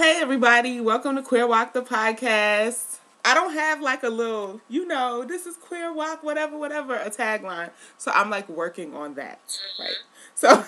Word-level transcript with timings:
Hey 0.00 0.20
everybody, 0.20 0.80
welcome 0.80 1.16
to 1.16 1.22
Queer 1.22 1.48
Walk 1.48 1.72
the 1.72 1.82
podcast. 1.82 2.98
I 3.24 3.34
don't 3.34 3.52
have 3.52 3.80
like 3.80 4.04
a 4.04 4.08
little, 4.08 4.60
you 4.68 4.86
know, 4.86 5.24
this 5.24 5.44
is 5.44 5.56
Queer 5.56 5.92
Walk, 5.92 6.22
whatever, 6.22 6.56
whatever, 6.56 6.94
a 6.94 7.10
tagline. 7.10 7.70
So 7.96 8.12
I'm 8.14 8.30
like 8.30 8.48
working 8.48 8.94
on 8.94 9.14
that, 9.14 9.40
mm-hmm. 9.48 9.82
right? 9.82 9.96
So 10.36 10.64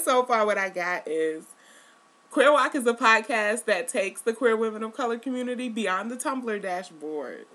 so 0.04 0.22
far 0.24 0.44
what 0.44 0.58
I 0.58 0.68
got 0.68 1.08
is 1.08 1.44
Queer 2.30 2.52
Walk 2.52 2.74
is 2.74 2.86
a 2.86 2.92
podcast 2.92 3.64
that 3.64 3.88
takes 3.88 4.20
the 4.20 4.34
queer 4.34 4.54
women 4.54 4.82
of 4.82 4.92
color 4.92 5.18
community 5.18 5.70
beyond 5.70 6.10
the 6.10 6.16
Tumblr 6.16 6.60
dashboard. 6.60 7.46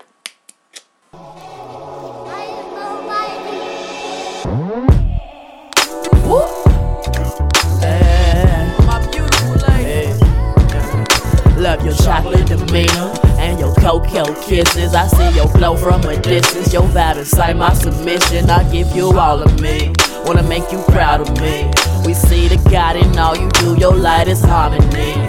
Your 11.84 11.94
chocolate 11.94 12.46
demeanor 12.46 13.12
and 13.38 13.60
your 13.60 13.74
cocoa 13.74 14.32
kisses. 14.42 14.94
I 14.94 15.06
see 15.06 15.36
your 15.36 15.48
glow 15.52 15.76
from 15.76 16.02
a 16.04 16.20
distance. 16.20 16.72
Your 16.72 16.82
vibe 16.84 17.18
inside 17.18 17.56
my 17.56 17.74
submission. 17.74 18.48
I 18.48 18.68
give 18.72 18.94
you 18.96 19.18
all 19.18 19.42
of 19.42 19.60
me. 19.60 19.92
Wanna 20.24 20.42
make 20.44 20.72
you 20.72 20.82
proud 20.88 21.20
of 21.20 21.28
me. 21.40 21.70
We 22.06 22.14
see 22.14 22.48
the 22.48 22.56
God 22.70 22.96
in 22.96 23.18
all 23.18 23.36
you 23.36 23.50
do. 23.50 23.76
Your 23.78 23.94
light 23.94 24.28
is 24.28 24.40
harmony. 24.40 25.28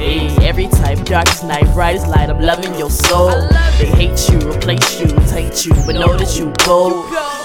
Hey, 0.00 0.34
every 0.40 0.66
type, 0.68 1.04
darkest 1.04 1.44
night, 1.44 1.66
brightest 1.74 2.08
light. 2.08 2.30
I'm 2.30 2.40
loving 2.40 2.74
your 2.78 2.90
soul. 2.90 3.30
They 3.78 3.86
hate 3.86 4.30
you, 4.30 4.38
replace 4.48 4.98
you, 4.98 5.08
hate 5.28 5.66
you, 5.66 5.74
but 5.84 5.94
know 5.96 6.16
that 6.16 6.38
you 6.38 6.50
bold. 6.64 7.04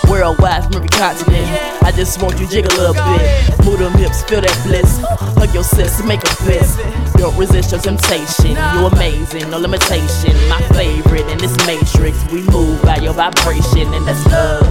Worldwide 0.10 0.64
from 0.64 0.76
every 0.76 0.88
continent. 0.88 1.84
I 1.84 1.92
just 1.92 2.22
want 2.22 2.40
you 2.40 2.48
jiggle 2.48 2.72
a 2.72 2.80
little 2.80 2.94
bit. 2.94 3.66
Move 3.66 3.80
them 3.80 3.92
hips, 3.94 4.24
feel 4.24 4.40
that 4.40 4.58
bliss. 4.66 5.02
Hug 5.36 5.54
your 5.54 5.64
sis, 5.64 6.02
make 6.06 6.24
a 6.24 6.36
fist. 6.48 6.80
Don't 7.26 7.40
resist 7.40 7.72
your 7.72 7.82
temptation. 7.82 8.52
You 8.52 8.86
amazing, 8.86 9.50
no 9.50 9.58
limitation. 9.58 10.36
My 10.48 10.62
favorite 10.76 11.28
in 11.32 11.40
this 11.40 11.58
matrix. 11.66 12.24
We 12.32 12.44
move 12.52 12.80
by 12.84 12.98
your 12.98 13.14
vibration, 13.14 13.92
and 13.96 14.06
that's 14.06 14.24
love. 14.28 14.62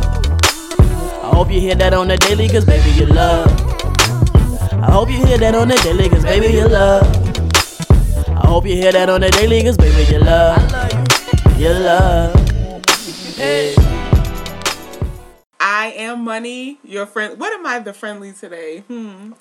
I 1.25 1.35
hope 1.35 1.51
you 1.51 1.59
hear 1.59 1.75
that 1.75 1.93
on 1.93 2.07
the 2.07 2.17
daily, 2.17 2.49
cause 2.49 2.65
baby, 2.65 2.93
you 2.93 3.07
love. 3.07 3.49
I 4.73 4.89
hope 4.89 5.11
you 5.11 5.27
hear 5.27 5.37
that 5.37 5.57
on 5.57 5.67
the 5.67 5.75
daily, 5.79 6.09
cause 6.09 6.23
baby, 6.23 6.55
you 6.55 6.69
love. 6.69 7.05
I 8.29 8.47
hope 8.47 8.67
you 8.67 8.77
hear 8.77 8.93
that 8.93 9.11
on 9.11 9.23
the 9.23 9.31
daily, 9.31 9.61
cause 9.65 9.77
baby, 9.77 10.13
you 10.13 10.21
love. 10.21 10.63
You 11.59 11.71
love. 11.71 12.85
Hey. 13.35 13.75
I 15.59 15.93
am 15.97 16.23
money, 16.23 16.79
your 16.85 17.07
friend. 17.07 17.37
What 17.37 17.53
am 17.53 17.67
I 17.67 17.81
the 17.81 17.93
friendly 17.93 18.33
today? 18.33 18.85
Hmm. 18.87 19.33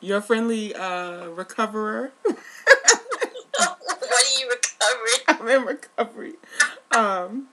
Your 0.00 0.20
friendly 0.20 0.74
uh 0.74 1.28
recoverer. 1.28 2.12
what 2.22 2.36
are 4.02 4.40
you 4.40 4.50
recovering? 4.50 5.20
I'm 5.28 5.48
in 5.48 5.66
recovery. 5.66 6.34
Um 6.90 7.48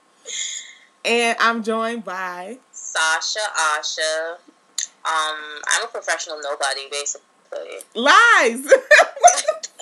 and 1.04 1.36
I'm 1.40 1.62
joined 1.62 2.04
by 2.04 2.58
Sasha, 2.72 3.40
Asha. 3.56 4.36
Um, 5.04 5.60
I'm 5.68 5.84
a 5.84 5.88
professional 5.88 6.38
nobody, 6.42 6.82
basically. 6.90 7.78
Lies. 7.94 8.72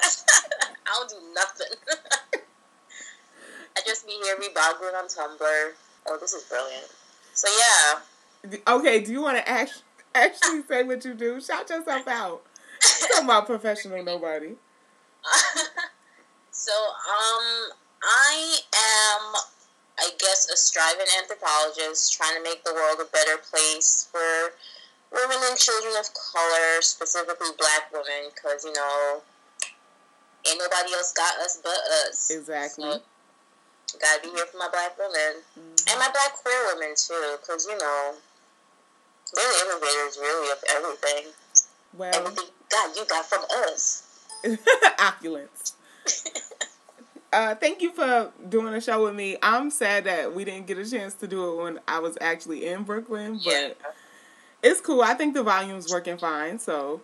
I 0.02 0.86
don't 0.86 1.10
do 1.10 1.16
nothing. 1.34 1.76
I 3.76 3.80
just 3.86 4.06
be 4.06 4.12
here 4.22 4.36
rebogling 4.36 4.94
on 4.94 5.08
Tumblr. 5.08 5.72
Oh, 6.06 6.18
this 6.20 6.32
is 6.32 6.44
brilliant. 6.44 6.86
So 7.34 7.48
yeah, 7.58 8.58
okay, 8.66 9.00
do 9.00 9.12
you 9.12 9.20
want 9.22 9.36
to 9.36 9.48
act- 9.48 9.82
actually 10.14 10.62
say 10.68 10.82
what 10.82 11.04
you 11.04 11.14
do? 11.14 11.40
Shout 11.40 11.68
yourself 11.70 12.08
out. 12.08 12.42
Talking 12.80 13.24
about 13.24 13.46
professional 13.46 14.02
nobody. 14.02 14.54
so 16.50 16.72
um, 16.72 17.72
I 18.02 18.58
am, 18.72 19.34
I 19.98 20.08
guess, 20.18 20.48
a 20.52 20.56
striving 20.56 21.06
anthropologist 21.20 22.12
trying 22.12 22.36
to 22.36 22.42
make 22.42 22.64
the 22.64 22.72
world 22.72 22.98
a 23.00 23.08
better 23.12 23.36
place 23.50 24.08
for 24.10 24.54
women 25.12 25.38
and 25.50 25.58
children 25.58 25.94
of 25.98 26.08
color, 26.14 26.80
specifically 26.80 27.50
Black 27.58 27.92
women, 27.92 28.30
because 28.34 28.64
you 28.64 28.72
know, 28.72 29.22
ain't 30.48 30.58
nobody 30.58 30.94
else 30.94 31.12
got 31.12 31.36
us 31.44 31.60
but 31.62 31.78
us. 32.06 32.30
Exactly. 32.30 32.84
So, 32.84 33.98
gotta 33.98 34.22
be 34.22 34.30
here 34.30 34.46
for 34.46 34.58
my 34.58 34.68
Black 34.70 34.96
women 34.98 35.42
and 35.56 35.98
my 35.98 36.08
Black 36.12 36.32
queer 36.32 36.72
women 36.72 36.94
too, 36.96 37.36
because 37.40 37.66
you 37.66 37.76
know, 37.76 38.14
they're 39.34 39.44
the 39.44 39.58
innovators 39.66 40.18
really 40.20 40.50
of 40.50 40.58
everything. 40.70 41.32
Well, 41.94 42.14
Everything 42.14 42.44
God 42.70 42.96
you 42.96 43.04
got 43.06 43.26
from 43.26 43.42
us. 43.50 44.26
opulence. 44.98 45.74
Uh, 47.32 47.54
thank 47.54 47.80
you 47.80 47.92
for 47.92 48.32
doing 48.48 48.74
a 48.74 48.80
show 48.80 49.04
with 49.04 49.14
me. 49.14 49.36
I'm 49.40 49.70
sad 49.70 50.02
that 50.02 50.34
we 50.34 50.44
didn't 50.44 50.66
get 50.66 50.78
a 50.78 50.90
chance 50.90 51.14
to 51.14 51.28
do 51.28 51.52
it 51.60 51.62
when 51.62 51.78
I 51.86 52.00
was 52.00 52.18
actually 52.20 52.66
in 52.66 52.82
Brooklyn, 52.82 53.34
but 53.44 53.52
Yeah. 53.54 53.72
it's 54.64 54.80
cool. 54.80 55.00
I 55.00 55.14
think 55.14 55.34
the 55.34 55.44
volume's 55.44 55.92
working 55.92 56.18
fine. 56.18 56.58
So, 56.58 57.00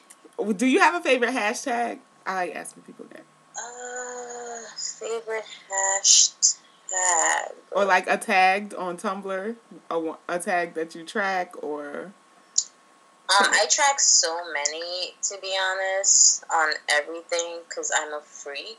do 0.56 0.66
you 0.66 0.80
have 0.80 0.96
a 0.96 1.00
favorite 1.00 1.30
hashtag? 1.30 2.00
I 2.26 2.34
like 2.34 2.56
asking 2.56 2.82
people 2.82 3.06
that, 3.12 3.22
Uh, 3.56 4.62
favorite 4.76 5.44
hashtag. 5.70 7.52
or 7.70 7.84
like 7.84 8.08
a 8.08 8.16
tagged 8.16 8.74
on 8.74 8.96
Tumblr, 8.96 9.54
a, 9.92 10.12
a 10.28 10.38
tag 10.40 10.74
that 10.74 10.96
you 10.96 11.04
track, 11.04 11.54
or 11.62 12.12
Um, 13.28 13.46
I 13.52 13.66
track 13.70 14.00
so 14.00 14.40
many, 14.52 15.14
to 15.24 15.38
be 15.40 15.54
honest, 15.60 16.44
on 16.52 16.72
everything 16.90 17.60
because 17.68 17.90
I'm 17.94 18.12
a 18.14 18.20
freak. 18.20 18.78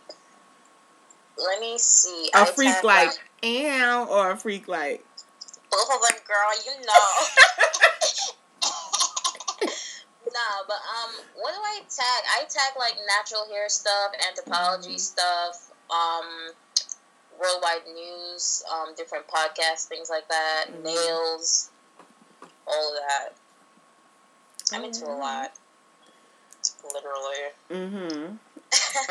Let 1.38 1.60
me 1.60 1.78
see. 1.78 2.30
a 2.34 2.40
I 2.40 2.46
freak 2.46 2.84
like 2.84 3.12
ow, 3.44 4.08
or 4.10 4.32
a 4.32 4.38
freak 4.38 4.68
like 4.68 5.06
both 5.72 5.90
of 5.94 6.02
them, 6.02 6.20
girl. 6.28 6.52
You 6.66 6.86
know. 6.86 6.94
nah, 10.34 10.64
but 10.68 10.74
um, 10.76 11.12
what 11.36 11.54
do 11.54 11.62
I 11.62 11.80
tag? 11.90 12.24
I 12.38 12.44
tag 12.44 12.74
like 12.78 12.96
natural 13.08 13.48
hair 13.50 13.70
stuff, 13.70 14.12
anthropology 14.28 14.98
stuff, 14.98 15.72
um, 15.90 16.52
worldwide 17.40 17.88
news, 17.94 18.64
um, 18.74 18.94
different 18.96 19.26
podcasts, 19.28 19.88
things 19.88 20.10
like 20.10 20.28
that, 20.28 20.66
Mhm. 20.70 20.84
nails, 20.84 21.70
all 22.68 22.90
of 22.90 23.02
that. 23.08 23.34
I'm 24.74 24.84
into 24.84 25.06
a 25.06 25.10
Mhm. 25.10 25.20
lot. 25.20 25.52
Literally. 26.94 27.52
Mm-hmm. 27.72 28.36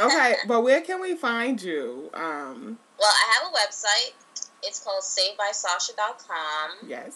Okay, 0.05 0.37
but 0.49 0.61
where 0.63 0.81
can 0.81 1.01
we 1.01 1.15
find 1.17 1.61
you? 1.63 2.11
Um, 2.15 2.79
Well, 2.99 3.09
I 3.11 3.35
have 3.35 3.53
a 3.53 3.57
website. 3.57 4.13
It's 4.63 4.81
called 4.81 5.03
savedbysasha.com. 5.03 6.71
yes. 6.89 7.15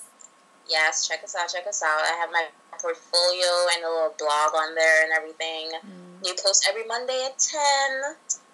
Yes, 0.68 1.06
check 1.08 1.24
us 1.24 1.34
out, 1.34 1.48
check 1.48 1.66
us 1.66 1.82
out. 1.82 2.00
I 2.02 2.16
have 2.20 2.30
my 2.30 2.46
portfolio 2.80 3.66
and 3.74 3.84
a 3.84 3.88
little 3.88 4.14
blog 4.16 4.54
on 4.54 4.74
there 4.76 5.02
and 5.04 5.12
everything. 5.12 5.72
New 6.22 6.34
post 6.42 6.66
every 6.68 6.84
Monday 6.86 7.24
at 7.26 7.36
10. 7.38 7.60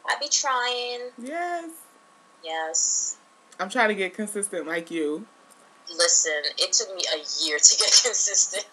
I 0.07 0.17
be 0.19 0.29
trying. 0.29 1.11
Yes. 1.19 1.71
Yes. 2.43 3.17
I'm 3.61 3.69
trying 3.69 3.89
to 3.89 3.95
get 3.95 4.15
consistent 4.15 4.67
like 4.67 4.91
you. 4.91 5.27
Listen, 5.97 6.43
it 6.59 6.73
took 6.73 6.95
me 6.95 7.03
a 7.15 7.19
year 7.45 7.59
to 7.59 7.77
get 7.79 8.03
consistent. 8.05 8.67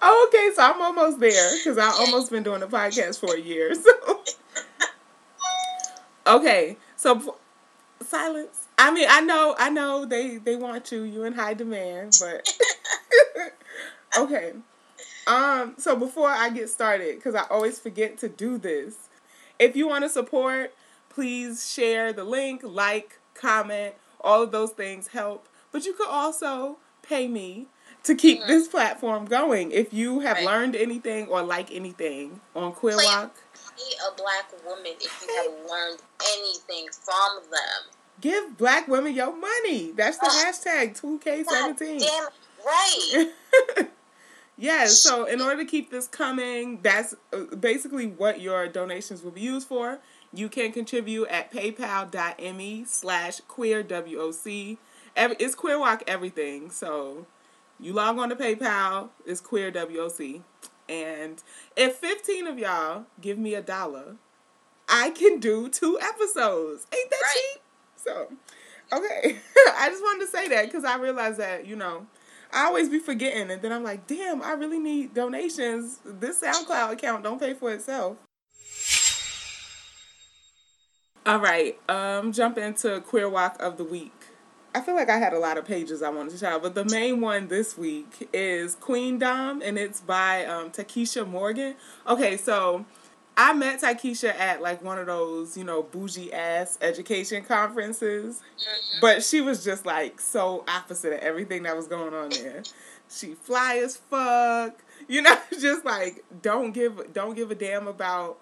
Oh, 0.00 0.28
okay, 0.28 0.50
so 0.54 0.62
I'm 0.62 0.80
almost 0.80 1.20
there 1.20 1.52
because 1.56 1.78
I've 1.78 1.94
almost 2.00 2.30
been 2.30 2.42
doing 2.42 2.60
the 2.60 2.66
podcast 2.66 3.20
for 3.20 3.34
a 3.34 3.40
year. 3.40 3.74
So, 6.26 6.36
okay, 6.38 6.76
so 6.96 7.36
silence. 8.04 8.66
I 8.78 8.92
mean, 8.92 9.08
I 9.10 9.20
know, 9.20 9.54
I 9.58 9.70
know 9.70 10.04
they 10.04 10.38
they 10.38 10.56
want 10.56 10.92
you. 10.92 11.02
You 11.02 11.24
in 11.24 11.34
high 11.34 11.54
demand, 11.54 12.18
but 12.20 12.48
okay. 14.18 14.52
Um. 15.26 15.74
So 15.78 15.96
before 15.96 16.28
I 16.28 16.50
get 16.50 16.68
started, 16.70 17.16
because 17.16 17.34
I 17.34 17.44
always 17.50 17.78
forget 17.78 18.18
to 18.18 18.28
do 18.28 18.58
this, 18.58 19.08
if 19.58 19.76
you 19.76 19.88
want 19.88 20.04
to 20.04 20.08
support, 20.08 20.74
please 21.08 21.70
share 21.72 22.12
the 22.12 22.24
link, 22.24 22.62
like, 22.64 23.18
comment. 23.34 23.94
All 24.20 24.42
of 24.42 24.52
those 24.52 24.70
things 24.70 25.08
help. 25.08 25.48
But 25.72 25.84
you 25.86 25.92
could 25.94 26.08
also 26.08 26.78
pay 27.02 27.28
me 27.28 27.66
to 28.04 28.14
keep 28.14 28.42
Mhm. 28.42 28.46
this 28.46 28.68
platform 28.68 29.24
going. 29.26 29.72
If 29.72 29.92
you 29.92 30.20
have 30.20 30.36
Right. 30.38 30.46
learned 30.46 30.76
anything 30.76 31.28
or 31.28 31.42
like 31.42 31.70
anything 31.72 32.40
on 32.54 32.72
Queer 32.72 32.94
Play- 32.96 33.04
Walk, 33.04 33.34
Be 33.76 33.94
a 34.08 34.10
black 34.12 34.50
woman 34.64 34.94
if 35.00 35.22
you 35.22 35.34
have 35.34 35.70
learned 35.70 36.00
anything 36.34 36.88
from 36.90 37.42
them. 37.50 37.82
give 38.20 38.56
black 38.56 38.88
women 38.88 39.12
your 39.14 39.32
money. 39.36 39.92
That's 39.92 40.16
the 40.18 40.26
hashtag 40.26 40.98
2K17. 40.98 41.98
damn. 41.98 42.28
Right. 42.64 43.32
yes, 44.56 44.98
so 44.98 45.24
in 45.24 45.40
order 45.42 45.58
to 45.62 45.64
keep 45.68 45.90
this 45.90 46.06
coming, 46.08 46.80
that's 46.82 47.14
uh, 47.32 47.54
basically 47.60 48.06
what 48.06 48.40
your 48.40 48.66
donations 48.68 49.22
will 49.22 49.30
be 49.32 49.42
used 49.42 49.68
for. 49.68 49.98
You 50.32 50.48
can 50.48 50.72
contribute 50.72 51.28
at 51.28 51.52
paypal.me 51.52 52.84
slash 52.88 53.40
queer 53.48 53.82
WOC. 53.84 54.78
Every, 55.16 55.36
it's 55.40 55.54
Queer 55.54 55.78
Walk 55.78 56.04
everything. 56.06 56.70
So 56.70 57.26
you 57.80 57.92
log 57.92 58.18
on 58.18 58.28
to 58.28 58.36
PayPal, 58.36 59.10
it's 59.26 59.40
queer 59.40 59.70
WOC. 59.72 60.42
And 60.88 61.42
if 61.76 61.96
15 61.96 62.46
of 62.46 62.58
y'all 62.58 63.04
give 63.20 63.38
me 63.38 63.54
a 63.54 63.62
dollar, 63.62 64.16
I 64.88 65.10
can 65.10 65.40
do 65.40 65.68
two 65.68 65.98
episodes. 66.00 66.86
Ain't 66.94 67.10
that 67.10 67.20
Right. 67.22 67.34
cheap? 67.54 67.62
So, 67.96 68.28
okay. 68.92 69.38
I 69.76 69.88
just 69.90 70.02
wanted 70.02 70.26
to 70.26 70.30
say 70.30 70.48
that 70.48 70.66
because 70.66 70.84
I 70.84 70.96
realized 70.96 71.38
that, 71.38 71.66
you 71.66 71.76
know, 71.76 72.06
I 72.52 72.66
always 72.66 72.88
be 72.88 72.98
forgetting. 73.00 73.50
And 73.50 73.60
then 73.60 73.72
I'm 73.72 73.82
like, 73.82 74.06
damn, 74.06 74.42
I 74.42 74.52
really 74.52 74.78
need 74.78 75.12
donations. 75.12 75.98
This 76.04 76.40
SoundCloud 76.40 76.92
account 76.92 77.24
don't 77.24 77.40
pay 77.40 77.52
for 77.54 77.72
itself. 77.72 78.16
All 81.26 81.40
right. 81.40 81.76
Um, 81.90 82.32
jump 82.32 82.56
into 82.56 83.00
Queer 83.00 83.28
Walk 83.28 83.60
of 83.60 83.76
the 83.76 83.84
Week. 83.84 84.12
I 84.76 84.80
feel 84.82 84.94
like 84.94 85.08
I 85.08 85.16
had 85.16 85.32
a 85.32 85.38
lot 85.38 85.56
of 85.56 85.64
pages 85.64 86.02
I 86.02 86.10
wanted 86.10 86.32
to 86.32 86.36
shout, 86.36 86.62
but 86.62 86.74
the 86.74 86.84
main 86.84 87.22
one 87.22 87.48
this 87.48 87.78
week 87.78 88.28
is 88.34 88.74
Queen 88.74 89.18
Dom, 89.18 89.62
and 89.62 89.78
it's 89.78 90.02
by 90.02 90.44
um, 90.44 90.70
Takesha 90.70 91.26
Morgan. 91.26 91.76
Okay, 92.06 92.36
so 92.36 92.84
I 93.38 93.54
met 93.54 93.80
Takesha 93.80 94.38
at 94.38 94.60
like 94.60 94.84
one 94.84 94.98
of 94.98 95.06
those, 95.06 95.56
you 95.56 95.64
know, 95.64 95.82
bougie 95.82 96.30
ass 96.30 96.76
education 96.82 97.42
conferences, 97.42 98.42
but 99.00 99.24
she 99.24 99.40
was 99.40 99.64
just 99.64 99.86
like 99.86 100.20
so 100.20 100.62
opposite 100.68 101.14
of 101.14 101.20
everything 101.20 101.62
that 101.62 101.74
was 101.74 101.88
going 101.88 102.12
on 102.12 102.28
there. 102.28 102.62
She 103.08 103.32
fly 103.32 103.80
as 103.82 103.96
fuck, 103.96 104.78
you 105.08 105.22
know, 105.22 105.38
just 105.58 105.86
like 105.86 106.22
don't 106.42 106.72
give 106.72 107.14
don't 107.14 107.34
give 107.34 107.50
a 107.50 107.54
damn 107.54 107.88
about 107.88 108.36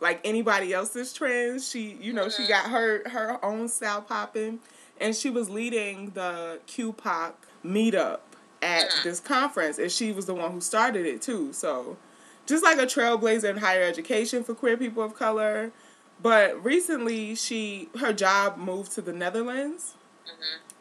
like 0.00 0.20
anybody 0.22 0.74
else's 0.74 1.14
trends. 1.14 1.66
She, 1.66 1.96
you 2.00 2.12
know, 2.12 2.28
she 2.28 2.46
got 2.46 2.70
her 2.70 3.08
her 3.08 3.42
own 3.42 3.68
style 3.68 4.02
popping, 4.02 4.60
and 5.00 5.14
she 5.16 5.30
was 5.30 5.48
leading 5.48 6.10
the 6.10 6.60
QPOC 6.66 7.32
meetup 7.64 8.20
at 8.62 8.88
this 9.02 9.20
conference, 9.20 9.78
and 9.78 9.90
she 9.90 10.12
was 10.12 10.26
the 10.26 10.34
one 10.34 10.52
who 10.52 10.60
started 10.60 11.06
it 11.06 11.22
too. 11.22 11.52
So, 11.52 11.96
just 12.46 12.62
like 12.62 12.78
a 12.78 12.86
trailblazer 12.86 13.48
in 13.48 13.56
higher 13.58 13.82
education 13.82 14.44
for 14.44 14.54
queer 14.54 14.76
people 14.76 15.02
of 15.02 15.14
color. 15.14 15.72
But 16.22 16.62
recently, 16.62 17.34
she 17.34 17.88
her 17.98 18.12
job 18.12 18.58
moved 18.58 18.92
to 18.92 19.02
the 19.02 19.12
Netherlands, 19.12 19.94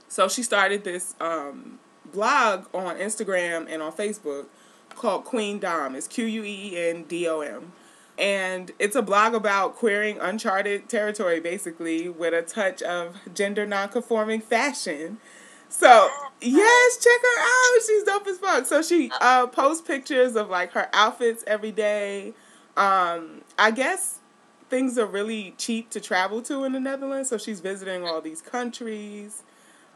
so 0.10 0.28
she 0.28 0.44
started 0.44 0.84
this 0.84 1.16
um, 1.22 1.80
blog 2.12 2.66
on 2.74 2.98
Instagram 2.98 3.68
and 3.70 3.82
on 3.82 3.94
Facebook 3.94 4.48
called 4.96 5.24
Queen 5.24 5.60
Dom. 5.60 5.96
It's 5.96 6.08
Q 6.08 6.26
U 6.26 6.44
E 6.44 6.72
E 6.74 6.90
N 6.90 7.04
D 7.04 7.28
O 7.28 7.40
M. 7.40 7.72
And 8.20 8.74
it's 8.80 8.98
a 8.98 9.02
blog 9.02 9.34
about 9.34 9.76
queering 9.76 10.20
uncharted 10.20 10.90
territory, 10.90 11.40
basically, 11.40 12.10
with 12.10 12.34
a 12.34 12.42
touch 12.42 12.82
of 12.82 13.18
gender 13.34 13.66
nonconforming 13.66 14.42
fashion. 14.42 15.20
So, 15.70 16.10
yes, 16.42 16.98
check 16.98 17.22
her 17.22 17.42
out. 17.42 17.82
She's 17.88 18.04
dope 18.04 18.28
as 18.28 18.38
fuck. 18.38 18.66
So, 18.66 18.82
she 18.82 19.10
uh, 19.22 19.48
posts 19.48 19.88
pictures 19.88 20.36
of 20.36 20.50
like 20.50 20.74
her 20.74 20.90
outfits 20.94 21.44
every 21.48 21.72
day. 21.72 22.34
Um, 22.76 23.42
I 23.58 23.72
guess 23.72 24.20
things 24.70 24.98
are 24.98 25.06
really 25.06 25.56
cheap 25.58 25.90
to 25.92 26.02
travel 26.02 26.42
to 26.44 26.66
in 26.66 26.74
the 26.74 26.80
Netherlands. 26.80 27.30
So, 27.30 27.38
she's 27.38 27.62
visiting 27.62 28.04
all 28.04 28.20
these 28.20 28.42
countries 28.42 29.44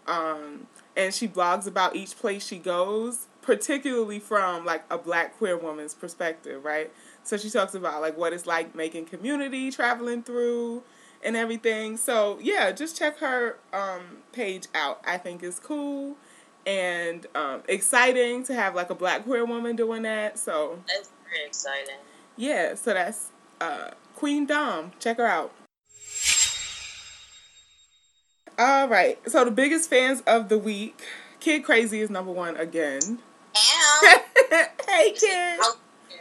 um, 0.07 0.67
and 0.95 1.13
she 1.13 1.27
blogs 1.27 1.67
about 1.67 1.95
each 1.95 2.17
place 2.17 2.45
she 2.45 2.57
goes, 2.57 3.27
particularly 3.41 4.19
from 4.19 4.65
like 4.65 4.83
a 4.89 4.97
black 4.97 5.37
queer 5.37 5.57
woman's 5.57 5.93
perspective, 5.93 6.63
right? 6.63 6.91
So 7.23 7.37
she 7.37 7.49
talks 7.49 7.73
about 7.73 8.01
like 8.01 8.17
what 8.17 8.33
it's 8.33 8.45
like 8.45 8.75
making 8.75 9.05
community, 9.05 9.71
traveling 9.71 10.23
through, 10.23 10.83
and 11.23 11.35
everything. 11.35 11.97
So 11.97 12.37
yeah, 12.41 12.71
just 12.71 12.97
check 12.97 13.17
her 13.19 13.57
um, 13.71 14.17
page 14.31 14.67
out. 14.75 15.01
I 15.05 15.17
think 15.17 15.43
it's 15.43 15.59
cool 15.59 16.15
and 16.65 17.25
um, 17.35 17.61
exciting 17.67 18.43
to 18.45 18.53
have 18.53 18.75
like 18.75 18.89
a 18.89 18.95
black 18.95 19.23
queer 19.23 19.45
woman 19.45 19.75
doing 19.75 20.03
that. 20.03 20.37
So 20.39 20.79
That's 20.87 21.09
very 21.29 21.45
exciting. 21.47 21.95
yeah, 22.37 22.75
so 22.75 22.93
that's 22.93 23.31
uh, 23.61 23.91
Queen 24.15 24.45
Dom. 24.45 24.91
Check 24.99 25.17
her 25.17 25.25
out. 25.27 25.53
All 28.59 28.87
right. 28.87 29.17
So 29.29 29.43
the 29.45 29.51
biggest 29.51 29.89
fans 29.89 30.21
of 30.27 30.49
the 30.49 30.57
week, 30.57 31.01
Kid 31.39 31.63
Crazy 31.63 32.01
is 32.01 32.09
number 32.09 32.31
one 32.31 32.55
again. 32.57 33.19
Hey, 34.87 35.11
kid. 35.13 35.59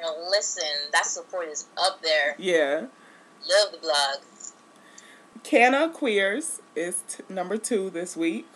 You 0.02 0.08
know, 0.08 0.28
listen, 0.30 0.64
that 0.92 1.06
support 1.06 1.48
is 1.48 1.66
up 1.80 2.02
there. 2.02 2.34
Yeah. 2.38 2.86
Love 3.48 3.72
the 3.72 3.78
blog. 3.78 4.16
Canna 5.42 5.88
Queers 5.88 6.60
is 6.76 7.02
t- 7.08 7.22
number 7.28 7.56
two 7.56 7.90
this 7.90 8.16
week. 8.16 8.46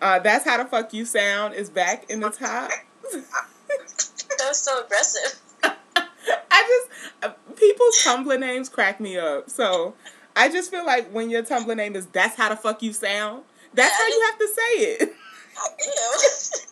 Uh, 0.00 0.18
That's 0.18 0.44
How 0.44 0.62
the 0.62 0.64
Fuck 0.68 0.92
You 0.92 1.04
Sound 1.04 1.54
is 1.54 1.68
back 1.70 2.08
in 2.10 2.20
the 2.20 2.30
top. 2.30 2.70
That 3.12 4.46
was 4.46 4.58
so 4.58 4.84
aggressive. 4.84 5.40
I 5.62 6.86
just, 6.88 7.12
uh, 7.22 7.30
people's 7.56 8.02
Tumblr 8.04 8.38
names 8.40 8.68
crack 8.68 9.00
me 9.00 9.18
up. 9.18 9.50
So 9.50 9.94
I 10.36 10.48
just 10.48 10.70
feel 10.70 10.86
like 10.86 11.10
when 11.10 11.30
your 11.30 11.42
Tumblr 11.42 11.76
name 11.76 11.96
is 11.96 12.06
That's 12.06 12.36
How 12.36 12.48
the 12.48 12.56
Fuck 12.56 12.82
You 12.82 12.92
Sound, 12.92 13.42
that's 13.74 13.96
how 13.96 14.06
you 14.06 14.22
have 14.26 14.38
to 14.38 14.48
say 14.48 14.82
it. 14.84 15.12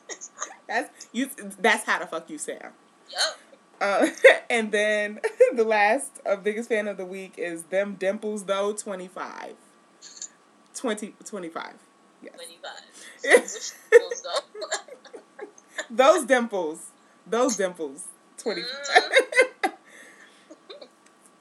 That's 0.68 1.08
you. 1.12 1.30
That's 1.60 1.84
how 1.84 1.98
the 1.98 2.06
fuck 2.06 2.28
you 2.28 2.38
sound. 2.38 2.72
yup. 3.10 3.38
Uh, 3.80 4.08
and 4.50 4.72
then 4.72 5.20
the 5.54 5.64
last 5.64 6.20
uh, 6.26 6.36
biggest 6.36 6.68
fan 6.68 6.88
of 6.88 6.96
the 6.96 7.04
week 7.04 7.34
is 7.36 7.64
them 7.64 7.96
dimples 7.98 8.44
though 8.44 8.72
25. 8.72 9.54
20, 10.74 11.14
25. 11.24 11.72
Yes. 12.22 12.34
25. 13.22 13.48
Schools. 13.48 14.26
Those 15.90 16.24
dimples. 16.24 16.86
Those 17.26 17.56
dimples. 17.56 18.04
25. 18.38 19.72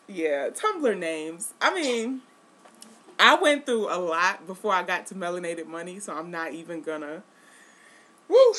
yeah, 0.08 0.50
Tumblr 0.50 0.98
names. 0.98 1.54
I 1.62 1.74
mean, 1.74 2.22
I 3.20 3.36
went 3.36 3.66
through 3.66 3.94
a 3.94 3.98
lot 4.00 4.48
before 4.48 4.74
I 4.74 4.84
got 4.84 5.08
to 5.08 5.16
Melanated 5.16 5.68
Money, 5.68 6.00
so 6.00 6.16
I'm 6.16 6.32
not 6.32 6.54
even 6.54 6.82
gonna. 6.82 7.24
Woo. 8.28 8.54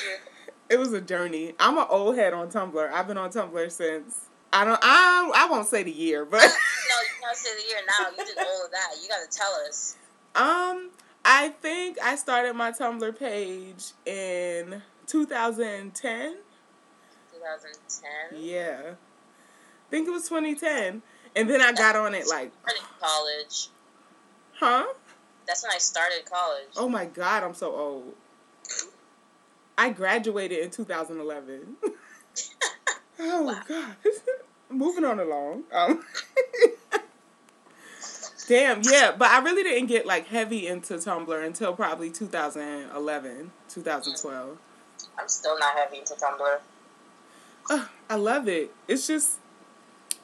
It 0.69 0.79
was 0.79 0.93
a 0.93 1.01
journey. 1.01 1.55
I'm 1.59 1.79
an 1.79 1.87
old 1.89 2.17
head 2.17 2.35
on 2.35 2.51
Tumblr. 2.51 2.93
I've 2.93 3.07
been 3.07 3.17
on 3.19 3.31
Tumblr 3.31 3.71
since 3.71 4.27
I 4.53 4.65
don't. 4.65 4.79
I 4.83 5.31
I 5.35 5.49
won't 5.51 5.67
say 5.67 5.83
the 5.83 5.91
year, 5.91 6.25
but 6.25 6.39
no, 6.41 6.45
you 6.47 6.51
can't 7.23 7.37
say 7.37 7.51
the 7.57 7.69
year 7.69 7.79
now. 7.87 8.11
You 8.11 8.25
did 8.25 8.39
all 8.39 8.65
of 8.65 8.71
that. 8.71 8.89
You 9.03 9.09
gotta 9.09 9.31
tell 9.31 9.53
us. 9.67 9.97
um, 10.35 10.91
I 11.25 11.49
think 11.61 11.99
I 12.03 12.17
started 12.17 12.55
my 12.55 12.73
Tumblr 12.73 13.19
page 13.19 13.93
in 14.07 14.83
2010. 15.07 16.37
2010. 17.33 18.43
Yeah, 18.43 18.81
I 18.93 19.91
think 19.91 20.09
it 20.09 20.11
was 20.11 20.29
2010, 20.29 21.03
and 21.37 21.51
then 21.51 21.61
I 21.61 21.73
got 21.73 21.97
on 21.97 22.15
it 22.15 22.27
like, 22.29 22.53
college. 23.01 23.69
huh? 24.55 24.85
That's 25.47 25.63
when 25.63 25.73
I 25.75 25.79
started 25.79 26.25
college. 26.31 26.69
Oh 26.77 26.89
my 26.89 27.07
god, 27.07 27.43
I'm 27.43 27.55
so 27.55 27.75
old. 27.75 28.15
I 29.79 29.91
graduated 29.91 30.59
in 30.59 30.71
2011. 30.71 31.77
oh 33.21 33.43
god. 33.67 33.97
Moving 34.71 35.05
on 35.05 35.21
along. 35.21 35.63
Um, 35.73 36.05
damn, 38.49 38.83
yeah, 38.83 39.15
but 39.17 39.31
I 39.31 39.39
really 39.39 39.63
didn't 39.63 39.87
get 39.87 40.05
like 40.05 40.27
heavy 40.27 40.67
into 40.67 40.95
Tumblr 40.95 41.47
until 41.47 41.73
probably 41.75 42.11
2011, 42.11 43.53
2012. 43.69 44.59
I'm 45.17 45.29
still 45.29 45.59
not 45.59 45.75
heavy 45.75 45.99
into 45.99 46.15
Tumblr. 46.15 46.59
I 48.11 48.15
love 48.17 48.49
it. 48.49 48.75
It's 48.89 49.07
just 49.07 49.39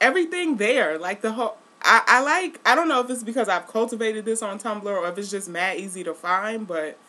everything 0.01 0.57
there. 0.57 0.99
Like 0.99 1.21
the 1.21 1.31
whole. 1.31 1.57
I, 1.81 2.01
I 2.05 2.21
like. 2.21 2.59
I 2.65 2.75
don't 2.75 2.89
know 2.89 2.99
if 2.99 3.09
it's 3.09 3.23
because 3.23 3.47
I've 3.47 3.67
cultivated 3.67 4.25
this 4.25 4.41
on 4.41 4.59
Tumblr 4.59 4.85
or 4.85 5.07
if 5.07 5.17
it's 5.17 5.31
just 5.31 5.47
mad 5.47 5.77
easy 5.77 6.03
to 6.03 6.13
find, 6.13 6.67
but 6.67 6.99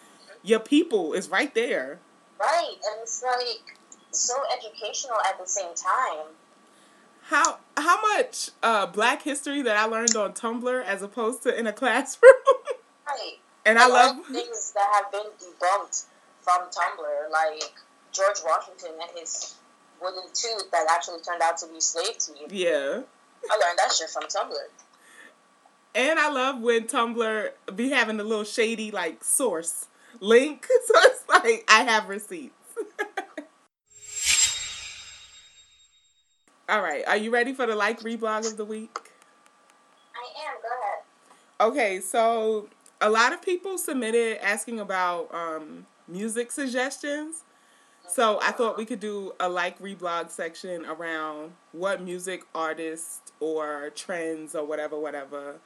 your 0.43 0.61
people 0.61 1.13
is 1.13 1.29
right 1.29 1.53
there. 1.55 1.99
Right, 2.39 2.75
and 2.85 3.01
it's 3.03 3.23
like 3.23 3.77
so 4.11 4.35
educational 4.57 5.17
at 5.27 5.39
the 5.39 5.47
same 5.47 5.75
time. 5.75 6.27
How 7.25 7.59
how 7.77 8.01
much 8.03 8.51
uh, 8.63 8.87
Black 8.87 9.23
history 9.23 9.63
that 9.63 9.77
I 9.77 9.85
learned 9.85 10.15
on 10.17 10.33
Tumblr 10.33 10.85
as 10.85 11.03
opposed 11.03 11.43
to 11.45 11.59
in 11.59 11.67
a 11.67 11.73
classroom, 11.83 12.33
Right. 13.07 13.39
and 13.65 13.79
I 13.79 13.87
A 13.87 13.89
lot 13.89 14.17
love 14.17 14.27
things 14.27 14.73
that 14.73 14.89
have 15.03 15.11
been 15.13 15.31
debunked 15.41 16.05
from 16.43 16.63
Tumblr, 16.71 17.31
like 17.33 17.73
George 18.13 18.39
Washington 18.45 18.93
and 19.01 19.19
his 19.19 19.55
wooden 20.01 20.25
tooth 20.35 20.71
that 20.73 20.87
actually 20.91 21.21
turned 21.23 21.43
out 21.43 21.57
to 21.59 21.67
be 21.69 21.81
slave 21.81 22.19
teeth. 22.19 22.53
yeah, 22.53 23.01
I 23.51 23.57
learned 23.57 23.79
that 23.79 23.93
shit 23.93 24.11
from 24.11 24.25
Tumblr. 24.25 24.55
and 25.95 26.19
I 26.19 26.31
love 26.31 26.61
when 26.61 26.85
Tumblr 26.87 27.51
be 27.75 27.91
having 27.91 28.21
a 28.21 28.25
little 28.25 28.45
shady 28.45 28.91
like 28.91 29.25
source 29.25 29.87
link, 30.21 30.67
so 30.87 30.95
it's 30.97 31.25
like 31.29 31.65
I 31.69 31.83
have 31.83 32.09
receipts. 32.09 32.55
All 36.69 36.83
right, 36.83 37.05
are 37.07 37.17
you 37.17 37.31
ready 37.31 37.53
for 37.53 37.67
the 37.67 37.77
like 37.77 38.01
reblog 38.01 38.51
of 38.51 38.57
the 38.57 38.65
week? 38.65 38.99
I 40.15 40.49
am. 40.49 40.55
Go 40.63 40.69
ahead. 40.83 41.73
Okay, 41.73 42.01
so 42.01 42.69
a 43.01 43.11
lot 43.11 43.33
of 43.33 43.43
people 43.43 43.79
submitted 43.79 44.39
asking 44.45 44.81
about 44.81 45.33
um, 45.35 45.87
music 46.09 46.53
suggestions. 46.53 47.43
So 48.09 48.39
I 48.43 48.53
thought 48.53 48.77
we 48.79 48.85
could 48.85 49.01
do 49.01 49.33
a 49.41 49.49
like 49.49 49.79
reblog 49.81 50.31
section 50.31 50.85
around 50.87 51.53
what 51.73 52.03
music 52.03 52.43
artists 52.55 53.33
or 53.41 53.91
trends 53.95 54.55
or 54.55 54.65
whatever, 54.65 54.99
whatever 54.99 55.57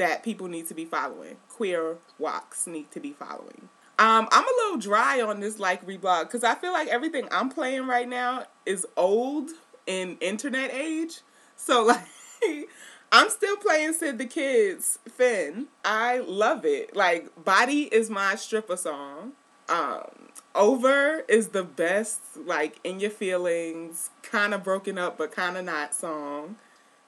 that 0.00 0.22
people 0.22 0.48
need 0.48 0.66
to 0.66 0.72
be 0.72 0.86
following. 0.86 1.36
Queer 1.50 1.98
walks 2.18 2.66
need 2.66 2.90
to 2.90 2.98
be 2.98 3.12
following. 3.12 3.68
Um, 3.98 4.28
I'm 4.32 4.44
a 4.44 4.64
little 4.64 4.78
dry 4.78 5.20
on 5.20 5.40
this 5.40 5.58
like 5.58 5.86
reblog 5.86 6.22
because 6.22 6.42
I 6.42 6.54
feel 6.54 6.72
like 6.72 6.88
everything 6.88 7.28
I'm 7.30 7.50
playing 7.50 7.86
right 7.86 8.08
now 8.08 8.46
is 8.64 8.86
old 8.96 9.50
in 9.86 10.16
internet 10.22 10.72
age. 10.72 11.20
So 11.54 11.84
like 12.48 12.68
I'm 13.12 13.28
still 13.28 13.58
playing 13.58 13.92
Syd 13.92 14.16
tha 14.16 14.24
Kyd's 14.24 14.98
Fin. 15.06 15.66
I 15.84 16.20
love 16.20 16.64
it. 16.64 16.96
Like 16.96 17.44
Body 17.44 17.82
is 17.92 18.08
my 18.08 18.36
stripper 18.36 18.78
song. 18.78 19.32
Um 19.68 20.30
Over 20.54 21.26
is 21.28 21.48
the 21.48 21.62
best 21.62 22.20
like 22.46 22.80
in 22.82 23.00
your 23.00 23.10
feelings, 23.10 24.08
kind 24.22 24.54
of 24.54 24.64
broken 24.64 24.96
up 24.96 25.18
but 25.18 25.30
kind 25.30 25.58
of 25.58 25.66
not 25.66 25.94
song. 25.94 26.56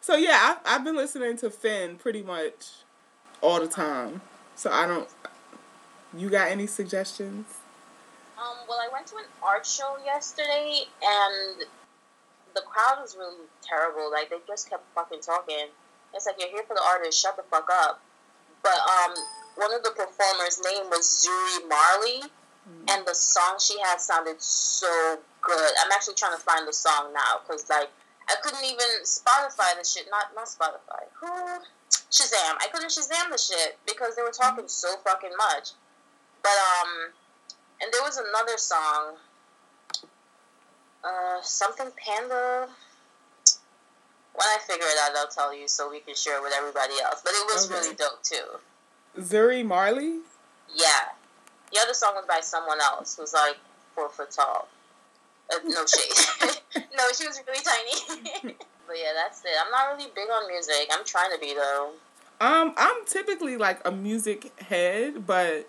So 0.03 0.17
yeah, 0.17 0.57
I 0.67 0.75
I've 0.75 0.85
been 0.85 0.97
listening 0.97 1.37
to 1.39 1.49
Fin 1.49 1.97
pretty 1.97 2.23
much 2.23 2.83
all 3.41 3.61
the 3.61 3.69
time. 3.69 4.21
So 4.57 4.71
I 4.71 4.87
don't 4.87 5.09
you 6.13 6.29
got 6.29 6.49
any 6.49 6.67
suggestions? 6.67 7.47
Um, 8.37 8.57
well, 8.69 8.79
I 8.83 8.93
went 8.93 9.07
to 9.07 9.17
an 9.17 9.25
art 9.43 9.65
show 9.65 9.97
yesterday, 10.05 10.81
and 11.03 11.65
the 12.55 12.63
crowd 12.63 13.01
was 13.01 13.17
really 13.17 13.47
terrible. 13.63 14.11
Like 14.11 14.29
they 14.29 14.37
just 14.49 14.69
kept 14.69 14.83
fucking 14.93 15.21
talking. 15.21 15.71
It's 16.13 16.27
like 16.27 16.35
you're 16.41 16.51
here 16.51 16.65
for 16.67 16.75
the 16.75 16.83
artist, 16.83 17.23
shut 17.23 17.37
the 17.37 17.45
fuck 17.45 17.69
up. 17.73 18.03
But 18.65 18.75
um, 18.75 19.15
one 19.55 19.73
of 19.73 19.85
the 19.85 19.91
performers' 19.91 20.61
name 20.65 20.91
was 20.91 21.07
Zuri 21.07 21.69
Marley, 21.69 22.29
mm-hmm. 22.29 22.91
and 22.91 23.07
the 23.07 23.15
song 23.15 23.57
she 23.61 23.79
had 23.79 24.01
sounded 24.01 24.43
so 24.43 25.19
good. 25.41 25.71
I'm 25.81 25.93
actually 25.93 26.15
trying 26.15 26.37
to 26.37 26.43
find 26.43 26.67
the 26.67 26.73
song 26.73 27.13
now 27.15 27.39
because 27.47 27.71
like 27.71 27.89
I 28.33 28.41
couldn't 28.43 28.65
even 28.65 29.05
Spotify 29.05 29.77
the 29.79 29.85
shit. 29.85 30.07
Not 30.11 30.33
not 30.35 30.47
Spotify. 30.47 31.05
Who 31.21 31.29
Shazam. 32.11 32.57
I 32.61 32.69
couldn't 32.73 32.91
Shazam 32.91 33.31
the 33.31 33.39
shit 33.39 33.79
because 33.87 34.17
they 34.17 34.23
were 34.23 34.33
talking 34.33 34.65
so 34.69 34.97
fucking 35.05 35.37
much. 35.37 35.71
But 36.43 36.57
um, 36.81 37.13
and 37.83 37.93
there 37.93 38.03
was 38.03 38.17
another 38.17 38.57
song. 38.57 39.17
Uh, 41.05 41.43
something 41.43 41.89
Panda. 41.97 42.69
When 44.35 44.47
I 44.47 44.59
figure 44.67 44.87
it 44.87 44.99
out, 45.05 45.17
I'll 45.17 45.29
tell 45.29 45.55
you 45.55 45.69
so 45.69 45.91
we 45.91 46.01
can 46.01 46.15
share 46.15 46.39
it 46.39 46.43
with 46.43 46.55
everybody 46.57 46.95
else. 47.05 47.21
But 47.23 47.33
it 47.35 47.47
was 47.53 47.71
okay. 47.71 47.81
really 47.81 47.95
dope 47.95 48.23
too. 48.23 49.21
Zuri 49.21 49.65
Marley. 49.65 50.21
Yeah, 50.75 51.13
the 51.71 51.81
other 51.81 51.93
song 51.93 52.15
was 52.15 52.25
by 52.27 52.41
someone 52.41 52.81
else 52.81 53.17
who's 53.17 53.35
like 53.35 53.57
four 53.95 54.09
foot 54.09 54.31
tall. 54.31 54.69
Uh, 55.51 55.59
no 55.65 55.85
shade. 55.87 56.57
no, 56.97 57.05
she 57.19 57.27
was 57.27 57.41
really 57.47 57.65
tiny. 57.65 58.55
but 58.87 58.97
yeah, 58.97 59.13
that's 59.15 59.41
it. 59.45 59.51
I'm 59.65 59.71
not 59.71 59.97
really 59.97 60.11
big 60.15 60.29
on 60.31 60.49
music. 60.49 60.89
I'm 60.93 61.05
trying 61.05 61.33
to 61.33 61.39
be 61.39 61.55
though. 61.55 61.93
Um, 62.41 62.75
I'm 62.77 63.05
typically 63.07 63.57
like 63.57 63.81
a 63.87 63.93
music 63.93 64.59
head, 64.61 65.27
but 65.27 65.69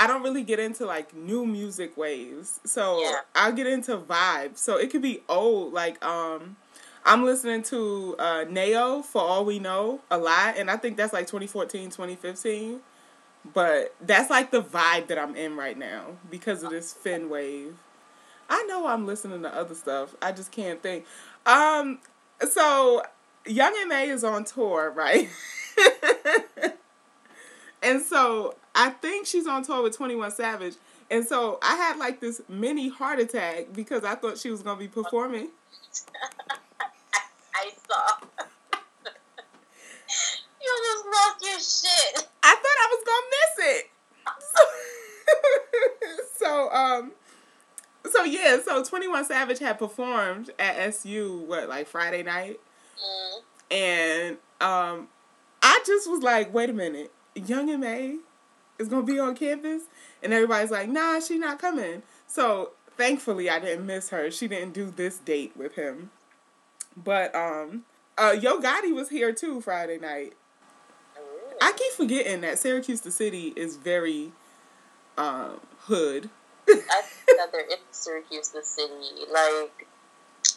I 0.00 0.06
don't 0.06 0.22
really 0.22 0.42
get 0.42 0.58
into 0.58 0.86
like 0.86 1.14
new 1.14 1.44
music 1.44 1.94
waves. 1.96 2.58
So 2.64 3.02
yeah. 3.02 3.16
I'll 3.34 3.52
get 3.52 3.66
into 3.66 3.98
vibes. 3.98 4.56
So 4.56 4.76
it 4.76 4.90
could 4.90 5.02
be 5.02 5.22
old, 5.28 5.74
like 5.74 6.02
um 6.02 6.56
I'm 7.04 7.24
listening 7.24 7.62
to 7.64 8.16
uh 8.18 8.44
Nao 8.48 9.02
for 9.02 9.20
all 9.20 9.44
we 9.44 9.58
know 9.58 10.00
a 10.10 10.16
lot 10.16 10.56
and 10.56 10.70
I 10.70 10.78
think 10.78 10.96
that's 10.96 11.12
like 11.12 11.26
2014, 11.26 11.90
2015. 11.90 12.80
But 13.52 13.94
that's 14.00 14.30
like 14.30 14.50
the 14.50 14.62
vibe 14.62 15.08
that 15.08 15.18
I'm 15.18 15.36
in 15.36 15.54
right 15.56 15.76
now 15.76 16.16
because 16.30 16.62
of 16.62 16.70
this 16.70 16.94
Fin 16.94 17.28
wave. 17.28 17.76
I 18.50 18.64
know 18.64 18.86
I'm 18.86 19.06
listening 19.06 19.42
to 19.42 19.56
other 19.56 19.74
stuff. 19.74 20.14
I 20.20 20.32
just 20.32 20.52
can't 20.52 20.82
think. 20.82 21.06
Um 21.46 22.00
so 22.50 23.02
Young 23.46 23.74
M.A 23.82 24.10
is 24.10 24.22
on 24.22 24.44
tour, 24.44 24.90
right? 24.90 25.30
and 27.82 28.02
so 28.02 28.56
I 28.74 28.90
think 28.90 29.26
she's 29.26 29.46
on 29.46 29.62
tour 29.62 29.82
with 29.82 29.96
21 29.96 30.30
Savage. 30.32 30.74
And 31.10 31.26
so 31.26 31.58
I 31.62 31.74
had 31.76 31.96
like 31.98 32.20
this 32.20 32.40
mini 32.48 32.88
heart 32.88 33.18
attack 33.18 33.72
because 33.74 34.04
I 34.04 34.14
thought 34.14 34.38
she 34.38 34.50
was 34.50 34.62
going 34.62 34.78
to 34.78 34.80
be 34.80 34.88
performing. 34.88 35.48
I 37.54 37.70
saw. 37.88 38.26
you 40.62 40.82
just 40.84 41.04
lost 41.06 41.42
your 41.42 41.58
shit. 41.58 42.28
I 42.42 42.54
thought 42.54 42.78
I 42.80 42.88
was 42.90 43.04
going 43.06 43.24
to 43.26 43.30
miss 43.36 43.54
it. 43.76 43.90
So, 44.38 44.62
so, 46.38 46.70
um, 46.70 47.12
so 48.10 48.24
yeah, 48.24 48.58
so 48.64 48.82
21 48.82 49.24
Savage 49.24 49.58
had 49.58 49.78
performed 49.78 50.50
at 50.58 50.76
SU, 50.76 51.44
what, 51.46 51.68
like 51.68 51.86
Friday 51.86 52.22
night? 52.22 52.60
Mm. 52.98 53.40
And 53.70 54.36
um, 54.60 55.08
I 55.62 55.82
just 55.86 56.10
was 56.10 56.22
like, 56.22 56.52
wait 56.52 56.70
a 56.70 56.72
minute. 56.72 57.12
Young 57.34 57.70
M.A 57.70 58.18
is 58.80 58.88
gonna 58.88 59.02
be 59.02 59.18
on 59.18 59.36
campus, 59.36 59.82
and 60.22 60.32
everybody's 60.32 60.70
like, 60.70 60.88
nah, 60.88 61.20
she's 61.20 61.38
not 61.38 61.58
coming. 61.60 62.02
So 62.26 62.72
thankfully, 62.96 63.48
I 63.48 63.60
didn't 63.60 63.86
miss 63.86 64.08
her. 64.08 64.30
She 64.30 64.48
didn't 64.48 64.72
do 64.72 64.90
this 64.90 65.18
date 65.18 65.52
with 65.56 65.74
him, 65.74 66.10
but 66.96 67.34
um, 67.34 67.84
uh, 68.18 68.34
Yo 68.40 68.58
Gotti 68.58 68.94
was 68.94 69.10
here 69.10 69.32
too 69.32 69.60
Friday 69.60 69.98
night. 69.98 70.32
I 71.62 71.72
keep 71.72 71.92
forgetting 71.92 72.40
that 72.40 72.58
Syracuse, 72.58 73.02
the 73.02 73.10
city, 73.10 73.52
is 73.54 73.76
very 73.76 74.32
um, 75.18 75.60
hood. 75.80 76.30
I 76.70 77.02
think 77.02 77.38
that 77.38 77.52
they're 77.52 77.66
in 77.66 77.78
Syracuse, 77.90 78.48
the 78.48 78.62
city. 78.62 79.26
Like, 79.30 79.86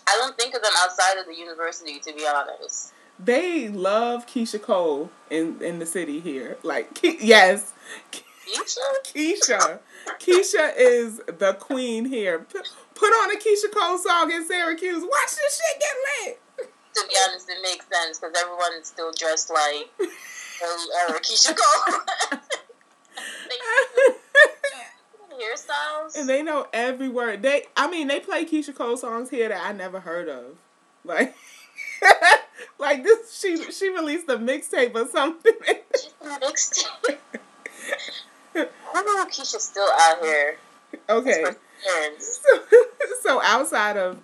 I 0.08 0.16
don't 0.18 0.38
think 0.38 0.56
of 0.56 0.62
them 0.62 0.74
outside 0.80 1.18
of 1.20 1.26
the 1.26 1.36
university, 1.36 2.00
to 2.00 2.14
be 2.14 2.26
honest 2.28 2.94
they 3.20 3.70
love 3.70 4.26
Keyshia 4.28 4.62
Cole 4.62 5.10
in 5.30 5.62
in 5.62 5.80
the 5.80 5.86
city 5.86 6.20
here. 6.20 6.58
Like, 6.64 7.00
yes, 7.04 7.74
Keyshia. 8.12 8.78
Keyshia. 9.06 9.80
Keyshia 10.20 10.74
is 10.78 11.22
the 11.28 11.56
queen 11.60 12.06
here. 12.06 12.40
Put, 12.40 12.70
put 12.96 13.08
on 13.08 13.32
a 13.36 13.40
Keyshia 13.40 13.72
Cole 13.74 13.98
song 13.98 14.32
in 14.32 14.46
Syracuse. 14.46 15.04
Watch 15.04 15.36
this 15.36 15.62
shit 15.62 15.80
get 15.80 15.96
lit. 16.28 16.40
To 16.96 17.08
be 17.08 17.16
honest, 17.28 17.50
it 17.50 17.58
makes 17.64 17.86
sense 17.92 18.20
because 18.20 18.36
everyone 18.40 18.74
is 18.80 18.88
still 18.88 19.12
dressed 19.18 19.50
like 19.50 19.90
early 20.00 20.88
era 21.10 21.20
Keyshia 21.20 21.56
Cole. 21.56 22.40
hairstyles. 25.34 26.18
And 26.18 26.28
they 26.28 26.42
know 26.42 26.68
every 26.74 27.10
word. 27.10 27.42
They, 27.42 27.64
I 27.76 27.90
mean, 27.90 28.08
they 28.08 28.20
play 28.20 28.46
Keyshia 28.46 28.76
Cole 28.76 28.98
songs 28.98 29.30
here 29.30 29.50
that 29.50 29.66
I 29.66 29.72
never 29.74 30.00
heard 30.00 30.30
of. 30.30 30.58
Like. 31.04 31.36
like 32.80 33.04
this, 33.04 33.38
she 33.40 33.72
she 33.72 33.90
released 33.90 34.30
a 34.30 34.38
mixtape 34.38 34.96
or 34.96 35.08
something. 35.08 35.54
mixtape. 36.24 37.18
I 38.56 38.68
don't 38.94 39.06
know 39.06 39.24
if 39.24 39.30
Keyshia's 39.30 39.64
still 39.64 39.90
out 39.92 40.22
here. 40.22 40.58
Okay. 41.10 41.44
So, 42.18 42.62
so 43.22 43.42
outside 43.44 43.98
of 43.98 44.18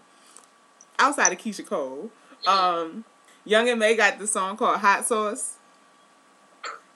outside 0.97 1.33
of 1.33 1.39
Keyshia 1.39 1.65
Cole, 1.65 2.09
mm-hmm. 2.47 2.49
um, 2.49 3.03
Young 3.43 3.67
M.A 3.67 3.97
got 3.97 4.17
the 4.17 4.27
song 4.27 4.55
called 4.55 4.79
Hot 4.79 5.05
Sauce. 5.05 5.57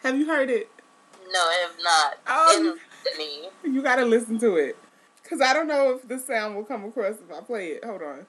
Have 0.04 0.18
you 0.18 0.26
heard 0.26 0.50
it? 0.50 0.70
No, 1.30 1.40
I 1.40 1.68
have 1.68 1.76
not. 1.84 2.66
Um, 2.66 2.80
you 3.64 3.82
gotta 3.82 4.06
listen 4.06 4.40
to 4.40 4.56
it. 4.58 4.78
Cause 5.30 5.42
I 5.42 5.54
don't 5.54 5.68
know 5.68 5.96
if 5.96 6.08
the 6.08 6.20
sound 6.20 6.56
will 6.56 6.66
come 6.66 6.84
across 6.86 7.16
if 7.16 7.32
I 7.34 7.42
play 7.42 7.68
it. 7.70 7.86
Hold 7.86 8.02
on. 8.02 8.26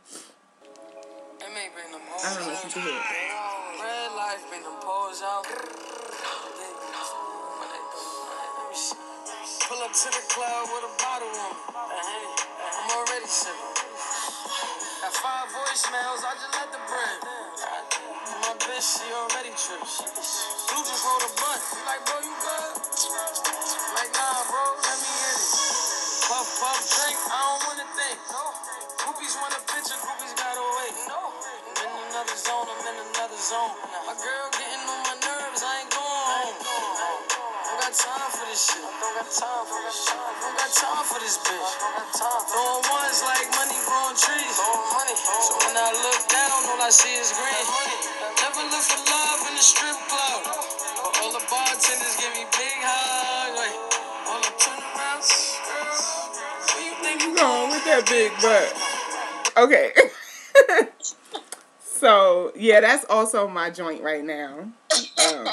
I 2.25 2.35
don't 2.39 2.49
listen 2.49 2.71
to 2.71 2.79
it. 2.79 3.03
Red 3.83 4.11
life 4.17 4.45
bring 4.49 4.63
them 4.63 4.79
poles 4.81 5.23
out. 5.23 5.45
Pull 9.69 9.83
up 9.83 9.93
to 9.93 10.09
the 10.11 10.23
club 10.29 10.69
with 10.73 10.85
a 10.85 11.03
bottle 11.03 11.29
on 11.29 11.53
me. 11.53 11.59
I'm 12.63 12.91
already 12.97 13.27
sipping. 13.27 13.59
Got 15.03 15.13
five 15.15 15.49
voicemails, 15.51 16.25
I 16.25 16.35
just 16.35 16.55
let 16.55 16.73
the 16.73 16.79
bread. 16.89 17.34
Bitch, 18.75 18.99
she 18.99 19.07
already 19.15 19.55
tripped. 19.55 20.03
You 20.03 20.79
just 20.83 21.07
roll 21.07 21.23
a 21.23 21.31
blunt. 21.39 21.63
You 21.63 21.83
like, 21.87 22.03
bro, 22.11 22.19
you 22.27 22.35
good? 22.43 22.75
Like, 23.95 24.11
nah, 24.19 24.51
bro, 24.51 24.65
let 24.83 24.99
me 24.99 25.13
hit 25.15 25.39
it. 25.39 26.27
Puff, 26.27 26.59
puff, 26.59 26.83
drink, 26.83 27.15
I 27.31 27.39
don't 27.39 27.63
wanna 27.71 27.87
think. 27.95 28.19
Groupies 28.99 29.39
want 29.39 29.55
a 29.55 29.63
picture, 29.71 29.95
groupies 30.03 30.35
gotta 30.35 30.59
wait. 30.59 30.95
No 31.07 31.23
another 32.15 32.35
zone, 32.35 32.67
I'm 32.67 32.83
in 32.83 32.99
another 33.15 33.39
zone. 33.39 33.75
My 34.07 34.15
girl 34.19 34.47
getting 34.59 34.87
on 34.91 35.01
my 35.07 35.19
nerves, 35.23 35.63
I 35.63 35.83
ain't 35.83 35.91
going 35.95 36.27
home. 36.31 36.55
Don't 36.59 37.79
got 37.79 37.95
time 37.95 38.31
for 38.35 38.47
this 38.51 38.59
shit. 38.59 38.83
Don't 38.83 39.15
got 39.19 39.31
time 39.35 39.67
for 39.71 39.79
this 39.87 39.99
shit. 40.03 40.19
Don't 40.19 40.57
got 40.59 40.71
time 40.75 41.05
for 41.11 41.19
this 41.23 41.39
bitch. 41.43 41.71
Throwing 42.19 42.87
ones 42.91 43.19
like 43.23 43.47
money 43.55 43.79
growing 43.87 44.19
trees. 44.19 44.55
So 44.59 45.63
when 45.63 45.75
I 45.75 45.91
look 45.95 46.23
down, 46.27 46.59
all 46.75 46.83
I 46.83 46.91
see 46.91 47.19
is 47.19 47.35
green. 47.35 48.14
For 48.71 49.11
love 49.11 49.47
in 49.49 49.55
the 49.57 49.63
strip 49.63 49.95
club. 50.09 50.43
But 50.45 51.21
all 51.21 51.33
the 51.33 51.45
bartenders 51.51 52.17
give 52.17 52.33
me 52.33 52.45
big 52.53 52.81
hugs. 52.81 53.57
Like, 53.61 53.77
all 54.27 54.41
the 54.41 54.53
turnarounds. 54.57 55.31
Where 56.75 56.85
you 56.85 56.95
think 57.03 57.23
you 57.23 57.37
going 57.37 57.71
with 57.71 57.85
that 57.85 58.07
big 58.09 58.33
butt. 58.41 58.73
Okay. 59.57 59.93
so 61.79 62.53
yeah, 62.57 62.81
that's 62.81 63.05
also 63.11 63.49
my 63.49 63.71
joint 63.71 64.03
right 64.03 64.25
now. 64.25 64.73
Um, 65.29 65.47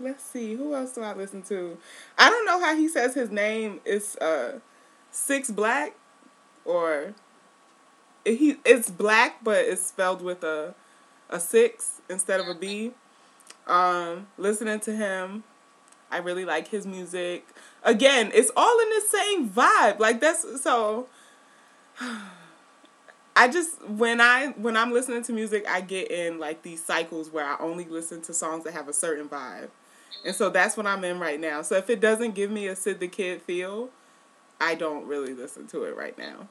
let's 0.00 0.24
see, 0.24 0.54
who 0.54 0.74
else 0.74 0.92
do 0.94 1.02
I 1.02 1.14
listen 1.14 1.42
to? 1.44 1.78
I 2.18 2.30
don't 2.30 2.44
know 2.44 2.60
how 2.60 2.76
he 2.76 2.88
says 2.88 3.14
his 3.14 3.30
name 3.30 3.80
is 3.84 4.16
uh 4.16 4.58
Six 5.10 5.50
Black 5.50 5.94
or 6.64 7.14
he 8.24 8.56
it's 8.64 8.90
black 8.90 9.42
but 9.42 9.64
it's 9.64 9.86
spelled 9.86 10.20
with 10.20 10.44
a 10.44 10.74
a 11.30 11.40
six 11.40 12.00
instead 12.08 12.40
of 12.40 12.48
a 12.48 12.54
B. 12.54 12.92
Um, 13.66 14.26
listening 14.38 14.80
to 14.80 14.96
him, 14.96 15.44
I 16.10 16.18
really 16.18 16.44
like 16.44 16.68
his 16.68 16.86
music. 16.86 17.46
Again, 17.82 18.30
it's 18.34 18.50
all 18.56 18.80
in 18.80 18.88
the 18.88 19.02
same 19.06 19.48
vibe. 19.48 19.98
Like 19.98 20.20
that's 20.20 20.62
so 20.62 21.06
I 23.36 23.48
just 23.48 23.86
when 23.88 24.20
I 24.20 24.48
when 24.56 24.76
I'm 24.76 24.92
listening 24.92 25.22
to 25.24 25.32
music, 25.32 25.66
I 25.68 25.80
get 25.80 26.10
in 26.10 26.38
like 26.38 26.62
these 26.62 26.82
cycles 26.82 27.30
where 27.30 27.44
I 27.44 27.56
only 27.60 27.84
listen 27.84 28.20
to 28.22 28.34
songs 28.34 28.64
that 28.64 28.72
have 28.72 28.88
a 28.88 28.92
certain 28.92 29.28
vibe. 29.28 29.68
And 30.24 30.34
so 30.34 30.50
that's 30.50 30.76
what 30.76 30.86
I'm 30.86 31.04
in 31.04 31.20
right 31.20 31.38
now. 31.38 31.62
So 31.62 31.76
if 31.76 31.90
it 31.90 32.00
doesn't 32.00 32.34
give 32.34 32.50
me 32.50 32.66
a 32.66 32.74
Syd 32.74 32.98
tha 32.98 33.08
Kyd 33.08 33.42
feel, 33.42 33.90
I 34.60 34.74
don't 34.74 35.06
really 35.06 35.34
listen 35.34 35.66
to 35.68 35.84
it 35.84 35.96
right 35.96 36.16
now. 36.18 36.48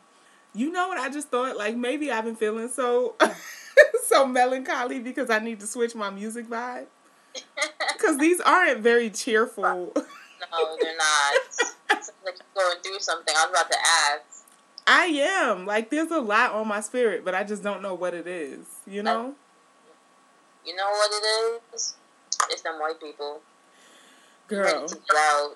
You 0.53 0.71
know 0.71 0.87
what 0.87 0.97
I 0.97 1.09
just 1.09 1.29
thought? 1.29 1.57
Like 1.57 1.75
maybe 1.75 2.11
I've 2.11 2.23
been 2.23 2.35
feeling 2.35 2.69
so 2.69 3.15
so 4.05 4.25
melancholy 4.25 4.99
because 4.99 5.29
I 5.29 5.39
need 5.39 5.59
to 5.59 5.67
switch 5.67 5.95
my 5.95 6.09
music 6.09 6.47
vibe. 6.47 6.87
Because 7.93 8.19
these 8.19 8.39
aren't 8.39 8.79
very 8.79 9.09
cheerful. 9.09 9.91
No, 9.95 10.77
they're 10.79 10.95
not. 10.95 11.33
Like 12.23 12.35
going 12.55 12.77
through 12.83 12.99
something. 12.99 13.33
I 13.35 13.45
was 13.45 13.49
about 13.49 13.71
to 13.71 13.77
ask. 13.77 14.45
I 14.85 15.05
am. 15.05 15.65
Like 15.65 15.89
there's 15.89 16.11
a 16.11 16.19
lot 16.19 16.51
on 16.53 16.67
my 16.67 16.79
spirit, 16.79 17.25
but 17.25 17.35
I 17.35 17.43
just 17.43 17.63
don't 17.63 17.81
know 17.81 17.93
what 17.95 18.13
it 18.13 18.27
is. 18.27 18.65
You 18.85 19.03
know? 19.03 19.33
You 20.65 20.75
know 20.75 20.89
what 20.89 21.11
it 21.11 21.73
is? 21.73 21.95
It's 22.49 22.61
them 22.61 22.79
white 22.79 22.99
people. 23.01 23.41
Girl. 24.47 24.63
Ready 24.63 24.87
to 24.87 24.95
get 24.95 25.15
out. 25.17 25.55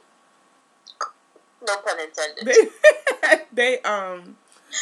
No 1.66 1.78
pun 1.78 1.98
intended. 2.00 2.46
They, 2.46 3.38
they 3.54 3.82
um 3.82 4.36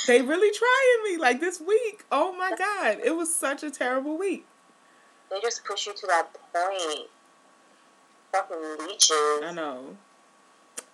they 0.08 0.22
really 0.22 0.52
trying 0.56 1.12
me 1.12 1.22
like 1.22 1.40
this 1.40 1.60
week. 1.60 2.06
Oh 2.12 2.34
my 2.34 2.52
god. 2.58 3.00
It 3.04 3.16
was 3.16 3.34
such 3.34 3.64
a 3.64 3.72
terrible 3.72 4.18
week. 4.18 4.46
They 5.30 5.40
just 5.42 5.64
push 5.64 5.88
you 5.88 5.94
to 5.94 6.08
that 6.08 6.28
point. 6.54 7.08
Fucking 8.32 8.88
leeches. 8.88 9.12
I 9.44 9.52
know. 9.54 9.98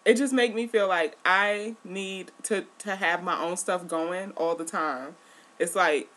It 0.04 0.16
just 0.16 0.34
make 0.34 0.54
me 0.54 0.68
feel 0.68 0.88
like 0.88 1.18
I 1.25 1.75
need 1.84 2.32
to 2.44 2.66
to 2.80 2.96
have 2.96 3.24
my 3.24 3.40
own 3.42 3.58
stuff 3.58 3.88
going 3.88 4.32
all 4.32 4.56
the 4.56 4.66
time. 4.66 5.16
It's 5.60 5.75
like 5.75 6.10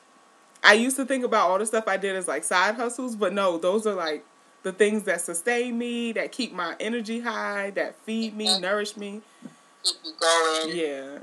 I 0.62 0.74
used 0.74 0.96
to 0.96 1.04
think 1.04 1.24
about 1.24 1.48
all 1.48 1.58
the 1.58 1.66
stuff 1.66 1.84
I 1.86 1.96
did 1.96 2.16
as 2.16 2.28
like 2.28 2.44
side 2.44 2.74
hustles, 2.74 3.16
but 3.16 3.32
no, 3.32 3.58
those 3.58 3.86
are 3.86 3.94
like 3.94 4.24
the 4.62 4.72
things 4.72 5.04
that 5.04 5.20
sustain 5.20 5.78
me, 5.78 6.12
that 6.12 6.32
keep 6.32 6.52
my 6.52 6.76
energy 6.80 7.20
high, 7.20 7.70
that 7.70 7.98
feed 8.00 8.36
me, 8.36 8.48
mm-hmm. 8.48 8.62
nourish 8.62 8.96
me. 8.96 9.22
Keep 9.82 9.96
you 10.04 10.12
going. 10.20 10.76
Yeah. 10.76 11.18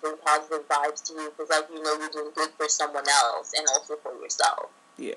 Bring 0.00 0.16
positive 0.24 0.68
vibes 0.68 1.02
to 1.06 1.14
you 1.14 1.30
because, 1.30 1.50
like, 1.50 1.68
you 1.72 1.82
know, 1.82 1.96
you're 1.98 2.10
doing 2.10 2.30
good 2.34 2.50
for 2.56 2.68
someone 2.68 3.04
else 3.08 3.52
and 3.56 3.66
also 3.68 3.96
for 3.96 4.12
yourself. 4.20 4.70
Yeah. 4.96 5.14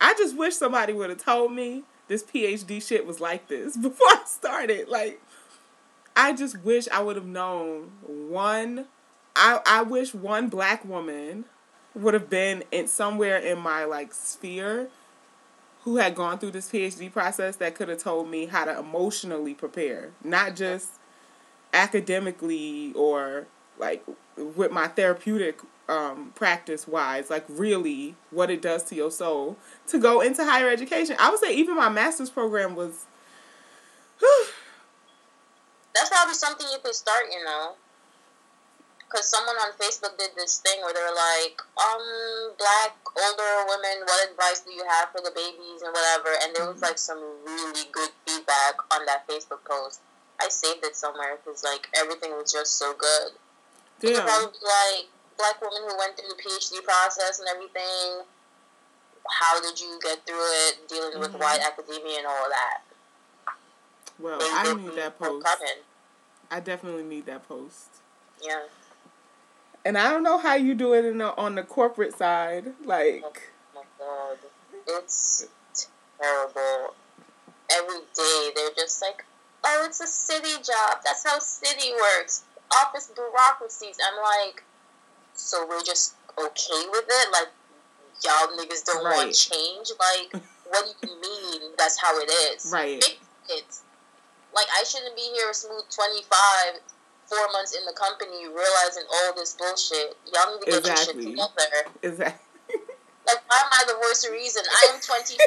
I 0.00 0.14
just 0.14 0.36
wish 0.36 0.56
somebody 0.56 0.92
would 0.92 1.10
have 1.10 1.22
told 1.22 1.52
me 1.52 1.84
this 2.08 2.22
PhD 2.22 2.86
shit 2.86 3.06
was 3.06 3.20
like 3.20 3.48
this 3.48 3.76
before 3.78 4.08
I 4.08 4.22
started. 4.26 4.88
Like, 4.88 5.20
I 6.16 6.32
just 6.32 6.60
wish 6.62 6.88
I 6.88 7.02
would 7.02 7.16
have 7.16 7.26
known 7.26 7.92
one. 8.06 8.86
I 9.34 9.60
I 9.64 9.82
wish 9.82 10.14
one 10.14 10.48
black 10.48 10.84
woman 10.84 11.46
would 11.94 12.14
have 12.14 12.28
been 12.28 12.64
in 12.70 12.86
somewhere 12.86 13.38
in 13.38 13.58
my 13.58 13.84
like 13.84 14.12
sphere 14.12 14.88
who 15.82 15.96
had 15.96 16.14
gone 16.14 16.38
through 16.38 16.52
this 16.52 16.70
PhD 16.70 17.12
process 17.12 17.56
that 17.56 17.74
could 17.74 17.88
have 17.88 17.98
told 17.98 18.28
me 18.28 18.46
how 18.46 18.64
to 18.64 18.78
emotionally 18.78 19.54
prepare, 19.54 20.10
not 20.22 20.54
just 20.54 20.90
academically 21.72 22.92
or 22.94 23.46
like 23.78 24.04
with 24.36 24.70
my 24.70 24.88
therapeutic 24.88 25.60
um, 25.88 26.32
practice 26.34 26.86
wise, 26.86 27.30
like 27.30 27.44
really 27.48 28.14
what 28.30 28.50
it 28.50 28.62
does 28.62 28.82
to 28.84 28.94
your 28.94 29.10
soul 29.10 29.56
to 29.88 29.98
go 29.98 30.20
into 30.20 30.44
higher 30.44 30.70
education. 30.70 31.16
I 31.18 31.30
would 31.30 31.40
say 31.40 31.54
even 31.54 31.76
my 31.76 31.88
master's 31.88 32.30
program 32.30 32.74
was. 32.74 33.06
That's 35.94 36.08
probably 36.08 36.34
something 36.34 36.66
you 36.72 36.78
could 36.82 36.94
start, 36.94 37.24
you 37.30 37.44
know. 37.44 37.74
Because 38.98 39.28
someone 39.28 39.56
on 39.56 39.72
Facebook 39.76 40.16
did 40.16 40.30
this 40.36 40.58
thing 40.58 40.80
where 40.80 40.94
they're 40.94 41.12
like, 41.12 41.60
um, 41.76 42.56
black 42.56 42.96
older 43.12 43.68
women, 43.68 44.06
what 44.06 44.30
advice 44.30 44.60
do 44.60 44.72
you 44.72 44.82
have 44.88 45.10
for 45.12 45.20
the 45.20 45.30
babies 45.34 45.82
and 45.82 45.92
whatever? 45.92 46.30
And 46.42 46.56
there 46.56 46.72
was 46.72 46.80
like 46.80 46.96
some 46.96 47.18
really 47.44 47.84
good 47.92 48.08
feedback 48.26 48.80
on 48.90 49.04
that 49.04 49.28
Facebook 49.28 49.64
post. 49.68 50.00
I 50.42 50.48
saved 50.48 50.84
it 50.84 50.96
somewhere 50.96 51.38
because 51.44 51.62
like 51.62 51.88
everything 51.96 52.32
was 52.32 52.50
just 52.52 52.78
so 52.78 52.92
good. 52.94 53.32
It 54.02 54.08
was 54.10 54.18
Damn. 54.18 54.26
probably 54.26 54.58
like 54.62 55.06
black 55.38 55.60
woman 55.62 55.82
who 55.88 55.96
went 55.98 56.16
through 56.16 56.28
the 56.28 56.42
PhD 56.42 56.82
process 56.84 57.38
and 57.38 57.48
everything. 57.48 58.24
How 59.40 59.60
did 59.60 59.80
you 59.80 59.98
get 60.02 60.26
through 60.26 60.42
it? 60.68 60.88
Dealing 60.88 61.20
with 61.20 61.32
Mhm. 61.32 61.38
white 61.40 61.60
academia 61.60 62.18
and 62.18 62.26
all 62.26 62.48
that. 62.48 62.82
Well, 64.18 64.38
They 64.38 64.48
I 64.50 64.74
need 64.74 64.94
that 64.96 65.18
post. 65.18 65.46
Coming. 65.46 65.82
I 66.50 66.60
definitely 66.60 67.04
need 67.04 67.26
that 67.26 67.46
post. 67.48 67.86
Yeah. 68.40 68.66
And 69.84 69.96
I 69.96 70.10
don't 70.10 70.22
know 70.22 70.38
how 70.38 70.54
you 70.54 70.74
do 70.74 70.92
it 70.94 71.04
in 71.04 71.18
the, 71.18 71.34
on 71.36 71.54
the 71.54 71.62
corporate 71.62 72.16
side. 72.16 72.74
Like, 72.84 73.24
Oh 73.24 73.32
my 73.74 73.82
god. 73.98 74.38
It's 74.86 75.46
terrible. 76.20 76.94
Every 77.70 78.00
day 78.14 78.52
they're 78.54 78.70
just 78.76 79.00
like, 79.00 79.24
oh, 79.64 79.84
it's 79.86 80.00
a 80.00 80.06
city 80.06 80.56
job. 80.62 80.98
That's 81.04 81.24
how 81.24 81.38
city 81.38 81.92
works. 81.92 82.44
Office 82.84 83.10
bureaucracies. 83.14 83.96
I'm 84.00 84.20
like, 84.22 84.62
so 85.34 85.66
we're 85.68 85.82
just 85.82 86.14
okay 86.38 86.82
with 86.90 87.04
it? 87.08 87.28
Like, 87.32 87.48
y'all 88.24 88.48
niggas 88.56 88.84
don't 88.84 89.04
Right. 89.04 89.16
want 89.16 89.34
change? 89.34 89.90
Like, 89.98 90.42
what 90.68 90.86
do 91.00 91.08
you 91.08 91.20
mean 91.20 91.72
that's 91.76 92.00
how 92.00 92.18
it 92.18 92.30
is? 92.30 92.70
Right. 92.72 93.02
Fix 93.02 93.18
it. 93.50 93.64
Like, 94.54 94.66
I 94.72 94.84
shouldn't 94.84 95.16
be 95.16 95.22
here 95.34 95.50
a 95.50 95.54
smooth 95.54 95.84
25, 95.90 96.80
four 97.26 97.48
months 97.52 97.74
in 97.76 97.84
the 97.86 97.92
company, 97.92 98.46
realizing 98.48 99.04
all 99.12 99.32
this 99.34 99.54
bullshit. 99.54 100.16
Y'all 100.32 100.52
need 100.52 100.60
to 100.64 100.70
get 100.70 100.78
Exactly. 100.78 101.24
your 101.24 101.36
shit 101.36 101.52
together. 102.02 102.16
that? 102.18 102.40
Like, 103.24 103.38
why 103.48 103.60
am 103.60 103.68
I 103.70 103.84
the 103.86 103.96
worst 104.00 104.28
reason? 104.28 104.64
I 104.68 104.90
am 104.92 105.00
25. 105.06 105.38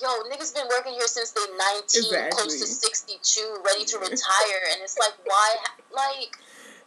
Yo, 0.00 0.08
niggas 0.30 0.54
been 0.54 0.66
working 0.68 0.92
here 0.92 1.06
since 1.06 1.30
they 1.32 1.40
19, 1.40 1.80
Exactly. 1.82 2.30
close 2.30 2.60
to 2.60 2.66
62, 2.66 3.56
ready 3.64 3.84
to 3.84 3.98
retire. 3.98 4.60
And 4.72 4.82
it's 4.82 4.98
like, 4.98 5.14
why? 5.24 5.56
Like, 5.94 6.36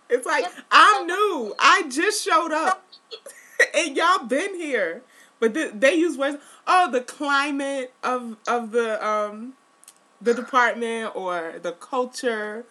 it's 0.09 0.25
like 0.25 0.45
I'm 0.71 1.07
new. 1.07 1.53
I 1.59 1.83
just 1.89 2.23
showed 2.23 2.51
up, 2.51 2.83
and 3.75 3.95
y'all 3.95 4.25
been 4.25 4.55
here. 4.55 5.01
But 5.39 5.53
th- 5.53 5.71
they 5.73 5.95
use 5.95 6.17
words. 6.17 6.37
Oh, 6.67 6.91
the 6.91 7.01
climate 7.01 7.93
of 8.03 8.37
of 8.47 8.71
the 8.71 9.05
um 9.05 9.53
the 10.21 10.33
department 10.33 11.15
or 11.15 11.55
the 11.61 11.71
culture. 11.73 12.65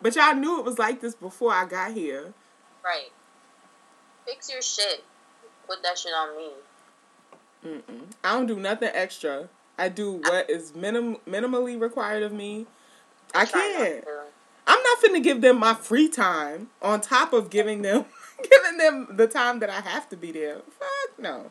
But 0.00 0.16
y'all 0.16 0.34
knew 0.34 0.58
it 0.58 0.64
was 0.64 0.78
like 0.78 1.00
this 1.00 1.14
before 1.14 1.52
I 1.52 1.64
got 1.64 1.92
here. 1.92 2.34
right. 2.84 3.10
Fix 4.26 4.50
your 4.52 4.62
shit. 4.62 5.04
Put 5.66 5.82
that 5.82 5.98
shit 5.98 6.12
on 6.12 6.36
me. 6.36 6.50
Mm-mm. 7.66 8.02
I 8.24 8.32
don't 8.32 8.46
do 8.46 8.56
nothing 8.58 8.90
extra. 8.92 9.48
I 9.78 9.88
do 9.88 10.12
what 10.12 10.50
is 10.50 10.74
minim- 10.74 11.18
minimally 11.28 11.80
required 11.80 12.22
of 12.22 12.32
me. 12.32 12.66
I 13.34 13.46
can't. 13.46 14.04
I'm 14.66 14.82
not 14.82 14.98
finna 15.02 15.22
give 15.22 15.40
them 15.40 15.58
my 15.58 15.74
free 15.74 16.08
time 16.08 16.68
on 16.80 17.00
top 17.00 17.32
of 17.32 17.50
giving 17.50 17.82
them 17.82 18.04
giving 18.50 18.78
them 18.78 19.08
the 19.16 19.26
time 19.26 19.60
that 19.60 19.70
I 19.70 19.80
have 19.80 20.08
to 20.10 20.16
be 20.16 20.32
there. 20.32 20.56
Fuck 20.78 21.18
no. 21.18 21.50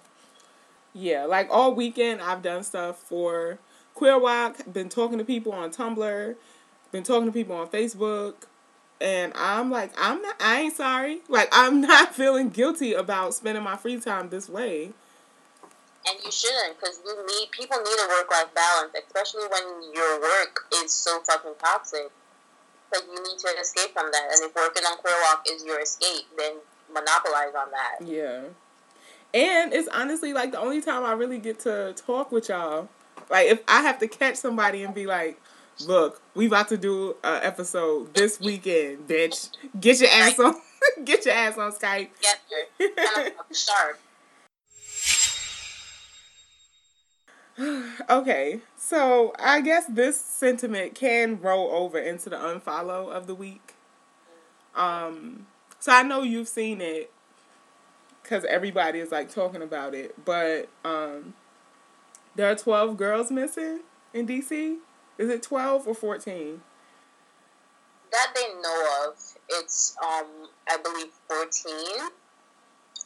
Yeah, 0.93 1.25
like 1.25 1.47
all 1.49 1.73
weekend 1.73 2.21
I've 2.21 2.41
done 2.41 2.63
stuff 2.63 2.97
for 2.97 3.59
Queer 3.93 4.19
Walk, 4.19 4.71
been 4.71 4.89
talking 4.89 5.17
to 5.17 5.23
people 5.23 5.53
on 5.53 5.71
Tumblr, 5.71 6.35
been 6.91 7.03
talking 7.03 7.25
to 7.25 7.31
people 7.31 7.55
on 7.55 7.67
Facebook, 7.67 8.33
and 8.99 9.31
I'm 9.35 9.71
like, 9.71 9.91
I'm 9.97 10.21
not 10.21 10.35
I 10.39 10.61
ain't 10.61 10.75
sorry. 10.75 11.21
Like 11.29 11.49
I'm 11.51 11.81
not 11.81 12.13
feeling 12.13 12.49
guilty 12.49 12.93
about 12.93 13.33
spending 13.33 13.63
my 13.63 13.77
free 13.77 13.99
time 13.99 14.29
this 14.29 14.49
way. 14.49 14.91
And 16.07 16.17
you 16.25 16.31
shouldn't, 16.31 16.79
because 16.79 16.99
you 17.05 17.13
need 17.27 17.51
people 17.51 17.77
need 17.77 17.99
a 18.03 18.07
work 18.09 18.31
life 18.31 18.53
balance, 18.55 18.93
especially 18.97 19.45
when 19.51 19.93
your 19.93 20.19
work 20.19 20.65
is 20.81 20.91
so 20.91 21.21
fucking 21.21 21.53
toxic. 21.59 22.09
Like 22.91 23.03
you 23.05 23.21
need 23.23 23.37
to 23.39 23.47
escape 23.61 23.93
from 23.93 24.09
that. 24.11 24.29
And 24.33 24.49
if 24.49 24.55
working 24.55 24.83
on 24.83 24.97
Queer 24.97 25.13
Walk 25.29 25.45
is 25.49 25.63
your 25.63 25.79
escape, 25.79 26.25
then 26.37 26.53
monopolize 26.91 27.53
on 27.55 27.71
that. 27.71 28.05
Yeah. 28.05 28.41
And 29.33 29.73
it's 29.73 29.87
honestly 29.89 30.33
like 30.33 30.51
the 30.51 30.59
only 30.59 30.81
time 30.81 31.05
I 31.05 31.13
really 31.13 31.37
get 31.37 31.59
to 31.61 31.93
talk 31.95 32.31
with 32.31 32.49
y'all. 32.49 32.89
Like 33.29 33.47
if 33.47 33.61
I 33.67 33.81
have 33.81 33.99
to 33.99 34.07
catch 34.07 34.35
somebody 34.35 34.83
and 34.83 34.93
be 34.93 35.05
like, 35.05 35.39
look, 35.85 36.21
we 36.35 36.47
about 36.47 36.67
to 36.69 36.77
do 36.77 37.15
an 37.23 37.41
episode 37.43 38.13
this 38.13 38.39
weekend, 38.39 39.07
bitch. 39.07 39.49
Get 39.79 40.01
your 40.01 40.09
ass 40.09 40.37
on, 40.39 40.55
get 41.05 41.25
your 41.25 41.33
ass 41.33 41.57
on 41.57 41.71
Skype. 41.71 42.09
Yes, 42.21 42.37
sir. 42.79 43.31
Sharp. 43.53 43.99
Okay, 48.09 48.61
so 48.77 49.33
I 49.37 49.61
guess 49.61 49.85
this 49.87 50.19
sentiment 50.19 50.95
can 50.95 51.39
roll 51.41 51.71
over 51.71 51.99
into 51.99 52.29
the 52.29 52.37
unfollow 52.37 53.11
of 53.11 53.27
the 53.27 53.35
week. 53.35 53.75
Um, 54.75 55.47
so 55.79 55.91
I 55.91 56.03
know 56.03 56.23
you've 56.23 56.47
seen 56.47 56.81
it 56.81 57.11
because 58.23 58.45
everybody 58.45 58.99
is 58.99 59.11
like 59.11 59.33
talking 59.33 59.61
about 59.61 59.93
it, 59.93 60.15
but 60.23 60.69
um, 60.85 61.33
there 62.35 62.49
are 62.49 62.55
twelve 62.55 62.97
girls 62.97 63.31
missing 63.31 63.81
in 64.13 64.27
DC. 64.27 64.77
Is 65.17 65.29
it 65.29 65.43
twelve 65.43 65.87
or 65.87 65.93
fourteen? 65.93 66.61
That 68.11 68.33
they 68.35 68.47
know 68.61 69.07
of, 69.07 69.15
it's 69.49 69.95
um, 70.03 70.47
I 70.69 70.77
believe 70.77 71.11
fourteen. 71.27 72.09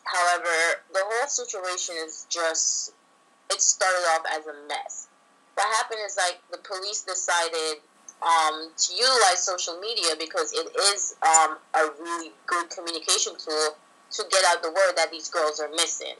However, 0.03 0.83
the 0.93 1.01
whole 1.03 1.27
situation 1.27 1.95
is 2.05 2.27
just 2.29 2.93
it 3.51 3.61
started 3.61 4.05
off 4.15 4.25
as 4.31 4.45
a 4.47 4.67
mess. 4.67 5.07
What 5.55 5.67
happened 5.77 5.99
is 6.05 6.17
like 6.17 6.39
the 6.51 6.57
police 6.57 7.03
decided 7.03 7.81
um, 8.21 8.71
to 8.75 8.93
utilize 8.93 9.43
social 9.45 9.79
media 9.79 10.15
because 10.19 10.51
it 10.53 10.67
is 10.93 11.15
um, 11.21 11.57
a 11.73 11.89
really 11.99 12.31
good 12.47 12.69
communication 12.69 13.33
tool 13.37 13.75
to 14.11 14.23
get 14.31 14.43
out 14.49 14.63
the 14.63 14.69
word 14.69 14.93
that 14.95 15.11
these 15.11 15.29
girls 15.29 15.59
are 15.59 15.69
missing. 15.69 16.15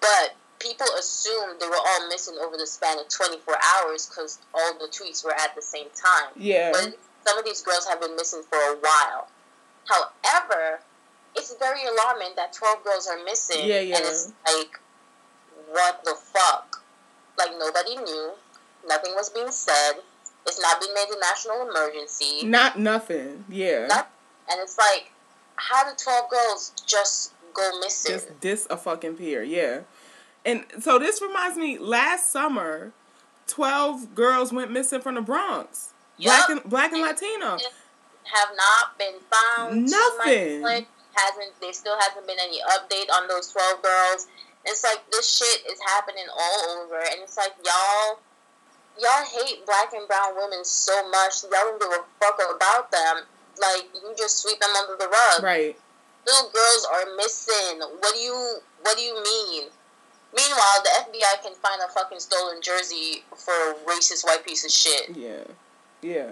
But 0.00 0.36
people 0.58 0.86
assumed 0.98 1.60
they 1.60 1.68
were 1.68 1.76
all 1.76 2.08
missing 2.08 2.36
over 2.40 2.56
the 2.56 2.66
span 2.66 2.98
of 2.98 3.08
24 3.08 3.54
hours 3.76 4.06
because 4.06 4.38
all 4.52 4.74
the 4.78 4.88
tweets 4.88 5.24
were 5.24 5.34
at 5.34 5.54
the 5.54 5.62
same 5.62 5.88
time. 5.94 6.32
Yeah. 6.36 6.70
But 6.72 6.96
some 7.26 7.38
of 7.38 7.44
these 7.44 7.62
girls 7.62 7.86
have 7.86 8.00
been 8.00 8.16
missing 8.16 8.42
for 8.48 8.58
a 8.58 8.76
while. 8.76 9.28
However, 9.88 10.80
it's 11.36 11.54
very 11.56 11.80
alarming 11.84 12.32
that 12.36 12.52
12 12.52 12.84
girls 12.84 13.06
are 13.08 13.22
missing. 13.24 13.66
Yeah, 13.66 13.80
yeah. 13.80 13.96
And 13.96 14.04
it's 14.06 14.32
like, 14.46 14.80
what 15.74 16.04
the 16.04 16.14
fuck? 16.14 16.82
Like, 17.38 17.50
nobody 17.58 17.96
knew. 17.96 18.32
Nothing 18.86 19.12
was 19.14 19.30
being 19.30 19.50
said. 19.50 19.94
It's 20.46 20.60
not 20.60 20.80
being 20.80 20.94
made 20.94 21.06
a 21.14 21.18
national 21.20 21.68
emergency. 21.68 22.46
Not 22.46 22.78
nothing. 22.78 23.44
Yeah. 23.48 23.86
Not, 23.88 24.10
and 24.50 24.60
it's 24.60 24.78
like, 24.78 25.10
how 25.56 25.84
did 25.88 25.98
12 25.98 26.30
girls 26.30 26.72
just 26.86 27.32
go 27.54 27.78
missing? 27.80 28.12
Just 28.12 28.40
dis 28.40 28.66
a 28.70 28.76
fucking 28.76 29.14
peer. 29.16 29.42
Yeah. 29.42 29.80
And 30.44 30.64
so 30.80 30.98
this 30.98 31.22
reminds 31.22 31.56
me, 31.56 31.78
last 31.78 32.30
summer, 32.30 32.92
twelve 33.46 34.14
girls 34.14 34.52
went 34.52 34.70
missing 34.70 35.00
from 35.00 35.14
the 35.14 35.22
Bronx. 35.22 35.94
Black 36.22 36.48
and 36.50 36.62
black 36.64 36.92
and 36.92 37.02
Latino. 37.02 37.56
have 38.24 38.50
not 38.54 38.98
been 38.98 39.14
found. 39.30 39.90
Nothing. 39.90 40.62
Hasn't 40.62 41.60
there 41.60 41.72
still 41.72 41.96
hasn't 41.98 42.26
been 42.26 42.36
any 42.42 42.60
update 42.60 43.10
on 43.10 43.28
those 43.28 43.52
twelve 43.52 43.82
girls? 43.82 44.26
It's 44.66 44.82
like 44.82 45.02
this 45.10 45.28
shit 45.28 45.70
is 45.70 45.78
happening 45.94 46.24
all 46.32 46.80
over, 46.80 46.96
and 46.96 47.20
it's 47.22 47.36
like 47.36 47.52
y'all, 47.64 48.18
y'all 48.98 49.24
hate 49.24 49.64
black 49.66 49.92
and 49.92 50.08
brown 50.08 50.36
women 50.36 50.64
so 50.64 51.08
much. 51.10 51.42
Y'all 51.42 51.50
don't 51.52 51.80
give 51.80 51.90
a 51.90 52.04
fuck 52.20 52.40
about 52.56 52.90
them. 52.90 53.24
Like 53.60 53.88
you 53.94 54.14
just 54.16 54.42
sweep 54.42 54.58
them 54.60 54.70
under 54.82 54.96
the 54.96 55.08
rug. 55.08 55.42
Right. 55.42 55.76
Little 56.26 56.50
girls 56.50 56.88
are 56.92 57.16
missing. 57.16 57.80
What 58.00 58.14
do 58.14 58.20
you 58.20 58.56
What 58.82 58.96
do 58.96 59.02
you 59.02 59.14
mean? 59.22 59.68
Meanwhile, 60.34 60.82
the 60.82 60.90
FBI 61.12 61.42
can 61.42 61.54
find 61.54 61.80
a 61.80 61.92
fucking 61.92 62.18
stolen 62.18 62.60
jersey 62.60 63.22
for 63.36 63.52
a 63.52 63.74
racist 63.86 64.24
white 64.24 64.44
piece 64.44 64.64
of 64.64 64.70
shit. 64.70 65.16
Yeah. 65.16 65.44
Yeah. 66.02 66.30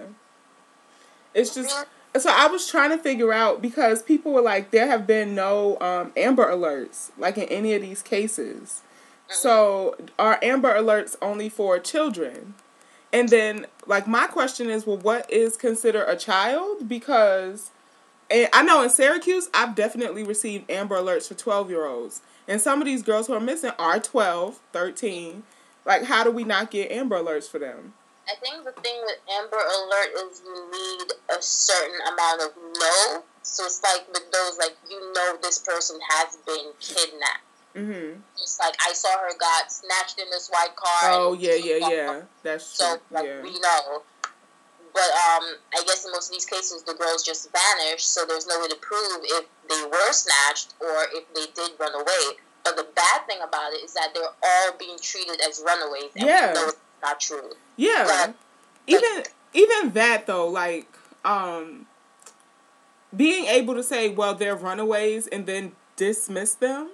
It's 1.33 1.55
just 1.55 1.85
so 2.17 2.29
I 2.31 2.47
was 2.47 2.67
trying 2.67 2.91
to 2.91 2.97
figure 2.97 3.33
out 3.33 3.61
because 3.61 4.03
people 4.03 4.33
were 4.33 4.41
like 4.41 4.71
there 4.71 4.87
have 4.87 5.07
been 5.07 5.33
no 5.33 5.79
um, 5.79 6.11
Amber 6.15 6.45
alerts 6.45 7.11
like 7.17 7.37
in 7.37 7.45
any 7.45 7.73
of 7.73 7.81
these 7.81 8.01
cases. 8.01 8.81
So 9.29 9.95
are 10.19 10.37
Amber 10.43 10.75
alerts 10.75 11.15
only 11.21 11.49
for 11.49 11.79
children? 11.79 12.53
And 13.11 13.29
then 13.29 13.65
like 13.87 14.07
my 14.07 14.27
question 14.27 14.69
is 14.69 14.85
well 14.85 14.97
what 14.97 15.31
is 15.31 15.57
considered 15.57 16.05
a 16.07 16.15
child 16.15 16.87
because 16.87 17.71
and 18.29 18.47
I 18.53 18.63
know 18.63 18.83
in 18.83 18.89
Syracuse 18.89 19.49
I've 19.53 19.75
definitely 19.75 20.23
received 20.23 20.69
Amber 20.69 20.97
alerts 20.97 21.27
for 21.27 21.33
12 21.33 21.69
year 21.69 21.85
olds. 21.85 22.21
And 22.47 22.61
some 22.61 22.79
of 22.79 22.85
these 22.85 23.01
girls 23.01 23.27
who 23.27 23.33
are 23.33 23.39
missing 23.39 23.71
are 23.79 23.99
12, 23.99 24.59
13. 24.71 25.43
Like 25.85 26.03
how 26.03 26.23
do 26.23 26.29
we 26.29 26.43
not 26.43 26.69
get 26.69 26.91
Amber 26.91 27.17
alerts 27.17 27.49
for 27.49 27.57
them? 27.57 27.93
I 28.27 28.35
think 28.39 28.63
the 28.63 28.71
thing 28.81 29.01
with 29.05 29.19
Amber 29.31 29.57
Alert 29.59 30.11
is 30.31 30.41
you 30.45 30.55
need 30.71 31.07
a 31.37 31.41
certain 31.41 31.99
amount 32.07 32.41
of 32.41 32.51
know. 32.79 33.23
So 33.43 33.65
it's 33.65 33.83
like 33.83 34.07
with 34.11 34.31
those, 34.31 34.57
like 34.57 34.75
you 34.89 34.99
know, 35.13 35.37
this 35.41 35.59
person 35.59 35.99
has 36.09 36.37
been 36.45 36.71
kidnapped. 36.79 37.43
Mhm. 37.75 38.21
It's 38.41 38.59
like 38.59 38.75
I 38.87 38.93
saw 38.93 39.09
her 39.17 39.33
got 39.39 39.71
snatched 39.71 40.19
in 40.19 40.29
this 40.29 40.47
white 40.49 40.75
car. 40.75 41.11
Oh 41.11 41.33
yeah, 41.33 41.55
yeah, 41.55 41.89
yeah. 41.89 42.21
That's 42.43 42.65
So 42.65 42.95
true. 42.95 43.01
like 43.11 43.25
Yeah. 43.25 43.41
we 43.41 43.59
know. 43.59 44.03
But 44.93 45.09
um, 45.09 45.57
I 45.73 45.81
guess 45.87 46.05
in 46.05 46.11
most 46.11 46.29
of 46.29 46.33
these 46.33 46.45
cases, 46.45 46.83
the 46.83 46.93
girls 46.93 47.23
just 47.23 47.49
vanished, 47.51 48.13
so 48.13 48.25
there's 48.25 48.45
no 48.45 48.59
way 48.61 48.67
to 48.67 48.75
prove 48.75 49.21
if 49.23 49.45
they 49.67 49.83
were 49.89 50.11
snatched 50.13 50.75
or 50.79 51.07
if 51.13 51.25
they 51.33 51.47
did 51.55 51.71
run 51.79 51.93
away. 51.95 52.37
But 52.63 52.77
the 52.77 52.83
bad 52.95 53.25
thing 53.25 53.39
about 53.41 53.73
it 53.73 53.83
is 53.83 53.93
that 53.95 54.13
they're 54.13 54.23
all 54.23 54.71
being 54.77 54.97
treated 55.01 55.41
as 55.41 55.61
runaways, 55.65 56.11
and 56.15 56.27
Yeah. 56.27 56.53
We 57.03 57.11
know 57.11 57.21
it's 57.21 57.31
not 57.31 57.41
true. 57.41 57.51
Yeah. 57.77 58.05
Like- 58.25 58.35
even 58.87 59.23
even 59.53 59.93
that 59.93 60.25
though, 60.27 60.47
like 60.47 60.87
um 61.23 61.85
being 63.15 63.45
able 63.45 63.75
to 63.75 63.83
say, 63.83 64.09
well, 64.09 64.33
they're 64.33 64.55
runaways 64.55 65.27
and 65.27 65.45
then 65.45 65.73
dismiss 65.95 66.55
them. 66.55 66.89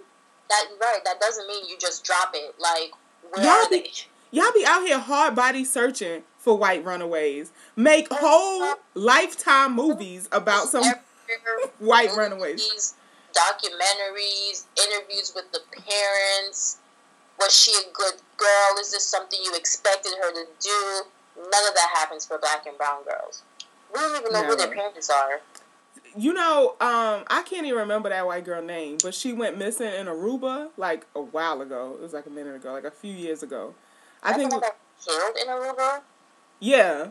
That 0.50 0.66
right. 0.82 1.00
That 1.06 1.20
doesn't 1.20 1.48
mean 1.48 1.66
you 1.70 1.78
just 1.80 2.04
drop 2.04 2.32
it. 2.34 2.56
Like 2.60 2.92
where 3.32 3.44
Y'all 3.46 3.66
are 3.66 3.70
be- 3.70 3.82
they? 3.82 3.90
Y'all 4.32 4.52
be 4.54 4.64
out 4.66 4.86
here 4.86 5.00
hard 5.00 5.36
body 5.36 5.66
searching 5.66 6.22
for 6.38 6.56
white 6.58 6.86
runaways. 6.86 7.52
Make 7.76 8.08
whole 8.12 8.76
lifetime 8.94 9.76
movies 9.76 10.30
about 10.32 10.68
some 10.68 10.84
white 11.80 12.16
runaways. 12.16 12.94
documentaries, 13.34 14.66
interviews 14.78 15.34
with 15.36 15.52
the 15.52 15.62
parents. 15.72 16.78
Was 17.40 17.56
she 17.56 17.72
a 17.72 17.92
good 17.94 18.16
girl? 18.38 18.80
Is 18.80 18.92
this 18.92 19.06
something 19.06 19.40
you 19.44 19.54
expected 19.56 20.14
her 20.22 20.32
to 20.32 20.46
do? 20.62 21.02
None 21.38 21.68
of 21.68 21.74
that 21.74 21.90
happens 21.96 22.26
for 22.26 22.38
black 22.38 22.66
and 22.66 22.78
brown 22.78 23.04
girls. 23.04 23.44
We 23.94 24.00
don't 24.00 24.20
even 24.20 24.34
know 24.34 24.44
who 24.44 24.56
their 24.56 24.68
parents 24.74 25.10
are. 25.10 25.42
You 26.18 26.34
know, 26.34 26.76
um, 26.82 27.24
I 27.28 27.44
can't 27.46 27.66
even 27.66 27.80
remember 27.80 28.10
that 28.10 28.26
white 28.26 28.44
girl 28.44 28.62
name, 28.62 28.98
but 29.02 29.14
she 29.14 29.32
went 29.32 29.58
missing 29.58 29.94
in 29.94 30.08
Aruba 30.08 30.70
like 30.76 31.06
a 31.16 31.22
while 31.22 31.62
ago. 31.62 31.96
It 31.98 32.02
was 32.02 32.14
like 32.14 32.26
a 32.26 32.30
minute 32.30 32.56
ago, 32.56 32.74
like 32.74 32.84
a 32.84 32.92
few 32.92 33.14
years 33.14 33.42
ago. 33.44 33.74
I 34.22 34.34
think, 34.34 34.52
got 34.52 34.76
killed 35.06 35.36
in 35.42 35.48
Aruba. 35.48 36.02
yeah, 36.60 37.10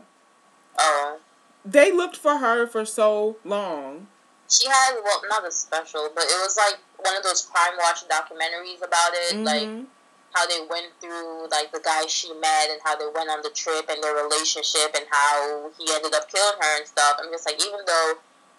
Oh, 0.77 1.19
they 1.65 1.91
looked 1.91 2.15
for 2.17 2.37
her 2.37 2.67
for 2.67 2.85
so 2.85 3.37
long. 3.43 4.07
she 4.49 4.67
had 4.67 4.95
well, 5.03 5.21
not 5.29 5.45
a 5.47 5.51
special, 5.51 6.09
but 6.13 6.23
it 6.23 6.39
was 6.41 6.57
like 6.57 6.79
one 6.97 7.15
of 7.17 7.23
those 7.23 7.45
crime 7.45 7.73
watch 7.77 8.07
documentaries 8.07 8.83
about 8.83 9.11
it, 9.13 9.43
like 9.43 9.67
Mhm. 9.67 9.85
How 10.33 10.45
they 10.47 10.59
went 10.69 10.87
through 11.01 11.47
like 11.49 11.71
the 11.71 11.79
guy 11.83 12.05
she 12.07 12.31
met 12.33 12.69
and 12.69 12.79
how 12.83 12.95
they 12.95 13.07
went 13.13 13.29
on 13.29 13.41
the 13.41 13.49
trip 13.49 13.85
and 13.89 14.01
their 14.03 14.15
relationship 14.15 14.93
and 14.95 15.05
how 15.09 15.69
he 15.77 15.85
ended 15.93 16.13
up 16.13 16.29
killing 16.29 16.57
her 16.59 16.77
and 16.77 16.87
stuff. 16.87 17.17
I'm 17.19 17.31
just 17.31 17.45
like, 17.45 17.59
even 17.59 17.79
though 17.85 18.13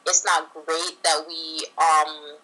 it's 0.06 0.24
not 0.24 0.52
great 0.66 1.02
that 1.04 1.24
we 1.28 1.66
um 1.78 2.37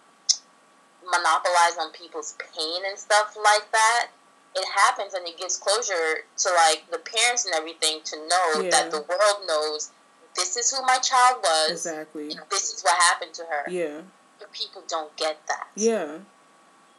monopolize 1.04 1.76
on 1.80 1.92
people's 1.92 2.34
pain 2.38 2.82
and 2.88 2.98
stuff 2.98 3.36
like 3.42 3.70
that, 3.72 4.08
it 4.54 4.66
happens 4.74 5.14
and 5.14 5.26
it 5.26 5.36
gives 5.38 5.56
closure 5.56 6.24
to 6.38 6.48
like 6.66 6.84
the 6.90 6.98
parents 6.98 7.44
and 7.44 7.54
everything 7.54 8.00
to 8.04 8.16
know 8.28 8.62
Yeah. 8.62 8.70
that 8.70 8.90
the 8.90 9.00
world 9.02 9.46
knows 9.46 9.90
this 10.34 10.56
is 10.56 10.70
who 10.70 10.82
my 10.82 10.98
child 10.98 11.38
was 11.42 11.70
Exactly. 11.70 12.28
this 12.50 12.72
is 12.74 12.82
what 12.82 12.94
happened 13.02 13.32
to 13.34 13.42
her. 13.44 13.64
Yeah. 13.70 14.00
But 14.38 14.52
people 14.52 14.82
don't 14.88 15.14
get 15.16 15.38
that. 15.48 15.68
Yeah. 15.74 16.18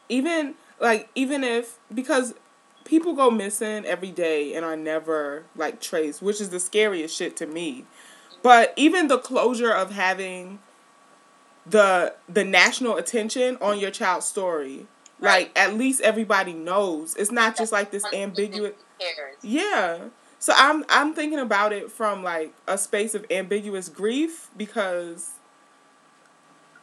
Even 0.08 0.54
like 0.80 1.08
even 1.14 1.44
if 1.44 1.78
because 1.92 2.34
people 2.84 3.12
go 3.12 3.30
missing 3.30 3.84
every 3.84 4.10
day 4.10 4.54
and 4.54 4.64
are 4.64 4.76
never 4.76 5.44
like 5.54 5.80
traced, 5.80 6.22
which 6.22 6.40
is 6.40 6.50
the 6.50 6.60
scariest 6.60 7.14
shit 7.16 7.36
to 7.36 7.46
me. 7.46 7.84
But 8.42 8.72
even 8.76 9.08
the 9.08 9.18
closure 9.18 9.72
of 9.72 9.92
having 9.92 10.58
the 11.66 12.14
the 12.28 12.44
national 12.44 12.96
attention 12.96 13.58
on 13.60 13.78
your 13.78 13.90
child's 13.90 14.26
story, 14.26 14.86
like 15.20 15.50
at 15.56 15.74
least 15.74 16.00
everybody 16.00 16.52
knows. 16.52 17.14
It's 17.16 17.30
not 17.30 17.56
just 17.56 17.72
like 17.72 17.90
this 17.90 18.04
ambiguous 18.12 18.74
Yeah. 19.42 20.06
So 20.38 20.52
I'm 20.56 20.84
I'm 20.88 21.14
thinking 21.14 21.40
about 21.40 21.72
it 21.72 21.90
from 21.90 22.22
like 22.22 22.54
a 22.66 22.78
space 22.78 23.14
of 23.14 23.26
ambiguous 23.30 23.88
grief 23.88 24.50
because 24.56 25.32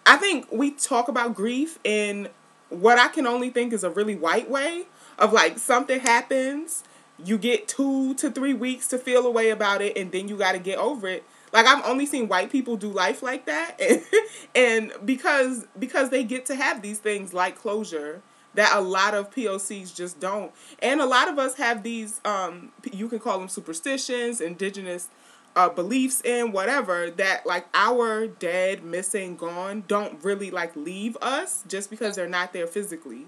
I 0.05 0.17
think 0.17 0.51
we 0.51 0.71
talk 0.71 1.08
about 1.08 1.34
grief 1.34 1.79
in 1.84 2.29
what 2.69 2.97
I 2.97 3.08
can 3.08 3.28
only 3.28 3.49
think 3.49 3.73
is 3.73 3.84
a 3.84 3.89
really 3.89 4.15
white 4.15 4.49
way 4.49 4.86
of 5.17 5.34
like 5.34 5.60
something 5.60 5.99
happens 5.99 6.84
you 7.23 7.38
get 7.38 7.67
two 7.67 8.13
to 8.15 8.30
three 8.30 8.54
weeks 8.54 8.88
to 8.89 8.97
feel 8.97 9.25
a 9.25 9.32
way 9.32 9.49
about 9.49 9.82
it 9.82 9.97
and 9.97 10.12
then 10.12 10.28
you 10.28 10.38
got 10.38 10.51
to 10.51 10.60
get 10.60 10.78
over 10.78 11.08
it. 11.08 11.23
Like 11.54 11.67
i've 11.67 11.86
only 11.86 12.06
seen 12.06 12.28
white 12.28 12.51
people 12.51 12.75
do 12.75 12.89
life 12.89 13.23
like 13.23 13.45
that 13.45 13.80
and, 13.80 14.04
and 14.56 14.91
because 15.06 15.65
because 15.80 16.10
they 16.10 16.23
get 16.23 16.45
to 16.47 16.56
have 16.56 16.82
these 16.82 16.99
things 16.99 17.34
like 17.34 17.56
closure 17.56 18.21
that 18.56 18.73
a 18.75 18.82
lot 18.82 19.13
of 19.13 19.32
pocs 19.32 19.93
just 19.95 20.19
don't. 20.19 20.51
And 20.80 21.01
a 21.01 21.06
lot 21.06 21.28
of 21.30 21.39
us 21.39 21.56
have 21.56 21.84
these 21.84 22.19
um 22.25 22.71
you 22.91 23.08
can 23.08 23.19
call 23.19 23.39
them 23.39 23.47
superstitions 23.47 24.41
indigenous 24.41 25.08
uh, 25.56 25.70
beliefs 25.70 26.22
in 26.22 26.52
whatever 26.52 27.10
that 27.10 27.46
like 27.46 27.65
our 27.74 28.28
dead 28.28 28.84
missing 28.84 29.36
gone 29.38 29.84
don't 29.88 30.24
really 30.24 30.52
like 30.52 30.76
leave 30.76 31.15
us 31.22 31.63
just 31.68 31.89
because 31.89 32.15
they're 32.15 32.28
not 32.28 32.52
there 32.54 32.68
physically 32.68 33.28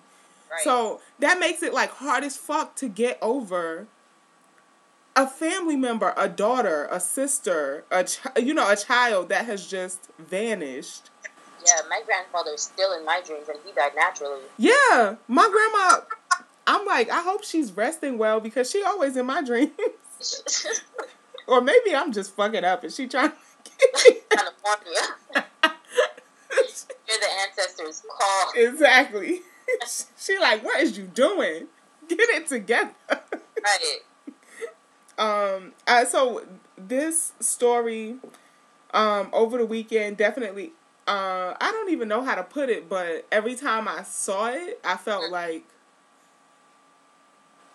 Right. 0.50 0.62
so 0.64 1.02
that 1.20 1.40
makes 1.40 1.62
it 1.64 1.74
like 1.74 1.90
hard 1.92 2.24
as 2.24 2.38
fuck 2.38 2.76
to 2.78 2.88
get 2.88 3.18
over 3.22 3.88
a 5.16 5.26
family 5.28 5.76
member, 5.76 6.14
a 6.16 6.30
daughter, 6.30 6.88
a 6.92 7.00
sister, 7.00 7.84
a 7.90 8.04
ch- 8.04 8.20
you 8.38 8.54
know, 8.54 8.70
a 8.70 8.76
child 8.76 9.30
that 9.30 9.46
has 9.46 9.66
just 9.66 10.10
vanished. 10.20 11.10
yeah, 11.66 11.82
my 11.90 12.02
grandfather 12.06 12.52
is 12.52 12.62
still 12.62 12.94
in 12.96 13.04
my 13.04 13.20
dreams, 13.26 13.50
and 13.50 13.58
he 13.66 13.72
died 13.72 13.94
naturally. 13.96 14.42
Yeah, 14.58 15.16
my 15.28 15.50
grandma. 15.50 16.02
I'm 16.68 16.86
like, 16.86 17.10
I 17.10 17.22
hope 17.24 17.44
she's 17.44 17.72
resting 17.72 18.20
well 18.20 18.40
because 18.40 18.70
she 18.70 18.84
always 18.84 19.18
in 19.18 19.26
my 19.26 19.42
dreams. 19.42 19.72
or 21.48 21.62
maybe 21.62 21.96
I'm 21.96 22.12
just 22.12 22.36
fucking 22.36 22.64
up 22.64 22.84
and 22.84 22.92
she 22.94 23.08
trying. 23.08 23.32
warn 24.64 24.78
you. 24.86 25.42
You're 27.08 27.20
the 27.20 27.28
ancestors' 27.48 28.04
call. 28.18 28.52
exactly. 28.56 29.42
she 30.18 30.38
like, 30.40 30.64
what 30.64 30.80
is 30.82 30.98
you 30.98 31.06
doing? 31.06 31.68
Get 32.08 32.20
it 32.20 32.48
together. 32.48 32.92
Right. 33.64 33.98
Um. 35.18 35.74
Uh, 35.88 36.06
so 36.06 36.44
this 36.78 37.34
story, 37.42 38.18
um, 38.94 39.30
over 39.34 39.58
the 39.58 39.66
weekend 39.66 40.16
definitely. 40.16 40.72
Uh, 41.08 41.56
I 41.60 41.72
don't 41.72 41.90
even 41.90 42.08
know 42.08 42.24
how 42.24 42.36
to 42.36 42.44
put 42.44 42.70
it, 42.70 42.88
but 42.88 43.26
every 43.32 43.56
time 43.56 43.88
I 43.88 44.04
saw 44.04 44.48
it, 44.52 44.80
I 44.86 44.96
felt 44.96 45.32
like. 45.32 45.66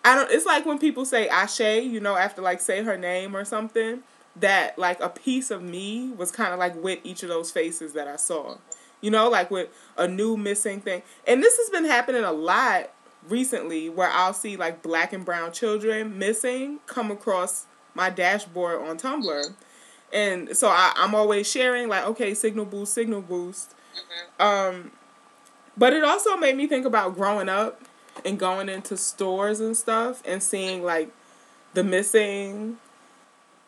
I 0.03 0.15
don't. 0.15 0.31
It's 0.31 0.45
like 0.45 0.65
when 0.65 0.79
people 0.79 1.05
say 1.05 1.27
Ashe, 1.27 1.59
you 1.59 1.99
know, 1.99 2.15
after 2.15 2.41
like 2.41 2.61
say 2.61 2.83
her 2.83 2.97
name 2.97 3.35
or 3.35 3.45
something. 3.45 4.03
That 4.37 4.79
like 4.79 4.99
a 4.99 5.09
piece 5.09 5.51
of 5.51 5.61
me 5.61 6.09
was 6.17 6.31
kind 6.31 6.53
of 6.53 6.59
like 6.59 6.75
with 6.81 6.97
each 7.03 7.21
of 7.21 7.29
those 7.29 7.51
faces 7.51 7.93
that 7.93 8.07
I 8.07 8.15
saw, 8.15 8.57
you 8.99 9.11
know, 9.11 9.29
like 9.29 9.51
with 9.51 9.69
a 9.95 10.07
new 10.07 10.35
missing 10.37 10.81
thing. 10.81 11.03
And 11.27 11.43
this 11.43 11.55
has 11.57 11.69
been 11.69 11.85
happening 11.85 12.23
a 12.23 12.31
lot 12.31 12.89
recently 13.29 13.89
where 13.89 14.09
I'll 14.09 14.33
see 14.33 14.57
like 14.57 14.81
black 14.81 15.13
and 15.13 15.23
brown 15.23 15.51
children 15.51 16.17
missing 16.17 16.79
come 16.87 17.11
across 17.11 17.67
my 17.93 18.09
dashboard 18.09 18.81
on 18.81 18.97
Tumblr. 18.97 19.53
And 20.11 20.55
so 20.55 20.67
I, 20.67 20.93
I'm 20.95 21.15
always 21.15 21.49
sharing 21.49 21.87
like, 21.87 22.05
okay, 22.05 22.33
signal 22.33 22.65
boost, 22.65 22.93
signal 22.93 23.21
boost. 23.21 23.75
Um, 24.39 24.91
but 25.77 25.93
it 25.93 26.03
also 26.03 26.37
made 26.37 26.55
me 26.55 26.67
think 26.67 26.85
about 26.85 27.15
growing 27.15 27.49
up 27.49 27.81
and 28.25 28.39
going 28.39 28.69
into 28.69 28.97
stores 28.97 29.59
and 29.59 29.75
stuff 29.75 30.21
and 30.25 30.41
seeing 30.41 30.83
like 30.83 31.09
the 31.73 31.83
missing 31.83 32.77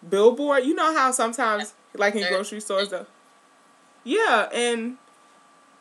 billboard. 0.08 0.64
You 0.66 0.76
know 0.76 0.94
how 0.96 1.12
sometimes 1.12 1.74
like 1.94 2.16
in 2.16 2.28
grocery 2.28 2.60
stores, 2.60 2.94
yeah, 4.04 4.50
and 4.54 4.98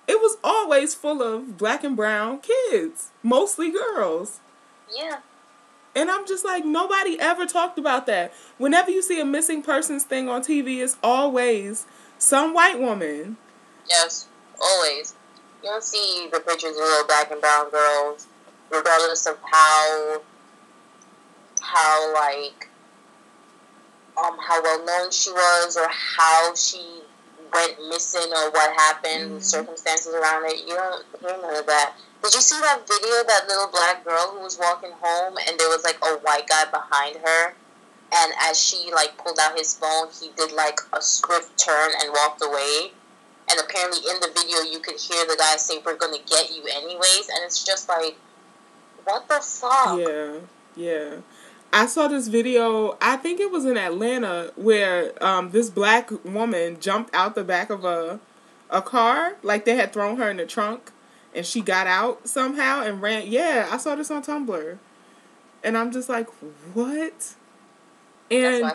it 0.07 0.20
was 0.20 0.37
always 0.42 0.94
full 0.94 1.22
of 1.22 1.57
black 1.57 1.85
and 1.85 1.96
brown 1.96 2.40
kids, 2.40 3.11
mostly 3.22 3.70
girls. 3.70 4.40
Yeah. 4.96 5.18
And 5.96 6.11
I'm 6.11 6.27
just 6.27 6.44
like, 6.44 6.64
nobody 6.64 7.18
ever 7.20 7.46
talked 7.46 7.79
about 7.79 8.07
that. 8.07 8.33
Whenever 8.59 8.90
you 8.90 9.00
see 9.00 9.20
a 9.20 9.24
missing 9.24 9.62
persons 9.62 10.03
thing 10.03 10.29
on 10.29 10.42
TV, 10.42 10.83
it's 10.83 10.96
always 11.03 11.87
some 12.18 12.53
white 12.53 12.81
woman. 12.81 13.37
Yes. 13.88 14.27
Always. 14.61 15.14
You 15.62 15.70
don't 15.70 15.85
see 15.85 16.29
the 16.33 16.40
pictures 16.40 16.72
of 16.72 16.83
little 16.83 17.07
black 17.07 17.31
and 17.31 17.40
brown 17.40 17.70
girls, 17.70 18.27
regardless 18.70 19.27
of 19.27 19.37
how, 19.42 20.22
how 21.61 22.14
like, 22.14 22.68
um, 24.16 24.38
how 24.38 24.62
well 24.62 24.85
known 24.85 25.11
she 25.11 25.31
was 25.33 25.77
or 25.77 25.88
how 25.88 26.55
she 26.55 27.03
went 27.53 27.77
missing 27.88 28.31
or 28.35 28.50
what 28.50 28.74
happened, 28.77 29.42
circumstances 29.42 30.12
around 30.12 30.44
it. 30.46 30.66
You 30.66 30.74
don't 30.74 31.05
hear 31.20 31.37
none 31.40 31.57
of 31.57 31.66
that. 31.66 31.94
Did 32.22 32.35
you 32.35 32.40
see 32.40 32.59
that 32.61 32.87
video? 32.88 33.22
That 33.27 33.46
little 33.48 33.68
black 33.68 34.05
girl 34.05 34.33
who 34.35 34.40
was 34.40 34.59
walking 34.59 34.92
home, 35.00 35.37
and 35.46 35.59
there 35.59 35.68
was 35.68 35.85
like 35.85 35.98
a 36.03 36.16
white 36.24 36.48
guy 36.48 36.64
behind 36.70 37.16
her, 37.16 37.55
and 38.14 38.33
as 38.42 38.59
she 38.59 38.90
like 38.94 39.16
pulled 39.18 39.38
out 39.38 39.59
his 39.59 39.74
phone, 39.74 40.09
he 40.20 40.31
did 40.37 40.53
like 40.53 40.81
a 40.92 41.03
swift 41.03 41.59
turn 41.59 41.90
and 42.00 42.11
walked 42.12 42.42
away. 42.42 42.92
And 43.50 43.61
apparently, 43.61 44.00
in 44.11 44.20
the 44.20 44.33
video, 44.35 44.62
you 44.62 44.79
could 44.79 44.98
hear 44.98 45.27
the 45.27 45.37
guy 45.37 45.57
say, 45.57 45.83
"We're 45.85 45.96
gonna 45.96 46.18
get 46.27 46.50
you 46.50 46.64
anyways," 46.64 47.29
and 47.29 47.44
it's 47.44 47.62
just 47.62 47.88
like, 47.90 48.16
what 49.05 49.29
the 49.29 49.40
fuck? 49.40 49.99
Yeah, 49.99 50.35
yeah. 50.77 51.17
I 51.73 51.87
saw 51.87 52.07
this 52.07 52.29
video, 52.29 52.97
I 53.01 53.17
think 53.17 53.40
it 53.40 53.51
was 53.51 53.64
in 53.64 53.77
Atlanta, 53.77 54.53
where 54.55 55.12
um, 55.23 55.51
this 55.51 55.71
black 55.71 56.11
woman 56.25 56.79
jumped 56.79 57.12
out 57.14 57.35
the 57.35 57.43
back 57.43 57.69
of 57.69 57.85
a 57.85 58.21
a 58.71 58.83
car, 58.83 59.37
like 59.43 59.64
they 59.64 59.77
had 59.77 59.93
thrown 59.93 60.17
her 60.17 60.31
in 60.31 60.37
the 60.37 60.47
trunk, 60.47 60.90
and 61.35 61.45
she 61.45 61.61
got 61.61 61.87
out 61.87 62.29
somehow 62.29 62.83
and 62.83 63.03
ran. 63.03 63.27
Yeah, 63.27 63.69
I 63.71 63.77
saw 63.77 63.95
this 63.95 64.11
on 64.11 64.23
Tumblr, 64.23 64.79
and 65.62 65.79
I'm 65.79 65.93
just 65.93 66.09
like, 66.09 66.29
what? 66.75 67.35
And 68.31 68.73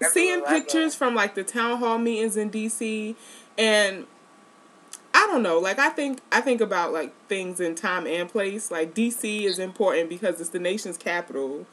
seeing 0.00 0.32
everywhere 0.32 0.36
I 0.36 0.40
go. 0.40 0.46
pictures 0.46 0.94
from 0.94 1.14
like 1.14 1.34
the 1.34 1.44
town 1.44 1.78
hall 1.78 1.98
meetings 1.98 2.36
in 2.36 2.50
DC 2.50 3.16
and 3.56 4.06
don't 5.28 5.42
know, 5.42 5.58
like 5.58 5.78
I 5.78 5.90
think 5.90 6.20
I 6.32 6.40
think 6.40 6.60
about 6.60 6.92
like 6.92 7.12
things 7.28 7.60
in 7.60 7.74
time 7.74 8.06
and 8.06 8.28
place. 8.28 8.70
Like 8.70 8.94
DC 8.94 9.42
is 9.44 9.58
important 9.58 10.08
because 10.08 10.40
it's 10.40 10.50
the 10.50 10.58
nation's 10.58 10.98
capital 10.98 11.66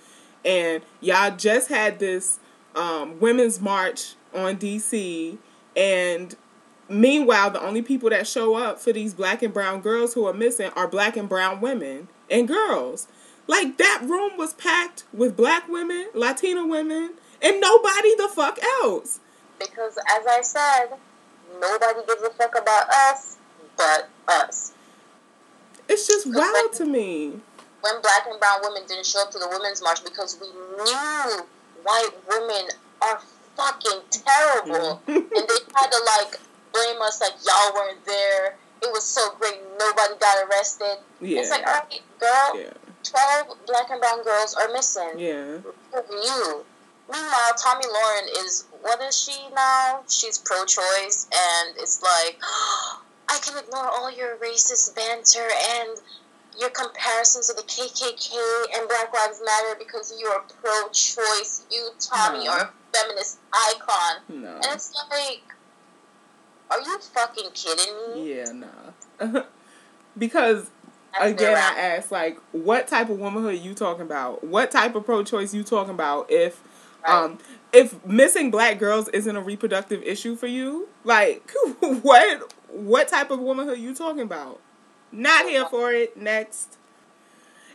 and 0.46 0.84
y'all 1.02 1.36
just 1.36 1.70
had 1.70 2.00
this 2.00 2.40
um, 2.76 3.20
women's 3.20 3.60
march 3.60 4.16
on 4.34 4.58
DC 4.58 5.38
and 5.76 6.36
meanwhile 6.88 7.50
the 7.50 7.62
only 7.62 7.82
people 7.82 8.10
that 8.10 8.28
show 8.28 8.56
up 8.56 8.80
for 8.80 8.94
these 8.94 9.14
black 9.14 9.42
and 9.42 9.54
brown 9.54 9.82
girls 9.82 10.14
who 10.14 10.26
are 10.26 10.34
missing 10.34 10.70
are 10.76 10.88
black 10.88 11.18
and 11.18 11.28
brown 11.28 11.60
women 11.60 12.08
and 12.30 12.48
girls. 12.48 13.08
Like 13.48 13.78
that 13.78 14.02
room 14.04 14.38
was 14.38 14.54
packed 14.54 15.04
with 15.14 15.38
black 15.38 15.68
women, 15.68 16.10
Latina 16.14 16.66
women, 16.66 17.14
and 17.42 17.62
nobody 17.62 18.16
the 18.16 18.30
fuck 18.34 18.58
else. 18.82 19.20
Because, 19.60 19.98
as 19.98 20.26
I 20.28 20.42
said, 20.42 20.98
nobody 21.62 22.00
gives 22.08 22.24
a 22.24 22.32
fuck 22.32 22.58
about 22.60 22.90
us 22.90 23.38
but 23.78 24.10
us. 24.28 24.74
It's 25.88 26.08
just 26.08 26.28
wild 26.28 26.74
to 26.74 26.86
me. 26.86 27.34
When 27.82 28.02
black 28.02 28.26
and 28.30 28.40
brown 28.40 28.60
women 28.64 28.84
didn't 28.88 29.06
show 29.06 29.22
up 29.22 29.32
to 29.32 29.40
the 29.40 29.48
women's 29.48 29.82
march 29.82 30.04
because 30.04 30.38
we 30.42 30.48
knew 30.48 31.46
white 31.84 32.10
women 32.28 32.68
are 33.02 33.22
fucking 33.56 34.02
terrible. 34.10 35.02
Mm-hmm. 35.08 35.12
and 35.12 35.48
they 35.48 35.60
tried 35.70 35.92
to, 35.92 36.02
like, 36.18 36.40
blame 36.74 37.02
us 37.02 37.22
like 37.22 37.34
y'all 37.46 37.74
weren't 37.76 38.04
there. 38.06 38.56
It 38.82 38.92
was 38.92 39.04
so 39.04 39.22
great, 39.40 39.60
nobody 39.80 40.14
got 40.20 40.48
arrested. 40.50 40.98
Yeah. 41.22 41.40
It's 41.40 41.52
like, 41.52 41.66
alright, 41.66 42.02
girl, 42.20 42.60
Yeah. 42.60 42.74
12 43.04 43.58
black 43.68 43.90
and 43.92 44.02
brown 44.02 44.24
girls 44.24 44.56
are 44.56 44.72
missing. 44.74 45.12
Yeah. 45.18 45.58
You? 45.94 46.66
Meanwhile, 47.12 47.54
Tomi 47.64 47.86
Lahren 47.86 48.46
is 48.46 48.66
what 48.82 49.00
is 49.02 49.16
she 49.18 49.48
now? 49.56 50.02
She's 50.10 50.40
pro-choice, 50.40 51.28
and 51.32 51.76
it's 51.78 52.02
like 52.02 52.40
I 53.30 53.40
can 53.40 53.58
ignore 53.58 53.88
all 53.88 54.12
your 54.12 54.38
racist 54.38 54.96
banter 54.96 55.48
and 55.78 55.98
your 56.60 56.70
comparisons 56.70 57.48
to 57.48 57.54
the 57.54 57.64
KKK 57.64 58.78
and 58.78 58.88
Black 58.88 59.14
Lives 59.14 59.42
Matter 59.44 59.76
because 59.78 60.14
you 60.20 60.28
are 60.28 60.42
pro-choice. 60.62 61.66
You, 61.70 61.90
Tomi, 62.00 62.46
No. 62.46 62.52
are 62.52 62.60
a 62.62 62.72
feminist 62.94 63.40
icon, 63.54 64.22
No. 64.42 64.56
and 64.56 64.66
it's 64.74 64.94
like, 65.10 65.42
are 66.72 66.80
you 66.82 66.98
fucking 67.00 67.50
kidding 67.54 67.94
me? 68.16 68.34
Yeah, 68.36 68.52
nah. 68.54 69.42
because 70.18 70.70
again, 71.20 71.56
I 71.56 71.80
ask 71.80 72.12
like, 72.12 72.38
what 72.52 72.88
type 72.88 73.10
of 73.10 73.20
womanhood 73.20 73.60
you 73.60 73.74
talking 73.74 74.04
about? 74.04 74.44
What 74.44 74.72
type 74.72 74.96
of 74.96 75.06
pro-choice 75.06 75.54
you 75.54 75.64
talking 75.64 75.94
about? 75.94 76.32
If, 76.32 76.62
um, 77.06 77.38
if 77.74 78.04
missing 78.06 78.50
black 78.50 78.80
girls 78.80 79.10
isn't 79.10 79.36
a 79.36 79.42
reproductive 79.42 80.02
issue 80.04 80.36
for 80.36 80.48
you, 80.48 80.88
like, 81.04 81.52
what, 81.80 82.54
what 82.76 83.08
type 83.08 83.32
of 83.32 83.40
womanhood 83.40 83.78
are 83.78 83.82
you 83.82 83.96
talking 83.96 84.22
about? 84.22 84.60
Not 85.12 85.46
here 85.46 85.66
for 85.66 85.92
it. 85.94 86.18
Next. 86.18 86.78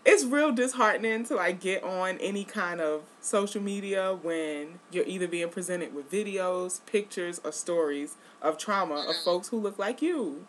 It's 0.04 0.24
real 0.24 0.52
disheartening 0.52 1.24
to 1.26 1.34
like 1.36 1.60
get 1.60 1.82
on 1.82 2.18
any 2.18 2.44
kind 2.44 2.80
of 2.80 3.02
social 3.20 3.62
media 3.62 4.14
when 4.14 4.78
you're 4.90 5.04
either 5.06 5.28
being 5.28 5.48
presented 5.50 5.94
with 5.94 6.10
videos, 6.10 6.80
pictures, 6.86 7.40
or 7.44 7.52
stories 7.52 8.16
of 8.40 8.56
trauma 8.56 9.06
of 9.08 9.14
folks 9.24 9.48
who 9.48 9.58
look 9.58 9.78
like 9.78 10.00
you. 10.02 10.46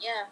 yeah. 0.00 0.26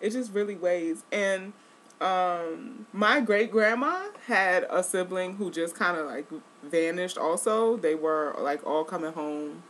It 0.00 0.10
just 0.10 0.32
really 0.32 0.54
weighs. 0.54 1.02
And 1.12 1.52
um, 2.00 2.86
my 2.92 3.20
great 3.20 3.50
grandma 3.50 4.04
had 4.26 4.66
a 4.70 4.82
sibling 4.82 5.36
who 5.36 5.50
just 5.50 5.74
kind 5.74 5.98
of 5.98 6.06
like 6.06 6.26
vanished. 6.62 7.18
Also, 7.18 7.76
they 7.76 7.94
were 7.94 8.34
like 8.38 8.66
all 8.66 8.84
coming 8.84 9.12
home 9.12 9.62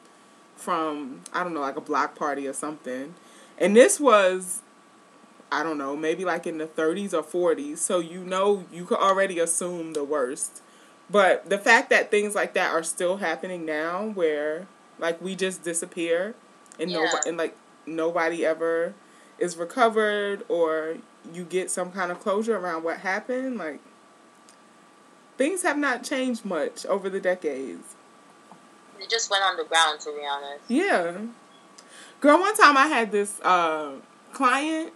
from 0.60 1.22
I 1.32 1.42
don't 1.42 1.54
know, 1.54 1.60
like 1.60 1.76
a 1.76 1.80
block 1.80 2.14
party 2.16 2.46
or 2.46 2.52
something, 2.52 3.14
and 3.58 3.76
this 3.76 4.00
was. 4.00 4.62
I 5.52 5.62
don't 5.64 5.78
know, 5.78 5.96
maybe 5.96 6.24
like 6.24 6.46
in 6.46 6.58
the 6.58 6.66
30s 6.66 7.12
or 7.12 7.22
40s. 7.24 7.78
So 7.78 7.98
you 7.98 8.20
know, 8.20 8.66
you 8.72 8.84
could 8.84 8.98
already 8.98 9.40
assume 9.40 9.94
the 9.94 10.04
worst. 10.04 10.62
But 11.10 11.48
the 11.50 11.58
fact 11.58 11.90
that 11.90 12.10
things 12.10 12.36
like 12.36 12.54
that 12.54 12.70
are 12.70 12.84
still 12.84 13.16
happening 13.16 13.64
now, 13.66 14.08
where 14.10 14.68
like 14.98 15.20
we 15.20 15.34
just 15.34 15.64
disappear, 15.64 16.34
and 16.78 16.92
Yeah. 16.92 16.98
nobody 17.02 17.28
and 17.28 17.38
like 17.38 17.56
nobody 17.86 18.46
ever 18.46 18.94
is 19.38 19.56
recovered, 19.56 20.44
or 20.48 20.98
you 21.34 21.44
get 21.44 21.70
some 21.70 21.90
kind 21.90 22.12
of 22.12 22.20
closure 22.20 22.56
around 22.56 22.84
what 22.84 22.98
happened, 22.98 23.58
like 23.58 23.80
things 25.36 25.62
have 25.62 25.78
not 25.78 26.04
changed 26.04 26.44
much 26.44 26.86
over 26.86 27.08
the 27.10 27.20
decades. 27.20 27.96
It 29.00 29.08
just 29.08 29.30
went 29.30 29.42
underground, 29.42 30.00
to 30.00 30.12
be 30.12 30.26
honest. 30.30 30.64
Yeah. 30.68 31.16
Girl, 32.20 32.38
one 32.38 32.54
time 32.54 32.76
I 32.76 32.86
had 32.86 33.10
this 33.12 33.40
uh, 33.40 33.92
client. 34.32 34.92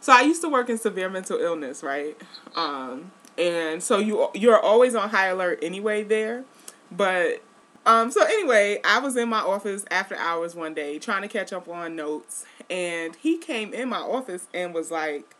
So 0.00 0.12
I 0.12 0.22
used 0.22 0.42
to 0.42 0.48
work 0.48 0.68
in 0.68 0.78
severe 0.78 1.08
mental 1.08 1.38
illness, 1.38 1.82
right? 1.82 2.16
Um, 2.56 3.12
and 3.38 3.82
so 3.82 3.98
you 3.98 4.28
you're 4.34 4.58
always 4.58 4.94
on 4.94 5.08
high 5.10 5.28
alert 5.28 5.60
anyway 5.62 6.02
there. 6.02 6.44
But 6.90 7.42
um, 7.86 8.10
so 8.10 8.24
anyway, 8.24 8.80
I 8.84 8.98
was 8.98 9.16
in 9.16 9.28
my 9.28 9.40
office 9.40 9.84
after 9.90 10.16
hours 10.16 10.54
one 10.54 10.74
day 10.74 10.98
trying 10.98 11.22
to 11.22 11.28
catch 11.28 11.52
up 11.52 11.68
on 11.68 11.96
notes, 11.96 12.44
and 12.70 13.16
he 13.16 13.38
came 13.38 13.72
in 13.72 13.88
my 13.88 13.98
office 13.98 14.46
and 14.52 14.74
was 14.74 14.90
like, 14.90 15.36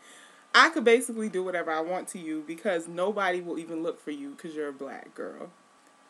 "I 0.55 0.71
could 0.71 0.85
basically 0.85 1.29
do 1.29 1.43
whatever 1.43 1.71
I 1.71 1.81
want 1.81 2.09
to 2.09 2.19
you 2.19 2.43
because 2.47 2.89
nobody 2.89 3.41
will 3.41 3.59
even 3.59 3.83
look 3.83 4.01
for 4.01 4.11
you 4.11 4.31
because 4.31 4.55
you're 4.55 4.69
a 4.69 4.73
black 4.73 5.15
girl." 5.15 5.51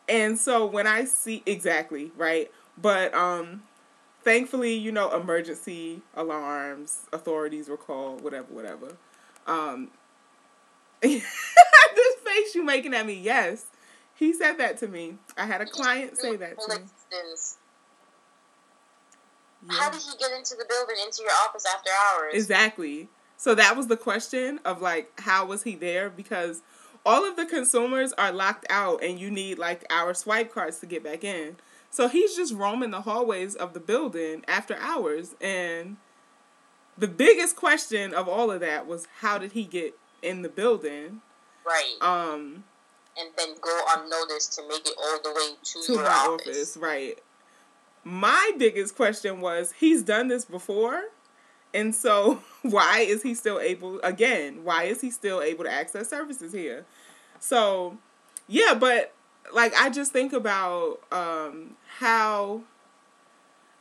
And 0.07 0.37
so 0.37 0.65
when 0.65 0.87
I 0.87 1.05
see 1.05 1.43
exactly 1.45 2.11
right, 2.17 2.51
but 2.77 3.13
um, 3.13 3.63
thankfully, 4.23 4.73
you 4.73 4.91
know, 4.91 5.13
emergency 5.15 6.01
alarms, 6.15 7.07
authorities 7.13 7.69
were 7.69 7.77
called, 7.77 8.21
whatever, 8.21 8.47
whatever. 8.49 8.97
Um, 9.47 9.89
this 11.01 11.23
face 12.25 12.55
you 12.55 12.63
making 12.63 12.93
at 12.93 13.05
me, 13.05 13.13
yes, 13.13 13.67
he 14.15 14.33
said 14.33 14.53
that 14.57 14.77
to 14.79 14.87
me. 14.87 15.15
I 15.37 15.45
had 15.45 15.61
a 15.61 15.65
client 15.65 16.17
say 16.17 16.35
that 16.35 16.59
to 16.59 16.79
me. 16.79 16.85
Yeah. 19.69 19.77
How 19.79 19.89
did 19.89 20.01
he 20.01 20.17
get 20.17 20.31
into 20.37 20.55
the 20.55 20.65
building, 20.67 20.95
into 21.05 21.23
your 21.23 21.31
office 21.45 21.65
after 21.73 21.89
hours? 21.89 22.33
Exactly. 22.33 23.07
So 23.37 23.55
that 23.55 23.75
was 23.75 23.87
the 23.87 23.97
question 23.97 24.59
of 24.65 24.81
like, 24.81 25.11
how 25.19 25.45
was 25.45 25.63
he 25.63 25.75
there? 25.75 26.09
Because 26.09 26.61
all 27.05 27.27
of 27.27 27.35
the 27.35 27.45
consumers 27.45 28.13
are 28.13 28.31
locked 28.31 28.65
out, 28.69 29.03
and 29.03 29.19
you 29.19 29.29
need 29.29 29.57
like 29.57 29.85
our 29.89 30.13
swipe 30.13 30.53
cards 30.53 30.79
to 30.79 30.85
get 30.85 31.03
back 31.03 31.23
in. 31.23 31.57
So 31.89 32.07
he's 32.07 32.35
just 32.35 32.53
roaming 32.53 32.91
the 32.91 33.01
hallways 33.01 33.55
of 33.55 33.73
the 33.73 33.79
building 33.79 34.43
after 34.47 34.75
hours, 34.77 35.35
and 35.41 35.97
the 36.97 37.07
biggest 37.07 37.55
question 37.55 38.13
of 38.13 38.27
all 38.27 38.51
of 38.51 38.61
that 38.61 38.87
was 38.87 39.07
how 39.19 39.37
did 39.37 39.51
he 39.53 39.63
get 39.63 39.97
in 40.21 40.41
the 40.41 40.49
building? 40.49 41.21
right. 41.65 41.95
Um, 42.01 42.63
and 43.17 43.29
then 43.37 43.55
go 43.61 43.79
unnoticed 43.95 44.53
to 44.53 44.67
make 44.67 44.85
it 44.87 44.95
all 44.97 45.19
the 45.23 45.31
way 45.31 45.55
to, 45.63 45.81
to 45.85 45.95
my 46.01 46.09
office. 46.09 46.47
office, 46.47 46.77
right? 46.77 47.19
My 48.03 48.51
biggest 48.57 48.95
question 48.95 49.39
was 49.39 49.73
he's 49.79 50.03
done 50.03 50.27
this 50.27 50.45
before, 50.45 51.03
and 51.73 51.93
so 51.93 52.41
why 52.61 52.99
is 52.99 53.23
he 53.23 53.33
still 53.35 53.59
able 53.59 53.99
again? 54.01 54.63
Why 54.63 54.83
is 54.83 55.01
he 55.01 55.11
still 55.11 55.41
able 55.41 55.63
to 55.63 55.71
access 55.71 56.09
services 56.09 56.53
here? 56.53 56.85
So, 57.39 57.97
yeah, 58.47 58.73
but 58.73 59.13
like 59.53 59.73
I 59.79 59.89
just 59.89 60.11
think 60.11 60.33
about 60.33 60.99
um, 61.11 61.75
how 61.97 62.61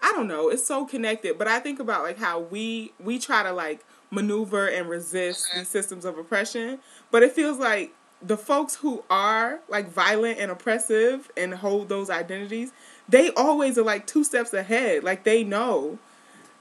I 0.02 0.12
don't 0.12 0.26
know, 0.26 0.48
it's 0.48 0.66
so 0.66 0.84
connected, 0.84 1.38
but 1.38 1.46
I 1.46 1.60
think 1.60 1.78
about 1.78 2.02
like 2.02 2.18
how 2.18 2.40
we 2.40 2.92
we 2.98 3.18
try 3.18 3.42
to 3.42 3.52
like 3.52 3.84
maneuver 4.10 4.66
and 4.66 4.88
resist 4.88 5.48
these 5.54 5.68
systems 5.68 6.04
of 6.04 6.18
oppression, 6.18 6.80
but 7.10 7.22
it 7.22 7.32
feels 7.32 7.58
like 7.58 7.92
the 8.20 8.36
folks 8.36 8.76
who 8.76 9.02
are 9.10 9.60
like 9.68 9.88
violent 9.88 10.38
and 10.38 10.50
oppressive 10.50 11.30
and 11.36 11.54
hold 11.54 11.88
those 11.88 12.10
identities, 12.10 12.72
they 13.08 13.30
always 13.30 13.76
are 13.78 13.84
like 13.84 14.06
two 14.06 14.24
steps 14.24 14.52
ahead. 14.52 15.04
Like 15.04 15.24
they 15.24 15.44
know. 15.44 15.98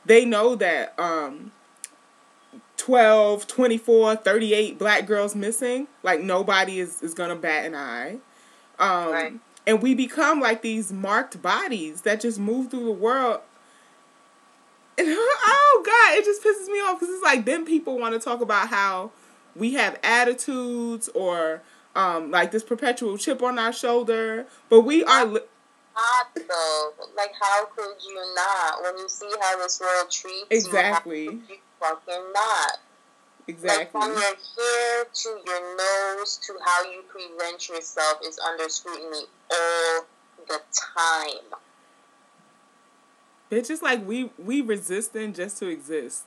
They 0.06 0.26
know 0.26 0.56
that 0.56 0.98
um 1.00 1.52
12, 2.78 3.48
24, 3.48 4.16
38 4.16 4.80
black 4.80 5.06
girls 5.06 5.36
missing, 5.36 5.88
like 6.04 6.22
nobody 6.22 6.80
is 6.80 7.02
is 7.02 7.14
to 7.30 7.36
bat 7.36 7.66
an 7.66 7.76
eye. 7.76 8.18
Um 8.80 9.12
Right. 9.12 9.34
and 9.68 9.82
we 9.82 9.94
become 9.94 10.40
like 10.40 10.62
these 10.62 10.92
marked 10.92 11.42
bodies 11.42 12.02
that 12.02 12.22
just 12.22 12.40
move 12.40 12.72
through 12.72 12.86
the 12.86 12.92
world. 12.92 13.42
And, 14.98 15.08
oh 15.12 15.84
God, 15.86 16.18
it 16.18 16.26
just 16.26 16.44
pisses 16.44 16.68
me 16.72 16.80
off 16.80 17.00
because 17.00 17.14
it's 17.14 17.24
like 17.24 17.46
then 17.46 17.66
people 17.66 18.00
want 18.00 18.14
to 18.14 18.20
talk 18.20 18.42
about 18.42 18.70
how 18.70 19.12
we 19.56 19.74
have 19.74 20.00
attitudes 20.04 21.10
or 21.14 21.62
um, 21.96 22.32
like 22.32 22.52
this 22.52 22.64
perpetual 22.64 23.18
chip 23.18 23.44
on 23.44 23.60
our 23.60 23.74
shoulder, 23.74 24.46
but 24.70 24.82
we 24.82 25.04
are. 25.04 25.42
Not 25.95 26.47
though. 26.47 26.91
Like, 27.15 27.32
how 27.39 27.65
could 27.65 27.95
you 28.08 28.34
not? 28.36 28.82
When 28.84 28.97
you 28.97 29.10
see 29.10 29.30
how 29.41 29.58
this 29.58 29.80
world 29.80 30.10
treats 30.10 30.47
Exactly. 30.49 31.25
you, 31.25 31.32
you 31.49 31.56
fucking 31.80 32.23
not? 32.34 32.71
Like, 33.47 33.47
exactly. 33.47 34.01
from 34.01 34.12
your 34.12 34.21
hair 34.21 35.06
to 35.13 35.30
your 35.45 35.77
nose 35.77 36.39
to 36.47 36.54
how 36.63 36.84
you 36.84 37.01
present 37.10 37.67
yourself 37.69 38.19
is 38.25 38.39
under 38.39 38.69
scrutiny 38.69 39.25
all 39.51 40.06
the 40.47 40.60
time. 40.73 41.60
Bitch, 43.51 43.69
it's 43.69 43.82
like 43.82 44.08
we 44.08 44.32
we 44.38 44.62
resisting 44.62 45.34
just 45.34 45.58
to 45.60 45.67
exist. 45.67 46.23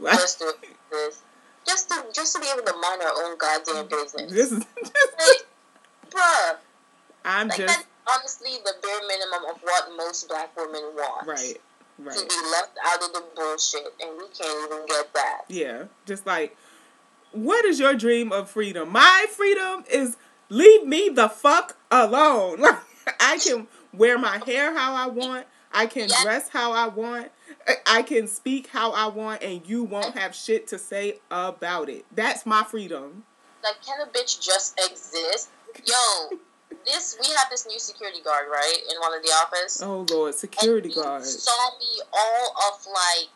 Like 0.00 0.14
Just 0.14 0.38
to 0.40 0.52
exist. 0.62 1.22
Just 1.66 1.88
to, 1.90 2.02
just 2.14 2.34
to 2.34 2.40
be 2.40 2.46
able 2.52 2.64
to 2.64 2.72
mind 2.78 3.02
our 3.02 3.24
own 3.24 3.36
goddamn 3.36 3.86
business. 3.88 4.32
this 4.32 4.52
is 4.52 4.64
just, 4.80 4.94
Like, 4.94 5.46
bruh. 6.10 6.56
I'm 7.24 7.48
Like, 7.48 7.58
just 7.58 7.84
honestly 8.12 8.50
the 8.64 8.72
bare 8.82 9.00
minimum 9.06 9.50
of 9.54 9.60
what 9.62 9.88
most 9.96 10.28
black 10.28 10.56
women 10.56 10.82
want. 10.94 11.26
right, 11.26 11.60
Right. 12.00 12.16
To 12.16 12.24
be 12.26 12.34
left 12.52 12.78
out 12.86 13.02
of 13.02 13.12
the 13.12 13.24
bullshit, 13.34 13.92
and 14.00 14.16
we 14.16 14.24
can't 14.28 14.70
even 14.72 14.86
get 14.86 15.12
that. 15.14 15.42
Yeah, 15.48 15.84
just 16.06 16.26
like, 16.26 16.56
what 17.32 17.64
is 17.64 17.80
your 17.80 17.94
dream 17.94 18.30
of 18.32 18.48
freedom? 18.48 18.90
My 18.90 19.26
freedom 19.30 19.84
is 19.90 20.16
leave 20.48 20.86
me 20.86 21.08
the 21.08 21.28
fuck 21.28 21.76
alone. 21.90 22.60
Like, 23.08 23.16
I 23.20 23.38
can 23.38 23.66
wear 23.94 24.18
my 24.18 24.38
hair 24.44 24.76
how 24.76 24.94
I 24.94 25.06
want. 25.06 25.46
I 25.72 25.86
can 25.86 26.08
Yes. 26.08 26.22
dress 26.22 26.48
how 26.50 26.72
I 26.72 26.86
want. 26.88 27.30
I- 27.66 27.76
I 27.86 28.02
can 28.02 28.26
speak 28.28 28.66
how 28.68 28.92
I 28.92 29.06
want, 29.06 29.42
and 29.42 29.66
you 29.66 29.82
won't 29.82 30.14
have 30.16 30.34
shit 30.34 30.66
to 30.68 30.78
say 30.78 31.18
about 31.30 31.88
it. 31.88 32.04
That's 32.14 32.44
my 32.46 32.64
freedom. 32.64 33.24
Like, 33.64 33.82
can 33.84 34.00
a 34.02 34.06
bitch 34.06 34.40
just 34.42 34.78
exist? 34.78 35.48
Yo, 35.86 36.38
this 36.84 37.16
we 37.20 37.28
have 37.34 37.48
this 37.50 37.66
new 37.66 37.78
security 37.78 38.20
guard, 38.22 38.46
right, 38.50 38.78
in 38.90 39.00
one 39.00 39.14
of 39.14 39.22
the 39.22 39.30
office. 39.30 39.82
Oh 39.82 40.06
Lord, 40.10 40.34
security 40.34 40.92
guard. 40.92 41.24
saw 41.24 41.70
me 41.78 42.02
all 42.12 42.54
of 42.68 42.86
like 42.86 43.28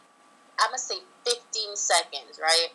I'm 0.61 0.69
gonna 0.69 0.79
say 0.79 0.97
15 1.25 1.77
seconds, 1.77 2.41
right? 2.41 2.69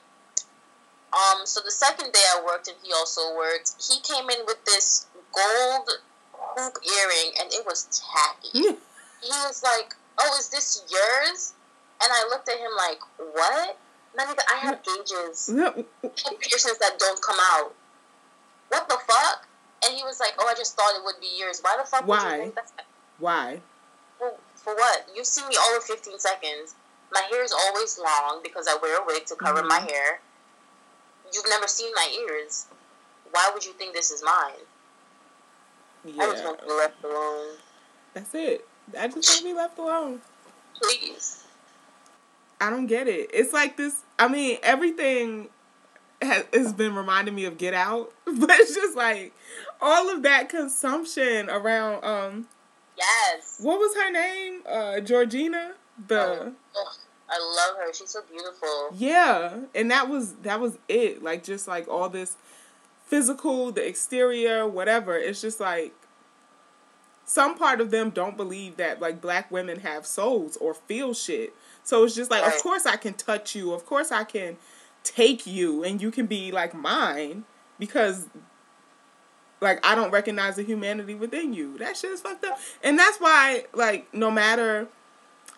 Um, 1.14 1.46
so 1.46 1.62
the 1.64 1.72
second 1.72 2.12
day 2.12 2.24
I 2.36 2.44
worked 2.46 2.68
and 2.68 2.78
he 2.84 2.92
also 2.92 3.36
worked, 3.36 3.72
he 3.80 4.00
came 4.02 4.30
in 4.30 4.46
with 4.46 4.64
this 4.66 5.08
gold 5.34 5.90
hoop 6.34 6.74
earring 6.84 7.34
and 7.40 7.54
it 7.54 7.66
was 7.66 7.88
tacky. 7.88 8.60
he 9.22 9.30
was 9.30 9.64
like, 9.64 9.96
"Oh, 10.20 10.36
is 10.38 10.50
this 10.50 10.84
yours?" 10.90 11.54
And 12.02 12.12
I 12.12 12.28
looked 12.30 12.50
at 12.50 12.58
him 12.58 12.72
like, 12.76 13.00
"What?" 13.18 13.78
Nigga, 14.18 14.40
I 14.52 14.58
have 14.58 14.84
gauges, 14.86 15.50
I 15.54 15.64
have 15.64 16.40
piercings 16.40 16.78
that 16.80 16.98
don't 16.98 17.22
come 17.22 17.38
out. 17.54 17.74
What 18.70 18.90
the 18.90 18.98
fuck? 19.08 19.47
And 19.86 19.96
he 19.96 20.04
was 20.04 20.20
like, 20.20 20.34
"Oh, 20.40 20.48
I 20.48 20.54
just 20.56 20.76
thought 20.76 20.94
it 20.96 21.04
would 21.06 21.20
be 21.22 21.30
yours. 21.38 21.60
Why 21.62 21.78
the 21.80 21.88
fuck 21.88 22.02
would 22.02 22.10
Why? 22.10 22.36
you 22.36 22.42
think 22.44 22.56
that's 22.56 22.74
Why? 23.20 23.60
for, 24.18 24.34
for 24.56 24.74
what? 24.76 25.08
You've 25.16 25.28
seen 25.28 25.48
me 25.48 25.56
all 25.60 25.78
of 25.78 25.84
15 25.84 26.18
seconds. 26.20 26.76
My 27.12 27.22
hair 27.30 27.44
is 27.44 27.54
always 27.54 28.00
long 28.00 28.42
because 28.44 28.68
I 28.68 28.76
wear 28.82 29.02
a 29.02 29.06
wig 29.06 29.26
to 29.28 29.36
cover 29.36 29.64
my 29.64 29.80
Mhm. 29.80 29.90
hair. 29.92 30.20
You've 31.34 31.48
never 31.50 31.68
seen 31.68 31.92
my 31.96 32.08
ears. 32.28 32.66
Why 33.32 33.52
would 33.54 33.66
you 33.66 33.74
think 33.74 33.94
this 33.94 34.12
is 34.12 34.24
mine? 34.24 34.66
I 36.06 36.32
just 36.32 36.44
want 36.44 36.60
to 36.60 36.66
be 36.66 36.72
left 36.72 37.04
alone. 37.04 37.58
that's 38.14 38.34
it. 38.34 38.68
I 38.98 39.08
just 39.08 39.30
want 39.30 39.40
to 39.40 39.44
be 39.44 39.54
left 39.54 39.78
alone. 39.78 40.22
Please. 40.82 41.44
I 42.62 42.70
don't 42.70 42.88
get 42.88 43.08
it. 43.08 43.30
It's 43.34 43.54
like 43.54 43.78
this. 43.78 44.02
I 44.18 44.28
mean, 44.28 44.58
everything 44.64 45.50
has, 46.22 46.46
has 46.54 46.74
been 46.74 46.96
reminding 46.96 47.36
me 47.36 47.46
of 47.46 47.58
Get 47.58 47.74
Out, 47.74 48.12
but 48.26 48.50
it's 48.52 48.74
just 48.74 48.96
like 48.96 49.34
all 49.82 50.10
of 50.10 50.24
that 50.24 50.50
consumption 50.50 51.50
around. 51.50 52.04
Um, 52.04 52.48
Yes. 52.98 53.58
what 53.60 53.78
was 53.78 53.96
her 53.96 54.12
name? 54.12 54.62
Uh, 54.66 55.00
Georgina. 55.02 55.74
The 56.08 56.54
Ugh. 56.54 56.94
I 57.30 57.40
love 57.40 57.78
her. 57.86 57.94
She's 57.94 58.10
so 58.10 58.22
beautiful. 58.30 58.90
Yeah, 58.96 59.60
and 59.76 59.92
that 59.92 60.10
was 60.10 60.34
that 60.44 60.60
was 60.60 60.78
it. 60.88 61.22
Like 61.22 61.44
just 61.44 61.68
like 61.68 61.88
all 61.88 62.10
this 62.10 62.38
physical, 63.06 63.72
the 63.72 63.86
exterior, 63.86 64.68
whatever. 64.68 65.18
It's 65.18 65.42
just 65.42 65.60
like 65.60 65.94
some 67.26 67.58
part 67.58 67.82
of 67.82 67.92
them 67.92 68.10
don't 68.10 68.38
believe 68.38 68.78
that 68.78 69.02
like 69.02 69.22
black 69.22 69.52
women 69.52 69.82
have 69.82 70.06
souls 70.06 70.58
or 70.58 70.74
feel 70.74 71.14
shit. 71.14 71.54
So 71.84 72.04
it's 72.04 72.16
just 72.16 72.32
like, 72.32 72.44
right. 72.44 72.56
of 72.56 72.62
course 72.62 72.86
I 72.86 72.96
can 72.96 73.14
touch 73.14 73.56
you. 73.56 73.74
Of 73.74 73.86
course 73.86 74.12
I 74.12 74.24
can 74.24 74.58
take 75.04 75.46
you 75.46 75.84
and 75.84 76.02
you 76.02 76.12
can 76.12 76.26
be 76.26 76.52
like 76.52 76.74
mine 76.74 77.44
because 77.80 78.28
like 79.62 79.86
I 79.86 79.96
don't 79.96 80.12
recognize 80.12 80.56
the 80.56 80.64
humanity 80.64 81.16
within 81.16 81.54
you. 81.54 81.78
That 81.78 81.98
shit 81.98 82.12
is 82.12 82.22
fucked 82.22 82.46
up. 82.46 82.60
And 82.84 82.98
that's 82.98 83.18
why 83.20 83.66
like 83.74 84.14
no 84.14 84.32
matter 84.32 84.88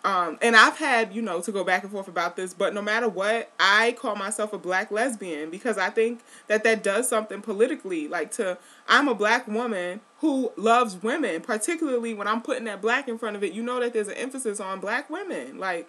um, 0.02 0.38
and 0.40 0.56
I've 0.56 0.78
had, 0.78 1.14
you 1.14 1.20
know, 1.20 1.42
to 1.42 1.52
go 1.52 1.62
back 1.62 1.82
and 1.82 1.92
forth 1.92 2.08
about 2.08 2.34
this, 2.34 2.54
but 2.54 2.72
no 2.72 2.80
matter 2.80 3.08
what, 3.08 3.52
I 3.60 3.92
call 3.92 4.16
myself 4.16 4.54
a 4.54 4.58
black 4.58 4.90
lesbian 4.90 5.50
because 5.50 5.76
I 5.76 5.90
think 5.90 6.20
that 6.46 6.64
that 6.64 6.82
does 6.82 7.06
something 7.06 7.42
politically. 7.42 8.08
Like, 8.08 8.30
to, 8.32 8.56
I'm 8.88 9.08
a 9.08 9.14
black 9.14 9.46
woman 9.46 10.00
who 10.20 10.52
loves 10.56 11.02
women, 11.02 11.42
particularly 11.42 12.14
when 12.14 12.26
I'm 12.26 12.40
putting 12.40 12.64
that 12.64 12.80
black 12.80 13.08
in 13.08 13.18
front 13.18 13.36
of 13.36 13.44
it. 13.44 13.52
You 13.52 13.62
know 13.62 13.78
that 13.80 13.92
there's 13.92 14.08
an 14.08 14.14
emphasis 14.14 14.58
on 14.58 14.80
black 14.80 15.10
women. 15.10 15.58
Like, 15.58 15.86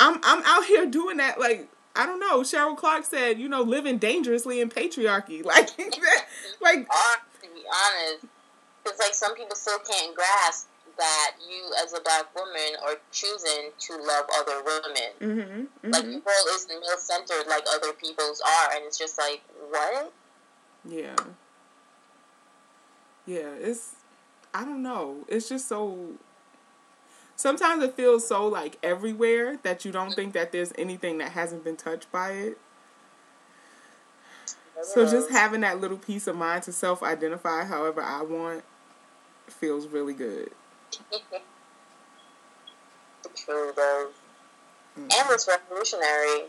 I'm, 0.00 0.18
I'm 0.24 0.42
out 0.44 0.64
here 0.66 0.86
doing 0.86 1.18
that. 1.18 1.38
Like, 1.38 1.68
I 1.96 2.06
don't 2.06 2.20
know. 2.20 2.40
Cheryl 2.40 2.76
Clarke 2.76 3.04
said, 3.04 3.38
you 3.38 3.48
know, 3.48 3.62
living 3.62 3.98
dangerously 3.98 4.60
in 4.60 4.68
patriarchy. 4.68 5.44
Like, 5.48 5.70
like, 6.60 6.86
to 6.86 7.48
be 7.54 7.62
honest, 7.66 8.26
it's 8.86 8.98
like 8.98 9.14
some 9.14 9.34
people 9.34 9.56
still 9.56 9.78
can't 9.78 10.14
grasp 10.14 10.68
that 10.98 11.32
you 11.48 11.72
as 11.82 11.92
a 11.92 12.00
black 12.00 12.34
woman 12.34 12.76
are 12.84 12.96
choosing 13.12 13.70
to 13.78 13.96
love 13.96 14.26
other 14.36 14.62
women. 14.64 15.10
Mm-hmm, 15.20 15.40
mm-hmm. 15.40 15.90
Like 15.90 16.04
your 16.04 16.12
world 16.12 16.48
isn't 16.54 16.68
male 16.68 16.98
centered 16.98 17.46
like 17.48 17.62
other 17.72 17.92
people's 17.92 18.40
are, 18.40 18.74
and 18.74 18.84
it's 18.84 18.98
just 18.98 19.16
like 19.16 19.42
what? 19.70 20.12
Yeah. 20.84 21.14
Yeah, 23.26 23.50
it's 23.60 23.94
I 24.52 24.64
don't 24.64 24.82
know. 24.82 25.18
It's 25.28 25.48
just 25.48 25.68
so 25.68 25.96
sometimes 27.38 27.82
it 27.82 27.94
feels 27.94 28.26
so 28.26 28.46
like 28.46 28.76
everywhere 28.82 29.58
that 29.62 29.84
you 29.84 29.92
don't 29.92 30.12
think 30.12 30.34
that 30.34 30.52
there's 30.52 30.72
anything 30.76 31.18
that 31.18 31.32
hasn't 31.32 31.64
been 31.64 31.76
touched 31.76 32.10
by 32.12 32.32
it. 32.32 32.58
So 34.82 35.08
just 35.08 35.30
having 35.30 35.62
that 35.62 35.80
little 35.80 35.96
peace 35.96 36.26
of 36.26 36.36
mind 36.36 36.64
to 36.64 36.72
self 36.72 37.02
identify 37.02 37.64
however 37.64 38.02
I 38.02 38.22
want 38.22 38.62
feels 39.46 39.86
really 39.86 40.14
good. 40.14 40.50
True, 43.34 43.72
though. 43.74 44.08
Mm-hmm. 44.98 45.00
And 45.00 45.30
it's 45.30 45.48
revolutionary. 45.48 46.44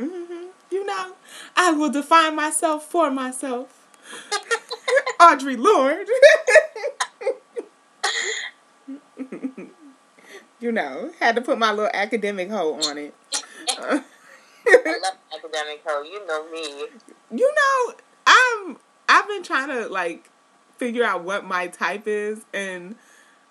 Mm-hmm. 0.00 0.46
You 0.70 0.86
know, 0.86 1.12
I 1.56 1.72
will 1.72 1.90
define 1.90 2.34
myself 2.36 2.84
for 2.86 3.10
myself. 3.10 3.86
Audre 5.20 5.58
Lorde. 5.58 6.08
You 10.66 10.72
know, 10.72 11.12
had 11.20 11.36
to 11.36 11.40
put 11.40 11.60
my 11.60 11.70
little 11.70 11.92
academic 11.94 12.50
hoe 12.50 12.74
on 12.74 12.98
it. 12.98 13.14
I 13.78 13.84
love 13.88 14.02
academic 15.32 15.80
hoe. 15.86 16.02
You 16.02 16.26
know 16.26 16.50
me. 16.50 16.86
You 17.30 17.54
know, 17.54 17.94
I'm. 18.26 18.76
I've 19.08 19.28
been 19.28 19.44
trying 19.44 19.68
to 19.68 19.86
like 19.88 20.28
figure 20.76 21.04
out 21.04 21.22
what 21.22 21.44
my 21.44 21.68
type 21.68 22.08
is, 22.08 22.40
and 22.52 22.96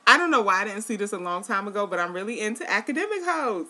I 0.06 0.18
don't 0.18 0.30
know 0.30 0.42
why 0.42 0.64
I 0.64 0.66
didn't 0.66 0.82
see 0.82 0.98
this 0.98 1.14
a 1.14 1.18
long 1.18 1.42
time 1.42 1.70
ago, 1.70 1.88
but 1.88 2.00
I'm 2.00 2.12
really 2.12 2.42
into 2.42 2.70
academic 2.70 3.24
hoes. 3.24 3.68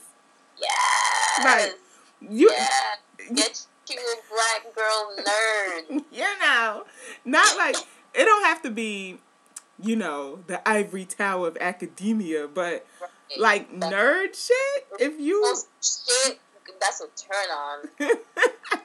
Yeah. 0.60 1.44
Like 1.46 1.76
you. 2.22 2.52
Yeah. 2.52 3.32
Get 3.32 3.68
you 3.92 3.98
a 3.98 4.34
black 4.34 4.76
girl 4.76 5.16
nerd. 5.20 6.04
you 6.12 6.40
know, 6.42 6.84
not 7.26 7.58
like 7.58 7.76
it 8.16 8.26
don't 8.26 8.44
have 8.44 8.64
to 8.64 8.72
be, 8.72 9.20
you 9.80 9.96
know, 9.96 10.40
the 10.48 10.68
ivory 10.68 11.06
tower 11.06 11.48
of 11.48 11.58
academia, 11.62 12.48
but 12.48 12.88
right. 13.00 13.12
Like 13.38 13.72
nerd 13.74 14.36
shit. 14.36 14.88
If 15.00 15.20
you 15.20 15.56
shit, 15.82 16.40
that's 16.80 17.02
a 17.02 17.08
turn 17.16 17.50
on. 17.52 17.90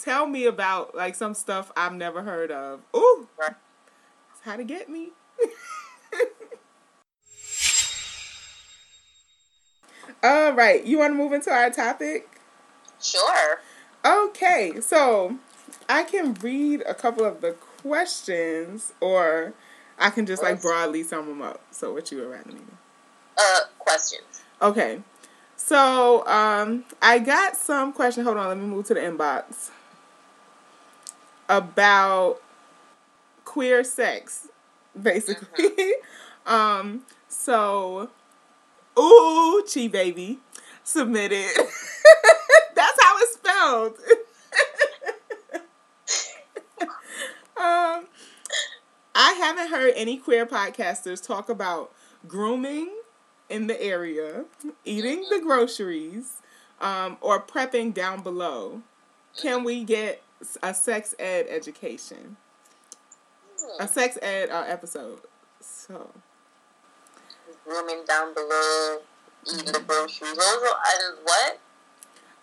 Tell 0.00 0.26
me 0.26 0.46
about 0.46 0.94
like 0.94 1.14
some 1.14 1.34
stuff 1.34 1.70
I've 1.76 1.94
never 1.94 2.22
heard 2.22 2.50
of. 2.50 2.80
Ooh, 2.94 3.28
right. 3.38 3.54
how 4.42 4.56
to 4.56 4.64
get 4.64 4.88
me. 4.88 5.10
All 10.22 10.52
right, 10.52 10.84
you 10.84 10.98
want 10.98 11.12
to 11.12 11.16
move 11.16 11.32
into 11.32 11.50
our 11.50 11.70
topic? 11.70 12.28
Sure. 13.00 13.60
Okay, 14.04 14.80
so 14.80 15.38
I 15.88 16.02
can 16.02 16.34
read 16.34 16.82
a 16.86 16.94
couple 16.94 17.24
of 17.24 17.40
the 17.40 17.52
questions, 17.52 18.92
or 19.00 19.54
I 19.98 20.10
can 20.10 20.26
just 20.26 20.42
like 20.42 20.60
broadly 20.60 21.02
sum 21.04 21.26
them 21.26 21.42
up. 21.42 21.62
So, 21.70 21.92
what 21.92 22.10
you 22.10 22.18
would 22.18 22.30
rather 22.30 22.50
me? 22.52 22.60
Uh, 23.38 23.60
questions. 23.78 24.42
Okay, 24.60 25.00
so 25.56 26.26
um, 26.26 26.84
I 27.00 27.18
got 27.20 27.56
some 27.56 27.92
question. 27.92 28.24
Hold 28.24 28.36
on, 28.36 28.48
let 28.48 28.58
me 28.58 28.66
move 28.66 28.86
to 28.86 28.94
the 28.94 29.00
inbox 29.00 29.70
about 31.48 32.40
queer 33.44 33.84
sex, 33.84 34.48
basically. 35.00 35.68
Mm-hmm. 35.68 36.52
um, 36.52 37.02
so 37.28 38.10
Ooh, 38.98 39.64
Chi 39.72 39.86
Baby 39.86 40.38
submitted. 40.82 41.46
That's 42.74 42.98
how 43.02 43.16
it's 43.18 43.34
spelled. 43.34 43.94
um, 47.56 48.06
I 49.14 49.32
haven't 49.38 49.70
heard 49.70 49.92
any 49.94 50.16
queer 50.16 50.46
podcasters 50.46 51.24
talk 51.24 51.48
about 51.48 51.92
grooming 52.26 52.90
in 53.48 53.66
the 53.66 53.80
area, 53.80 54.44
eating 54.84 55.24
the 55.30 55.40
groceries, 55.40 56.42
um, 56.80 57.16
or 57.20 57.40
prepping 57.40 57.94
down 57.94 58.22
below. 58.22 58.82
Can 59.40 59.64
we 59.64 59.84
get 59.84 60.22
a 60.62 60.74
sex 60.74 61.14
ed 61.18 61.46
education? 61.48 62.36
A 63.80 63.88
sex 63.88 64.18
ed 64.22 64.50
uh, 64.50 64.64
episode. 64.66 65.20
So 65.60 66.10
grooming 67.68 68.04
down 68.06 68.34
below, 68.34 68.98
eating 69.46 69.72
the 69.72 69.80
groceries. 69.86 70.30
and 70.30 71.18
what? 71.22 71.60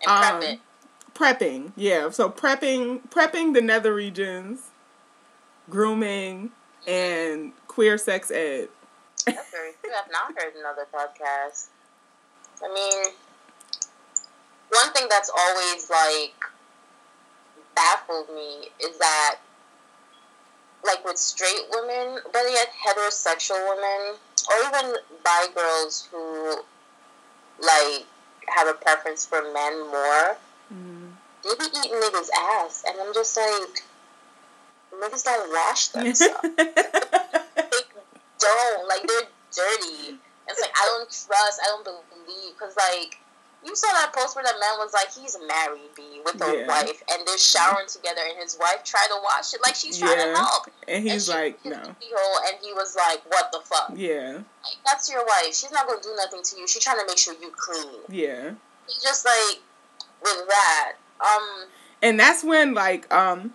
And 0.06 0.24
um, 0.24 0.40
prepping. 0.40 0.60
Prepping, 1.14 1.72
yeah. 1.76 2.10
So 2.10 2.28
prepping, 2.28 3.08
prepping 3.10 3.54
the 3.54 3.60
nether 3.60 3.94
regions, 3.94 4.70
grooming, 5.70 6.50
and 6.86 7.52
queer 7.66 7.98
sex 7.98 8.30
ed. 8.30 8.68
That's 9.26 9.50
very 9.50 9.72
true. 9.82 9.90
I've 9.90 10.10
not 10.10 10.40
heard 10.40 10.54
another 10.58 10.86
podcast. 10.92 11.66
I 12.62 12.72
mean, 12.72 13.12
one 14.70 14.92
thing 14.92 15.06
that's 15.10 15.30
always 15.36 15.90
like 15.90 16.34
baffled 17.74 18.28
me 18.34 18.68
is 18.80 18.98
that, 18.98 19.36
like 20.84 21.04
with 21.04 21.18
straight 21.18 21.66
women, 21.70 22.20
but 22.32 22.42
yet 22.50 22.68
heterosexual 22.86 23.58
women, 23.68 24.16
or 24.48 24.68
even 24.68 24.94
bi 25.24 25.46
girls 25.54 26.08
who 26.12 26.62
like 27.60 28.06
have 28.48 28.68
a 28.68 28.74
preference 28.74 29.26
for 29.26 29.42
men 29.52 29.80
more, 29.88 30.36
mm. 30.72 31.10
they 31.42 31.50
be 31.58 31.64
eating 31.78 32.00
niggas' 32.00 32.28
ass, 32.38 32.84
and 32.86 32.96
I'm 33.00 33.12
just 33.12 33.36
like, 33.36 33.82
niggas 34.94 35.24
don't 35.24 35.50
wash 35.50 35.88
themselves. 35.88 36.48
don't 38.38 38.88
like 38.88 39.06
they're 39.06 39.28
dirty. 39.52 40.18
It's 40.48 40.60
like 40.60 40.72
I 40.74 40.84
don't 40.86 41.08
trust, 41.10 41.60
I 41.62 41.66
don't 41.66 41.84
believe, 41.84 42.54
because 42.54 42.76
like 42.76 43.18
you 43.66 43.74
saw 43.74 43.88
that 43.88 44.12
post 44.12 44.36
where 44.36 44.44
that 44.44 44.54
man 44.60 44.78
was 44.78 44.92
like, 44.92 45.12
he's 45.12 45.36
married, 45.48 45.90
B, 45.96 46.20
with 46.24 46.40
a 46.40 46.58
yeah. 46.58 46.68
wife, 46.68 47.02
and 47.10 47.26
they're 47.26 47.36
showering 47.36 47.86
together, 47.88 48.20
and 48.28 48.38
his 48.40 48.56
wife 48.60 48.84
tried 48.84 49.08
to 49.08 49.18
wash 49.24 49.52
it 49.54 49.60
like 49.62 49.74
she's 49.74 49.98
trying 49.98 50.16
yeah. 50.18 50.26
to 50.26 50.36
help. 50.36 50.70
And 50.86 51.02
he's 51.02 51.28
and 51.28 51.38
like, 51.38 51.64
no. 51.64 51.82
And 51.82 52.56
he 52.62 52.72
was 52.74 52.96
like, 52.96 53.22
what 53.28 53.50
the 53.50 53.60
fuck? 53.64 53.92
Yeah. 53.96 54.34
Like, 54.34 54.76
that's 54.84 55.10
your 55.10 55.24
wife. 55.24 55.52
She's 55.54 55.72
not 55.72 55.88
going 55.88 56.00
to 56.00 56.08
do 56.08 56.14
nothing 56.14 56.42
to 56.44 56.60
you. 56.60 56.68
She's 56.68 56.82
trying 56.82 57.00
to 57.00 57.06
make 57.08 57.18
sure 57.18 57.34
you 57.40 57.50
clean. 57.56 58.02
Yeah. 58.08 58.52
just 58.86 59.24
like, 59.24 59.60
with 60.22 60.46
that. 60.48 60.92
Um. 61.20 61.66
And 62.02 62.20
that's 62.20 62.44
when, 62.44 62.72
like, 62.72 63.12
um, 63.12 63.52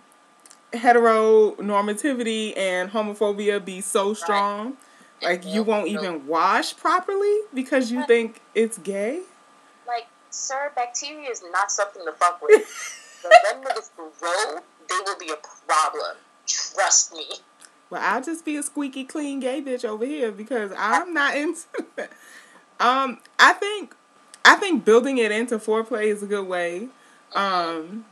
heteronormativity 0.72 2.56
and 2.56 2.90
homophobia 2.90 3.64
be 3.64 3.80
so 3.80 4.14
strong. 4.14 4.76
Right. 5.22 5.42
Like, 5.44 5.46
you 5.46 5.62
won't 5.62 5.86
even 5.86 6.26
wash 6.26 6.76
properly 6.76 7.40
because 7.54 7.92
you 7.92 8.04
think 8.06 8.40
it's 8.56 8.76
gay 8.78 9.22
Like, 9.86 10.08
sir, 10.30 10.72
bacteria 10.74 11.30
is 11.30 11.44
not 11.52 11.70
something 11.70 12.04
to 12.04 12.12
fuck 12.12 12.42
with. 12.42 12.50
when 13.22 13.62
them 13.62 13.70
niggas 13.76 13.90
grow, 13.96 14.58
they 14.88 14.96
will 15.04 15.18
be 15.18 15.30
a 15.30 15.36
problem. 15.66 16.16
Trust 16.46 17.12
me. 17.14 17.26
Well, 17.88 18.02
I'll 18.02 18.22
just 18.22 18.44
be 18.44 18.56
a 18.56 18.62
squeaky 18.62 19.04
clean 19.04 19.38
gay 19.38 19.60
bitch 19.62 19.84
over 19.84 20.04
here 20.04 20.32
because 20.32 20.72
I'm 20.76 21.14
not 21.14 21.36
into 21.36 21.60
that. 21.96 22.10
Um, 22.80 23.20
I 23.38 23.52
think, 23.52 23.94
I 24.44 24.56
think 24.56 24.84
building 24.84 25.18
it 25.18 25.30
into 25.30 25.58
foreplay 25.58 26.06
is 26.06 26.22
a 26.22 26.26
good 26.26 26.48
way. 26.48 26.88
Um, 27.34 28.06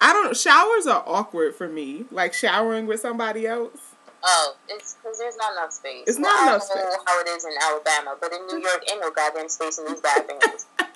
I 0.00 0.12
don't. 0.12 0.26
know. 0.26 0.32
Showers 0.32 0.86
are 0.86 1.02
awkward 1.06 1.54
for 1.54 1.68
me. 1.68 2.04
Like 2.10 2.34
showering 2.34 2.86
with 2.86 3.00
somebody 3.00 3.46
else. 3.46 3.78
Oh, 4.22 4.54
it's 4.68 4.94
because 4.94 5.18
there's 5.18 5.36
not 5.36 5.52
enough 5.52 5.72
space. 5.72 6.04
It's 6.06 6.18
not 6.18 6.28
Well, 6.34 6.58
not 6.58 6.62
I 6.70 6.74
don't 6.74 6.84
know 6.92 6.98
how 7.06 7.20
it 7.20 7.28
is 7.28 7.44
in 7.44 7.52
Alabama, 7.62 8.16
but 8.20 8.32
in 8.32 8.46
New 8.46 8.58
York, 8.60 8.82
ain't 8.90 9.00
no 9.00 9.10
goddamn 9.10 9.48
space 9.48 9.78
in 9.78 9.86
these 9.86 10.00
bathrooms. 10.00 10.66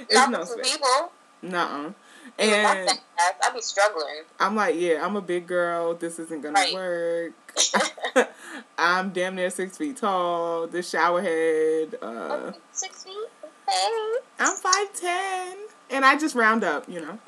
It's 0.00 0.14
not 0.14 0.30
no 0.30 0.44
space. 0.44 0.72
people. 0.72 1.12
Nuh-uh. 1.42 1.92
And 2.38 2.88
I'd 3.18 3.54
be 3.54 3.60
struggling. 3.60 4.22
I'm 4.40 4.56
like, 4.56 4.74
yeah, 4.76 5.04
I'm 5.04 5.16
a 5.16 5.20
big 5.20 5.46
girl. 5.46 5.94
This 5.94 6.18
isn't 6.18 6.40
gonna 6.42 6.54
Right. 6.54 6.72
work. 6.74 7.32
I'm 8.78 9.10
damn 9.10 9.34
near 9.34 9.50
six 9.50 9.76
feet 9.76 9.96
tall. 9.98 10.66
The 10.66 10.82
shower 10.82 11.20
head. 11.20 11.96
Uh, 12.00 12.52
Six 12.72 13.04
feet. 13.04 13.14
Hey. 13.68 14.12
I'm 14.40 14.56
five 14.56 14.92
ten, 14.94 15.56
and 15.90 16.04
I 16.04 16.16
just 16.16 16.34
round 16.34 16.64
up, 16.64 16.88
you 16.88 17.00
know. 17.00 17.18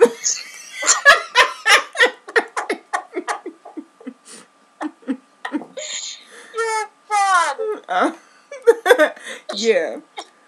You're 6.55 6.85
a 6.85 6.89
fraud. 7.07 7.85
Uh, 7.89 9.11
yeah, 9.55 10.01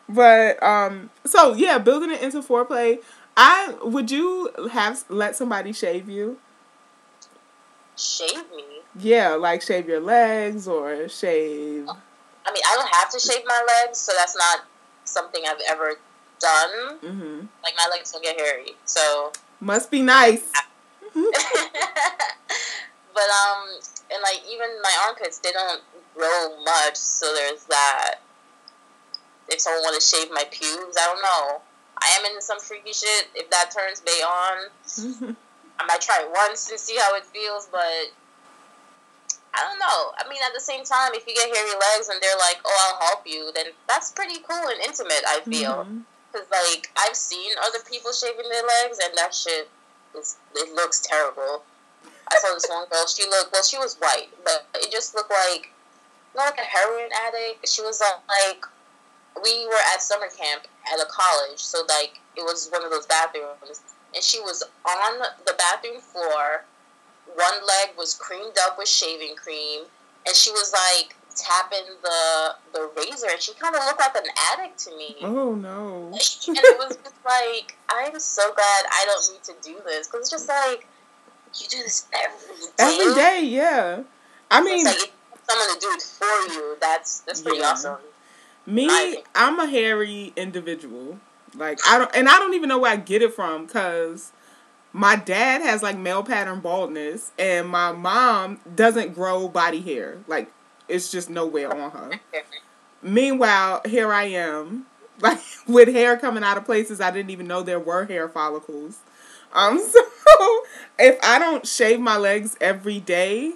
but 0.09 0.63
um, 0.63 1.11
so 1.25 1.55
yeah, 1.55 1.79
building 1.79 2.11
it 2.11 2.23
into 2.23 2.41
foreplay. 2.43 2.99
I 3.37 3.75
would 3.83 4.11
you 4.11 4.51
have 4.73 5.05
let 5.09 5.37
somebody 5.37 5.73
shave 5.73 6.09
you? 6.09 6.39
Shave 7.97 8.51
me. 8.55 8.65
Yeah, 8.99 9.35
like 9.35 9.63
shave 9.63 9.89
your 9.89 10.01
legs 10.01 10.69
or 10.69 11.09
shave. 11.09 11.89
I 11.89 12.53
mean, 12.53 12.63
I 12.65 12.75
don't 12.77 12.95
have 12.95 13.11
to 13.11 13.19
shave 13.19 13.43
my 13.47 13.65
legs, 13.85 13.99
so 13.99 14.13
that's 14.17 14.37
not 14.37 14.65
something 15.05 15.43
I've 15.49 15.61
ever 15.69 15.95
done. 16.41 16.99
hmm 17.01 17.41
Like 17.65 17.75
my 17.77 17.89
legs 17.91 18.13
don't 18.13 18.23
get 18.23 18.39
hairy, 18.39 18.73
so. 18.85 19.33
Must 19.61 19.91
be 19.91 20.03
nice. 20.03 20.51
but 21.15 21.23
um, 23.31 23.69
and 24.13 24.23
like 24.23 24.43
even 24.51 24.69
my 24.83 25.07
armpits, 25.07 25.39
they 25.39 25.53
don't 25.53 25.83
grow 26.15 26.63
much, 26.65 26.97
so 26.97 27.35
there's 27.35 27.65
that. 27.65 28.17
If 29.49 29.61
someone 29.61 29.83
want 29.83 30.01
to 30.01 30.07
shave 30.07 30.31
my 30.31 30.45
pubes, 30.51 30.97
I 31.01 31.07
don't 31.07 31.23
know. 31.23 31.63
I 31.99 32.09
am 32.19 32.27
into 32.27 32.43
some 32.43 32.61
freaky 32.61 32.93
shit. 32.93 33.29
If 33.35 33.49
that 33.51 33.71
turns 33.71 34.01
Bay 34.01 34.21
on, 34.23 34.69
I 35.79 35.87
might 35.87 36.01
try 36.01 36.21
it 36.23 36.31
once 36.31 36.69
and 36.71 36.79
see 36.79 36.97
how 36.97 37.15
it 37.15 37.25
feels, 37.25 37.69
but 37.71 38.13
I 39.55 39.65
don't 39.65 39.79
know. 39.79 40.13
I 40.19 40.29
mean, 40.29 40.41
at 40.47 40.53
the 40.53 40.61
same 40.61 40.85
time, 40.85 41.13
if 41.15 41.27
you 41.27 41.35
get 41.35 41.49
hairy 41.49 41.71
legs 41.71 42.09
and 42.09 42.21
they're 42.21 42.37
like, 42.39 42.61
"Oh, 42.65 42.77
I'll 43.01 43.07
help 43.09 43.27
you," 43.27 43.51
then 43.55 43.67
that's 43.89 44.13
pretty 44.13 44.41
cool 44.47 44.69
and 44.69 44.81
intimate. 44.85 45.23
I 45.27 45.41
feel 45.41 45.87
Mhm. 45.89 46.03
Because 46.37 46.51
like 46.51 46.91
I've 46.97 47.17
seen 47.17 47.53
other 47.65 47.79
people 47.89 48.13
shaving 48.13 48.49
their 48.49 48.63
legs, 48.63 48.99
and 49.03 49.17
that 49.17 49.35
shit 49.35 49.69
is 50.19 50.37
it 50.55 50.75
looks 50.75 51.01
terrible. 51.01 51.63
I 52.31 52.39
saw 52.39 52.55
this 52.55 52.67
one 52.69 52.89
girl. 52.89 53.07
She 53.07 53.25
looked 53.25 53.53
well. 53.53 53.63
She 53.63 53.79
was 53.79 53.97
white, 53.97 54.29
but 54.45 54.67
it 54.75 54.91
just 54.91 55.15
looked 55.15 55.31
like 55.31 55.73
not 56.35 56.47
like 56.47 56.59
a 56.59 56.63
heroin 56.63 57.11
addict. 57.27 57.69
She 57.69 57.83
was 57.83 58.01
uh, 58.01 58.19
like 58.29 58.65
we 59.43 59.67
were 59.67 59.83
at 59.95 60.03
summer 60.03 60.29
camp 60.29 60.67
at 60.93 61.01
a 61.01 61.07
college, 61.09 61.61
so 61.61 61.83
like 61.89 62.21
it 62.37 62.43
was 62.43 62.69
one 62.71 62.85
of 62.85 62.91
those 62.91 63.07
bathrooms, 63.07 63.81
and 64.15 64.23
she 64.23 64.41
was 64.41 64.63
on 64.85 65.19
the 65.47 65.55
bathroom 65.57 66.01
floor. 66.01 66.65
One 67.35 67.67
leg 67.67 67.97
was 67.99 68.15
creamed 68.15 68.57
up 68.63 68.79
with 68.79 68.89
shaving 68.89 69.37
cream, 69.37 69.83
and 70.27 70.35
she 70.35 70.51
was 70.53 70.73
like 70.73 71.17
tapping 71.37 71.87
the 72.03 72.55
the 72.73 72.91
razor, 72.97 73.29
and 73.31 73.41
she 73.41 73.55
kind 73.55 73.75
of 73.75 73.83
looked 73.85 74.01
like 74.01 74.17
an 74.17 74.31
addict 74.53 74.79
to 74.81 74.97
me. 74.97 75.17
Oh 75.23 75.55
no. 75.55 76.09
and 76.49 76.57
it 76.57 76.79
was 76.79 76.97
just 76.97 77.15
like 77.25 77.77
I'm 77.89 78.19
so 78.19 78.43
glad 78.55 78.85
I 78.91 79.05
don't 79.07 79.33
need 79.33 79.45
to 79.45 79.55
do 79.63 79.77
this 79.85 80.09
because 80.09 80.21
it's 80.23 80.31
just 80.31 80.49
like 80.49 80.87
you 81.61 81.67
do 81.69 81.79
this 81.83 82.07
every 82.15 82.57
day. 82.57 82.73
Every 82.79 83.15
day, 83.15 83.43
yeah. 83.45 84.03
I 84.51 84.63
mean, 84.63 84.85
like 84.85 84.97
if 84.97 85.03
you 85.03 85.09
have 85.33 85.41
someone 85.49 85.75
to 85.75 85.81
do 85.81 85.89
it 85.93 86.03
for 86.03 86.53
you. 86.55 86.77
That's 86.81 87.21
that's 87.21 87.43
pretty 87.43 87.59
Yeah. 87.61 87.71
awesome. 87.71 87.99
me, 88.67 89.23
I'm 89.35 89.59
a 89.61 89.67
hairy 89.67 90.33
individual. 90.37 91.19
Like 91.55 91.79
I 91.89 91.99
don't, 91.99 92.11
and 92.15 92.29
I 92.29 92.33
don't 92.39 92.55
even 92.55 92.69
know 92.69 92.79
where 92.79 92.93
I 92.93 92.97
get 92.97 93.23
it 93.23 93.33
from 93.35 93.67
because 93.67 94.33
my 94.93 95.17
dad 95.17 95.63
has 95.63 95.83
like 95.83 95.97
male 95.97 96.23
pattern 96.23 96.61
baldness, 96.61 97.33
and 97.39 97.69
my 97.69 97.93
mom 97.93 98.61
doesn't 98.75 99.15
grow 99.15 99.49
body 99.49 99.81
hair. 99.81 100.19
Like 100.27 100.51
it's 100.89 101.11
just 101.11 101.31
nowhere 101.31 101.75
on 101.75 101.91
her. 101.91 102.11
Meanwhile, 103.03 103.83
here 103.87 104.13
I 104.13 104.25
am, 104.25 104.87
like 105.21 105.41
with 105.67 105.89
hair 105.89 106.17
coming 106.17 106.43
out 106.43 106.57
of 106.57 106.65
places 106.65 107.01
I 107.01 107.11
didn't 107.11 107.31
even 107.31 107.47
know 107.47 107.63
there 107.63 107.81
were 107.81 108.05
hair 108.05 108.29
follicles. 108.29 108.99
Um, 109.53 109.79
so 109.93 110.61
if 110.99 111.19
I 111.23 111.39
don't 111.39 111.67
shave 111.67 112.01
my 112.01 112.17
legs 112.17 112.57
every 112.61 113.01
day, 113.01 113.53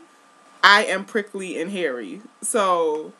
I 0.62 0.84
am 0.84 1.04
prickly 1.04 1.60
and 1.60 1.70
hairy. 1.70 2.22
So, 2.42 3.12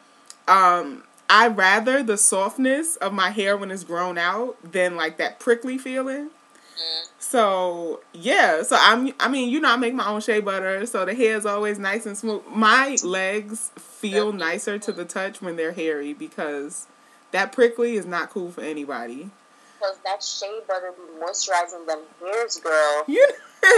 um, 0.46 1.04
I 1.28 1.46
rather 1.46 2.02
the 2.02 2.16
softness 2.16 2.96
of 2.96 3.12
my 3.12 3.30
hair 3.30 3.56
when 3.56 3.70
it's 3.70 3.84
grown 3.84 4.18
out 4.18 4.56
than 4.72 4.96
like 4.96 5.16
that 5.18 5.38
prickly 5.38 5.78
feeling. 5.78 6.30
Mm. 6.76 7.09
So 7.30 8.00
yeah, 8.12 8.64
so 8.64 8.76
I'm. 8.76 9.12
I 9.20 9.28
mean, 9.28 9.50
you 9.50 9.60
know, 9.60 9.70
I 9.70 9.76
make 9.76 9.94
my 9.94 10.08
own 10.08 10.20
shea 10.20 10.40
butter, 10.40 10.84
so 10.84 11.04
the 11.04 11.14
hair 11.14 11.36
is 11.36 11.46
always 11.46 11.78
nice 11.78 12.04
and 12.04 12.18
smooth. 12.18 12.42
My 12.48 12.96
legs 13.04 13.70
feel 13.76 14.32
nicer 14.32 14.80
to 14.80 14.90
the 14.90 15.04
touch 15.04 15.40
when 15.40 15.54
they're 15.54 15.70
hairy 15.70 16.12
because 16.12 16.88
that 17.30 17.52
prickly 17.52 17.94
is 17.94 18.04
not 18.04 18.30
cool 18.30 18.50
for 18.50 18.62
anybody. 18.62 19.30
Because 19.78 19.96
that 20.04 20.24
shea 20.24 20.58
butter 20.66 20.90
be 20.90 21.24
moisturizing 21.24 21.86
them 21.86 22.00
hairs, 22.18 22.58
girl. 22.58 23.04
You, 23.06 23.28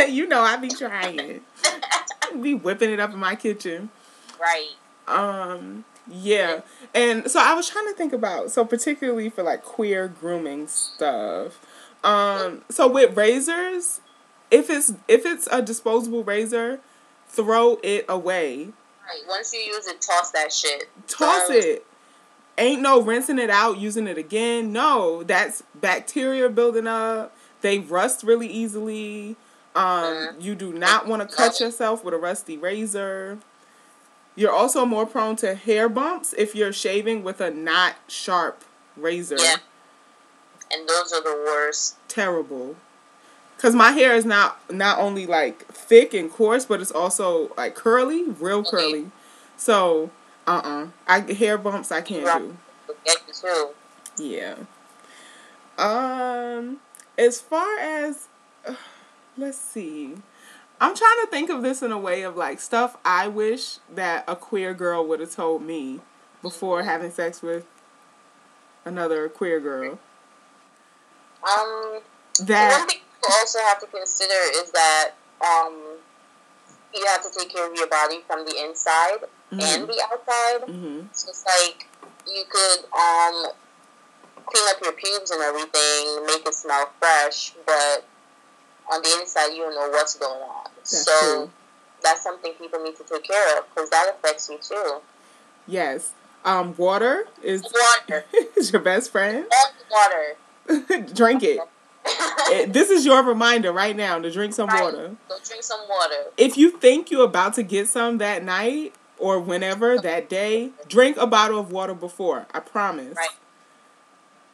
you 0.09 0.27
know, 0.27 0.41
I 0.41 0.57
be 0.57 0.69
trying. 0.69 1.43
be 2.41 2.55
whipping 2.55 2.89
it 2.89 3.01
up 3.01 3.13
in 3.13 3.19
my 3.19 3.35
kitchen. 3.35 3.91
Right. 4.41 4.71
Um, 5.07 5.85
yeah, 6.09 6.61
and 6.95 7.31
so 7.31 7.39
I 7.39 7.53
was 7.53 7.69
trying 7.69 7.87
to 7.89 7.93
think 7.93 8.15
about 8.15 8.51
so 8.51 8.65
particularly 8.65 9.29
for 9.29 9.43
like 9.43 9.63
queer 9.63 10.09
grooming 10.09 10.69
stuff. 10.69 11.61
Um, 12.05 12.63
so 12.69 12.89
with 12.89 13.17
razors, 13.17 14.01
if 14.51 14.69
it's 14.71 14.93
if 15.09 15.25
it's 15.25 15.49
a 15.51 15.63
disposable 15.63 16.25
razor, 16.25 16.81
throw 17.29 17.79
it 17.83 18.05
away. 18.09 18.69
Right. 19.07 19.23
Once 19.29 19.53
you 19.53 19.61
use 19.61 19.87
it, 19.87 20.01
toss 20.01 20.31
that 20.33 20.53
shit. 20.53 20.89
Toss 21.09 21.49
Um, 21.51 21.57
it. 21.57 21.87
Ain't 22.59 22.83
no 22.83 23.01
rinsing 23.01 23.39
it 23.39 23.51
out, 23.51 23.79
using 23.79 24.07
it 24.07 24.19
again. 24.19 24.73
No, 24.73 25.23
that's 25.23 25.63
bacteria 25.75 26.49
building 26.51 26.87
up. 26.87 27.35
They 27.63 27.79
rust 27.79 28.23
really 28.23 28.47
easily. 28.47 29.37
Um, 29.75 29.85
Mhm. 30.37 30.43
you 30.43 30.55
do 30.55 30.73
not 30.73 31.07
want 31.07 31.29
to 31.29 31.35
cut 31.35 31.59
yourself 31.61 32.05
with 32.05 32.13
a 32.13 32.19
rusty 32.19 32.59
razor. 32.59 33.39
You're 34.35 34.53
also 34.53 34.85
more 34.85 35.07
prone 35.07 35.37
to 35.37 35.55
hair 35.55 35.89
bumps 35.89 36.35
if 36.37 36.55
you're 36.55 36.73
shaving 36.75 37.23
with 37.25 37.41
a 37.41 37.51
not 37.51 37.95
sharp 38.07 38.65
razor. 38.97 39.37
Yeah. 39.39 39.57
And 40.73 40.89
those 40.89 41.13
are 41.13 41.23
the 41.23 41.43
worst. 41.47 41.97
Terrible. 42.09 42.77
Cause 43.59 43.75
my 43.77 43.93
hair 43.93 44.15
is 44.15 44.25
not 44.25 44.59
not 44.73 44.99
only 44.99 45.25
like 45.27 45.65
thick 45.67 46.15
and 46.15 46.31
coarse, 46.31 46.67
but 46.67 46.81
it's 46.81 46.91
also 46.91 47.53
like 47.57 47.77
curly, 47.77 48.25
real 48.25 48.65
curly. 48.65 49.11
So, 49.57 50.11
uh, 50.47 50.61
uh 50.65 50.87
I 51.07 51.21
hair 51.33 51.57
bumps 51.59 51.93
I 51.93 52.01
can't 52.01 52.25
Right. 52.27 52.41
do. 52.41 52.57
They 52.89 52.95
Get 53.05 53.17
you 53.29 53.35
too. 53.35 53.69
Yeah. 54.19 54.55
Um, 55.79 56.79
as 57.17 57.41
far 57.41 57.79
as, 57.79 58.27
let's 59.39 59.59
see, 59.59 60.15
I'm 60.81 60.97
trying 60.97 61.21
to 61.21 61.29
think 61.31 61.49
of 61.49 61.63
this 61.63 61.83
in 61.83 61.93
a 61.93 61.99
way 61.99 62.23
of 62.23 62.37
like 62.37 62.61
stuff 62.61 62.97
I 63.05 63.29
wish 63.29 63.79
that 63.95 64.25
a 64.27 64.35
queer 64.35 64.75
girl 64.75 65.07
would 65.07 65.21
have 65.21 65.33
told 65.35 65.63
me 65.63 66.01
before 66.43 66.83
having 66.83 67.13
sex 67.13 67.41
with 67.43 67.65
another 68.85 69.29
queer 69.29 69.61
girl. 69.61 70.01
Um, 71.45 72.01
one 72.71 72.87
thing 72.89 72.99
you 73.23 73.29
also 73.31 73.59
have 73.61 73.81
to 73.81 73.87
consider 73.87 74.35
is 74.63 74.71
that 74.73 75.11
um, 75.45 75.75
you 76.95 77.05
have 77.07 77.23
to 77.23 77.31
take 77.39 77.53
care 77.53 77.69
of 77.71 77.77
your 77.77 77.89
body 77.89 78.21
from 78.27 78.45
the 78.45 78.57
inside 78.65 79.19
and 79.53 79.89
the 79.89 80.03
outside. 80.11 80.69
hmm 80.69 81.01
So 81.13 81.29
it's 81.31 81.45
like 81.47 81.89
you 82.27 82.45
could 82.49 82.85
um 82.95 83.47
clean 84.47 84.65
up 84.69 84.77
your 84.83 84.93
pubes 84.93 85.31
and 85.31 85.41
everything, 85.43 86.27
make 86.27 86.47
it 86.47 86.55
smell 86.55 86.91
fresh, 86.99 87.53
but 87.67 88.05
on 88.93 89.03
the 89.03 89.17
inside 89.21 89.49
you 89.53 89.63
don't 89.63 89.75
know 89.75 89.89
what's 89.91 90.15
going 90.17 90.41
on. 90.41 90.65
That's 90.77 91.05
so 91.05 91.21
true. 91.21 91.51
that's 92.03 92.23
something 92.23 92.53
people 92.55 92.83
need 92.83 92.97
to 92.97 93.05
take 93.05 93.25
care 93.25 93.59
of 93.59 93.65
because 93.75 93.91
that 93.91 94.09
affects 94.15 94.49
you 94.49 94.59
too. 94.61 95.01
yes. 95.67 96.13
Um, 96.45 96.75
water 96.77 97.27
is 97.43 97.63
Water, 97.63 98.25
is 98.57 98.73
your 98.73 98.83
best 98.83 99.13
friend. 99.13 99.47
water. 99.91 100.37
drink 101.15 101.43
it. 101.43 101.61
It- 102.51 102.73
This 102.73 102.91
is 102.91 103.05
your 103.07 103.23
reminder 103.23 103.73
right 103.73 103.97
now 103.97 104.19
to 104.19 104.31
drink 104.31 104.55
some 104.55 104.69
Right. 104.69 104.83
water. 104.83 105.17
Go 105.29 105.37
drink 105.45 105.63
some 105.63 105.81
water. 105.89 106.25
if 106.37 106.57
you 106.57 106.71
think 106.71 107.11
you're 107.11 107.25
about 107.25 107.55
to 107.55 107.63
get 107.63 107.89
some 107.89 108.19
that 108.19 108.43
night 108.45 108.95
or 109.19 109.39
whenever 109.39 109.99
that 109.99 110.29
day, 110.29 110.71
drink 110.89 111.17
a 111.17 111.27
bottle 111.27 111.59
of 111.61 111.71
water 111.71 111.95
before. 111.95 112.47
I 112.53 112.61
promise. 112.61 113.17
Right. 113.17 113.29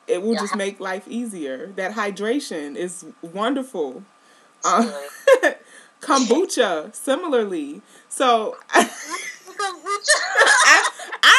it 0.07 0.23
will 0.23 0.33
Yeah. 0.35 0.41
just 0.41 0.57
make 0.57 0.81
life 0.81 1.03
easier. 1.07 1.67
That 1.77 1.93
hydration 1.93 2.77
is 2.77 3.05
wonderful. 3.21 4.05
Uh, 4.65 4.91
kombucha, 6.01 6.95
similarly. 6.95 7.83
So 8.09 8.57
Kombucha. 8.71 10.19
I, 10.67 10.89
I 11.23 11.38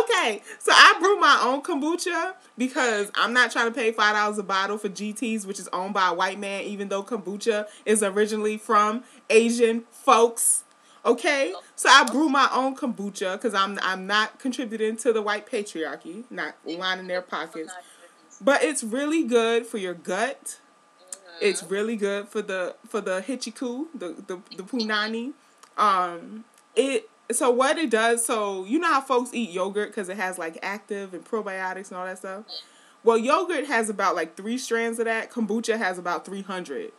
Okay, 0.00 0.42
so 0.58 0.72
I 0.72 0.96
brew 1.00 1.18
my 1.18 1.40
own 1.42 1.62
kombucha 1.62 2.34
because 2.56 3.10
I'm 3.14 3.32
not 3.32 3.50
trying 3.50 3.66
to 3.66 3.72
pay 3.72 3.92
five 3.92 4.14
dollars 4.14 4.38
a 4.38 4.42
bottle 4.42 4.78
for 4.78 4.88
GT's, 4.88 5.46
which 5.46 5.58
is 5.58 5.68
owned 5.72 5.94
by 5.94 6.08
a 6.08 6.14
white 6.14 6.38
man, 6.38 6.62
even 6.64 6.88
though 6.88 7.02
kombucha 7.02 7.66
is 7.84 8.02
originally 8.02 8.56
from 8.56 9.04
Asian 9.28 9.84
folks. 9.90 10.64
Okay, 11.04 11.54
so 11.76 11.88
I 11.88 12.04
brew 12.04 12.28
my 12.28 12.48
own 12.52 12.76
kombucha 12.76 13.32
because 13.34 13.54
I'm 13.54 13.78
I'm 13.82 14.06
not 14.06 14.38
contributing 14.38 14.96
to 14.98 15.12
the 15.12 15.22
white 15.22 15.46
patriarchy, 15.50 16.24
not 16.30 16.54
lining 16.64 17.06
their 17.06 17.22
pockets. 17.22 17.72
But 18.40 18.62
it's 18.62 18.82
really 18.82 19.24
good 19.24 19.66
for 19.66 19.78
your 19.78 19.94
gut. 19.94 20.60
It's 21.40 21.62
really 21.62 21.96
good 21.96 22.28
for 22.28 22.42
the 22.42 22.76
for 22.86 23.00
the 23.00 23.22
hichiku, 23.26 23.86
the 23.94 24.08
the 24.26 24.40
the 24.56 24.62
punani. 24.62 25.32
Um, 25.78 26.44
it 26.76 27.08
so 27.32 27.50
what 27.50 27.78
it 27.78 27.90
does. 27.90 28.24
So 28.24 28.64
you 28.64 28.78
know 28.78 28.88
how 28.88 29.00
folks 29.00 29.30
eat 29.32 29.50
yogurt 29.50 29.88
because 29.90 30.08
it 30.08 30.16
has 30.16 30.38
like 30.38 30.58
active 30.62 31.14
and 31.14 31.24
probiotics 31.24 31.88
and 31.88 31.98
all 31.98 32.06
that 32.06 32.18
stuff. 32.18 32.44
Well, 33.02 33.16
yogurt 33.18 33.66
has 33.66 33.88
about 33.88 34.14
like 34.14 34.36
three 34.36 34.58
strands 34.58 34.98
of 34.98 35.06
that. 35.06 35.30
Kombucha 35.30 35.78
has 35.78 35.98
about 35.98 36.24
three 36.24 36.42
hundred. 36.42 36.92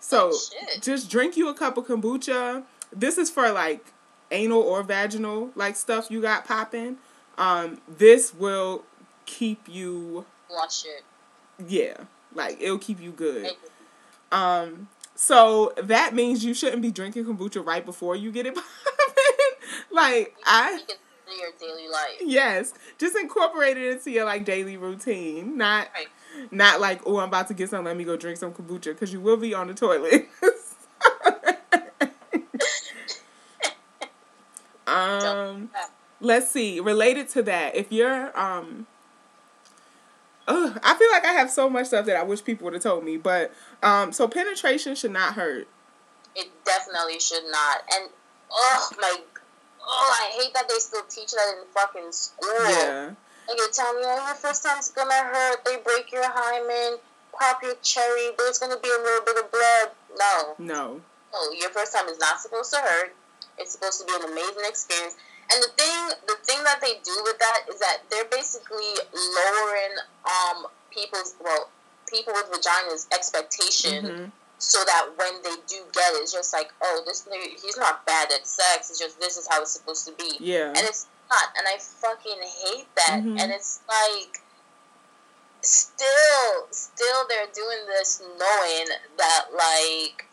So 0.00 0.30
Oh, 0.32 0.78
just 0.80 1.10
drink 1.10 1.36
you 1.36 1.48
a 1.48 1.54
cup 1.54 1.76
of 1.76 1.86
kombucha. 1.86 2.64
This 2.92 3.18
is 3.18 3.30
for 3.30 3.50
like 3.52 3.92
anal 4.30 4.60
or 4.60 4.82
vaginal 4.82 5.50
like 5.54 5.76
stuff 5.76 6.10
you 6.10 6.20
got 6.22 6.44
popping. 6.44 6.96
Um, 7.36 7.80
this 7.88 8.34
will 8.34 8.84
keep 9.26 9.68
you 9.68 10.24
Watch 10.50 10.84
it. 10.86 11.04
yeah, 11.68 12.04
like 12.34 12.60
it'll 12.60 12.78
keep 12.78 13.00
you 13.00 13.10
good. 13.12 13.50
Um, 14.32 14.88
so 15.14 15.72
that 15.82 16.14
means 16.14 16.44
you 16.44 16.54
shouldn't 16.54 16.82
be 16.82 16.90
drinking 16.90 17.24
kombucha 17.24 17.64
right 17.64 17.84
before 17.84 18.14
you 18.16 18.30
get 18.32 18.46
it 18.46 18.54
popping. 18.56 19.17
like 19.90 20.34
I 20.44 20.80
your 21.38 21.50
daily 21.60 21.88
life. 21.88 22.18
yes, 22.20 22.74
just 22.98 23.16
incorporate 23.16 23.76
it 23.76 23.92
into 23.92 24.10
your 24.10 24.24
like 24.24 24.44
daily 24.44 24.76
routine. 24.76 25.56
Not 25.56 25.88
Right. 25.94 26.08
not 26.50 26.80
like 26.80 27.00
oh 27.06 27.18
I'm 27.18 27.28
about 27.28 27.48
to 27.48 27.54
get 27.54 27.70
some. 27.70 27.84
Let 27.84 27.96
me 27.96 28.04
go 28.04 28.16
drink 28.16 28.38
some 28.38 28.52
kombucha 28.52 28.86
because 28.86 29.12
you 29.12 29.20
will 29.20 29.36
be 29.36 29.54
on 29.54 29.68
the 29.68 29.74
toilet. 29.74 30.28
um, 34.86 35.70
let's 36.20 36.50
see. 36.50 36.80
Related 36.80 37.28
to 37.30 37.42
that, 37.44 37.76
if 37.76 37.92
you're 37.92 38.36
um. 38.38 38.86
Ugh, 40.46 40.80
I 40.82 40.94
feel 40.94 41.10
like 41.12 41.26
I 41.26 41.32
have 41.32 41.50
so 41.50 41.68
much 41.68 41.88
stuff 41.88 42.06
that 42.06 42.16
I 42.16 42.22
wish 42.22 42.42
people 42.42 42.64
would 42.64 42.72
have 42.72 42.82
told 42.82 43.04
me, 43.04 43.18
but 43.18 43.52
um, 43.82 44.12
so 44.12 44.26
penetration 44.26 44.94
should 44.94 45.10
not 45.10 45.34
hurt. 45.34 45.68
It 46.34 46.48
definitely 46.64 47.20
should 47.20 47.44
not. 47.50 47.82
And 47.94 48.08
oh 48.50 48.88
my, 48.98 49.16
oh 49.88 50.10
I 50.20 50.30
hate 50.40 50.52
that 50.54 50.68
they 50.68 50.78
still 50.78 51.02
teach 51.08 51.32
that 51.32 51.54
in 51.56 51.64
fucking 51.72 52.12
school. 52.12 52.48
Yeah, 52.68 53.12
Like 53.48 53.56
they 53.58 53.70
tell 53.72 53.94
me, 53.94 54.02
oh, 54.04 54.26
your 54.26 54.34
first 54.36 54.62
time's 54.64 54.90
gonna 54.90 55.14
hurt. 55.14 55.64
They 55.64 55.78
break 55.78 56.12
your 56.12 56.28
hymen, 56.28 56.98
pop 57.32 57.62
your 57.62 57.74
cherry. 57.82 58.30
There's 58.36 58.58
gonna 58.58 58.78
be 58.78 58.88
a 58.90 59.00
little 59.02 59.24
bit 59.24 59.38
of 59.42 59.50
blood. 59.50 59.88
No, 60.16 60.54
no, 60.58 61.00
no, 61.32 61.40
your 61.52 61.70
first 61.70 61.92
time 61.94 62.08
is 62.08 62.18
not 62.18 62.40
supposed 62.40 62.72
to 62.74 62.80
hurt. 62.80 63.14
It's 63.56 63.72
supposed 63.72 64.00
to 64.00 64.06
be 64.06 64.12
an 64.14 64.30
amazing 64.30 64.64
experience. 64.68 65.16
And 65.50 65.62
the 65.62 65.68
thing, 65.80 65.98
the 66.28 66.36
thing 66.44 66.62
that 66.64 66.80
they 66.82 67.00
do 67.02 67.14
with 67.24 67.38
that 67.38 67.60
is 67.72 67.80
that 67.80 67.98
they're 68.10 68.28
basically 68.30 68.92
lowering 69.16 69.94
um 70.28 70.66
people's 70.92 71.34
well 71.42 71.70
people 72.08 72.32
with 72.34 72.50
vaginas 72.52 73.06
expectation 73.12 74.04
Mhm. 74.04 74.32
So 74.58 74.78
that 74.84 75.08
when 75.16 75.42
they 75.42 75.54
do 75.66 75.76
get 75.92 76.12
it, 76.14 76.22
it's 76.22 76.32
just 76.32 76.52
like, 76.52 76.72
oh, 76.82 77.02
this 77.06 77.26
nigga, 77.30 77.48
he's 77.62 77.76
not 77.76 78.04
bad 78.06 78.30
at 78.32 78.46
sex. 78.46 78.90
It's 78.90 78.98
just 78.98 79.20
this 79.20 79.36
is 79.36 79.46
how 79.48 79.62
it's 79.62 79.72
supposed 79.72 80.06
to 80.06 80.12
be, 80.12 80.36
yeah, 80.40 80.68
and 80.68 80.78
it's 80.78 81.06
not. 81.30 81.48
And 81.56 81.66
I 81.66 81.78
fucking 81.78 82.40
hate 82.42 82.86
that. 82.96 83.20
Mhm. 83.22 83.40
And 83.40 83.52
it's 83.52 83.80
like, 83.88 84.42
still, 85.62 86.66
still, 86.70 87.24
they're 87.28 87.46
doing 87.54 87.86
this 87.86 88.20
knowing 88.20 88.86
that 89.16 89.46
like 89.52 90.26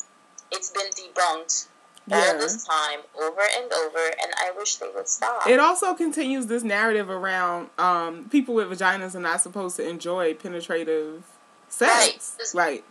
it's 0.51 0.71
been 0.71 0.89
debunked 0.91 1.67
yeah. 2.07 2.17
all 2.17 2.37
this 2.37 2.65
time 2.65 2.99
over 3.19 3.41
and 3.41 3.71
over, 3.71 3.99
and 3.99 4.33
I 4.37 4.51
wish 4.57 4.75
they 4.75 4.87
would 4.93 5.07
stop. 5.07 5.47
It 5.47 5.59
also 5.59 5.93
continues 5.93 6.47
this 6.47 6.63
narrative 6.63 7.09
around 7.09 7.69
um, 7.77 8.29
people 8.29 8.55
with 8.55 8.67
vaginas 8.69 9.15
are 9.15 9.19
not 9.19 9.41
supposed 9.41 9.75
to 9.77 9.87
enjoy 9.87 10.33
penetrative 10.33 11.23
sex. 11.69 12.37
Right. 12.53 12.73
Like, 12.73 12.83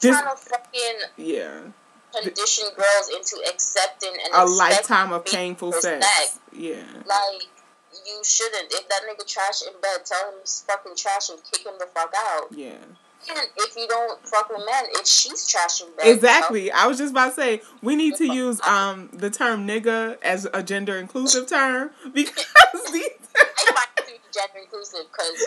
just 0.00 0.20
trying 0.20 0.36
to 0.36 0.42
fucking 0.42 0.98
yeah, 1.16 1.60
condition 2.14 2.66
girls 2.76 3.08
into 3.14 3.36
accepting 3.48 4.12
and 4.24 4.34
a 4.34 4.44
lifetime 4.44 5.12
of 5.12 5.24
painful 5.24 5.72
for 5.72 5.80
sex. 5.80 6.38
Yeah, 6.52 6.76
Like, 7.06 7.46
you 8.06 8.20
shouldn't. 8.24 8.72
If 8.72 8.88
that 8.88 9.00
nigga 9.08 9.26
trash 9.26 9.62
in 9.62 9.72
bed, 9.80 10.04
tell 10.04 10.30
him 10.30 10.38
he's 10.40 10.64
fucking 10.66 10.96
trash 10.96 11.28
and 11.30 11.38
kick 11.50 11.66
him 11.66 11.74
the 11.78 11.86
fuck 11.86 12.12
out. 12.16 12.46
yeah. 12.52 12.72
And 13.28 13.38
if 13.56 13.76
you 13.76 13.86
don't 13.88 14.24
fuck 14.26 14.48
with 14.48 14.64
men, 14.64 14.84
if 14.92 15.06
she's 15.06 15.46
trash 15.48 15.80
in 15.80 15.88
bed, 15.96 16.04
you 16.04 16.10
know, 16.12 16.16
Exactly. 16.16 16.70
I 16.70 16.86
was 16.86 16.98
just 16.98 17.10
about 17.10 17.30
to 17.30 17.34
say 17.34 17.62
we 17.82 17.96
need 17.96 18.14
to 18.14 18.32
use 18.32 18.60
um 18.60 19.10
the 19.12 19.28
term 19.28 19.66
nigga 19.66 20.22
as 20.22 20.46
a 20.54 20.62
gender 20.62 20.96
inclusive 20.96 21.48
term 21.48 21.90
because 22.14 22.46
these 22.92 23.10
I 23.34 23.72
find 23.72 23.88
it 23.98 24.06
to 24.06 24.12
be 24.12 24.18
gender 24.32 24.58
inclusive 24.62 25.00
because 25.10 25.46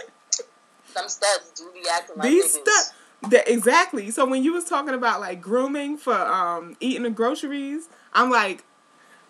some 0.94 1.08
studs 1.08 1.52
do 1.56 1.72
be 1.74 1.88
acting 1.90 2.18
like 2.18 2.30
these 2.30 2.58
niggas. 2.58 2.92
That 3.30 3.48
exactly. 3.52 4.10
So 4.12 4.26
when 4.26 4.44
you 4.44 4.54
was 4.54 4.66
talking 4.66 4.94
about 4.94 5.20
like 5.20 5.42
grooming 5.42 5.98
for 5.98 6.14
um 6.16 6.76
eating 6.80 7.04
the 7.04 7.10
groceries, 7.10 7.88
I'm 8.14 8.30
like, 8.30 8.64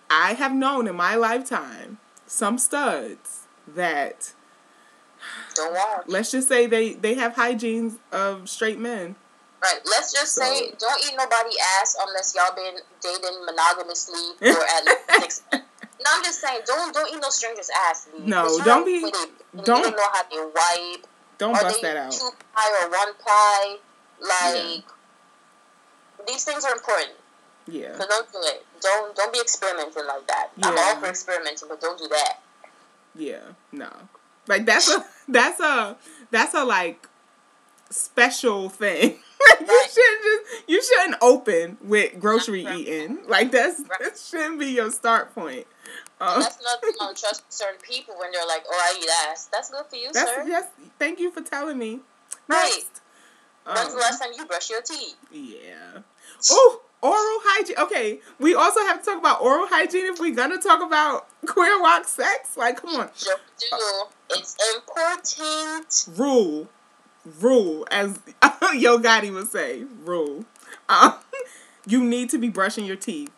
I 0.10 0.34
have 0.34 0.54
known 0.54 0.88
in 0.88 0.96
my 0.96 1.16
lifetime 1.16 1.98
some 2.26 2.58
studs 2.58 3.48
that 3.68 4.34
Don't 5.56 5.74
watch. 5.74 6.04
let's 6.08 6.32
just 6.32 6.48
say 6.48 6.66
they 6.68 6.94
they 6.94 7.14
have 7.16 7.36
hygiene 7.36 7.98
of 8.12 8.50
straight 8.50 8.80
men. 8.80 9.16
Right. 9.62 9.80
Let's 9.86 10.12
just 10.12 10.34
So- 10.34 10.42
say, 10.42 10.72
don't 10.80 11.02
eat 11.06 11.14
nobody 11.18 11.56
ass 11.82 11.96
unless 12.08 12.34
y'all 12.34 12.56
been 12.56 12.78
dating 13.02 13.46
monogamously 13.46 14.34
for 14.40 14.48
at 14.48 14.86
least 14.86 15.10
six. 15.20 15.44
No, 15.54 16.10
I'm 16.16 16.24
just 16.24 16.42
saying, 16.42 16.62
don't 16.66 16.94
don't 16.94 17.14
eat 17.14 17.20
no 17.22 17.30
stranger's 17.30 17.70
ass. 17.90 18.08
No, 18.20 18.58
don't 18.64 18.86
be- 18.86 19.02
they- 19.02 19.12
don't- 19.12 19.66
don't 19.66 19.96
know 19.96 20.08
how 20.14 20.24
they 20.32 20.38
wipe. 20.40 21.06
Don't 21.42 21.56
Are 21.56 21.64
bust 21.64 21.82
they 21.82 21.88
that 21.88 21.98
out. 21.98 22.12
two 22.12 22.30
ply 22.54 22.84
or 22.84 22.90
one 22.92 23.16
ply? 23.16 23.78
Like 24.22 24.84
these 26.28 26.44
things 26.44 26.64
are 26.64 26.72
important. 26.72 27.18
Yeah. 27.68 27.98
So 27.98 28.06
don't 28.08 28.32
do 28.32 28.38
it. 28.44 28.64
Don't 28.80 29.16
don't 29.16 29.34
be 29.34 29.40
experimenting 29.40 30.06
like 30.06 30.28
that. 30.28 30.50
I'm 30.62 30.78
all 30.78 31.02
for 31.02 31.08
experimenting, 31.08 31.68
but 31.68 31.82
don't 31.82 31.98
do 31.98 32.08
that. 32.10 32.42
Yeah, 33.16 33.40
no. 33.72 33.90
Like 34.48 34.68
that's 34.68 34.88
a 34.92 35.04
that's 35.28 35.60
a 35.60 35.98
that's 36.30 36.54
a 36.54 36.64
like 36.64 37.10
special 37.90 38.70
thing. 38.70 39.18
Like 39.50 39.62
you 39.62 39.82
shouldn't 39.90 40.24
just 40.24 40.70
you 40.70 40.84
shouldn't 40.84 41.18
open 41.24 41.78
with 41.84 42.20
grocery 42.20 42.64
eating. 42.64 43.18
Like 43.28 43.50
that's 43.52 43.82
that 43.82 44.16
shouldn't 44.16 44.60
be 44.60 44.68
your 44.68 44.92
start 44.92 45.34
point. 45.34 45.66
And 46.22 46.30
Um, 46.36 46.40
that's 46.40 46.62
not 46.62 46.80
you 46.84 46.94
don't 47.00 47.18
trust 47.18 47.52
certain 47.52 47.82
people 47.82 48.14
when 48.20 48.32
they're 48.32 48.46
like, 48.46 48.64
"Oh, 48.70 48.74
I 48.80 49.00
eat 49.02 49.10
ass." 49.28 49.50
That's 49.52 49.72
good 49.72 49.86
for 49.90 49.96
you, 49.96 50.12
that's 50.14 50.30
sir. 50.30 50.46
yes. 50.48 50.66
Thank 51.00 51.20
you 51.20 51.32
for 51.32 51.42
telling 51.42 51.80
me. 51.80 52.00
Right. 52.48 52.70
Next. 52.72 53.02
When's 53.66 53.80
Um, 53.90 53.96
the 53.96 53.98
last 54.02 54.22
time 54.22 54.30
you 54.38 54.46
brush 54.46 54.70
your 54.70 54.82
teeth? 54.82 55.16
yeah. 55.32 56.00
Oh, 56.52 56.82
oral 57.02 57.18
hygiene. 57.44 57.76
Okay, 57.80 58.20
we 58.40 58.54
also 58.54 58.82
have 58.82 59.00
to 59.00 59.06
talk 59.10 59.18
about 59.18 59.42
oral 59.42 59.66
hygiene 59.68 60.06
if 60.06 60.20
we're 60.20 60.36
gonna 60.36 60.60
talk 60.62 60.82
about 60.84 61.28
queer 61.48 61.82
walk 61.82 62.08
sex. 62.08 62.56
Like, 62.56 62.78
come 62.82 62.96
on. 62.98 63.10
Sure 63.16 63.38
do. 63.58 63.78
It's 64.30 64.56
important. 64.76 66.08
rule, 66.20 66.70
rule, 67.40 67.88
as 67.92 68.20
Yo 68.76 69.00
Gotti 69.00 69.34
would 69.34 69.50
say, 69.50 69.86
rule. 70.06 70.46
Um, 70.88 71.16
you 71.88 72.04
need 72.04 72.30
to 72.30 72.38
be 72.38 72.50
brushing 72.50 72.86
your 72.86 72.96
teeth. 72.96 73.32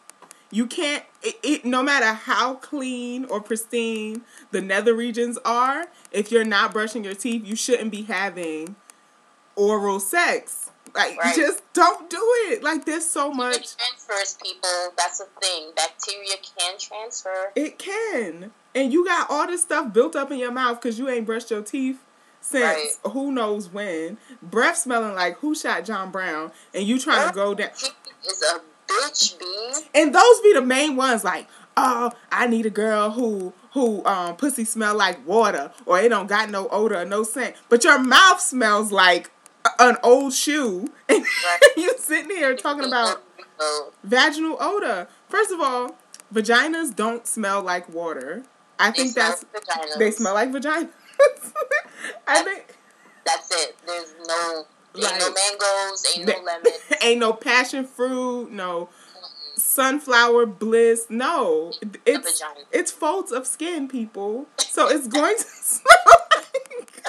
You 0.53 0.67
can't, 0.67 1.03
it, 1.23 1.35
it, 1.41 1.65
no 1.65 1.81
matter 1.81 2.13
how 2.13 2.53
clean 2.53 3.25
or 3.25 3.41
pristine 3.41 4.21
the 4.51 4.61
nether 4.61 4.93
regions 4.93 5.39
are, 5.43 5.87
if 6.11 6.31
you're 6.31 6.43
not 6.45 6.71
brushing 6.71 7.03
your 7.03 7.15
teeth, 7.15 7.43
you 7.43 7.55
shouldn't 7.55 7.89
be 7.89 8.03
having 8.03 8.75
oral 9.55 9.99
sex. 9.99 10.69
Like, 10.93 11.17
Right. 11.17 11.35
just 11.35 11.63
don't 11.73 12.07
do 12.07 12.21
it. 12.49 12.61
Like, 12.61 12.85
there's 12.85 13.09
so 13.09 13.31
It 13.31 13.35
much. 13.35 13.75
transfers, 13.77 14.37
people. 14.43 14.93
That's 14.95 15.21
a 15.21 15.25
thing. 15.41 15.71
Bacteria 15.75 16.35
can 16.59 16.77
transfer. 16.77 17.51
It 17.55 17.79
can. 17.79 18.51
And 18.75 18.93
you 18.93 19.03
got 19.05 19.31
all 19.31 19.47
this 19.47 19.63
stuff 19.63 19.91
built 19.91 20.15
up 20.15 20.29
in 20.31 20.37
your 20.37 20.51
mouth 20.51 20.79
because 20.79 20.99
you 20.99 21.09
ain't 21.09 21.25
brushed 21.25 21.49
your 21.49 21.63
teeth 21.63 21.97
since 22.41 22.63
Right. 23.03 23.11
who 23.13 23.31
knows 23.31 23.69
when. 23.69 24.19
Breath 24.43 24.77
smelling 24.77 25.15
like 25.15 25.39
who 25.39 25.55
shot 25.55 25.83
John 25.83 26.11
Brown, 26.11 26.51
and 26.75 26.83
you 26.83 26.99
trying 26.99 27.27
to 27.27 27.33
go 27.33 27.55
down. 27.55 27.71
Is 28.25 28.43
a 28.43 28.61
bitch, 28.87 29.39
B. 29.39 29.45
And 29.95 30.13
those 30.13 30.41
be 30.41 30.53
the 30.53 30.61
main 30.61 30.95
ones. 30.95 31.23
Like, 31.23 31.47
oh, 31.77 32.11
I 32.31 32.47
need 32.47 32.65
a 32.65 32.69
girl 32.71 33.11
who 33.11 33.53
who 33.73 34.05
um 34.05 34.35
pussy 34.37 34.65
smell 34.65 34.95
like 34.95 35.25
water 35.27 35.71
or 35.85 35.99
it 35.99 36.09
don't 36.09 36.27
got 36.27 36.49
no 36.49 36.67
odor 36.69 36.99
or 36.99 37.05
no 37.05 37.23
scent, 37.23 37.55
but 37.69 37.83
your 37.83 37.99
mouth 37.99 38.39
smells 38.39 38.91
like 38.91 39.31
an 39.79 39.97
old 40.03 40.33
shoe, 40.33 40.87
and 41.09 41.25
you 41.77 41.93
sitting 41.97 42.29
here 42.35 42.55
talking 42.55 42.85
about 42.85 43.23
vaginal 44.03 44.57
odor. 44.59 45.07
First 45.29 45.51
of 45.51 45.59
all, 45.61 45.95
vaginas 46.33 46.95
don't 46.95 47.25
smell 47.25 47.61
like 47.61 47.87
water. 47.89 48.43
I 48.79 48.91
They 48.91 49.03
think 49.03 49.15
that's 49.15 49.43
vaginas. 49.45 49.97
they 49.97 50.11
smell 50.11 50.33
like 50.33 50.51
vaginas. 50.51 50.89
I 52.27 52.41
think 52.43 52.75
That's 53.25 53.49
it. 53.51 53.77
There's 53.85 54.13
no 54.27 54.65
ain't 54.95 55.19
no 55.19 55.33
mangoes, 55.33 56.05
ain't 56.15 56.27
no 56.27 56.43
lemon. 56.43 56.71
ain't 57.01 57.19
no 57.19 57.33
passion 57.33 57.85
fruit, 57.85 58.51
no 58.51 58.89
sunflower 59.55 60.45
bliss. 60.45 61.07
No, 61.09 61.73
it's 62.05 62.43
it's 62.71 62.91
folds 62.91 63.31
of 63.31 63.45
skin, 63.47 63.87
people. 63.87 64.47
So 64.57 64.87
it's 64.89 65.07
going 65.07 65.35
to 65.37 65.43
smell 65.43 65.93
like 66.35 67.03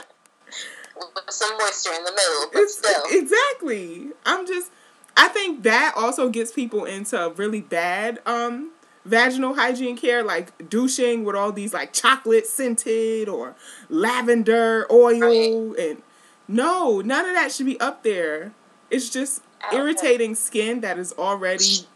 With 0.97 1.25
some 1.31 1.57
moisture 1.59 1.91
in 1.97 2.05
the 2.05 2.13
middle, 2.13 2.51
but 2.53 2.61
it's 2.63 2.79
still. 2.79 3.03
exactly. 3.11 4.09
I'm 4.25 4.47
just. 4.47 4.71
I 5.17 5.29
think 5.29 5.63
that 5.63 5.95
also 5.97 6.29
gets 6.29 6.51
people 6.53 6.85
into 6.85 7.33
really 7.37 7.61
bad 7.61 8.21
um 8.27 8.73
vaginal 9.05 9.55
hygiene 9.55 9.97
care, 9.97 10.23
like 10.25 10.69
douching 10.69 11.25
with 11.25 11.37
all 11.37 11.53
these 11.53 11.73
like 11.73 11.93
chocolate 11.93 12.47
scented 12.47 13.29
or 13.29 13.55
lavender 13.89 14.87
oil 14.91 15.75
and 15.79 16.03
no, 16.49 17.01
none 17.01 17.27
of 17.27 17.35
that 17.35 17.53
should 17.53 17.67
be 17.67 17.79
up 17.81 18.03
there. 18.03 18.53
It's 18.91 19.09
just 19.09 19.43
Okay. 19.67 19.77
irritating 19.79 20.35
skin 20.35 20.81
that 20.83 20.99
is 20.99 21.13
already 21.15 21.87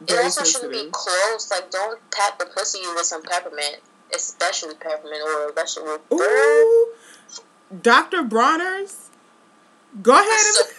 very 0.00 0.20
It 0.20 0.24
also 0.24 0.44
shouldn't 0.44 0.72
be 0.72 0.88
close. 0.90 1.50
Like, 1.50 1.70
don't 1.70 2.00
pat 2.10 2.38
the 2.38 2.46
pussy 2.46 2.80
with 2.94 3.04
some 3.04 3.22
peppermint, 3.22 3.76
especially 4.14 4.74
peppermint 4.74 5.22
oil. 5.22 5.52
That 5.54 5.68
shit 5.68 5.82
will. 5.84 6.00
Ooh, 6.14 6.92
Dr. 7.82 8.22
Bronner's. 8.22 9.10
Go 10.02 10.12
ahead 10.12 10.30
and. 10.30 10.68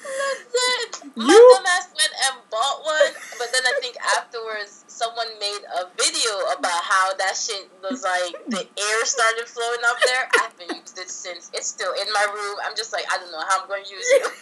Listen, 0.00 1.12
my 1.16 1.24
You- 1.32 1.56
dumbass 1.56 1.88
went 1.94 2.14
and 2.26 2.50
bought 2.50 2.84
one, 2.84 3.12
but 3.38 3.48
then 3.52 3.62
I 3.64 3.78
think 3.80 3.96
afterwards 4.16 4.84
someone 5.00 5.26
made 5.40 5.64
a 5.80 5.88
video 5.96 6.32
about 6.58 6.82
how 6.84 7.14
that 7.14 7.34
shit 7.34 7.70
was 7.82 8.02
like 8.02 8.36
the 8.48 8.60
air 8.60 9.04
started 9.06 9.46
flowing 9.46 9.80
up 9.86 9.96
there. 10.04 10.28
I 10.36 10.48
haven't 10.48 10.76
used 10.76 10.98
it 10.98 11.08
since. 11.08 11.50
It's 11.54 11.68
still 11.68 11.92
in 11.94 12.12
my 12.12 12.26
room. 12.34 12.56
I'm 12.64 12.76
just 12.76 12.92
like 12.92 13.06
I 13.10 13.16
don't 13.16 13.32
know 13.32 13.42
how 13.48 13.62
I'm 13.62 13.68
going 13.68 13.84
to 13.84 13.90
use 13.90 14.04
it. 14.04 14.32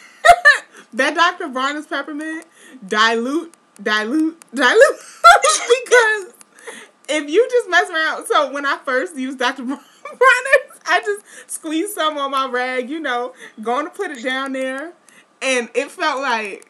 that 0.94 1.14
Dr. 1.14 1.48
Bronner's 1.48 1.86
peppermint 1.86 2.44
dilute, 2.86 3.54
dilute, 3.80 4.44
dilute. 4.52 4.98
because 5.84 6.34
if 7.08 7.30
you 7.30 7.48
just 7.48 7.70
mess 7.70 7.88
around, 7.88 8.26
so 8.26 8.52
when 8.52 8.66
I 8.66 8.78
first 8.84 9.16
used 9.16 9.38
Dr. 9.38 9.62
Bronner's, 9.64 9.80
I 10.86 11.00
just 11.04 11.24
squeezed 11.50 11.92
some 11.92 12.18
on 12.18 12.32
my 12.32 12.48
rag, 12.48 12.90
you 12.90 12.98
know, 12.98 13.32
going 13.62 13.84
to 13.84 13.90
put 13.90 14.10
it 14.10 14.24
down 14.24 14.54
there, 14.54 14.92
and 15.40 15.68
it 15.74 15.92
felt 15.92 16.20
like 16.20 16.68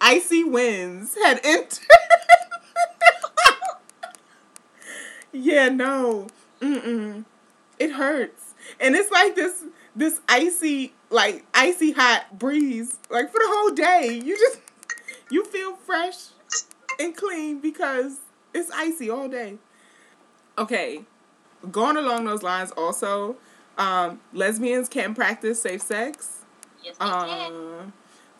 icy 0.00 0.44
winds 0.44 1.16
had 1.24 1.40
entered. 1.42 1.80
Yeah, 5.36 5.68
no, 5.68 6.26
mm-mm, 6.60 7.24
it 7.78 7.92
hurts, 7.92 8.54
and 8.80 8.94
it's 8.94 9.10
like 9.10 9.34
this 9.36 9.64
this 9.94 10.20
icy 10.28 10.92
like 11.10 11.44
icy 11.54 11.92
hot 11.92 12.38
breeze 12.38 12.98
like 13.10 13.30
for 13.30 13.38
the 13.38 13.46
whole 13.48 13.70
day. 13.70 14.20
You 14.22 14.36
just 14.36 14.60
you 15.30 15.44
feel 15.44 15.76
fresh 15.76 16.16
and 16.98 17.16
clean 17.16 17.60
because 17.60 18.18
it's 18.54 18.70
icy 18.72 19.10
all 19.10 19.28
day. 19.28 19.58
Okay. 20.58 21.02
Going 21.70 21.96
along 21.96 22.24
those 22.24 22.42
lines 22.42 22.70
also 22.72 23.36
um 23.78 24.20
lesbians 24.32 24.88
can 24.88 25.14
practice 25.14 25.60
safe 25.60 25.82
sex. 25.82 26.44
Yes, 26.82 26.96
they 26.98 27.04
can. 27.06 27.52
um 27.52 27.92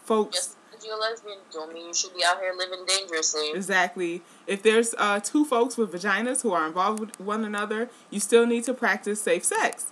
folks 0.04 0.55
You're 0.86 0.96
a 0.96 1.00
lesbian 1.00 1.38
don't 1.52 1.72
mean 1.72 1.86
you 1.86 1.94
should 1.94 2.14
be 2.14 2.22
out 2.24 2.38
here 2.38 2.52
living 2.56 2.84
dangerously. 2.86 3.50
Exactly. 3.52 4.22
If 4.46 4.62
there's 4.62 4.94
uh, 4.98 5.18
two 5.20 5.44
folks 5.44 5.76
with 5.76 5.92
vaginas 5.92 6.42
who 6.42 6.52
are 6.52 6.66
involved 6.66 7.00
with 7.00 7.18
one 7.18 7.44
another, 7.44 7.90
you 8.10 8.20
still 8.20 8.46
need 8.46 8.64
to 8.64 8.74
practice 8.74 9.20
safe 9.20 9.44
sex. 9.44 9.86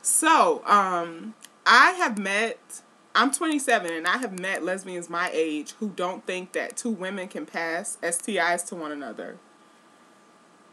So, 0.00 0.62
um, 0.66 1.34
I 1.64 1.92
have 1.92 2.18
met, 2.18 2.82
I'm 3.14 3.30
27, 3.30 3.92
and 3.92 4.06
I 4.06 4.18
have 4.18 4.36
met 4.36 4.64
lesbians 4.64 5.08
my 5.08 5.30
age 5.32 5.72
who 5.78 5.90
don't 5.90 6.26
think 6.26 6.52
that 6.54 6.76
two 6.76 6.90
women 6.90 7.28
can 7.28 7.46
pass 7.46 7.98
STIs 8.02 8.66
to 8.68 8.74
one 8.74 8.90
another. 8.90 9.36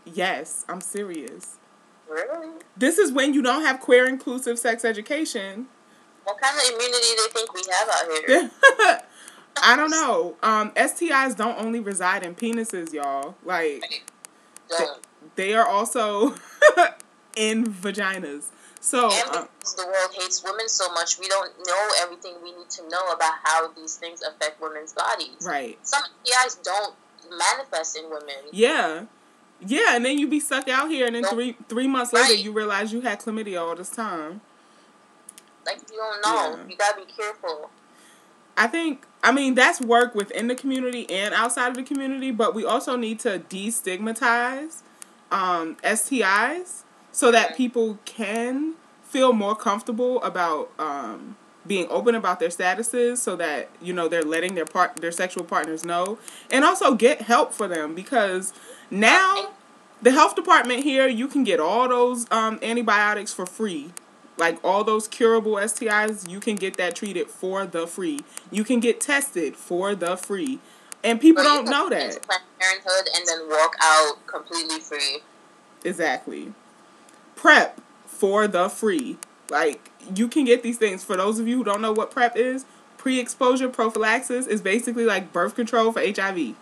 Yes, 0.03 0.65
I'm 0.67 0.81
serious. 0.81 1.57
Really? 2.09 2.53
This 2.75 2.97
is 2.97 3.11
when 3.11 3.35
you 3.35 3.43
don't 3.43 3.61
have 3.61 3.79
queer 3.79 4.07
inclusive 4.07 4.57
sex 4.57 4.83
education. 4.83 5.67
What 6.23 6.41
kind 6.41 6.57
of 6.57 6.63
immunity 6.73 7.07
do 7.15 7.27
they 7.27 7.39
think 7.39 7.53
we 7.53 7.61
have 7.71 7.89
out 7.89 8.27
here? 8.27 9.01
I 9.61 9.75
don't 9.75 9.89
know. 9.91 10.35
Um, 10.43 10.71
STIs 10.71 11.35
don't 11.35 11.59
only 11.59 11.79
reside 11.79 12.23
in 12.23 12.35
penises, 12.35 12.93
y'all. 12.93 13.35
Like, 13.43 14.03
they 15.35 15.53
are 15.53 15.67
also 15.67 16.35
in 17.35 17.65
vaginas. 17.65 18.45
So, 18.81 19.11
And 19.11 19.29
uh, 19.35 19.45
the 19.75 19.85
world 19.85 20.11
hates 20.17 20.41
women 20.43 20.69
so 20.69 20.89
much, 20.93 21.19
we 21.19 21.27
don't 21.27 21.51
know 21.67 21.87
everything 22.01 22.35
we 22.41 22.55
need 22.55 22.69
to 22.69 22.87
know 22.89 23.07
about 23.13 23.33
how 23.43 23.67
these 23.73 23.95
things 23.97 24.21
affect 24.21 24.61
women's 24.61 24.93
bodies. 24.93 25.35
right. 25.45 25.77
Some 25.85 26.03
STIs 26.23 26.63
don't 26.63 26.95
manifest 27.37 27.97
in 27.97 28.05
women. 28.05 28.35
Yeah. 28.51 29.05
Yeah, 29.59 29.95
and 29.97 30.05
then 30.05 30.17
you 30.17 30.27
be 30.29 30.39
stuck 30.39 30.69
out 30.69 30.89
here, 30.89 31.05
and 31.05 31.15
then 31.15 31.23
Nope. 31.23 31.31
three 31.33 31.57
three 31.67 31.87
months 31.87 32.13
later, 32.13 32.29
Right. 32.33 32.39
you 32.39 32.53
realize 32.53 32.93
you 32.93 33.01
had 33.01 33.19
chlamydia 33.19 33.59
all 33.61 33.75
this 33.75 33.89
time. 33.89 34.39
Like, 35.65 35.79
you 35.91 35.97
don't 35.97 36.21
know. 36.25 36.55
Yeah. 36.57 36.67
You 36.69 36.77
gotta 36.77 37.05
be 37.05 37.11
careful. 37.11 37.69
I 38.59 38.67
think, 38.67 39.05
I 39.23 39.31
mean, 39.31 39.55
that's 39.55 39.79
work 39.79 40.13
within 40.13 40.49
the 40.49 40.55
community 40.55 41.09
and 41.09 41.33
outside 41.33 41.69
of 41.69 41.75
the 41.75 41.83
community, 41.83 42.29
but 42.31 42.53
we 42.53 42.65
also 42.65 42.97
need 42.97 43.19
to 43.21 43.39
destigmatize 43.39 44.81
um, 45.31 45.77
STIs 45.77 46.83
so 47.13 47.31
that 47.31 47.55
people 47.55 47.99
can 48.03 48.73
feel 49.01 49.31
more 49.31 49.55
comfortable 49.55 50.21
about 50.23 50.71
um, 50.77 51.37
being 51.65 51.87
open 51.89 52.15
about 52.15 52.41
their 52.41 52.49
statuses 52.49 53.17
so 53.17 53.37
that 53.37 53.69
you 53.81 53.93
know 53.93 54.07
they're 54.07 54.23
letting 54.23 54.55
their 54.55 54.65
part 54.65 54.97
their 54.97 55.11
sexual 55.11 55.43
partners 55.43 55.85
know 55.85 56.17
and 56.51 56.63
also 56.63 56.93
get 56.93 57.21
help 57.23 57.53
for 57.53 57.67
them 57.67 57.95
because 57.95 58.53
now 58.91 59.51
the 60.01 60.11
health 60.11 60.35
department 60.35 60.83
here 60.83 61.07
you 61.07 61.27
can 61.27 61.43
get 61.43 61.59
all 61.59 61.87
those 61.89 62.29
um, 62.31 62.59
antibiotics 62.61 63.33
for 63.33 63.45
free 63.45 63.91
like 64.39 64.63
all 64.63 64.83
those 64.83 65.07
curable 65.07 65.53
STIs 65.53 66.29
you 66.29 66.39
can 66.39 66.55
get 66.55 66.77
that 66.77 66.95
treated 66.95 67.27
for 67.27 67.65
the 67.65 67.85
free. 67.85 68.21
You 68.51 68.63
can 68.63 68.79
get 68.79 69.01
tested 69.01 69.55
for 69.55 69.95
the 69.95 70.15
free. 70.15 70.59
And 71.03 71.21
people 71.21 71.43
don't 71.43 71.65
know 71.65 71.89
that. 71.89 72.27
Parenthood 72.59 73.09
and 73.15 73.25
then 73.27 73.49
walk 73.49 73.75
out 73.81 74.25
completely 74.27 74.79
free. 74.79 75.19
exactly. 75.83 76.53
Prep 77.35 77.79
for 78.05 78.47
the 78.47 78.69
free. 78.69 79.17
Like 79.49 79.91
you 80.15 80.27
can 80.27 80.45
get 80.45 80.63
these 80.63 80.77
things. 80.77 81.03
For 81.03 81.15
those 81.15 81.39
of 81.39 81.47
you 81.47 81.57
who 81.57 81.63
don't 81.63 81.81
know 81.81 81.91
what 81.91 82.11
prep 82.11 82.35
is 82.35 82.65
pre-exposure 82.99 83.69
prophylaxis 83.69 84.45
is 84.45 84.61
basically 84.61 85.05
like 85.05 85.31
birth 85.31 85.55
control 85.55 85.91
for 85.93 86.01
hiv 86.01 86.55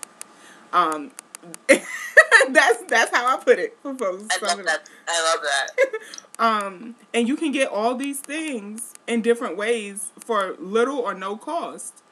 um 0.72 1.12
that's 1.68 2.84
that's 2.88 3.16
how 3.16 3.38
i 3.38 3.42
put 3.44 3.60
it 3.60 3.78
for 3.82 3.94
folks 3.96 4.24
I 4.32 4.46
love 4.46 4.64
that. 4.66 4.90
I 5.08 5.34
love 5.36 5.44
that. 5.44 6.44
um 6.46 6.96
and 7.14 7.28
you 7.28 7.36
can 7.36 7.52
get 7.52 7.70
all 7.70 7.96
these 7.96 8.20
things 8.20 8.94
in 9.08 9.22
different 9.22 9.58
ways 9.58 10.12
for 10.20 10.56
little 10.60 10.98
or 11.00 11.14
no 11.14 11.36
cost 11.38 12.04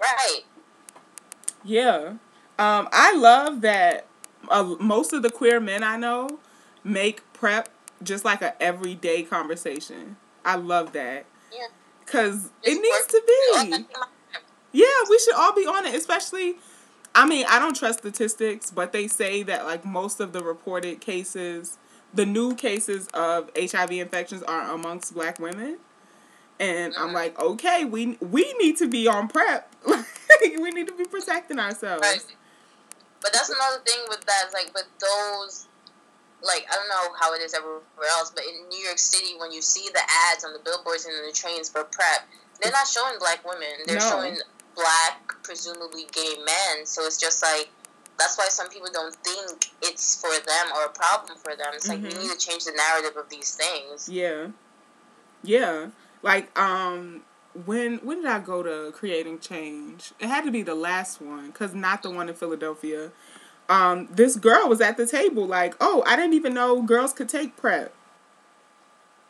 Right. 0.00 0.40
yeah 1.64 2.14
um 2.58 2.88
i 2.92 3.14
love 3.16 3.60
that 3.62 4.06
uh, 4.50 4.62
most 4.80 5.12
of 5.12 5.22
the 5.22 5.30
queer 5.30 5.60
men 5.60 5.82
i 5.82 5.96
know 5.96 6.38
make 6.84 7.22
prep 7.32 7.68
just 8.02 8.24
like 8.24 8.42
a 8.42 8.60
everyday 8.62 9.22
conversation 9.22 10.16
i 10.44 10.54
love 10.54 10.92
that 10.92 11.26
Yeah. 11.52 11.66
because 12.04 12.50
it 12.62 12.74
needs 12.80 13.06
to 13.08 13.22
be 13.26 13.84
yeah, 14.70 14.84
we 15.08 15.18
should 15.18 15.34
all 15.34 15.54
be 15.54 15.62
on 15.66 15.86
it, 15.86 15.94
especially. 15.94 16.56
I 17.18 17.26
mean, 17.26 17.44
I 17.48 17.58
don't 17.58 17.74
trust 17.74 17.98
statistics, 17.98 18.70
but 18.70 18.92
they 18.92 19.08
say 19.08 19.42
that 19.42 19.64
like 19.64 19.84
most 19.84 20.20
of 20.20 20.32
the 20.32 20.40
reported 20.40 21.00
cases, 21.00 21.76
the 22.14 22.24
new 22.24 22.54
cases 22.54 23.08
of 23.12 23.50
HIV 23.58 23.90
infections 23.90 24.44
are 24.44 24.70
amongst 24.70 25.14
black 25.14 25.40
women. 25.40 25.78
And 26.60 26.94
I'm 26.96 27.12
like, 27.12 27.36
okay, 27.40 27.84
we 27.84 28.16
we 28.20 28.52
need 28.60 28.76
to 28.76 28.86
be 28.86 29.08
on 29.08 29.26
prep. 29.26 29.74
we 29.86 30.70
need 30.70 30.86
to 30.86 30.94
be 30.94 31.04
protecting 31.06 31.58
ourselves. 31.58 32.02
Right. 32.02 32.24
But 33.20 33.32
that's 33.32 33.48
another 33.48 33.82
thing 33.84 33.98
with 34.08 34.24
that. 34.26 34.50
Like 34.54 34.72
with 34.72 34.86
those, 35.00 35.66
like 36.40 36.66
I 36.70 36.76
don't 36.76 36.88
know 36.88 37.16
how 37.18 37.34
it 37.34 37.40
is 37.42 37.52
everywhere 37.52 37.82
else, 38.10 38.30
but 38.30 38.44
in 38.44 38.68
New 38.68 38.78
York 38.84 38.98
City, 38.98 39.34
when 39.38 39.50
you 39.50 39.60
see 39.60 39.88
the 39.92 40.02
ads 40.30 40.44
on 40.44 40.52
the 40.52 40.60
billboards 40.60 41.04
and 41.04 41.14
the 41.28 41.32
trains 41.32 41.68
for 41.68 41.82
prep, 41.82 42.28
they're 42.62 42.70
not 42.70 42.86
showing 42.86 43.18
black 43.18 43.44
women. 43.44 43.74
They're 43.86 43.98
No. 43.98 44.08
showing 44.08 44.38
black, 44.78 45.34
presumably 45.42 46.06
gay 46.12 46.34
men. 46.44 46.86
So 46.86 47.04
it's 47.04 47.18
just 47.18 47.42
like 47.42 47.68
that's 48.18 48.36
why 48.38 48.48
some 48.48 48.68
people 48.68 48.88
don't 48.92 49.14
think 49.16 49.70
it's 49.82 50.20
for 50.20 50.30
them 50.30 50.66
or 50.76 50.86
a 50.86 50.88
problem 50.88 51.38
for 51.38 51.54
them. 51.54 51.68
It's 51.74 51.88
like 51.88 52.00
Mhm. 52.00 52.12
we 52.12 52.22
need 52.22 52.30
to 52.30 52.36
change 52.38 52.64
the 52.64 52.72
narrative 52.72 53.16
of 53.16 53.28
these 53.28 53.54
things. 53.54 54.08
Yeah. 54.08 54.48
Yeah. 55.42 55.88
Like 56.22 56.56
um 56.58 57.22
when 57.66 57.98
when 57.98 58.22
did 58.22 58.30
I 58.30 58.38
go 58.40 58.62
to 58.62 58.92
creating 58.92 59.38
change? 59.40 60.12
It 60.18 60.28
had 60.28 60.44
to 60.44 60.50
be 60.50 60.62
the 60.62 60.74
last 60.74 61.20
one 61.20 61.52
cuz 61.52 61.74
not 61.74 62.02
the 62.02 62.10
one 62.10 62.28
in 62.28 62.34
Philadelphia. 62.34 63.10
Um 63.68 64.08
this 64.10 64.36
girl 64.36 64.68
was 64.68 64.80
at 64.80 64.96
the 64.96 65.06
table 65.06 65.46
like, 65.46 65.74
"Oh, 65.80 66.02
I 66.06 66.16
didn't 66.16 66.34
even 66.34 66.54
know 66.54 66.82
girls 66.82 67.12
could 67.12 67.28
take 67.28 67.56
prep." 67.56 67.92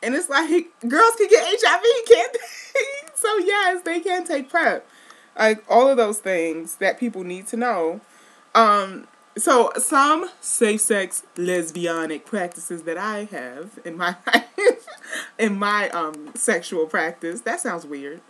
And 0.01 0.15
it's 0.15 0.29
like 0.29 0.49
girls 0.87 1.15
can 1.17 1.27
get 1.29 1.43
HIV, 1.45 1.83
can't 2.07 2.33
they? 2.33 2.79
so 3.15 3.37
yes, 3.37 3.81
they 3.83 3.99
can 3.99 4.25
take 4.25 4.49
prep. 4.49 4.87
Like 5.37 5.63
all 5.69 5.87
of 5.87 5.97
those 5.97 6.19
things 6.19 6.75
that 6.75 6.99
people 6.99 7.23
need 7.23 7.47
to 7.47 7.57
know. 7.57 8.01
Um 8.55 9.07
so 9.37 9.71
some 9.77 10.29
safe 10.41 10.81
sex 10.81 11.23
lesbianic 11.35 12.25
practices 12.25 12.83
that 12.83 12.97
I 12.97 13.25
have 13.25 13.79
in 13.85 13.97
my 13.97 14.15
in 15.39 15.57
my 15.57 15.89
um 15.89 16.31
sexual 16.35 16.85
practice. 16.85 17.41
That 17.41 17.59
sounds 17.59 17.85
weird. 17.85 18.21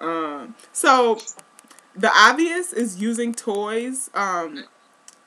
Um 0.00 0.54
so 0.72 1.18
the 1.96 2.10
obvious 2.14 2.72
is 2.72 3.00
using 3.00 3.34
toys. 3.34 4.10
Um 4.14 4.64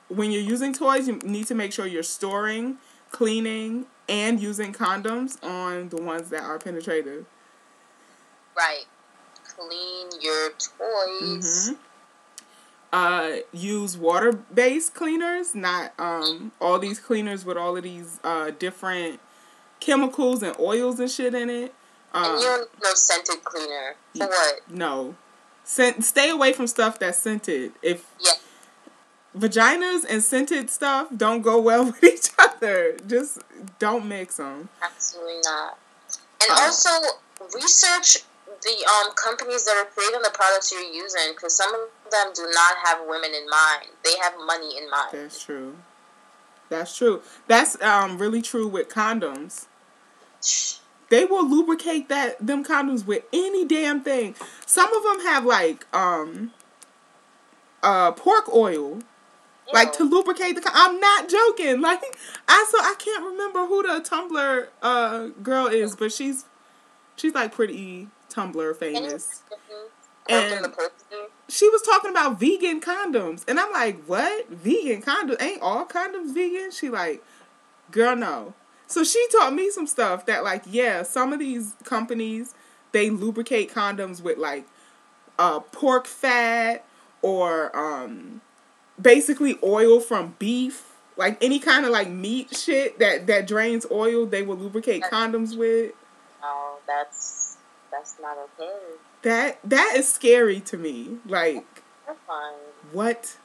when 0.08 0.32
you're 0.32 0.42
using 0.42 0.72
toys, 0.72 1.08
you 1.08 1.16
need 1.18 1.46
to 1.48 1.54
make 1.54 1.72
sure 1.72 1.86
you're 1.86 2.02
storing, 2.02 2.78
cleaning, 3.10 3.86
and 4.08 4.40
using 4.40 4.72
condoms 4.72 5.42
on 5.44 5.90
the 5.90 5.96
ones 6.00 6.30
that 6.30 6.42
are 6.42 6.58
penetrative. 6.58 7.26
Right. 8.56 8.84
Clean 9.58 10.08
your 10.20 10.50
toys. 10.50 11.70
Mhm. 11.70 11.78
Uh, 12.90 13.36
use 13.52 13.96
water 13.98 14.32
based 14.32 14.94
cleaners, 14.94 15.54
not 15.54 15.92
um 15.98 16.52
all 16.60 16.78
these 16.78 16.98
cleaners 16.98 17.44
with 17.44 17.56
all 17.58 17.76
of 17.76 17.82
these 17.82 18.18
uh 18.24 18.50
different 18.58 19.20
chemicals 19.80 20.42
and 20.42 20.58
oils 20.58 20.98
and 20.98 21.10
shit 21.10 21.34
in 21.34 21.50
it. 21.50 21.74
And 22.14 22.24
Um, 22.24 22.36
you 22.38 22.42
don't 22.44 22.82
no 22.82 22.94
scented 22.94 23.44
cleaner. 23.44 23.96
For 24.16 24.26
what? 24.26 24.60
no, 24.70 25.16
Scent, 25.64 26.02
stay 26.02 26.30
away 26.30 26.54
from 26.54 26.66
stuff 26.66 26.98
that's 26.98 27.18
scented. 27.18 27.74
If 27.82 28.06
Yeah. 28.18 28.32
vaginas 29.36 30.06
and 30.08 30.24
scented 30.24 30.70
stuff 30.70 31.08
don't 31.14 31.42
go 31.42 31.58
well 31.58 31.84
with 32.00 32.02
each 32.02 32.30
other, 32.38 32.96
just 33.06 33.38
don't 33.78 34.06
mix 34.06 34.36
them. 34.36 34.70
Absolutely 34.80 35.40
not. 35.44 35.76
And 36.40 36.50
Uh. 36.52 36.54
also 36.62 36.90
research 37.54 38.24
the 38.62 38.86
um 38.86 39.14
companies 39.14 39.64
that 39.64 39.76
are 39.76 39.90
creating 39.90 40.20
the 40.22 40.30
products 40.32 40.72
you're 40.72 40.80
using 40.82 41.32
because 41.34 41.56
some 41.56 41.72
of 41.74 41.80
them 42.10 42.32
do 42.34 42.42
not 42.52 42.76
have 42.84 43.00
women 43.06 43.30
in 43.34 43.48
mind. 43.48 43.86
They 44.04 44.16
have 44.22 44.34
money 44.46 44.76
in 44.76 44.90
mind. 44.90 45.10
That's 45.12 45.42
true. 45.42 45.76
That's 46.68 46.96
true. 46.96 47.22
That's 47.46 47.80
um 47.82 48.18
really 48.18 48.42
true 48.42 48.68
with 48.68 48.88
condoms. 48.88 49.66
They 51.10 51.24
will 51.24 51.48
lubricate 51.48 52.08
that 52.08 52.44
them 52.44 52.64
condoms 52.64 53.06
with 53.06 53.24
any 53.32 53.64
damn 53.64 54.02
thing. 54.02 54.34
Some 54.66 54.92
of 54.92 55.02
them 55.02 55.26
have 55.26 55.44
like 55.44 55.86
um 55.94 56.52
uh 57.82 58.12
pork 58.12 58.52
oil 58.54 59.00
like 59.72 59.92
to 59.92 60.04
lubricate 60.04 60.54
the 60.54 60.60
con- 60.60 60.72
I'm 60.74 60.98
not 61.00 61.28
joking. 61.28 61.80
Like 61.88 62.02
I 62.48 62.66
so 62.70 62.78
I 62.78 62.94
can't 62.98 63.24
remember 63.24 63.66
who 63.66 63.82
the 63.82 64.00
Tumblr 64.00 64.68
uh 64.82 65.26
girl 65.42 65.66
is, 65.66 65.96
but 65.96 66.12
she's 66.12 66.44
she's 67.16 67.34
like 67.34 67.52
pretty 67.52 68.08
Tumblr 68.30 68.76
famous. 68.76 69.42
Mhm. 69.50 69.88
And- 70.28 70.52
Open 70.52 70.62
the 70.62 70.68
poster. 70.68 71.26
She 71.48 71.68
was 71.70 71.80
talking 71.82 72.10
about 72.10 72.38
vegan 72.38 72.80
condoms, 72.80 73.42
and 73.48 73.58
I'm 73.58 73.72
like, 73.72 74.02
"What? 74.04 74.48
Vegan 74.48 75.00
condoms? 75.02 75.40
Ain't 75.40 75.62
all 75.62 75.86
condoms 75.86 76.34
vegan?" 76.34 76.70
She 76.70 76.90
like, 76.90 77.24
"Girl, 77.90 78.14
no." 78.14 78.52
So 78.86 79.02
she 79.04 79.26
taught 79.32 79.54
me 79.54 79.70
some 79.70 79.86
stuff 79.86 80.26
that 80.26 80.44
like, 80.44 80.62
yeah, 80.66 81.02
some 81.02 81.32
of 81.32 81.38
these 81.38 81.72
companies 81.84 82.54
they 82.92 83.10
lubricate 83.10 83.72
condoms 83.72 84.22
with 84.22 84.38
like 84.38 84.66
uh 85.38 85.60
pork 85.60 86.06
fat 86.06 86.84
or 87.22 87.74
um 87.76 88.40
basically 89.00 89.58
oil 89.62 90.00
from 90.00 90.34
beef, 90.38 90.92
like 91.16 91.42
any 91.42 91.58
kind 91.58 91.84
of 91.86 91.90
like 91.90 92.08
meat 92.08 92.54
shit 92.56 92.98
that 92.98 93.26
that 93.26 93.46
drains 93.46 93.86
oil, 93.90 94.26
they 94.26 94.42
will 94.42 94.56
lubricate 94.56 95.02
condoms 95.04 95.56
with. 95.56 95.92
Oh, 96.42 96.78
that's 96.86 97.47
that's 97.90 98.16
not 98.20 98.36
okay. 98.38 98.72
That 99.22 99.58
that 99.64 99.94
is 99.96 100.10
scary 100.10 100.60
to 100.60 100.76
me. 100.76 101.18
Like. 101.26 101.64
What? 102.92 103.36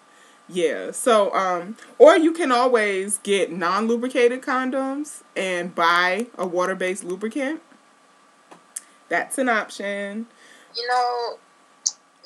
Yeah. 0.48 0.92
So, 0.92 1.34
um, 1.34 1.78
or 1.98 2.18
you 2.18 2.32
can 2.32 2.52
always 2.52 3.18
get 3.20 3.52
non 3.52 3.88
lubricated 3.88 4.42
condoms 4.42 5.22
and 5.36 5.74
buy 5.74 6.28
a 6.38 6.46
water 6.46 6.76
based 6.76 7.04
lubricant. 7.04 7.62
That's 9.10 9.38
an 9.38 9.50
option. 9.50 10.28
You 10.76 10.88
know, 10.88 11.38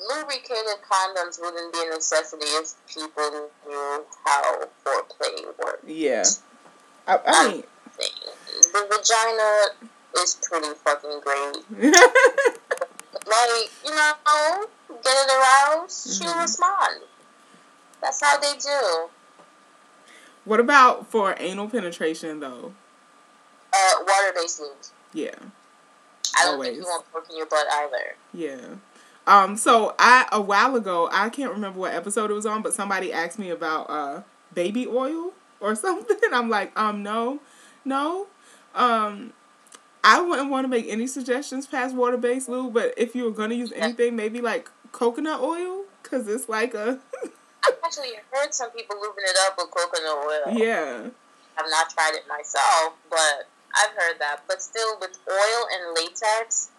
lubricated 0.08 0.78
condoms 0.90 1.40
wouldn't 1.40 1.72
be 1.72 1.80
a 1.86 1.94
necessity 1.94 2.46
if 2.46 2.74
people 2.86 3.50
knew 3.66 4.04
how 4.24 4.64
foreplay 4.84 5.44
works. 5.58 5.84
Yeah. 5.86 6.24
I, 7.06 7.18
I 7.26 7.48
mean, 7.52 7.62
The 7.96 8.86
vagina 8.88 9.88
is 10.16 10.38
pretty 10.42 10.74
fucking 10.84 11.20
great. 11.24 11.92
Like, 13.26 13.70
you 13.84 13.94
know, 13.94 14.14
get 15.02 15.04
it 15.04 15.30
aroused, 15.30 16.16
she'll 16.18 16.32
Mhm. 16.32 16.42
respond. 16.42 17.02
That's 18.00 18.20
how 18.22 18.38
they 18.38 18.54
do. 18.56 19.08
what 20.44 20.60
about 20.60 21.06
for 21.06 21.34
anal 21.38 21.68
penetration 21.68 22.40
though? 22.40 22.72
Uh, 23.72 23.92
water 24.00 24.32
based 24.34 24.60
lubes. 24.62 24.90
Yeah. 25.12 25.34
I 26.38 26.44
don't 26.44 26.62
think 26.62 26.76
you 26.76 26.84
want 26.84 27.04
pork 27.12 27.26
in 27.28 27.36
your 27.36 27.44
butt 27.46 27.66
either. 27.70 28.16
Yeah. 28.32 28.76
Um, 29.26 29.56
so 29.58 29.94
I 29.98 30.26
a 30.32 30.40
while 30.40 30.74
ago, 30.74 31.08
I 31.12 31.28
can't 31.28 31.52
remember 31.52 31.80
what 31.80 31.92
episode 31.92 32.30
it 32.30 32.34
was 32.34 32.46
on, 32.46 32.62
but 32.62 32.72
somebody 32.72 33.12
asked 33.12 33.38
me 33.38 33.50
about 33.50 33.90
uh 33.90 34.22
baby 34.54 34.86
oil 34.86 35.32
or 35.60 35.74
something. 35.84 36.16
I'm 36.32 36.48
like, 36.48 36.78
um, 36.78 37.02
no, 37.02 37.40
no. 37.84 38.28
Um 38.74 39.34
I 40.04 40.20
wouldn't 40.20 40.50
want 40.50 40.64
to 40.64 40.68
make 40.68 40.86
any 40.88 41.06
suggestions 41.06 41.66
past 41.66 41.94
water 41.94 42.16
based 42.16 42.48
lube, 42.48 42.72
but 42.74 42.94
if 42.96 43.14
you 43.14 43.24
were 43.24 43.30
gonna 43.30 43.54
use 43.54 43.72
anything, 43.74 44.16
maybe 44.16 44.40
like 44.40 44.70
coconut 44.92 45.40
oil, 45.40 45.84
cause 46.02 46.26
it's 46.28 46.48
like 46.48 46.74
a 46.74 46.98
I've 47.66 47.74
actually 47.84 48.12
heard 48.32 48.54
some 48.54 48.70
people 48.70 48.96
lubing 48.96 49.28
it 49.28 49.36
up 49.46 49.56
with 49.58 49.70
coconut 49.70 50.16
oil. 50.16 50.58
yeah, 50.58 51.08
I've 51.58 51.70
not 51.70 51.90
tried 51.90 52.12
it 52.14 52.22
myself, 52.28 52.94
but 53.10 53.48
I've 53.74 53.90
heard 53.96 54.18
that. 54.20 54.42
But 54.48 54.62
still, 54.62 54.96
with 55.00 55.18
oil 55.28 55.66
and 55.74 55.94
latex, 55.96 56.70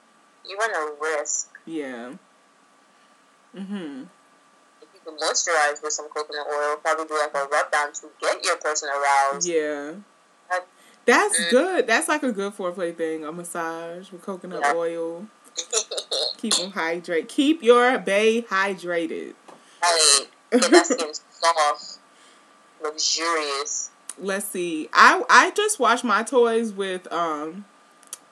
you 0.47 0.57
run 0.57 0.71
a 0.71 0.93
risk. 1.01 1.49
yeah. 1.65 2.13
Mhm. 3.55 4.07
If 4.81 4.87
you 4.93 4.99
can 5.03 5.17
moisturize 5.17 5.81
with 5.83 5.93
some 5.93 6.07
coconut 6.09 6.47
oil, 6.51 6.77
probably 6.77 7.05
do 7.05 7.17
like 7.17 7.33
a 7.33 7.45
rub 7.47 7.71
down 7.71 7.91
to 7.93 8.07
get 8.21 8.43
your 8.45 8.57
person 8.57 8.89
aroused. 8.89 9.47
Yeah. 9.47 9.93
That- 10.49 10.65
That's 11.05 11.39
Mm. 11.39 11.49
good. 11.49 11.87
That's 11.87 12.07
like 12.07 12.23
a 12.23 12.31
good 12.31 12.53
foreplay 12.55 12.95
thing. 12.95 13.23
A 13.25 13.31
massage 13.31 14.11
with 14.11 14.21
coconut 14.21 14.61
Yeah. 14.63 14.73
oil. 14.75 15.27
Keep 16.37 16.55
them 16.55 16.71
hydrated. 16.71 17.27
Keep 17.27 17.63
your 17.63 17.97
bay 17.99 18.43
hydrated. 18.43 19.33
get 20.51 20.71
that 20.71 20.85
skin 20.85 21.13
soft, 21.31 21.97
luxurious. 22.81 23.89
Let's 24.17 24.45
see. 24.47 24.89
I 24.93 25.23
I 25.29 25.51
just 25.51 25.79
wash 25.79 26.03
my 26.03 26.23
toys 26.23 26.71
with 26.73 27.11
um 27.11 27.65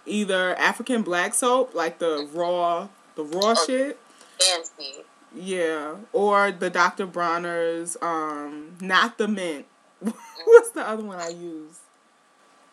either 0.05 0.55
African 0.57 1.01
black 1.01 1.34
soap, 1.34 1.74
like 1.74 1.99
the 1.99 2.28
raw 2.34 2.88
the 3.15 3.24
raw 3.24 3.55
Oh. 3.57 3.65
shit. 3.65 3.99
Fancy. 4.39 5.03
Yeah. 5.34 5.95
Or 6.13 6.51
the 6.51 6.70
Dr. 6.70 7.05
Bronner's 7.07 7.97
um 8.01 8.78
not 8.82 9.18
the 9.18 9.28
mint. 9.28 9.65
What's 10.45 10.72
the 10.72 10.88
other 10.88 11.03
one 11.03 11.20
I 11.20 11.30
use? 11.30 11.80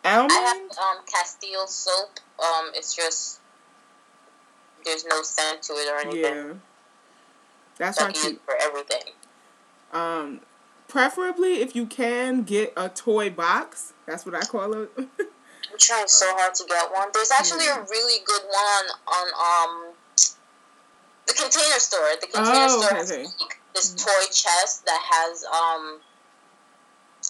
Almond? 0.05 0.31
I 0.31 0.35
have 0.35 0.77
um 0.77 1.05
Castile 1.11 1.67
soap. 1.67 2.19
Um, 2.39 2.71
it's 2.75 2.95
just 2.95 3.39
there's 4.85 5.05
no 5.05 5.21
scent 5.23 5.63
to 5.63 5.73
it 5.73 5.89
or 5.91 5.97
anything. 5.99 6.21
yeah. 6.23 6.53
That's 7.77 7.97
That 7.97 8.15
you 8.15 8.39
for 8.45 8.55
everything. 8.61 9.13
Um 9.91 10.41
preferably 10.87 11.61
if 11.61 11.75
you 11.75 11.85
can 11.85 12.43
get 12.43 12.73
a 12.77 12.89
toy 12.89 13.29
box. 13.29 13.93
That's 14.05 14.25
what 14.25 14.35
I 14.35 14.41
call 14.45 14.73
it. 14.73 14.91
I'm 14.97 15.79
trying 15.79 16.07
so 16.07 16.25
hard 16.37 16.53
to 16.55 16.63
get 16.67 16.91
one. 16.93 17.09
There's 17.13 17.31
actually 17.31 17.67
a 17.67 17.81
really 17.89 18.23
good 18.23 18.43
one 18.43 18.85
on 19.07 19.27
um 19.35 19.93
the 21.27 21.33
container 21.33 21.79
store. 21.79 22.07
The 22.21 22.27
container 22.27 22.67
Oh, 22.69 22.81
store 22.81 22.91
okay, 22.91 22.97
has 22.99 23.11
like, 23.11 23.59
this 23.73 23.95
toy 23.95 24.25
chest 24.31 24.85
that 24.85 25.01
has 25.01 25.43
um 25.45 25.99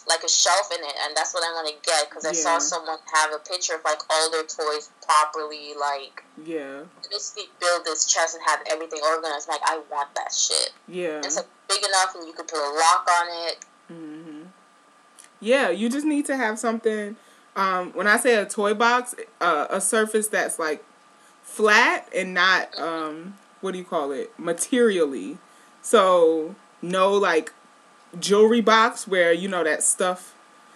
like 0.07 0.23
a 0.23 0.29
shelf 0.29 0.69
in 0.75 0.83
it, 0.83 0.95
and 1.05 1.15
that's 1.15 1.33
what 1.33 1.43
I 1.43 1.51
want 1.53 1.67
to 1.67 1.75
get 1.89 2.09
because 2.09 2.25
I 2.25 2.29
Yeah. 2.29 2.43
saw 2.43 2.57
someone 2.59 2.97
have 3.13 3.31
a 3.33 3.39
picture 3.39 3.75
of 3.75 3.81
like 3.83 3.99
all 4.09 4.29
their 4.31 4.43
toys 4.43 4.89
properly, 5.05 5.73
like 5.79 6.23
Yeah. 6.43 6.81
basically 7.09 7.49
build 7.59 7.85
this 7.85 8.05
chest 8.05 8.35
and 8.35 8.43
have 8.45 8.61
everything 8.67 9.01
organized. 9.03 9.47
Like 9.47 9.61
I 9.63 9.79
want 9.91 10.13
that 10.15 10.33
shit. 10.33 10.71
Yeah. 10.87 11.19
It's 11.23 11.35
like 11.35 11.47
big 11.69 11.83
enough, 11.83 12.15
and 12.15 12.27
you 12.27 12.33
can 12.33 12.45
put 12.45 12.59
a 12.59 12.69
lock 12.73 13.07
on 13.21 13.27
it. 13.47 13.57
hmm 13.87 14.41
Yeah, 15.39 15.69
you 15.69 15.89
just 15.89 16.05
need 16.05 16.25
to 16.27 16.35
have 16.37 16.57
something. 16.57 17.15
Um, 17.55 17.91
when 17.93 18.07
I 18.07 18.17
say 18.17 18.35
a 18.35 18.45
toy 18.45 18.73
box, 18.73 19.15
uh, 19.39 19.67
a 19.69 19.79
surface 19.79 20.27
that's 20.27 20.57
like 20.59 20.83
flat 21.43 22.09
and 22.13 22.33
not 22.33 22.77
um, 22.79 23.35
what 23.61 23.71
do 23.73 23.77
you 23.77 23.85
call 23.85 24.11
it? 24.11 24.37
Materially. 24.39 25.37
So 25.81 26.55
no 26.81 27.13
like 27.13 27.53
jewelry 28.19 28.61
box 28.61 29.07
where 29.07 29.33
you 29.33 29.47
know 29.47 29.63
that 29.63 29.83
stuff 29.83 30.33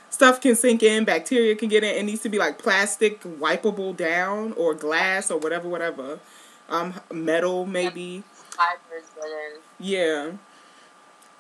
stuff 0.10 0.42
can 0.42 0.56
sink 0.56 0.84
in, 0.84 1.06
bacteria 1.06 1.56
can 1.56 1.70
get 1.70 1.84
in. 1.84 1.96
It 1.96 2.04
needs 2.04 2.22
to 2.24 2.30
be 2.30 2.38
like 2.38 2.58
plastic, 2.58 3.22
wipeable 3.24 3.96
down, 3.96 4.54
or 4.54 4.74
glass, 4.74 5.32
or 5.32 5.38
whatever, 5.40 5.70
whatever. 5.70 6.20
Um, 6.68 6.94
metal 7.12 7.66
maybe. 7.66 8.24
Fibers, 8.52 9.10
but 9.16 9.24
then 9.24 9.62
Yeah. 9.80 10.32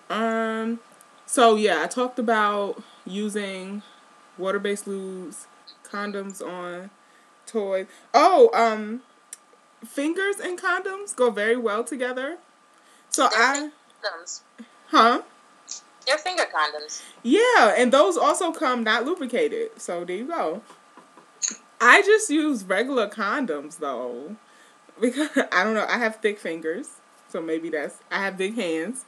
Um 0.09 0.79
so 1.25 1.55
yeah, 1.55 1.83
I 1.83 1.87
talked 1.87 2.17
about 2.17 2.81
using 3.05 3.83
water-based 4.37 4.85
lubes, 4.85 5.45
condoms 5.83 6.41
on 6.41 6.89
toys. 7.45 7.87
Oh, 8.13 8.49
um 8.53 9.01
fingers 9.85 10.37
and 10.39 10.59
condoms 10.59 11.15
go 11.15 11.29
very 11.29 11.57
well 11.57 11.83
together. 11.83 12.37
So 13.09 13.27
I 13.31 13.71
condoms. 14.03 14.41
huh? 14.87 15.21
They're 16.09 16.17
finger 16.17 16.45
condoms. 16.51 17.03
Yeah, 17.21 17.75
and 17.77 17.93
those 17.93 18.17
also 18.17 18.51
come 18.51 18.83
not 18.83 19.05
lubricated. 19.05 19.79
So 19.79 20.03
there 20.03 20.15
you 20.15 20.25
go. 20.25 20.63
I 21.79 22.01
just 22.01 22.31
use 22.31 22.63
regular 22.63 23.07
condoms 23.07 23.77
though. 23.77 24.35
Because 24.99 25.29
I 25.51 25.63
don't 25.63 25.75
know, 25.75 25.85
I 25.87 25.99
have 25.99 26.15
thick 26.15 26.39
fingers. 26.39 26.89
So 27.27 27.43
maybe 27.43 27.69
that's 27.69 27.99
I 28.11 28.23
have 28.23 28.37
big 28.39 28.55
hands. 28.55 29.05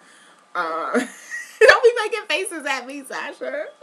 Uh 0.53 0.91
don't 1.59 1.83
be 1.83 1.91
making 2.03 2.21
faces 2.29 2.67
at 2.67 2.85
me, 2.85 3.03
Sasha. 3.03 3.65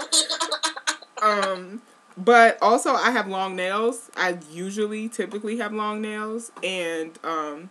Um 1.20 1.82
but 2.16 2.56
also 2.62 2.94
I 2.94 3.10
have 3.10 3.26
long 3.26 3.56
nails. 3.56 4.12
I 4.16 4.38
usually 4.52 5.08
typically 5.08 5.58
have 5.58 5.72
long 5.72 6.00
nails 6.00 6.52
and 6.62 7.18
um 7.24 7.70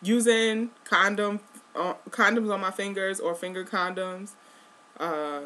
using 0.00 0.70
condom 0.84 1.40
uh, 1.74 1.94
condoms 2.10 2.54
on 2.54 2.60
my 2.60 2.70
fingers 2.70 3.18
or 3.18 3.34
finger 3.34 3.64
condoms 3.64 4.34
uh 5.00 5.40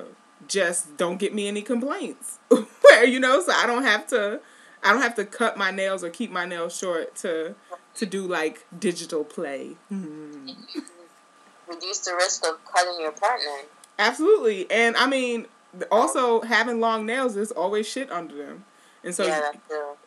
just 0.49 0.97
don't 0.97 1.19
get 1.19 1.35
me 1.35 1.49
any 1.49 1.63
complaints 1.63 2.39
where 2.83 3.05
you 3.05 3.21
know 3.21 3.41
so 3.43 3.53
i 3.53 3.67
don't 3.67 3.85
have 3.85 4.07
to 4.07 4.41
i 4.83 4.93
don't 4.93 5.03
have 5.03 5.15
to 5.15 5.25
cut 5.25 5.57
my 5.57 5.71
nails 5.71 6.03
or 6.03 6.11
keep 6.11 6.31
my 6.31 6.45
nails 6.47 6.77
short 6.77 7.15
to 7.15 7.55
to 7.95 8.07
do 8.07 8.27
like 8.27 8.65
digital 8.79 9.25
play. 9.25 9.77
Reduce 9.91 11.99
the 12.01 12.15
risk 12.15 12.47
of 12.47 12.65
cutting 12.65 13.01
your 13.01 13.13
partner. 13.13 13.57
absolutely 13.99 14.71
and 14.71 14.97
i 14.97 15.07
mean 15.07 15.47
also 15.91 16.41
having 16.41 16.81
long 16.81 17.05
nails 17.07 17.35
there's 17.35 17.53
always 17.53 17.87
shit 17.87 18.11
under 18.11 18.35
them 18.37 18.65
and 19.05 19.15
so 19.15 19.27
yeah, 19.27 19.53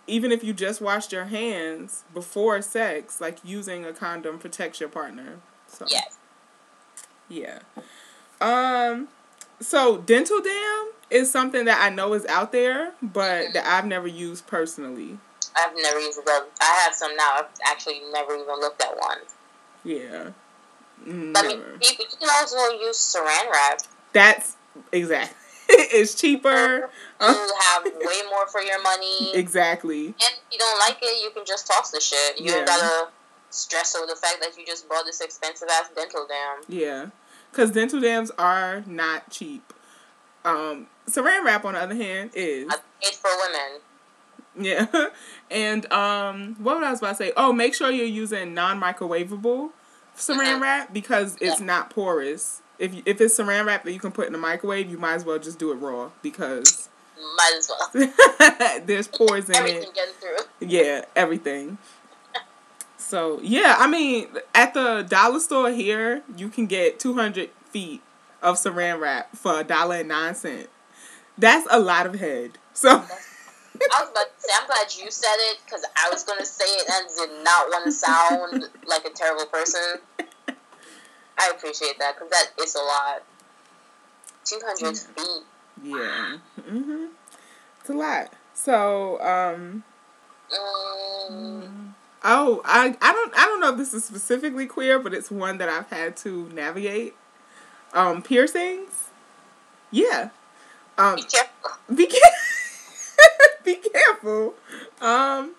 even 0.07 0.31
if 0.31 0.43
you 0.43 0.53
just 0.53 0.81
washed 0.81 1.11
your 1.13 1.25
hands 1.25 2.03
before 2.13 2.61
sex 2.61 3.21
like 3.21 3.37
using 3.43 3.85
a 3.85 3.93
condom 3.93 4.39
protects 4.39 4.79
your 4.79 4.89
partner 4.89 5.39
so 5.67 5.85
Yes. 5.89 6.17
Yeah. 7.29 7.59
Um 8.41 9.07
so 9.63 9.97
dental 9.97 10.41
dam 10.41 10.91
is 11.09 11.31
something 11.31 11.65
that 11.65 11.79
I 11.81 11.89
know 11.89 12.13
is 12.13 12.25
out 12.25 12.51
there, 12.51 12.93
but 13.01 13.53
that 13.53 13.65
I've 13.65 13.85
never 13.85 14.07
used 14.07 14.47
personally. 14.47 15.17
I've 15.55 15.73
never 15.75 15.99
used 15.99 16.17
it. 16.19 16.27
I 16.61 16.81
have 16.85 16.93
some 16.93 17.15
now. 17.15 17.33
I've 17.37 17.45
actually 17.65 18.01
never 18.11 18.33
even 18.35 18.59
looked 18.59 18.81
at 18.81 18.97
one. 18.97 19.19
Yeah. 19.83 20.29
But 21.05 21.09
I 21.09 21.11
mean, 21.11 21.33
Never. 21.33 21.77
you, 21.81 21.89
you 21.99 22.05
can 22.19 22.29
also 22.31 22.57
use 22.79 22.97
saran 22.97 23.51
wrap. 23.51 23.79
That's 24.13 24.55
exactly. 24.91 25.35
it's 25.69 26.15
cheaper. 26.15 26.89
You 27.19 27.27
uh, 27.27 27.47
have 27.61 27.83
way 27.85 28.21
more 28.29 28.47
for 28.47 28.61
your 28.61 28.81
money. 28.81 29.31
Exactly. 29.35 30.07
And 30.07 30.15
if 30.17 30.41
you 30.51 30.59
don't 30.59 30.79
like 30.79 30.97
it, 31.01 31.23
you 31.23 31.29
can 31.31 31.43
just 31.45 31.67
toss 31.67 31.91
the 31.91 31.99
shit. 31.99 32.39
You 32.39 32.45
Yeah. 32.45 32.51
don't 32.57 32.67
gotta 32.67 33.07
stress 33.49 33.95
over 33.95 34.07
the 34.07 34.15
fact 34.15 34.37
that 34.41 34.57
you 34.57 34.65
just 34.65 34.87
bought 34.89 35.05
this 35.05 35.21
expensive 35.21 35.67
ass 35.69 35.89
dental 35.95 36.25
dam. 36.27 36.63
Yeah. 36.67 37.05
Cuz 37.53 37.71
dental 37.71 38.01
dams 38.01 38.31
are 38.37 38.83
not 38.85 39.29
cheap. 39.29 39.73
Um 40.45 40.87
saran 41.09 41.43
wrap 41.45 41.65
on 41.65 41.73
the 41.73 41.79
other 41.79 41.95
hand 41.95 42.31
is 42.33 42.67
I 42.69 42.77
paid 43.01 43.13
for 43.15 43.29
women. 43.45 43.81
Yeah. 44.59 45.09
And 45.51 45.91
um 45.93 46.55
what 46.59 46.77
was 46.77 46.85
I 46.85 46.89
was 46.91 46.99
about 46.99 47.09
to 47.11 47.15
say? 47.15 47.31
Oh, 47.37 47.53
make 47.53 47.73
sure 47.75 47.91
you're 47.91 48.05
using 48.07 48.53
non-microwavable 48.53 49.69
saran 50.17 50.57
Mhm. 50.57 50.61
wrap 50.61 50.93
because 50.93 51.35
it's 51.39 51.59
Yeah. 51.59 51.65
not 51.65 51.89
porous. 51.91 52.61
If 52.79 52.93
you, 52.93 53.03
if 53.05 53.21
it's 53.21 53.37
saran 53.37 53.65
wrap 53.65 53.83
that 53.83 53.91
you 53.91 53.99
can 53.99 54.11
put 54.11 54.25
in 54.27 54.33
the 54.33 54.39
microwave, 54.39 54.89
you 54.89 54.97
might 54.97 55.13
as 55.13 55.25
well 55.25 55.37
just 55.39 55.59
do 55.59 55.71
it 55.71 55.75
raw 55.75 56.09
because 56.23 56.89
Might 57.37 57.53
as 57.57 57.69
well. 57.69 58.79
there's 58.85 59.07
pores 59.07 59.47
in 59.49 59.55
it. 59.55 59.57
Everything 59.59 59.83
it. 59.89 59.93
getting 59.95 60.13
through. 60.15 60.37
Yeah, 60.67 61.05
everything. 61.15 61.77
So, 63.13 63.39
yeah, 63.43 63.75
I 63.77 63.85
mean, 63.85 64.27
at 64.55 64.73
the 64.73 65.05
dollar 65.07 65.39
store 65.39 65.69
here, 65.69 66.23
you 66.35 66.49
can 66.49 66.65
get 66.65 66.99
200 66.99 67.51
feet 67.69 68.01
of 68.41 68.55
saran 68.55 68.99
wrap 68.99 69.35
for 69.35 69.59
a 69.59 69.63
dollar 69.63 69.97
and 69.97 70.07
nine 70.07 70.33
cent. 70.33 70.67
That's 71.37 71.67
a 71.69 71.79
lot 71.79 72.07
of 72.07 72.15
head. 72.15 72.57
So, 72.73 72.89
I 72.89 72.93
was 72.97 74.09
about 74.09 74.35
to 74.35 74.39
say, 74.39 74.49
I'm 74.59 74.65
glad 74.65 74.95
you 74.97 75.11
said 75.11 75.35
it 75.51 75.59
because 75.63 75.85
I 75.95 76.09
was 76.09 76.23
going 76.23 76.39
to 76.39 76.45
say 76.45 76.65
it 76.65 76.89
and 76.91 77.05
did 77.15 77.43
not 77.43 77.67
want 77.67 77.85
to 77.85 77.91
sound 77.91 78.63
like 78.87 79.05
a 79.05 79.11
terrible 79.11 79.45
person. 79.45 79.99
I 81.37 81.51
appreciate 81.55 81.99
that 81.99 82.15
because 82.15 82.31
that 82.31 82.47
is 82.63 82.73
a 82.73 82.79
lot. 82.79 83.21
200 84.45 84.97
feet. 84.97 85.43
Yeah. 85.83 86.37
Mhm. 86.61 87.09
It's 87.79 87.89
a 87.91 87.93
lot. 87.93 88.33
So, 88.55 89.21
um 89.21 89.83
Mm, 91.31 91.92
oh, 92.23 92.61
I 92.65 92.95
I 93.01 93.11
don't 93.13 93.33
I 93.37 93.45
don't 93.45 93.59
know 93.59 93.71
if 93.71 93.77
this 93.77 93.93
is 93.93 94.03
specifically 94.05 94.65
queer, 94.67 94.99
but 94.99 95.13
it's 95.13 95.31
one 95.31 95.57
that 95.59 95.69
I've 95.69 95.89
had 95.89 96.15
to 96.17 96.49
navigate. 96.49 97.15
Um 97.93 98.21
piercings? 98.21 99.09
Yeah. 99.91 100.29
Um 100.97 101.17
be 101.17 101.23
careful. 101.25 101.71
be 101.95 102.07
care- 102.07 102.21
be 103.65 103.75
careful. 103.75 104.53
Um 105.01 105.53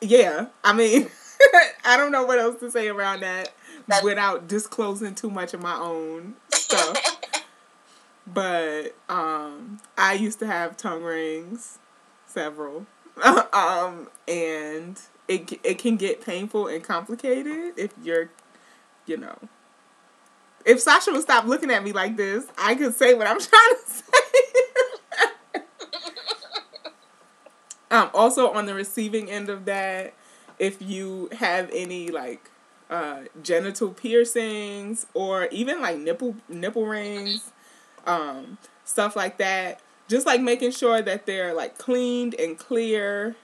Yeah, 0.00 0.46
I 0.62 0.72
mean 0.72 1.08
I 1.84 1.96
don't 1.96 2.12
know 2.12 2.24
what 2.24 2.38
else 2.38 2.60
to 2.60 2.70
say 2.70 2.88
around 2.88 3.20
that 3.20 3.52
That- 3.88 4.02
without 4.04 4.48
disclosing 4.48 5.14
too 5.14 5.30
much 5.30 5.54
of 5.54 5.62
my 5.62 5.76
own 5.76 6.34
stuff. 6.52 6.96
but 8.26 8.94
um 9.08 9.80
I 9.96 10.14
used 10.14 10.38
to 10.40 10.46
have 10.46 10.76
tongue 10.76 11.02
rings, 11.02 11.78
several, 12.26 12.86
um, 13.52 14.08
and 14.28 15.00
it 15.28 15.58
it 15.64 15.78
can 15.78 15.96
get 15.96 16.24
painful 16.24 16.66
and 16.66 16.82
complicated 16.82 17.74
if 17.76 17.92
you're, 18.02 18.30
you 19.06 19.16
know. 19.16 19.36
If 20.64 20.80
Sasha 20.80 21.12
would 21.12 21.22
stop 21.22 21.46
looking 21.46 21.70
at 21.70 21.84
me 21.84 21.92
like 21.92 22.16
this, 22.16 22.46
I 22.58 22.74
could 22.74 22.94
say 22.94 23.14
what 23.14 23.26
I'm 23.26 23.38
trying 23.40 23.74
to 23.74 23.90
say. 23.90 25.62
um, 27.90 28.10
also 28.12 28.50
on 28.50 28.66
the 28.66 28.74
receiving 28.74 29.30
end 29.30 29.48
of 29.48 29.64
that, 29.66 30.12
if 30.58 30.82
you 30.82 31.28
have 31.38 31.70
any 31.72 32.08
like 32.08 32.50
uh, 32.90 33.20
genital 33.42 33.90
piercings 33.90 35.06
or 35.14 35.46
even 35.46 35.80
like 35.80 35.98
nipple 35.98 36.36
nipple 36.48 36.86
rings, 36.86 37.52
um, 38.06 38.58
stuff 38.84 39.16
like 39.16 39.38
that. 39.38 39.80
Just 40.08 40.26
like 40.26 40.40
making 40.40 40.70
sure 40.70 41.02
that 41.02 41.26
they're 41.26 41.52
like 41.54 41.78
cleaned 41.78 42.34
and 42.34 42.56
clear, 42.58 43.36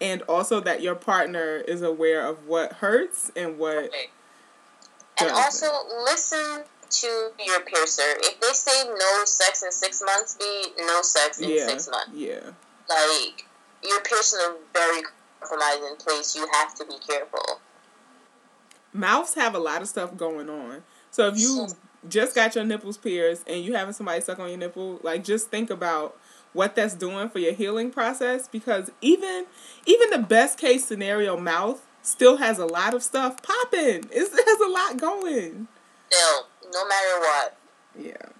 and 0.00 0.22
also 0.22 0.60
that 0.60 0.80
your 0.82 0.94
partner 0.94 1.56
is 1.56 1.82
aware 1.82 2.24
of 2.26 2.46
what 2.46 2.74
hurts 2.74 3.32
and 3.34 3.58
what. 3.58 3.76
Okay. 3.86 4.10
And 5.18 5.30
also 5.30 5.66
listen 6.04 6.64
to 6.88 7.30
your 7.44 7.60
piercer. 7.60 8.02
If 8.20 8.38
they 8.40 8.52
say 8.52 8.84
no 8.86 9.24
sex 9.24 9.62
in 9.62 9.72
six 9.72 10.02
months, 10.04 10.36
be 10.38 10.66
no 10.78 11.00
sex 11.02 11.40
in 11.40 11.50
yeah, 11.50 11.66
six 11.66 11.88
months. 11.88 12.10
yeah, 12.14 12.50
Like 12.88 13.46
your 13.82 14.00
piercing 14.02 14.38
is 14.40 14.50
very 14.72 15.02
compromising 15.40 15.96
place. 15.96 16.36
You 16.36 16.46
have 16.52 16.74
to 16.74 16.84
be 16.84 16.96
careful. 17.06 17.60
mouths 18.92 19.34
have 19.34 19.54
a 19.54 19.58
lot 19.58 19.82
of 19.82 19.88
stuff 19.88 20.16
going 20.16 20.48
on. 20.50 20.82
So 21.10 21.28
if 21.28 21.38
you 21.38 21.66
just 22.08 22.34
got 22.34 22.54
your 22.54 22.64
nipples 22.64 22.96
pierced 22.96 23.48
and 23.48 23.64
you 23.64 23.74
having 23.74 23.94
somebody 23.94 24.20
suck 24.20 24.38
on 24.38 24.48
your 24.48 24.58
nipple, 24.58 25.00
like 25.02 25.24
just 25.24 25.48
think 25.48 25.70
about 25.70 26.16
what 26.52 26.74
that's 26.74 26.94
doing 26.94 27.28
for 27.28 27.38
your 27.38 27.52
healing 27.52 27.90
process 27.90 28.48
because 28.48 28.90
even 29.02 29.44
even 29.84 30.10
the 30.10 30.18
best 30.18 30.58
case 30.58 30.84
scenario 30.84 31.36
mouth 31.36 31.86
still 32.02 32.38
has 32.38 32.58
a 32.58 32.66
lot 32.66 32.94
of 32.94 33.02
stuff 33.02 33.42
popping. 33.42 34.04
It 34.10 34.30
has 34.30 34.60
a 34.60 34.70
lot 34.70 34.96
going. 34.96 35.68
Still, 36.08 36.46
no 36.72 36.88
matter 36.88 37.18
what. 37.18 37.56
Yeah. 37.98 38.32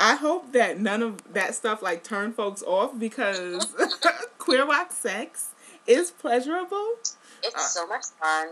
I 0.00 0.14
hope 0.14 0.52
that 0.52 0.78
none 0.78 1.02
of 1.02 1.34
that 1.34 1.54
stuff 1.56 1.82
like 1.82 2.04
turn 2.04 2.32
folks 2.32 2.62
off 2.62 2.96
because 2.98 3.74
queer 4.38 4.64
rock 4.64 4.92
sex 4.92 5.54
is 5.86 6.12
pleasurable. 6.12 6.94
It's 7.42 7.54
uh, 7.56 7.58
so 7.58 7.86
much 7.86 8.04
fun. 8.20 8.48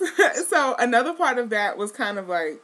So, 0.48 0.74
another 0.78 1.14
part 1.14 1.38
of 1.38 1.50
that 1.50 1.76
was 1.76 1.92
kind 1.92 2.18
of 2.18 2.28
like 2.28 2.62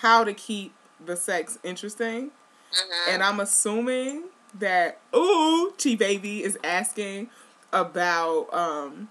how 0.00 0.24
to 0.24 0.34
keep 0.34 0.74
the 1.04 1.16
sex 1.16 1.58
interesting. 1.62 2.30
Mm-hmm. 2.72 3.10
And 3.10 3.22
I'm 3.22 3.40
assuming 3.40 4.24
that 4.58 4.98
ooh, 5.14 5.72
Chi 5.82 5.94
Baby 5.94 6.42
is 6.42 6.58
asking 6.64 7.30
about 7.72 8.52
um 8.52 9.10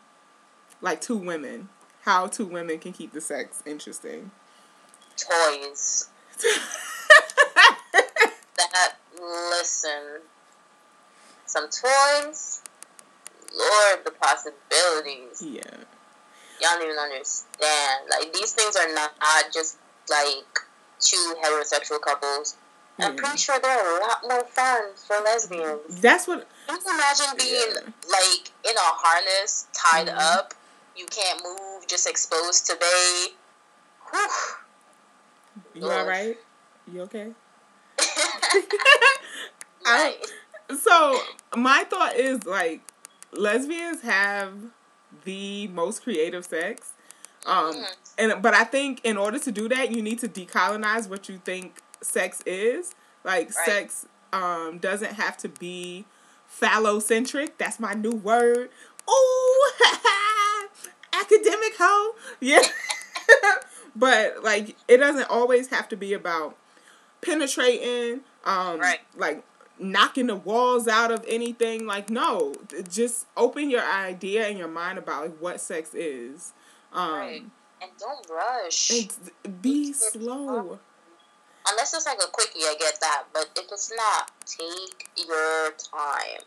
like 0.81 1.01
two 1.01 1.17
women. 1.17 1.69
How 2.01 2.27
two 2.27 2.45
women 2.45 2.79
can 2.79 2.93
keep 2.93 3.13
the 3.13 3.21
sex 3.21 3.63
interesting. 3.65 4.31
Toys. 5.17 6.09
that 8.57 8.93
listen. 9.19 10.21
Some 11.45 11.69
toys. 11.69 12.61
Lord 13.57 14.05
the 14.05 14.11
possibilities. 14.11 15.41
Yeah. 15.41 15.85
Y'all 16.61 16.71
don't 16.79 16.83
even 16.83 16.97
understand. 16.97 18.05
Like 18.09 18.33
these 18.33 18.53
things 18.53 18.75
are 18.75 18.93
not 18.93 19.13
just 19.53 19.77
like 20.09 20.59
two 20.99 21.35
heterosexual 21.43 22.01
couples. 22.01 22.57
I'm 22.99 23.13
mm. 23.13 23.17
pretty 23.17 23.37
sure 23.37 23.59
they're 23.59 23.97
a 23.97 24.01
lot 24.01 24.23
more 24.23 24.45
fun 24.45 24.83
for 24.95 25.17
lesbians. 25.23 25.99
That's 25.99 26.27
what. 26.27 26.47
Can 26.67 26.79
you 26.83 26.93
imagine 26.93 27.25
being 27.37 27.75
yeah. 27.75 27.91
like 28.09 28.51
in 28.63 28.75
a 28.75 28.79
harness, 28.79 29.67
tied 29.73 30.07
mm 30.07 30.17
up? 30.17 30.53
You 30.95 31.05
can't 31.07 31.43
move, 31.43 31.87
just 31.87 32.07
exposed 32.07 32.67
to 32.67 32.77
bay. 32.79 33.27
Whew. 34.11 34.29
You 35.73 35.91
all 35.91 36.07
right? 36.07 36.37
You 36.91 37.01
okay? 37.01 37.27
right. 39.85 40.15
I, 40.65 40.75
so 40.81 41.19
my 41.55 41.83
thought 41.89 42.15
is 42.15 42.45
like 42.45 42.81
lesbians 43.33 44.01
have 44.01 44.53
the 45.25 45.67
most 45.67 46.03
creative 46.03 46.45
sex. 46.45 46.93
Um, 47.45 47.73
mm-hmm. 47.73 47.83
and 48.17 48.41
but 48.41 48.53
I 48.53 48.63
think 48.63 49.01
in 49.03 49.17
order 49.17 49.37
to 49.39 49.51
do 49.51 49.69
that, 49.69 49.91
you 49.91 50.01
need 50.01 50.19
to 50.19 50.27
decolonize 50.27 51.09
what 51.09 51.29
you 51.29 51.39
think 51.43 51.81
sex 52.01 52.41
is. 52.45 52.95
Like 53.23 53.47
right. 53.55 53.65
sex 53.65 54.07
um 54.33 54.79
doesn't 54.79 55.13
have 55.13 55.37
to 55.37 55.49
be 55.49 56.05
phallocentric. 56.49 57.51
That's 57.57 57.79
my 57.79 57.93
new 57.93 58.11
word. 58.11 58.69
Ooh, 59.09 59.71
academic 61.13 61.75
hoe. 61.77 62.15
Yeah. 62.39 62.61
but 63.95 64.43
like 64.43 64.75
it 64.87 64.97
doesn't 64.97 65.29
always 65.29 65.67
have 65.67 65.87
to 65.89 65.97
be 65.97 66.13
about 66.13 66.57
penetrating 67.21 68.21
um 68.43 68.79
right. 68.79 68.99
like 69.15 69.43
knocking 69.79 70.27
the 70.27 70.35
walls 70.35 70.87
out 70.87 71.11
of 71.11 71.23
anything 71.27 71.85
like 71.85 72.09
no 72.09 72.53
just 72.89 73.25
open 73.35 73.69
your 73.69 73.83
idea 73.83 74.47
and 74.47 74.57
your 74.57 74.67
mind 74.67 74.97
about 74.97 75.23
like 75.23 75.37
what 75.39 75.59
sex 75.59 75.93
is. 75.93 76.53
Um 76.93 77.13
right. 77.13 77.43
and 77.81 77.91
don't 77.99 78.25
rush. 78.29 78.91
and 79.43 79.61
be 79.61 79.91
slow. 79.91 80.79
unless 81.69 81.93
it's 81.93 82.05
like 82.05 82.19
a 82.23 82.31
quickie 82.31 82.59
i 82.59 82.75
get 82.79 82.99
that 83.01 83.23
but 83.33 83.49
if 83.57 83.71
it's 83.71 83.91
not 83.95 84.31
take 84.45 85.09
your 85.27 85.71
time. 85.71 86.43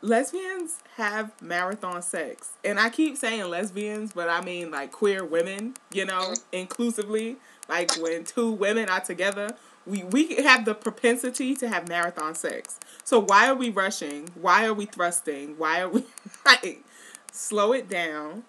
Lesbians 0.00 0.78
have 0.96 1.32
marathon 1.42 2.02
sex. 2.02 2.52
And 2.64 2.78
i 2.80 2.90
keep 2.90 3.16
saying 3.16 3.48
lesbians 3.48 4.12
but 4.12 4.28
i 4.28 4.40
mean 4.40 4.70
like 4.70 4.90
queer 4.92 5.24
women 5.24 5.74
you 5.92 6.04
know 6.04 6.32
mm-hmm. 6.32 6.56
inclusively. 6.56 7.36
Like 7.68 7.94
when 7.96 8.24
two 8.24 8.50
women 8.50 8.88
are 8.88 9.00
together 9.00 9.50
we 9.88 10.04
we 10.04 10.36
have 10.36 10.64
the 10.64 10.74
propensity 10.74 11.54
to 11.56 11.68
have 11.68 11.88
marathon 11.88 12.34
sex. 12.34 12.78
So 13.04 13.18
why 13.18 13.48
are 13.48 13.54
we 13.54 13.70
rushing? 13.70 14.28
Why 14.34 14.66
are 14.66 14.74
we 14.74 14.86
thrusting? 14.86 15.56
Why 15.56 15.80
are 15.80 15.88
we 15.88 16.04
like 16.46 16.84
slow 17.32 17.72
it 17.72 17.88
down? 17.88 18.44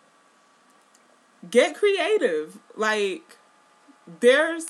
Get 1.50 1.76
creative. 1.76 2.60
Like 2.76 3.38
there's 4.20 4.68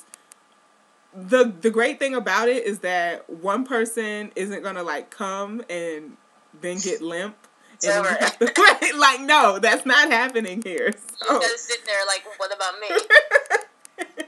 the 1.12 1.52
the 1.60 1.70
great 1.70 1.98
thing 1.98 2.14
about 2.14 2.48
it 2.48 2.64
is 2.64 2.80
that 2.80 3.28
one 3.28 3.64
person 3.64 4.30
isn't 4.36 4.62
gonna 4.62 4.84
like 4.84 5.10
come 5.10 5.62
and 5.68 6.16
then 6.60 6.78
get 6.78 7.02
limp. 7.02 7.36
And 7.82 8.04
to, 8.04 8.94
like 8.98 9.20
no, 9.22 9.58
that's 9.58 9.86
not 9.86 10.10
happening 10.10 10.62
here. 10.62 10.92
So. 10.92 11.32
You're 11.32 11.40
gonna 11.40 11.58
sit 11.58 11.84
there 11.84 11.98
like, 12.06 12.22
what 12.38 12.54
about 12.54 12.74
me? 12.78 14.26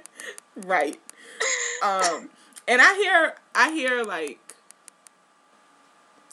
right. 0.67 0.99
Um, 1.83 2.31
and 2.69 2.81
I 2.81 2.95
hear, 2.95 3.35
I 3.57 3.73
hear 3.73 4.05
like, 4.05 4.55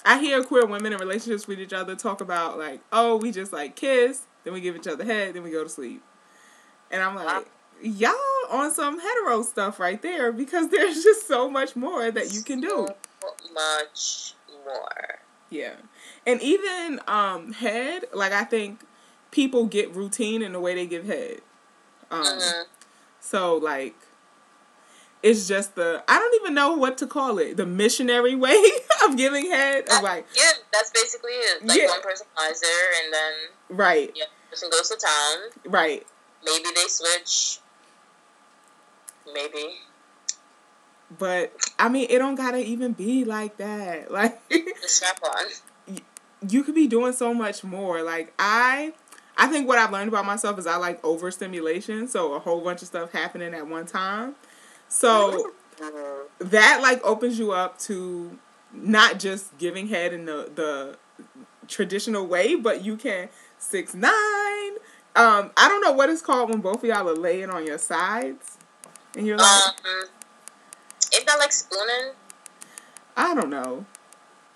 I 0.05 0.19
hear 0.19 0.43
queer 0.43 0.65
women 0.65 0.93
in 0.93 0.99
relationships 0.99 1.47
with 1.47 1.59
each 1.59 1.73
other 1.73 1.95
talk 1.95 2.21
about 2.21 2.57
like, 2.57 2.81
oh, 2.91 3.17
we 3.17 3.31
just 3.31 3.51
like 3.51 3.75
kiss, 3.75 4.27
then 4.43 4.53
we 4.53 4.61
give 4.61 4.75
each 4.75 4.87
other 4.87 5.03
head, 5.03 5.33
then 5.33 5.43
we 5.43 5.51
go 5.51 5.63
to 5.63 5.69
sleep, 5.69 6.03
and 6.91 7.01
I'm 7.01 7.15
like, 7.15 7.47
y'all 7.81 8.13
on 8.49 8.71
some 8.71 8.99
hetero 8.99 9.43
stuff 9.43 9.79
right 9.79 10.01
there 10.01 10.31
because 10.31 10.69
there's 10.71 11.03
just 11.03 11.27
so 11.27 11.49
much 11.49 11.75
more 11.75 12.11
that 12.11 12.33
you 12.33 12.41
can 12.41 12.61
do. 12.61 12.87
So 13.21 13.53
much 13.53 14.33
more. 14.63 15.19
Yeah, 15.49 15.75
and 16.27 16.41
even 16.41 16.99
um 17.07 17.53
head, 17.53 18.05
like 18.13 18.31
I 18.31 18.43
think 18.43 18.81
people 19.31 19.65
get 19.65 19.95
routine 19.95 20.41
in 20.41 20.53
the 20.53 20.59
way 20.59 20.75
they 20.75 20.85
give 20.85 21.05
head. 21.05 21.41
Um, 22.11 22.23
mm-hmm. 22.23 22.61
so 23.19 23.57
like 23.57 23.95
it's 25.21 25.47
just 25.47 25.75
the 25.75 26.03
I 26.07 26.17
don't 26.17 26.35
even 26.41 26.53
know 26.53 26.73
what 26.73 26.97
to 26.99 27.07
call 27.07 27.39
it. 27.39 27.57
The 27.57 27.65
missionary 27.65 28.35
way 28.45 28.61
of 29.05 29.17
giving 29.17 29.49
head. 29.49 29.89
Of 29.89 30.03
like 30.03 30.25
yeah, 30.35 30.51
that's 30.71 30.91
basically 30.91 31.31
it. 31.31 31.65
Like 31.65 31.79
yeah. 31.79 31.87
one 31.87 32.01
person 32.01 32.27
lies 32.37 32.61
there, 32.61 33.03
and 33.03 33.13
then 33.13 33.77
right. 33.77 34.11
Yeah, 34.15 34.25
person 34.49 34.69
goes 34.71 34.89
to 34.89 34.95
town. 34.95 35.71
Right. 35.71 36.05
Maybe 36.43 36.69
they 36.75 36.87
switch. 36.87 37.59
Maybe. 39.33 39.75
But 41.17 41.53
I 41.77 41.89
mean, 41.89 42.07
it 42.09 42.19
don't 42.19 42.35
gotta 42.35 42.59
even 42.59 42.93
be 42.93 43.25
like 43.25 43.57
that. 43.57 44.11
Like 44.11 44.47
the. 44.49 45.61
You 46.47 46.63
could 46.63 46.75
be 46.75 46.87
doing 46.87 47.11
so 47.11 47.33
much 47.33 47.63
more. 47.63 48.01
Like 48.01 48.33
I. 48.39 48.93
I 49.41 49.47
think 49.47 49.69
what 49.69 49.77
I've 49.77 49.91
learned 49.93 50.09
about 50.09 50.25
myself 50.25 50.59
is 50.59 50.67
I 50.67 50.75
like 50.75 51.03
overstimulation, 51.03 52.09
so 52.09 52.33
a 52.33 52.39
whole 52.39 52.59
bunch 52.59 52.81
of 52.81 52.89
stuff 52.89 53.13
happening 53.13 53.53
at 53.53 53.65
one 53.67 53.85
time. 53.85 54.35
So 54.89 55.51
that 56.39 56.79
like 56.81 57.03
opens 57.05 57.39
you 57.39 57.51
up 57.51 57.77
to 57.79 58.37
not 58.73 59.19
just 59.19 59.57
giving 59.57 59.87
head 59.87 60.13
in 60.13 60.25
the 60.25 60.51
the 60.53 60.97
traditional 61.67 62.25
way, 62.25 62.55
but 62.55 62.83
you 62.83 62.97
can 62.97 63.29
six 63.57 63.93
nine. 63.93 64.11
Um, 65.15 65.51
I 65.57 65.67
don't 65.67 65.81
know 65.81 65.91
what 65.91 66.09
it's 66.09 66.21
called 66.21 66.49
when 66.49 66.61
both 66.61 66.83
of 66.83 66.85
y'all 66.85 67.07
are 67.07 67.15
laying 67.15 67.49
on 67.49 67.65
your 67.65 67.77
sides, 67.77 68.57
and 69.15 69.25
you're 69.25 69.37
like, 69.37 69.67
um, 69.67 70.09
is 71.13 71.23
that 71.23 71.37
like 71.39 71.51
spooning? 71.51 72.13
I 73.15 73.35
don't 73.35 73.49
know, 73.49 73.85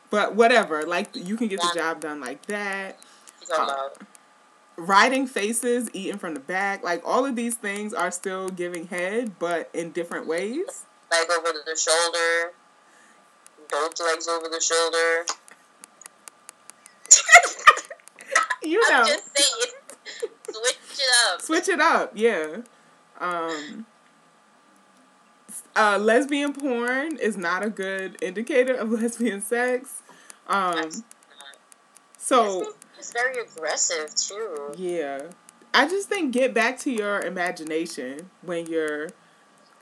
but 0.10 0.36
whatever. 0.36 0.84
Like 0.84 1.16
you 1.16 1.38
can 1.38 1.48
get 1.48 1.60
yeah. 1.62 1.70
the 1.74 1.80
job 1.80 2.02
done 2.02 2.20
like 2.20 2.46
that 2.48 3.00
riding 4.78 5.28
faces, 5.28 5.90
eating 5.94 6.18
from 6.18 6.34
the 6.34 6.40
back, 6.40 6.84
like 6.84 7.02
all 7.06 7.26
of 7.26 7.36
these 7.36 7.56
things 7.56 7.94
are 7.94 8.12
still 8.12 8.50
giving 8.50 8.88
head, 8.88 9.38
but 9.40 9.70
in 9.74 9.92
different 9.92 10.28
ways. 10.28 10.86
Leg 11.12 11.28
over 11.38 11.50
the 11.66 11.76
shoulder, 11.76 12.54
both 13.70 14.00
legs 14.00 14.28
over 14.28 14.50
the 14.50 14.60
shoulder. 14.62 15.26
you 18.64 18.80
know. 18.90 19.02
I'm 19.02 19.08
just 19.08 19.38
saying. 19.38 19.74
Switch 20.50 20.78
it 21.00 21.32
up. 21.32 21.42
Switch 21.42 21.70
it 21.70 21.80
up, 21.80 22.12
yeah. 22.16 22.58
Um, 23.20 23.86
uh, 25.76 25.98
lesbian 26.00 26.54
porn 26.54 27.18
is 27.18 27.38
not 27.38 27.64
a 27.64 27.70
good 27.70 28.18
indicator 28.22 28.74
of 28.74 28.92
lesbian 29.02 29.42
sex. 29.42 30.02
Um, 30.48 30.90
so 32.18 32.74
it's 33.04 33.12
very 33.12 33.38
aggressive 33.38 34.16
too. 34.16 34.74
Yeah. 34.78 35.24
I 35.74 35.90
just 35.90 36.08
think 36.08 36.34
get 36.34 36.54
back 36.54 36.80
to 36.80 36.92
your 36.92 37.20
imagination 37.20 38.30
when 38.42 38.68
you're 38.68 39.10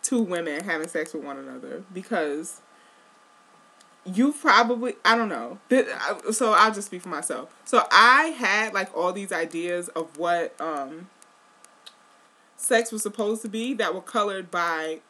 two 0.02 0.24
women 0.24 0.64
having 0.64 0.88
sex 0.88 1.14
with 1.14 1.24
one 1.24 1.38
another 1.38 1.84
because 1.94 2.62
you 4.06 4.34
probably 4.34 4.96
I 5.06 5.16
don't 5.16 5.30
know. 5.30 5.60
So 6.32 6.54
I'll 6.54 6.74
just 6.74 6.88
speak 6.88 7.04
for 7.04 7.10
myself. 7.10 7.54
So 7.66 7.86
I 7.92 8.36
had 8.38 8.74
like 8.74 8.90
all 8.98 9.14
these 9.14 9.32
ideas 9.32 9.88
of 9.90 10.18
what 10.18 10.60
um 10.60 11.10
sex 12.58 12.92
was 12.92 13.04
supposed 13.04 13.44
to 13.44 13.50
be 13.50 13.76
that 13.76 13.94
were 13.94 14.02
colored 14.02 14.50
by 14.50 15.02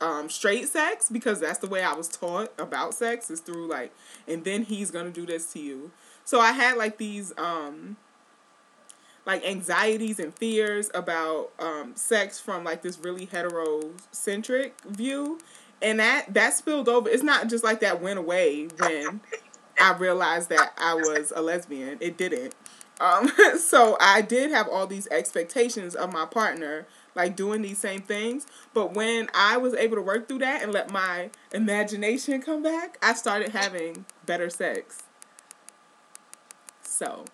um 0.00 0.28
straight 0.28 0.66
sex 0.66 1.08
because 1.08 1.38
that's 1.38 1.60
the 1.60 1.68
way 1.68 1.84
I 1.84 1.92
was 1.92 2.08
taught 2.08 2.52
about 2.58 2.94
sex 2.94 3.30
is 3.30 3.38
through 3.38 3.68
like 3.68 3.92
and 4.26 4.42
then 4.44 4.64
he's 4.64 4.90
to 4.90 5.12
do 5.12 5.24
this 5.24 5.52
to 5.52 5.60
you 5.60 5.92
so 6.24 6.40
I 6.40 6.52
had 6.52 6.76
like 6.76 6.98
these 6.98 7.32
um 7.36 7.96
like 9.26 9.44
anxieties 9.44 10.18
and 10.18 10.36
fears 10.38 10.90
about 10.94 11.50
um 11.58 11.92
sex 11.94 12.40
from 12.40 12.64
like 12.64 12.82
this 12.82 12.98
really 12.98 13.26
heterocentric 13.26 14.72
view 14.86 15.38
and 15.84 16.00
that 16.00 16.32
that 16.32 16.54
spilled 16.54 16.88
over. 16.88 17.08
It's 17.08 17.22
not 17.22 17.48
just 17.48 17.62
like 17.62 17.80
that 17.80 18.00
went 18.00 18.18
away 18.18 18.68
when 18.78 19.20
I 19.80 19.92
realized 19.92 20.48
that 20.48 20.72
I 20.78 20.94
was 20.94 21.32
a 21.34 21.42
lesbian. 21.42 21.98
It 22.00 22.16
didn't. 22.16 22.54
Um, 23.00 23.30
so 23.58 23.96
I 24.00 24.22
did 24.22 24.50
have 24.50 24.68
all 24.68 24.86
these 24.86 25.06
expectations 25.08 25.94
of 25.94 26.12
my 26.12 26.26
partner, 26.26 26.86
like 27.14 27.36
doing 27.36 27.62
these 27.62 27.78
same 27.78 28.00
things. 28.00 28.46
But 28.72 28.94
when 28.94 29.28
I 29.34 29.56
was 29.56 29.74
able 29.74 29.96
to 29.96 30.02
work 30.02 30.28
through 30.28 30.38
that 30.38 30.62
and 30.62 30.72
let 30.72 30.90
my 30.90 31.30
imagination 31.52 32.40
come 32.40 32.62
back, 32.62 32.98
I 33.02 33.14
started 33.14 33.50
having 33.50 34.06
better 34.26 34.48
sex. 34.48 35.02
So, 36.94 37.24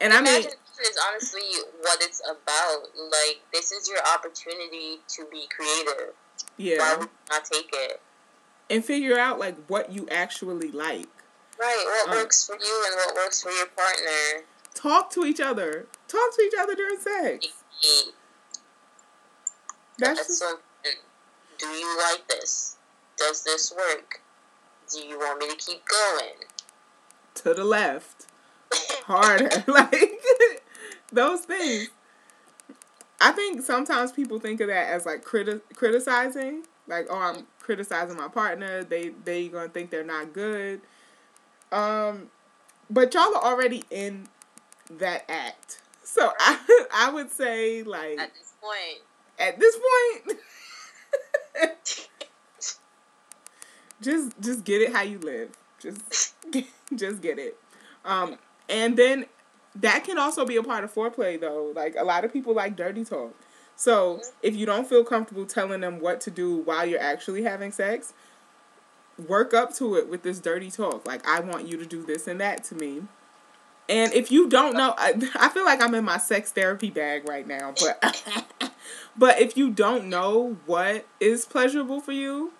and 0.00 0.12
I 0.12 0.20
mean, 0.20 0.42
is 0.42 0.98
honestly 1.08 1.40
what 1.82 2.02
it's 2.02 2.20
about. 2.28 2.82
Like, 2.98 3.40
this 3.52 3.70
is 3.70 3.88
your 3.88 4.00
opportunity 4.12 4.98
to 5.06 5.24
be 5.30 5.46
creative. 5.54 6.14
Why 6.56 6.56
yeah, 6.56 6.96
would 6.96 7.04
you 7.04 7.10
not 7.30 7.44
take 7.44 7.70
it? 7.72 8.00
and 8.68 8.84
figure 8.84 9.16
out 9.18 9.38
like 9.38 9.56
what 9.68 9.92
you 9.92 10.08
actually 10.10 10.72
like. 10.72 11.06
Right, 11.60 11.84
what 11.84 12.08
Uh. 12.08 12.16
works 12.22 12.44
for 12.44 12.56
you 12.56 12.84
and 12.86 12.96
what 12.96 13.14
works 13.14 13.40
for 13.40 13.52
your 13.52 13.66
partner. 13.66 14.46
Talk 14.74 15.10
to 15.10 15.24
each 15.24 15.40
other. 15.40 15.86
Talk 16.08 16.34
to 16.36 16.42
each 16.42 16.54
other 16.58 16.74
during 16.74 16.98
sex. 16.98 17.46
That's 19.98 20.18
That's 20.18 20.26
just, 20.26 20.38
so 20.40 20.46
important. 20.56 21.04
Do 21.58 21.66
you 21.68 21.98
like 21.98 22.26
this? 22.26 22.78
Does 23.16 23.44
this 23.44 23.72
work? 23.76 24.20
Do 24.92 24.98
you 25.06 25.18
want 25.20 25.38
me 25.38 25.48
to 25.50 25.56
keep 25.56 25.84
going? 25.86 26.34
to 27.34 27.54
the 27.54 27.64
left. 27.64 28.26
Harder. 29.06 29.50
like 29.66 30.20
those 31.12 31.40
things. 31.42 31.88
I 33.20 33.30
think 33.32 33.62
sometimes 33.62 34.12
people 34.12 34.38
think 34.40 34.60
of 34.60 34.68
that 34.68 34.88
as 34.88 35.06
like 35.06 35.24
criti- 35.24 35.60
criticizing, 35.74 36.64
like 36.88 37.06
oh 37.10 37.18
I'm 37.18 37.46
criticizing 37.60 38.16
my 38.16 38.28
partner. 38.28 38.82
They 38.84 39.10
they 39.24 39.48
gonna 39.48 39.68
think 39.68 39.90
they're 39.90 40.04
not 40.04 40.32
good. 40.32 40.80
Um, 41.70 42.30
but 42.90 43.14
y'all 43.14 43.34
are 43.34 43.44
already 43.44 43.84
in 43.90 44.26
that 44.98 45.24
act, 45.30 45.80
so 46.02 46.32
I 46.38 46.86
I 46.94 47.10
would 47.10 47.30
say 47.30 47.82
like 47.82 48.18
At 48.18 48.32
this 48.34 48.52
point, 48.60 49.02
at 49.38 49.60
this 49.60 49.76
point, 50.26 50.38
just 54.02 54.32
just 54.40 54.64
get 54.64 54.82
it 54.82 54.92
how 54.92 55.02
you 55.02 55.18
live. 55.18 55.50
Just 55.80 56.34
just 56.94 57.22
get 57.22 57.38
it. 57.38 57.56
Um, 58.04 58.36
and 58.72 58.96
then 58.96 59.26
that 59.76 60.04
can 60.04 60.18
also 60.18 60.44
be 60.44 60.56
a 60.56 60.62
part 60.62 60.82
of 60.82 60.92
foreplay 60.92 61.40
though. 61.40 61.72
Like 61.74 61.94
a 61.96 62.04
lot 62.04 62.24
of 62.24 62.32
people 62.32 62.54
like 62.54 62.76
dirty 62.76 63.04
talk. 63.04 63.34
So 63.76 64.20
if 64.42 64.54
you 64.56 64.66
don't 64.66 64.86
feel 64.86 65.04
comfortable 65.04 65.46
telling 65.46 65.80
them 65.80 66.00
what 66.00 66.20
to 66.22 66.30
do 66.30 66.56
while 66.56 66.86
you're 66.86 67.00
actually 67.00 67.42
having 67.42 67.72
sex, 67.72 68.12
work 69.28 69.54
up 69.54 69.74
to 69.74 69.96
it 69.96 70.08
with 70.08 70.22
this 70.22 70.40
dirty 70.40 70.70
talk. 70.70 71.06
Like 71.06 71.26
I 71.26 71.40
want 71.40 71.68
you 71.68 71.76
to 71.76 71.86
do 71.86 72.02
this 72.02 72.26
and 72.26 72.40
that 72.40 72.64
to 72.64 72.74
me. 72.74 73.02
And 73.88 74.12
if 74.12 74.30
you 74.30 74.48
don't 74.48 74.74
know, 74.74 74.94
I, 74.96 75.14
I 75.34 75.48
feel 75.48 75.64
like 75.64 75.82
I'm 75.82 75.94
in 75.94 76.04
my 76.04 76.18
sex 76.18 76.52
therapy 76.52 76.90
bag 76.90 77.28
right 77.28 77.46
now, 77.46 77.74
but 77.80 78.72
but 79.16 79.40
if 79.40 79.56
you 79.56 79.70
don't 79.70 80.06
know 80.06 80.56
what 80.66 81.06
is 81.20 81.44
pleasurable 81.44 82.00
for 82.00 82.12
you, 82.12 82.52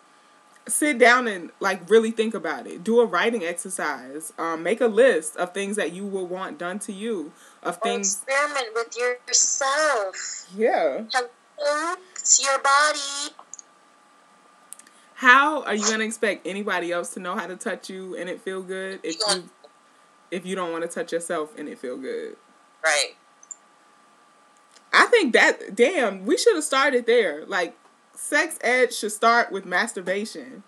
sit 0.69 0.99
down 0.99 1.27
and 1.27 1.51
like 1.61 1.89
really 1.91 2.11
think 2.11 2.35
about 2.35 2.67
it. 2.67 2.85
Do 2.85 3.01
a 3.01 3.07
writing 3.07 3.43
exercise. 3.45 4.33
Um, 4.39 4.63
make 4.63 4.81
a 4.81 4.87
list 4.87 5.37
of 5.37 5.53
things 5.53 5.77
that 5.77 5.93
you 5.93 6.07
will 6.07 6.27
want 6.27 6.59
done 6.59 6.79
to 6.81 6.93
you. 6.93 7.33
Of 7.63 7.77
or 7.77 7.81
things, 7.81 8.15
experiment 8.17 8.69
with 8.75 8.97
yourself. 8.97 10.47
yeah. 10.57 11.05
Hello, 11.13 11.95
it's 12.13 12.43
your 12.43 12.59
body. 12.59 13.35
How 15.15 15.63
are 15.63 15.75
you 15.75 15.89
gonna 15.89 16.05
expect 16.05 16.47
anybody 16.47 16.91
else 16.91 17.15
to 17.15 17.21
know 17.21 17.37
how 17.37 17.47
to 17.47 17.57
touch 17.57 17.89
you 17.89 18.17
and 18.17 18.29
it 18.29 18.41
feel 18.41 18.63
good 18.63 19.01
if 19.05 19.17
You 19.17 19.35
you 19.37 19.51
if 20.33 20.47
you 20.47 20.57
don't 20.57 20.73
want 20.73 20.83
to 20.83 20.89
touch 20.89 21.13
yourself 21.13 21.57
and 21.57 21.69
it 21.69 21.79
feel 21.79 21.97
good? 21.97 22.37
Right. 22.83 23.15
I 24.93 25.07
think 25.07 25.33
that 25.35 25.77
damn, 25.77 26.27
we 26.27 26.37
should 26.37 26.55
have 26.57 26.65
started 26.65 27.07
there. 27.07 27.47
Like 27.47 27.77
sex 28.15 28.59
ed 28.63 28.93
should 28.93 29.13
start 29.13 29.53
with 29.53 29.65
masturbation. 29.65 30.63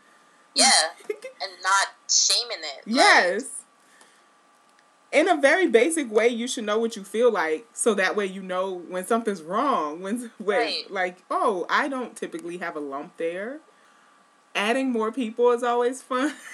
Yeah. 0.55 0.71
and 1.09 1.53
not 1.62 1.89
shaming 2.09 2.59
it. 2.62 2.87
Like, 2.87 2.97
Yes. 2.97 3.45
In 5.12 5.29
a 5.29 5.37
very 5.41 5.69
basic 5.69 6.11
way, 6.11 6.27
you 6.27 6.49
should 6.49 6.65
know 6.65 6.79
what 6.79 6.97
you 6.97 7.05
feel 7.05 7.31
like, 7.31 7.66
so 7.73 7.95
that 7.95 8.16
way 8.16 8.27
you 8.27 8.43
know 8.43 8.73
when 8.89 9.07
something's 9.07 9.43
wrong. 9.43 10.01
When, 10.01 10.31
when 10.39 10.59
Right. 10.59 10.91
like, 10.91 11.19
oh, 11.31 11.66
I 11.71 11.89
don't 11.89 12.16
typically 12.16 12.59
have 12.59 12.75
a 12.77 12.81
lump 12.81 13.16
there. 13.16 13.61
Adding 14.57 14.91
more 14.91 15.12
people 15.12 15.51
is 15.53 15.62
always 15.62 16.03
fun. 16.03 16.35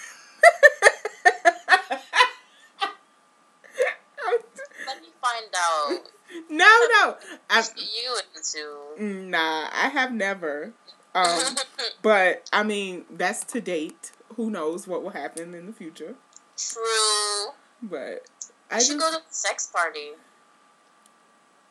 Let 4.87 5.01
me 5.03 5.09
find 5.21 5.47
out 5.57 6.01
no, 6.49 6.65
no, 6.67 7.17
I, 7.49 7.65
you 7.77 8.17
into. 8.37 9.29
nah, 9.31 9.69
I 9.73 9.89
have 9.89 10.13
never. 10.13 10.73
Um, 11.15 11.57
but 12.03 12.49
I 12.53 12.63
mean, 12.63 13.05
that's 13.11 13.45
to 13.45 13.61
date. 13.61 14.13
Who 14.37 14.51
knows 14.51 14.87
what 14.87 15.03
will 15.03 15.11
happen 15.11 15.55
in 15.55 15.67
the 15.67 15.73
future? 15.73 16.15
True. 16.57 17.53
But 17.83 18.27
I 18.71 18.77
just 18.77 18.89
should 18.89 19.01
go 19.01 19.11
to 19.11 19.17
the 19.17 19.23
sex 19.31 19.67
party. 19.67 20.11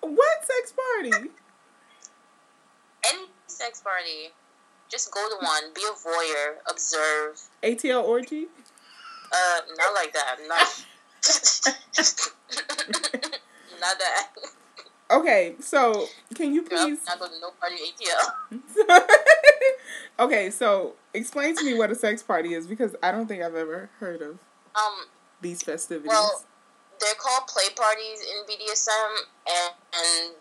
what 0.02 0.46
sex 0.46 0.74
party? 0.74 1.30
Any 3.08 3.26
sex 3.48 3.82
party. 3.82 4.34
Just 4.90 5.12
go 5.14 5.28
to 5.30 5.46
one. 5.46 5.74
Be 5.74 5.82
a 5.84 5.94
voyeur. 5.94 6.56
Observe. 6.70 7.40
ATL 7.64 8.04
orgy? 8.04 8.48
Uh, 9.32 9.60
not 9.78 9.94
like 9.94 10.14
that. 10.14 10.38
Not. 10.48 10.86
not 13.80 14.00
that. 14.00 14.30
Okay, 15.12 15.56
so 15.60 16.06
can 16.36 16.54
you 16.54 16.64
Girl, 16.64 16.86
please? 16.86 17.00
not 17.08 17.20
go 17.20 17.28
to 17.28 17.40
no 17.42 17.50
party 17.60 17.78
ATL. 17.78 19.02
okay, 20.20 20.52
so 20.52 20.94
explain 21.14 21.56
to 21.56 21.64
me 21.64 21.74
what 21.78 21.90
a 21.92 21.96
sex 21.96 22.22
party 22.22 22.54
is 22.54 22.68
because 22.68 22.96
I 23.02 23.12
don't 23.12 23.28
think 23.28 23.42
I've 23.42 23.56
ever 23.56 23.90
heard 24.00 24.22
of 24.22 24.38
Um, 24.76 25.06
these 25.42 25.64
festivities. 25.64 26.10
Well, 26.10 26.44
they're 27.00 27.16
called 27.16 27.48
play 27.48 27.74
parties 27.76 28.22
in 28.22 28.46
BDSM, 28.46 29.16
and, 29.48 29.74
and 29.96 30.34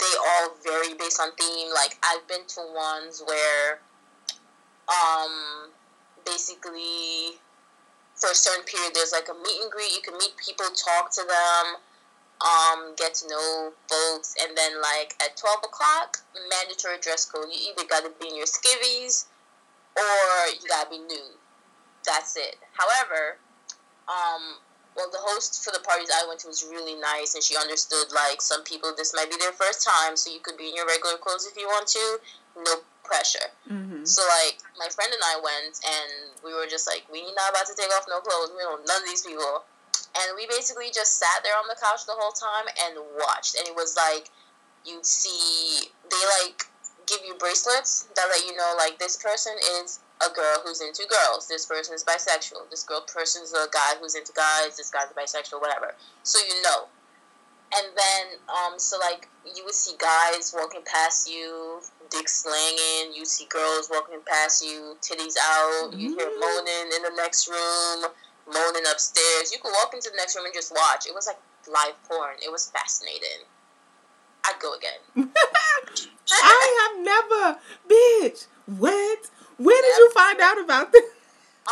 they 0.00 0.14
all 0.26 0.54
vary 0.64 0.94
based 0.94 1.20
on 1.20 1.32
theme. 1.38 1.68
Like 1.74 1.98
I've 2.02 2.26
been 2.26 2.46
to 2.46 2.60
ones 2.74 3.22
where, 3.26 3.80
um, 4.88 5.70
basically, 6.24 7.36
for 8.14 8.30
a 8.30 8.34
certain 8.34 8.64
period, 8.64 8.92
there's 8.94 9.12
like 9.12 9.28
a 9.28 9.34
meet 9.34 9.60
and 9.60 9.70
greet. 9.70 9.92
You 9.92 10.00
can 10.02 10.16
meet 10.16 10.32
people, 10.38 10.66
talk 10.66 11.10
to 11.12 11.22
them, 11.26 11.76
um, 12.40 12.94
get 12.96 13.14
to 13.14 13.28
know 13.28 13.72
folks, 13.88 14.34
and 14.42 14.56
then 14.56 14.80
like 14.80 15.14
at 15.22 15.36
twelve 15.36 15.60
o'clock, 15.64 16.18
mandatory 16.34 16.98
dress 17.00 17.24
code. 17.24 17.46
You 17.50 17.72
either 17.72 17.86
got 17.88 18.04
to 18.04 18.12
be 18.20 18.28
in 18.28 18.36
your 18.36 18.46
skivvies, 18.46 19.26
or 19.96 20.50
you 20.50 20.68
gotta 20.68 20.90
be 20.90 20.98
nude. 20.98 21.38
That's 22.04 22.36
it. 22.36 22.56
However, 22.74 23.38
um, 24.08 24.58
well, 24.96 25.08
the 25.10 25.22
host 25.22 25.64
for 25.64 25.72
the 25.72 25.80
parties 25.80 26.10
I 26.12 26.26
went 26.28 26.40
to 26.40 26.48
was 26.48 26.66
really 26.68 26.94
nice, 27.00 27.34
and 27.34 27.42
she 27.42 27.56
understood 27.56 28.12
like 28.12 28.42
some 28.42 28.62
people 28.62 28.92
this 28.96 29.14
might 29.14 29.30
be 29.30 29.36
their 29.38 29.52
first 29.52 29.86
time, 29.86 30.16
so 30.16 30.30
you 30.30 30.40
could 30.40 30.56
be 30.56 30.68
in 30.68 30.74
your 30.74 30.86
regular 30.86 31.16
clothes 31.16 31.46
if 31.46 31.56
you 31.56 31.66
want 31.66 31.88
to, 31.88 32.18
no 32.62 32.82
pressure. 33.02 33.52
mm-hmm. 33.70 34.04
So 34.04 34.22
like 34.42 34.58
my 34.78 34.88
friend 34.88 35.12
and 35.12 35.22
I 35.22 35.36
went, 35.40 35.80
and 35.82 36.10
we 36.44 36.54
were 36.54 36.66
just 36.66 36.86
like, 36.86 37.04
we 37.10 37.22
not 37.34 37.50
about 37.50 37.66
to 37.66 37.74
take 37.76 37.90
off 37.96 38.06
no 38.08 38.20
clothes. 38.20 38.52
We 38.54 38.62
don't 38.62 38.86
none 38.86 39.02
of 39.02 39.08
these 39.08 39.24
people, 39.24 39.64
and 40.20 40.36
we 40.36 40.46
basically 40.46 40.90
just 40.92 41.18
sat 41.18 41.42
there 41.42 41.54
on 41.58 41.66
the 41.68 41.76
couch 41.80 42.06
the 42.06 42.16
whole 42.16 42.32
time 42.32 42.66
and 42.86 42.98
watched, 43.18 43.56
and 43.58 43.66
it 43.68 43.74
was 43.74 43.96
like 43.96 44.30
you'd 44.84 45.06
see 45.06 45.88
they 46.10 46.22
like 46.42 46.64
give 47.06 47.20
you 47.26 47.34
bracelets 47.36 48.08
that 48.16 48.26
let 48.30 48.44
you 48.46 48.56
know 48.56 48.74
like 48.78 48.98
this 48.98 49.16
person 49.16 49.52
is 49.80 50.00
a 50.24 50.32
girl 50.32 50.62
who's 50.64 50.80
into 50.80 51.04
girls. 51.08 51.48
This 51.48 51.66
person 51.66 51.94
is 51.94 52.04
bisexual. 52.04 52.70
This 52.70 52.84
girl 52.84 53.02
person's 53.06 53.52
a 53.52 53.66
guy 53.72 53.98
who's 54.00 54.14
into 54.14 54.32
guys. 54.32 54.76
This 54.76 54.90
guy's 54.90 55.08
bisexual, 55.16 55.60
whatever. 55.60 55.94
So 56.22 56.38
you 56.38 56.62
know. 56.62 56.86
And 57.76 57.86
then, 57.96 58.38
um, 58.48 58.78
so 58.78 58.98
like 59.00 59.28
you 59.44 59.64
would 59.64 59.74
see 59.74 59.96
guys 59.98 60.54
walking 60.56 60.82
past 60.86 61.28
you, 61.28 61.80
dick 62.08 62.28
slanging. 62.28 63.12
You 63.14 63.24
see 63.24 63.46
girls 63.50 63.90
walking 63.90 64.20
past 64.26 64.64
you, 64.64 64.96
titties 65.02 65.34
out. 65.42 65.92
You 65.92 66.14
hear 66.14 66.28
Mm. 66.30 66.40
moaning 66.40 66.92
in 66.94 67.02
the 67.02 67.12
next 67.16 67.48
room, 67.48 68.06
moaning 68.46 68.84
upstairs. 68.90 69.52
You 69.52 69.58
could 69.58 69.72
walk 69.72 69.94
into 69.94 70.10
the 70.10 70.16
next 70.16 70.36
room 70.36 70.44
and 70.44 70.54
just 70.54 70.72
watch. 70.72 71.06
It 71.06 71.14
was 71.14 71.26
like 71.26 71.38
live 71.68 72.02
porn. 72.08 72.36
It 72.44 72.50
was 72.50 72.70
fascinating. 72.70 73.46
I'd 74.44 74.60
go 74.60 74.74
again. 74.74 75.00
I 76.30 76.90
have 76.92 77.04
never, 77.04 77.58
bitch. 77.88 78.46
What? 78.66 79.30
Where 79.56 79.82
did 79.82 79.96
you 79.98 80.10
find 80.12 80.40
out 80.40 80.60
about 80.62 80.92
this? 80.92 81.04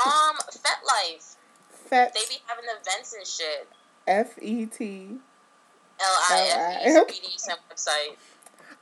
Um, 0.04 0.36
FetLife. 0.50 1.36
Fat 1.70 2.14
They 2.14 2.20
be 2.28 2.40
having 2.46 2.64
events 2.80 3.12
and 3.12 3.26
shit. 3.26 3.68
F 4.06 4.38
E 4.40 4.66
T. 4.66 5.18
L 6.00 6.16
I 6.30 6.50
F 6.50 6.86
E 6.86 6.96
F. 6.96 7.06
BDSM 7.08 7.56
website. 7.70 8.16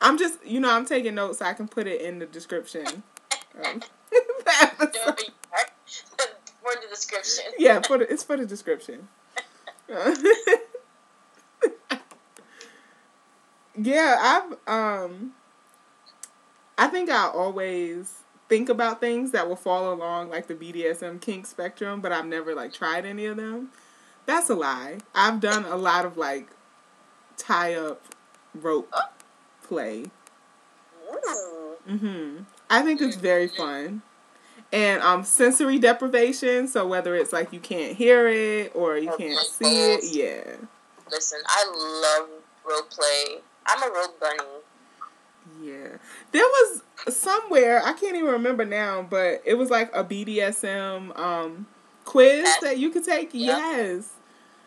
I'm 0.01 0.17
just, 0.17 0.45
you 0.47 0.61
know, 0.61 0.71
I'm 0.71 0.87
taking 0.87 1.15
notes 1.17 1.39
so 1.39 1.45
I 1.45 1.53
can 1.53 1.69
put 1.69 1.87
it 1.87 2.01
in 2.01 2.19
the 2.19 2.27
description. 2.27 3.03
Um, 3.65 3.83
episode. 4.63 5.33
For 6.63 6.73
the 6.81 6.89
description. 6.89 7.45
Yeah, 7.59 7.81
for 7.81 7.99
the, 7.99 8.11
it's 8.13 8.23
for 8.23 8.37
the 8.37 8.47
description. 8.47 9.09
yeah, 13.77 14.17
I've 14.21 14.53
um 14.69 15.33
I 16.79 16.87
think 16.87 17.11
I 17.11 17.29
always 17.29 18.21
think 18.49 18.69
about 18.69 19.01
things 19.01 19.33
that 19.33 19.49
will 19.49 19.57
fall 19.57 19.93
along 19.93 20.31
like 20.31 20.47
the 20.47 20.55
BDSM 20.55 21.21
kink 21.21 21.47
spectrum, 21.47 22.01
but 22.01 22.13
I've 22.13 22.27
never 22.27 22.55
like 22.55 22.73
tried 22.73 23.05
any 23.05 23.27
of 23.27 23.37
them. 23.37 23.71
That's 24.27 24.49
a 24.49 24.55
lie. 24.55 24.99
I've 25.15 25.41
done 25.41 25.65
a 25.65 25.77
lot 25.77 26.07
of 26.07 26.17
like 26.17 26.49
tie 27.37 27.75
up 27.75 28.03
rope 28.55 28.93
play. 29.63 30.05
Ooh. 31.13 31.77
Mhm. 31.89 32.45
I 32.69 32.83
think 32.83 33.01
it's 33.01 33.17
very 33.17 33.49
fun. 33.49 34.03
And 34.73 35.03
um 35.03 35.25
sensory 35.25 35.79
deprivation, 35.79 36.69
so 36.69 36.87
whether 36.87 37.17
it's 37.17 37.33
like 37.33 37.53
you 37.53 37.61
can't 37.61 37.97
hear 37.97 38.29
it 38.29 38.73
or 38.75 38.97
you 38.97 39.13
can't 39.19 39.39
see 39.47 39.93
it, 39.93 40.05
yeah. 40.13 40.57
Listen, 41.11 41.41
I 41.47 42.19
love 42.21 42.29
role 42.65 42.83
play. 42.83 43.41
I'm 43.67 43.83
a 43.83 43.93
rogue 43.93 44.21
bunny. 44.21 44.39
Yeah. 45.61 45.97
There 46.33 46.45
was 46.45 46.83
somewhere, 47.09 47.83
I 47.85 47.93
can't 47.95 48.15
even 48.15 48.31
remember 48.31 48.65
now, 48.65 49.03
but 49.03 49.43
it 49.45 49.55
was 49.55 49.71
like 49.71 49.91
a 49.95 50.05
BDSM 50.05 51.19
um 51.19 51.67
quiz 52.05 52.49
that 52.63 52.79
you 52.79 52.91
could 52.91 53.05
take. 53.05 53.31
Yep. 53.33 53.59
Yes. 53.59 54.13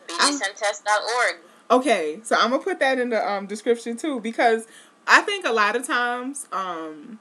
BDSMtest.org. 0.07 1.35
Okay, 1.71 2.19
so 2.23 2.35
I'm 2.35 2.51
gonna 2.51 2.61
put 2.61 2.79
that 2.79 2.99
in 2.99 3.09
the 3.09 3.25
um 3.25 3.45
description 3.45 3.95
too 3.95 4.19
because 4.19 4.67
I 5.07 5.21
think 5.21 5.45
a 5.45 5.51
lot 5.51 5.75
of 5.75 5.85
times 5.87 6.47
um 6.51 7.19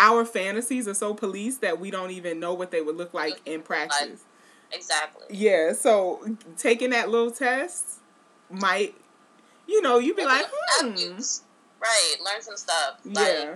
our 0.00 0.24
fantasies 0.24 0.88
are 0.88 0.94
so 0.94 1.12
policed 1.14 1.60
that 1.60 1.78
we 1.78 1.90
don't 1.90 2.10
even 2.10 2.40
know 2.40 2.54
what 2.54 2.70
they 2.70 2.80
would 2.80 2.96
look 2.96 3.12
like 3.14 3.40
in 3.46 3.60
practice. 3.62 4.24
Exactly. 4.72 5.26
Yeah, 5.30 5.72
so 5.74 6.36
taking 6.56 6.90
that 6.90 7.10
little 7.10 7.30
test 7.30 8.00
might, 8.50 8.94
you 9.68 9.82
know, 9.82 9.98
you'd 9.98 10.16
be 10.16 10.24
like, 10.24 10.46
hmm. 10.50 10.88
Right, 11.80 12.14
learn 12.24 12.40
some 12.40 12.56
stuff. 12.56 13.00
Like, 13.04 13.16
yeah, 13.26 13.54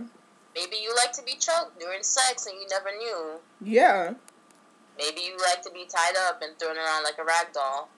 maybe 0.54 0.76
you 0.76 0.94
like 0.96 1.12
to 1.12 1.22
be 1.22 1.32
choked 1.32 1.78
during 1.80 2.02
sex 2.02 2.46
and 2.46 2.54
you 2.60 2.66
never 2.70 2.90
knew. 2.96 3.40
yeah, 3.62 4.14
Maybe 4.98 5.22
you 5.22 5.36
like 5.38 5.62
to 5.62 5.70
be 5.72 5.86
tied 5.86 6.14
up 6.28 6.40
and 6.42 6.56
thrown 6.58 6.76
around 6.76 7.02
like 7.04 7.18
a 7.18 7.24
rag 7.24 7.52
doll. 7.52 7.88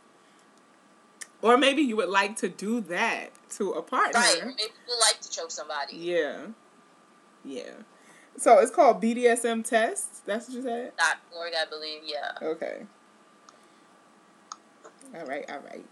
or 1.43 1.59
maybe 1.59 1.82
you 1.82 1.97
would 1.97 2.09
like 2.09 2.36
to 2.36 2.48
do 2.48 2.81
that 2.82 3.31
to 3.56 3.73
a 3.73 3.82
partner. 3.82 4.20
Right, 4.20 4.40
maybe 4.43 4.62
you 4.89 4.94
like 5.01 5.20
to 5.20 5.31
choke 5.31 5.51
somebody. 5.51 5.97
Yeah, 5.97 6.39
yeah. 7.44 7.73
So 8.38 8.58
it's 8.58 8.70
called 8.70 9.00
BDSM 9.02 9.64
test. 9.64 10.24
That's 10.26 10.48
what 10.48 10.56
you 10.56 10.62
said. 10.62 10.92
Dot 10.98 11.16
org, 11.36 11.52
I 11.60 11.68
believe, 11.68 12.02
yeah. 12.04 12.32
Okay. 12.42 12.82
All 15.14 15.24
right, 15.26 15.48
all 15.50 15.60
right. 15.60 15.84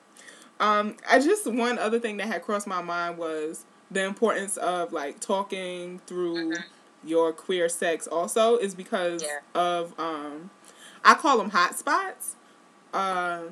Um, 0.61 0.97
I 1.11 1.19
just 1.19 1.47
one 1.51 1.79
other 1.79 1.99
thing 1.99 2.16
that 2.19 2.27
had 2.27 2.43
crossed 2.43 2.66
my 2.66 2.83
mind 2.83 3.19
was 3.19 3.65
the 3.91 4.05
importance 4.05 4.57
of 4.57 4.93
like 4.93 5.21
talking 5.21 6.01
through 6.07 6.53
Mhm. 6.53 6.65
your 7.05 7.33
queer 7.33 7.69
sex. 7.69 8.07
Also, 8.07 8.57
is 8.59 8.75
because 8.75 9.23
Yeah. 9.23 9.39
of 9.55 9.99
um, 9.99 10.51
I 11.05 11.15
call 11.15 11.39
them 11.39 11.51
hot 11.51 11.79
spots. 11.79 12.37
Uh, 12.93 13.45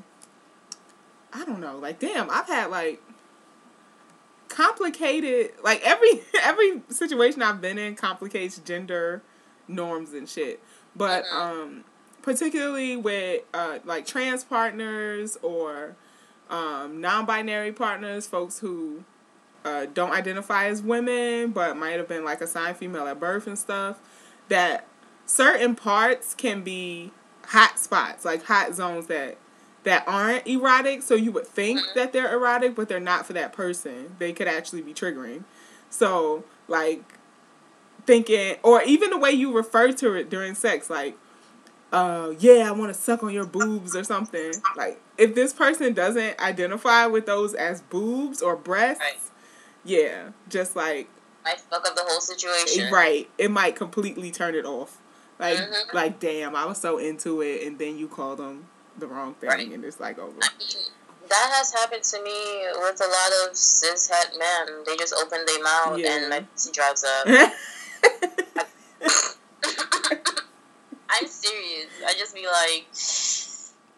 I 1.33 1.45
don't 1.45 1.61
know. 1.61 1.79
Like, 1.79 1.99
damn, 1.99 2.31
I've 2.31 2.47
had 2.47 2.67
like 2.71 3.03
complicated 4.53 5.53
like 5.65 5.81
every 5.83 6.21
every 6.43 6.83
situation 6.91 7.43
I've 7.43 7.61
been 7.61 7.79
in 7.79 7.95
complicates 7.97 8.59
gender 8.59 9.23
norms 9.69 10.13
and 10.13 10.29
shit. 10.29 10.63
But 10.95 11.25
Mhm. 11.25 11.35
um 11.41 11.85
particularly 12.23 12.97
with 12.97 13.43
uh 13.55 13.79
like 13.85 14.07
trans 14.07 14.45
partners 14.45 15.39
or 15.43 15.97
um 16.51 17.01
non-binary 17.01 17.73
partners, 17.73 18.27
folks 18.27 18.59
who 18.61 19.05
uh 19.65 19.87
don't 19.93 20.13
identify 20.13 20.67
as 20.67 20.83
women 20.83 21.51
but 21.51 21.77
might 21.77 21.93
have 21.93 22.09
been 22.09 22.25
like 22.25 22.41
assigned 22.41 22.77
female 22.77 23.07
at 23.07 23.19
birth 23.19 23.47
and 23.47 23.59
stuff 23.59 23.99
that 24.49 24.87
certain 25.25 25.75
parts 25.75 26.35
can 26.35 26.63
be 26.63 27.11
hot 27.47 27.79
spots, 27.79 28.25
like 28.25 28.45
hot 28.45 28.75
zones 28.75 29.07
that 29.07 29.37
that 29.85 30.05
aren't 30.07 30.47
erotic, 30.47 31.03
so 31.03 31.15
you 31.15 31.33
would 31.33 31.47
think 31.47 31.81
Mhm. 31.81 31.95
that 31.95 32.13
they're 32.13 32.33
erotic, 32.33 32.75
but 32.75 32.89
they're 32.89 33.01
not 33.01 33.27
for 33.27 33.33
that 33.33 33.53
person. 33.53 34.15
They 34.19 34.33
could 34.33 34.47
actually 34.49 34.83
be 34.83 34.95
triggering. 34.95 35.45
So, 35.91 36.45
like 36.69 37.03
thinking 38.07 38.57
or 38.63 38.83
even 38.83 39.11
the 39.11 39.17
way 39.17 39.31
you 39.31 39.53
refer 39.53 39.93
to 39.93 40.15
it 40.15 40.29
during 40.31 40.55
sex, 40.55 40.91
like 40.91 41.17
uh 41.93 42.33
yeah, 42.39 42.69
I 42.69 42.73
want 42.73 42.93
to 42.93 42.99
suck 42.99 43.23
on 43.23 43.33
your 43.33 43.45
boobs 43.47 43.95
or 43.95 44.03
something. 44.05 44.53
Like 44.77 45.01
if 45.19 45.35
this 45.35 45.53
person 45.53 45.93
doesn't 45.93 46.41
identify 46.41 47.07
with 47.07 47.27
those 47.27 47.55
as 47.55 47.81
boobs 47.83 48.41
or 48.43 48.57
breasts, 48.57 49.01
Right. 49.03 49.19
yeah, 49.85 50.29
just 50.49 50.75
like 50.75 51.09
Might 51.45 51.61
fuck 51.61 51.87
up 51.89 51.97
the 51.97 52.03
whole 52.07 52.21
situation. 52.21 52.93
right, 52.93 53.29
it 53.37 53.51
might 53.51 53.77
completely 53.77 54.31
turn 54.31 54.55
it 54.55 54.65
off. 54.65 54.99
Like 55.39 55.59
Mhm. 55.59 55.93
like 55.95 56.19
damn, 56.21 56.57
I 56.57 56.65
was 56.67 56.79
so 56.79 56.99
into 56.99 57.41
it 57.43 57.67
and 57.67 57.79
then 57.79 57.99
you 57.99 58.09
called 58.09 58.39
them 58.39 58.67
the 58.99 59.07
wrong 59.07 59.35
thing 59.35 59.49
Right. 59.49 59.71
and 59.73 59.85
it's 59.85 60.01
like 60.01 60.19
over. 60.19 60.39
That 61.29 61.51
has 61.55 61.73
happened 61.73 62.03
to 62.03 62.23
me 62.23 62.67
with 62.81 63.01
a 63.01 63.07
lot 63.09 63.49
of 63.51 63.57
cis 63.57 64.09
het 64.09 64.37
men. 64.39 64.83
They 64.85 64.97
just 64.97 65.15
open 65.15 65.45
their 65.47 65.63
mouth 65.63 65.99
Yeah. 65.99 66.17
and 66.17 66.29
my 66.29 66.45
drives 66.73 67.05
up. 67.05 67.27
I'm 71.11 71.27
serious. 71.27 71.91
I 72.07 72.15
just 72.19 72.35
be 72.35 72.47
like, 72.47 72.87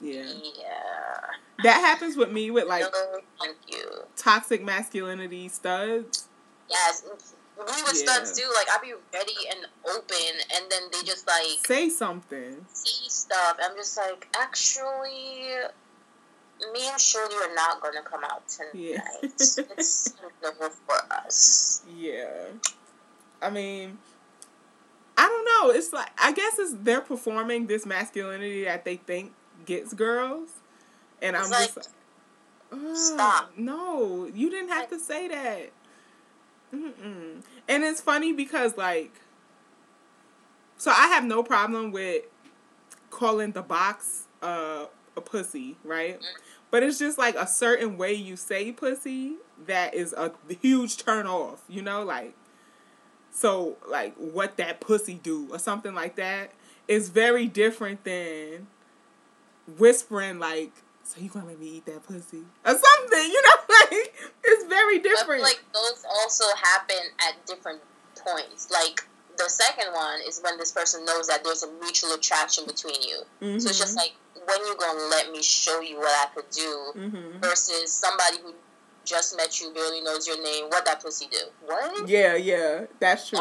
yeah. 0.01 0.33
yeah. 0.59 1.63
That 1.63 1.81
happens 1.81 2.17
with 2.17 2.33
me 2.33 2.51
with 2.51 2.67
like 2.67 2.83
no, 2.83 3.21
thank 3.41 3.57
you. 3.69 3.89
toxic 4.17 4.65
masculinity 4.65 5.49
studs. 5.49 6.27
Yes. 6.69 7.05
Me 7.57 7.63
with 7.65 7.95
Yeah. 8.05 8.15
studs 8.15 8.39
too, 8.39 8.51
like 8.55 8.69
I'd 8.71 8.83
be 8.83 8.95
ready 9.13 9.35
and 9.51 9.67
open, 9.87 10.35
and 10.55 10.65
then 10.71 10.83
they 10.93 11.03
just 11.03 11.27
like 11.27 11.65
Say 11.67 11.89
something. 11.89 12.65
say 12.73 13.09
stuff. 13.09 13.57
I'm 13.63 13.77
just 13.77 13.97
like, 13.97 14.27
actually, 14.37 15.51
me 16.73 16.89
and 16.89 17.01
Shirley 17.01 17.37
are 17.37 17.55
not 17.55 17.81
gonna 17.81 18.03
come 18.03 18.25
out 18.25 18.49
tonight. 18.49 18.75
Yeah. 18.75 19.03
it's 19.23 19.59
no 20.43 20.51
for 20.87 20.97
us. 21.13 21.83
Yeah. 21.97 22.47
I 23.41 23.51
mean, 23.51 23.99
I 25.17 25.29
don't 25.29 25.45
know. 25.45 25.75
It's 25.79 25.93
like 25.93 26.11
I 26.19 26.33
guess 26.33 26.59
it's 26.59 26.75
they're 26.83 27.01
performing 27.01 27.67
this 27.69 27.87
masculinity 27.87 28.65
that 28.65 28.85
they 28.85 28.97
think 28.97 29.33
gets 29.65 29.95
girls, 29.95 30.49
and 31.23 31.37
It's 31.37 31.45
I'm 31.47 31.51
like, 31.53 31.73
just 31.75 31.91
like, 32.73 32.97
stop. 32.97 33.53
No, 33.57 34.27
you 34.35 34.51
didn't 34.51 34.71
have 34.71 34.89
to 34.91 34.99
say 34.99 35.29
that. 35.29 35.71
Mm-mm. 36.75 37.43
And 37.69 37.85
it's 37.85 38.01
funny 38.01 38.33
because 38.33 38.77
like, 38.77 39.13
so 40.77 40.91
I 40.91 41.07
have 41.09 41.25
no 41.25 41.43
problem 41.43 41.93
with 41.93 42.25
calling 43.11 43.53
the 43.53 43.63
box 43.63 44.25
uh, 44.43 44.87
a 45.17 45.21
pussy, 45.21 45.77
right? 45.85 46.21
But 46.71 46.83
it's 46.83 46.99
just 46.99 47.19
like 47.19 47.37
a 47.37 47.47
certain 47.47 47.97
way 47.97 48.15
you 48.15 48.37
say 48.37 48.73
pussy 48.73 49.35
that 49.67 49.95
is 49.95 50.13
a 50.13 50.33
huge 50.61 50.97
turn 50.97 51.27
off, 51.27 51.63
you 51.69 51.83
know, 51.83 52.03
like 52.03 52.35
so 53.31 53.77
like 53.89 54.15
what 54.17 54.57
that 54.57 54.81
pussy 54.81 55.15
do 55.15 55.49
or 55.51 55.59
something 55.59 55.95
like 55.95 56.17
that 56.17 56.53
is 56.87 57.09
very 57.09 57.47
different 57.47 58.05
than 58.05 58.67
whispering 59.79 60.39
like 60.39 60.73
so 61.05 61.21
you 61.21 61.29
gonna 61.29 61.47
let 61.47 61.61
me 61.61 61.67
eat 61.77 61.87
that 61.87 62.03
pussy 62.03 62.43
or 62.65 62.71
something, 62.73 63.31
you 63.31 63.43
know, 63.43 63.75
like 63.91 64.15
it's 64.45 64.65
very 64.67 64.99
different. 64.99 65.43
like 65.43 65.63
those 65.73 66.05
also 66.11 66.45
happen 66.61 66.97
at 67.29 67.47
different 67.47 67.81
points. 68.17 68.71
Like 68.71 69.07
the 69.37 69.49
second 69.49 69.93
one 69.93 70.21
is 70.27 70.41
when 70.43 70.59
this 70.59 70.73
person 70.73 71.05
knows 71.05 71.27
that 71.29 71.45
there's 71.45 71.63
a 71.63 71.71
mutual 71.81 72.13
attraction 72.15 72.65
between 72.67 73.01
you. 73.03 73.23
So 73.61 73.69
it's 73.69 73.79
just 73.79 73.97
like 73.97 74.13
when 74.47 74.59
you 74.67 74.75
gonna 74.79 74.99
let 75.11 75.31
me 75.31 75.43
show 75.43 75.81
you 75.81 75.99
what 75.99 76.29
I 76.29 76.35
could 76.35 76.51
do 76.51 76.93
hmm 76.95 77.39
versus 77.41 77.93
somebody 77.93 78.39
who 78.43 78.55
just 79.05 79.37
met 79.37 79.61
you 79.61 79.73
barely 79.75 80.01
knows 80.01 80.27
your 80.27 80.43
name. 80.43 80.65
What 80.71 80.87
that 80.87 81.03
pussy 81.03 81.27
do? 81.31 81.39
What? 81.67 82.09
Yeah, 82.09 82.37
yeah, 82.37 82.87
that's 82.99 83.29
true. 83.29 83.39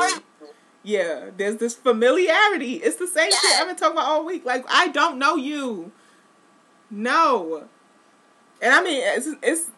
Yeah, 0.84 1.30
there's 1.38 1.58
this 1.58 1.76
familiarity. 1.76 2.74
It's 2.74 2.98
the 2.98 3.08
same 3.08 3.32
shit 3.32 3.62
I've 3.62 3.68
been 3.68 3.78
talking 3.78 3.98
about 3.98 4.10
all 4.10 4.26
week. 4.26 4.44
Like 4.44 4.66
I 4.68 4.90
don't 4.90 5.18
know 5.18 5.36
you. 5.36 5.94
No. 6.94 7.64
And 8.62 8.74
I 8.74 8.84
mean, 8.84 9.02
it's 9.04 9.28
it's 9.42 9.72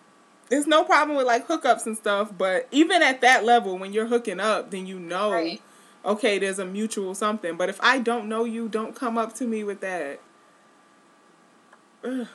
it's 0.52 0.68
no 0.68 0.84
problem 0.84 1.18
with 1.18 1.26
like 1.26 1.48
hookups 1.48 1.86
and 1.86 1.98
stuff, 1.98 2.32
but 2.38 2.68
even 2.72 3.02
at 3.02 3.22
that 3.22 3.44
level, 3.46 3.78
when 3.78 3.94
you're 3.94 4.08
hooking 4.08 4.40
up, 4.40 4.72
then 4.72 4.86
you 4.86 5.00
know, 5.00 5.32
Right. 5.32 5.62
okay, 6.04 6.38
there's 6.38 6.60
a 6.60 6.66
mutual 6.66 7.16
something. 7.16 7.56
But 7.58 7.70
if 7.70 7.80
I 7.82 8.00
don't 8.00 8.28
know 8.30 8.44
you, 8.44 8.68
don't 8.68 8.96
come 8.96 9.18
up 9.18 9.34
to 9.36 9.48
me 9.48 9.64
with 9.64 9.80
that. 9.82 10.20
Ugh. 12.04 12.28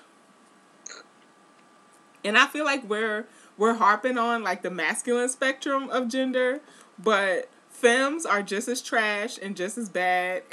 And 2.24 2.36
I 2.36 2.46
feel 2.46 2.64
like 2.64 2.88
we're 2.88 3.26
we're 3.56 3.74
harping 3.74 4.18
on 4.18 4.42
like 4.42 4.62
the 4.62 4.70
masculine 4.70 5.28
spectrum 5.28 5.88
of 5.90 6.08
gender, 6.08 6.60
but 6.98 7.48
femmes 7.68 8.26
are 8.26 8.42
just 8.42 8.66
as 8.68 8.80
trash 8.82 9.38
and 9.40 9.56
just 9.56 9.78
as 9.78 9.88
bad. 9.88 10.42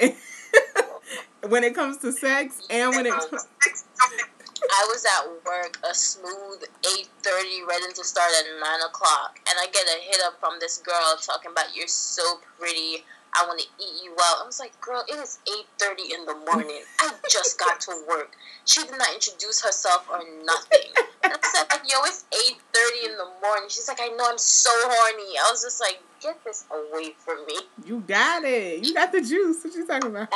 when 1.46 1.64
it 1.64 1.74
comes 1.74 1.98
to 1.98 2.12
sex 2.12 2.66
and 2.70 2.90
when 2.90 3.06
it 3.06 3.12
um, 3.12 3.20
I 3.30 4.84
was 4.88 5.04
at 5.04 5.28
work 5.46 5.78
a 5.88 5.94
smooth 5.94 6.64
eight 6.96 7.08
thirty, 7.22 7.62
ready 7.66 7.92
to 7.94 8.04
start 8.04 8.30
at 8.38 8.60
nine 8.60 8.80
o'clock, 8.82 9.38
and 9.48 9.56
I 9.60 9.66
get 9.66 9.86
a 9.86 10.00
hit 10.02 10.20
up 10.26 10.38
from 10.40 10.58
this 10.60 10.78
girl 10.78 11.16
talking 11.22 11.52
about 11.52 11.74
you're 11.74 11.88
so 11.88 12.22
pretty. 12.58 13.04
I 13.34 13.46
want 13.46 13.60
to 13.60 13.66
eat 13.82 14.02
you 14.02 14.12
out. 14.12 14.42
I 14.42 14.46
was 14.46 14.58
like, 14.58 14.78
girl, 14.80 15.04
it 15.08 15.14
is 15.14 15.38
eight 15.48 15.66
thirty 15.78 16.14
in 16.14 16.24
the 16.24 16.34
morning. 16.50 16.82
I 17.00 17.12
just 17.30 17.58
got 17.58 17.80
to 17.82 18.02
work. 18.08 18.32
She 18.64 18.82
did 18.82 18.98
not 18.98 19.12
introduce 19.14 19.62
herself 19.62 20.08
or 20.10 20.20
nothing. 20.44 20.92
And 21.22 21.32
I 21.32 21.38
said, 21.42 21.66
like, 21.70 21.82
yo, 21.90 21.98
it's 22.04 22.24
eight 22.32 22.58
thirty 22.72 23.10
in 23.10 23.16
the 23.18 23.28
morning. 23.42 23.68
She's 23.68 23.88
like, 23.88 23.98
I 24.00 24.08
know, 24.08 24.24
I'm 24.28 24.38
so 24.38 24.70
horny. 24.72 25.36
I 25.38 25.50
was 25.50 25.62
just 25.62 25.80
like, 25.80 26.00
get 26.20 26.42
this 26.44 26.64
away 26.70 27.14
from 27.18 27.44
me. 27.46 27.56
You 27.84 28.00
got 28.06 28.44
it. 28.44 28.84
You 28.84 28.94
got 28.94 29.12
the 29.12 29.20
juice. 29.20 29.64
What 29.64 29.74
you 29.74 29.86
talking 29.86 30.10
about? 30.10 30.28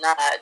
Not. 0.00 0.38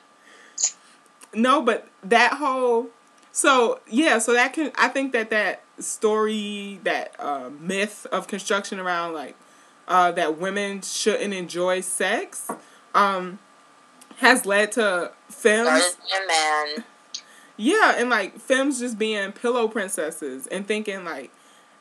no, 1.34 1.62
but 1.62 1.88
that 2.04 2.34
whole 2.34 2.90
so 3.32 3.80
yeah, 3.88 4.18
so 4.18 4.32
that 4.32 4.52
can 4.52 4.72
I 4.76 4.88
think 4.88 5.12
that 5.12 5.30
that 5.30 5.62
story, 5.78 6.80
that 6.84 7.14
uh, 7.18 7.50
myth 7.58 8.06
of 8.10 8.26
construction 8.26 8.80
around 8.80 9.14
like 9.14 9.36
uh, 9.90 10.12
that 10.12 10.38
women 10.38 10.80
shouldn't 10.80 11.34
enjoy 11.34 11.80
sex, 11.80 12.48
um, 12.94 13.40
has 14.18 14.46
led 14.46 14.72
to 14.72 15.10
films. 15.28 15.96
man. 16.26 16.84
Yeah, 17.56 17.96
and 17.98 18.08
like 18.08 18.38
films 18.38 18.78
just 18.78 18.98
being 18.98 19.32
pillow 19.32 19.68
princesses 19.68 20.46
and 20.46 20.66
thinking 20.66 21.04
like 21.04 21.30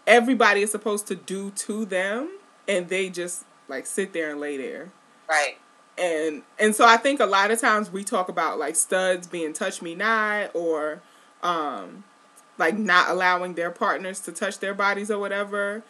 everybody 0.05 0.61
is 0.63 0.71
supposed 0.71 1.07
to 1.07 1.15
do 1.15 1.51
to 1.51 1.85
them, 1.85 2.37
and 2.67 2.89
they 2.89 3.09
just 3.09 3.45
like 3.69 3.85
sit 3.85 4.11
there 4.11 4.31
and 4.31 4.41
lay 4.41 4.57
there. 4.57 4.89
Right. 5.29 5.57
And 5.97 6.41
and 6.57 6.75
so 6.75 6.85
I 6.85 6.97
think 6.97 7.19
a 7.19 7.25
lot 7.25 7.51
of 7.51 7.61
times 7.61 7.91
we 7.91 8.03
talk 8.03 8.27
about 8.27 8.57
like 8.57 8.75
studs 8.75 9.27
being 9.27 9.53
touch 9.53 9.81
me 9.81 9.95
not 9.95 10.55
or 10.55 11.01
um 11.43 12.03
like 12.57 12.77
not 12.77 13.09
allowing 13.09 13.53
their 13.53 13.71
partners 13.71 14.19
to 14.21 14.31
touch 14.31 14.59
their 14.59 14.73
bodies 14.73 15.11
or 15.11 15.19
whatever. 15.19 15.83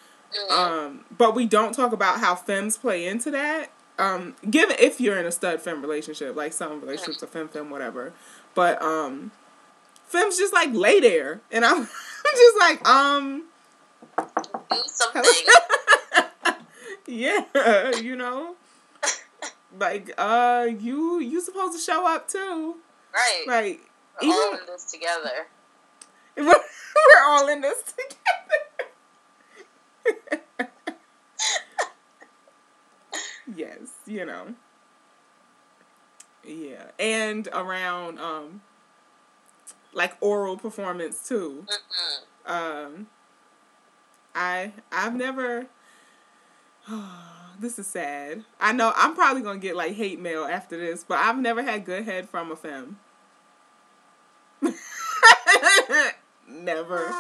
Um, 0.52 1.06
but 1.16 1.36
we 1.36 1.46
don't 1.46 1.74
talk 1.74 1.92
about 1.92 2.20
how 2.20 2.36
femmes 2.36 2.78
play 2.78 3.08
into 3.08 3.32
that. 3.32 3.72
Um, 3.98 4.36
given 4.50 4.78
if 4.80 5.02
you're 5.02 5.20
in 5.20 5.26
a 5.26 5.32
stud 5.32 5.62
femme 5.62 5.82
relationship, 5.82 6.36
like 6.36 6.54
some 6.54 6.80
relationships 6.80 7.22
are 7.22 7.28
femme 7.28 7.50
femme, 7.50 7.70
whatever. 7.70 8.14
But 8.56 8.82
um, 8.82 9.32
femmes 10.06 10.38
just 10.38 10.54
like 10.54 10.70
lay 10.74 11.00
there, 11.00 11.42
and 11.52 11.66
I'm 11.66 11.86
just 12.36 12.58
like, 12.60 12.88
um, 12.88 13.46
Do 14.18 14.84
something. 14.86 15.24
yeah, 17.08 17.98
you 17.98 18.16
know, 18.16 18.56
like 19.78 20.12
uh, 20.18 20.68
you 20.80 21.20
you 21.20 21.42
supposed 21.42 21.74
to 21.74 21.80
show 21.80 22.08
up 22.08 22.28
too, 22.28 22.78
right. 23.14 23.44
like 23.48 23.82
We're 24.22 24.32
all 24.32 24.54
in 24.54 24.66
this 24.68 24.86
together. 24.86 25.48
we're, 26.38 26.46
we're 26.46 27.24
all 27.28 27.48
in 27.50 27.62
this 27.62 27.82
together. 27.84 28.69
Yes, 33.56 33.92
you 34.06 34.26
know. 34.26 34.54
Yeah, 36.46 36.92
and 36.98 37.48
around 37.54 38.20
um 38.20 38.62
like 39.94 40.16
oral 40.22 40.58
performance 40.58 41.28
too. 41.28 41.66
Um 42.46 43.08
I 44.34 44.74
I've 44.92 45.16
never 45.16 45.68
this 47.60 47.78
is 47.80 47.88
sad. 47.88 48.44
I 48.60 48.72
know 48.72 48.94
I'm 48.96 49.16
probably 49.16 49.42
gonna 49.42 49.60
get 49.60 49.76
like 49.76 49.94
hate 49.94 50.20
mail 50.20 50.46
after 50.46 50.78
this, 50.78 51.04
but 51.04 51.20
I've 51.20 51.38
never 51.38 51.64
had 51.64 51.86
good 51.86 52.06
head 52.06 52.30
from 52.30 52.52
a 52.52 52.56
femme. 52.56 52.98
never. 56.48 57.14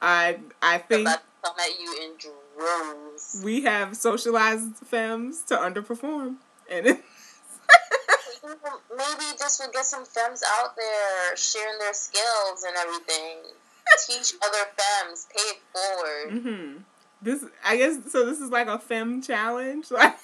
I 0.00 0.38
I 0.62 0.78
think 0.78 1.08
to 1.08 1.20
come 1.46 1.56
at 1.60 1.80
you 1.80 1.96
in 2.02 2.10
droves. 2.18 3.40
we 3.44 3.62
have 3.62 3.96
socialized 3.96 4.76
femmes 4.84 5.42
to 5.44 5.56
underperform, 5.56 6.36
and 6.70 6.86
it, 6.86 7.04
Maybe 8.96 9.36
this 9.38 9.60
will 9.60 9.72
get 9.72 9.84
some 9.84 10.04
femmes 10.04 10.42
out 10.58 10.76
there 10.76 11.36
sharing 11.36 11.78
their 11.78 11.94
skills 11.94 12.64
and 12.66 12.76
everything. 12.76 13.38
Teach 14.06 14.34
other 14.44 14.70
femmes, 14.76 15.26
pay 15.34 15.42
it 15.42 15.58
forward. 15.72 16.42
hmm 16.42 16.82
this 17.22 17.44
I 17.64 17.76
guess 17.76 17.98
so. 18.10 18.26
This 18.26 18.40
is 18.40 18.50
like 18.50 18.68
a 18.68 18.78
femme 18.78 19.22
challenge. 19.22 19.86
Like 19.96 20.16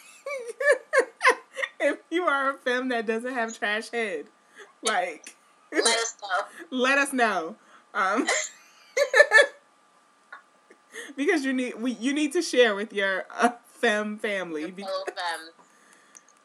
if 1.81 1.99
you 2.11 2.23
are 2.23 2.51
a 2.51 2.55
femme 2.55 2.89
that 2.91 3.07
doesn't 3.07 3.35
have 3.35 3.59
trash 3.59 3.91
head, 3.91 4.27
like 4.83 5.35
Let 5.73 5.85
us 5.85 6.17
know. 6.23 6.47
let 6.79 6.99
us 6.99 7.13
know. 7.13 7.57
Um, 7.93 8.27
because 11.17 11.45
you 11.45 11.53
need 11.53 11.81
we 11.81 11.93
you 11.93 12.13
need 12.13 12.33
to 12.33 12.43
share 12.43 12.75
with 12.75 12.93
your 12.93 13.25
uh, 13.31 13.51
femme 13.67 14.19
family. 14.19 14.63
Your 14.63 14.73
Be- 14.73 14.83
fellow 14.83 15.05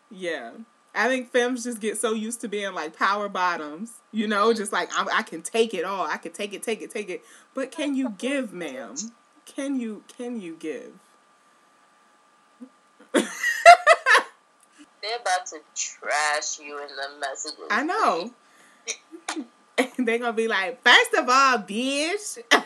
yeah, 0.09 0.51
I 0.95 1.07
think 1.07 1.31
femmes 1.31 1.63
just 1.63 1.81
get 1.81 1.97
so 1.97 2.13
used 2.13 2.41
to 2.41 2.47
being 2.47 2.73
like 2.73 2.97
power 2.97 3.29
bottoms. 3.29 3.93
You 4.11 4.27
know, 4.27 4.53
just 4.53 4.71
like 4.71 4.89
I, 4.93 5.19
I 5.19 5.23
can 5.23 5.41
take 5.41 5.73
it 5.73 5.83
all. 5.83 6.07
I 6.07 6.17
can 6.17 6.31
take 6.31 6.53
it, 6.53 6.63
take 6.63 6.81
it, 6.81 6.91
take 6.91 7.09
it. 7.09 7.23
But 7.53 7.71
can 7.71 7.95
you 7.95 8.13
give, 8.17 8.53
ma'am? 8.53 8.95
Can 9.45 9.79
you 9.79 10.03
can 10.17 10.41
you 10.41 10.55
give? 10.59 10.93
They're 13.13 13.23
about 15.21 15.45
to 15.47 15.59
trash 15.75 16.59
you 16.59 16.79
in 16.79 16.87
the 16.87 17.19
messages. 17.19 17.59
I 17.69 17.83
know. 17.83 18.33
They're 19.97 20.19
gonna 20.19 20.33
be 20.33 20.47
like, 20.47 20.81
first 20.83 21.13
of 21.13 21.29
all, 21.29 21.59
bitch. 21.59 22.39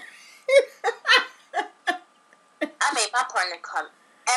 I 2.61 2.93
made 2.93 3.09
my 3.13 3.23
partner 3.29 3.57
come 3.61 3.87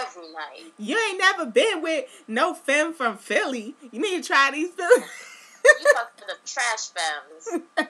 every 0.03 0.33
night. 0.33 0.73
You 0.79 0.99
ain't 0.99 1.19
never 1.19 1.47
been 1.47 1.83
with 1.83 2.07
no 2.27 2.55
femme 2.55 2.95
from 2.95 3.19
Philly. 3.19 3.75
You 3.91 4.01
need 4.01 4.23
to 4.23 4.27
try 4.27 4.51
these 4.51 4.71
Philly. 4.77 5.05
You 5.65 5.93
to 6.17 6.25
the 6.27 6.37
trash 6.45 6.91
femmes. 6.91 7.89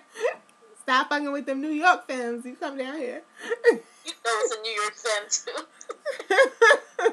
Stop 0.82 1.08
fucking 1.08 1.32
with 1.32 1.46
them 1.46 1.60
New 1.60 1.70
York 1.70 2.06
femmes. 2.06 2.44
You 2.44 2.56
come 2.56 2.76
down 2.78 2.98
here. 2.98 3.22
You 3.72 3.72
know 3.72 4.38
it's 4.42 4.54
a 4.54 4.60
New 4.60 4.72
York 4.72 4.94
femme 4.94 5.28
too. 5.30 7.10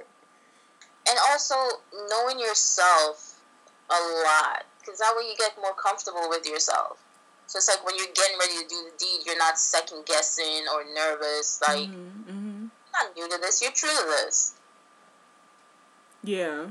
And 1.06 1.18
also 1.30 1.54
knowing 2.08 2.38
yourself 2.40 3.38
a 3.90 3.94
lot, 4.24 4.64
because 4.80 4.98
that 5.00 5.12
way 5.16 5.24
you 5.28 5.36
get 5.36 5.52
more 5.60 5.74
comfortable 5.74 6.28
with 6.30 6.46
yourself. 6.46 6.98
So 7.46 7.58
it's 7.58 7.68
like 7.68 7.84
when 7.84 7.94
you're 7.96 8.06
getting 8.14 8.38
ready 8.38 8.62
to 8.62 8.68
do 8.68 8.76
the 8.90 8.96
deed, 8.98 9.20
you're 9.26 9.36
not 9.38 9.58
second 9.58 10.06
guessing 10.06 10.64
or 10.72 10.82
nervous. 10.94 11.60
Like 11.60 11.88
Mhm, 11.90 12.24
mhm. 12.24 12.28
I'm 12.28 12.43
not 13.00 13.14
new 13.16 13.28
to 13.28 13.38
this. 13.40 13.60
You're 13.62 13.72
true 13.72 13.90
to 13.90 14.06
this. 14.06 14.54
Yeah. 16.22 16.66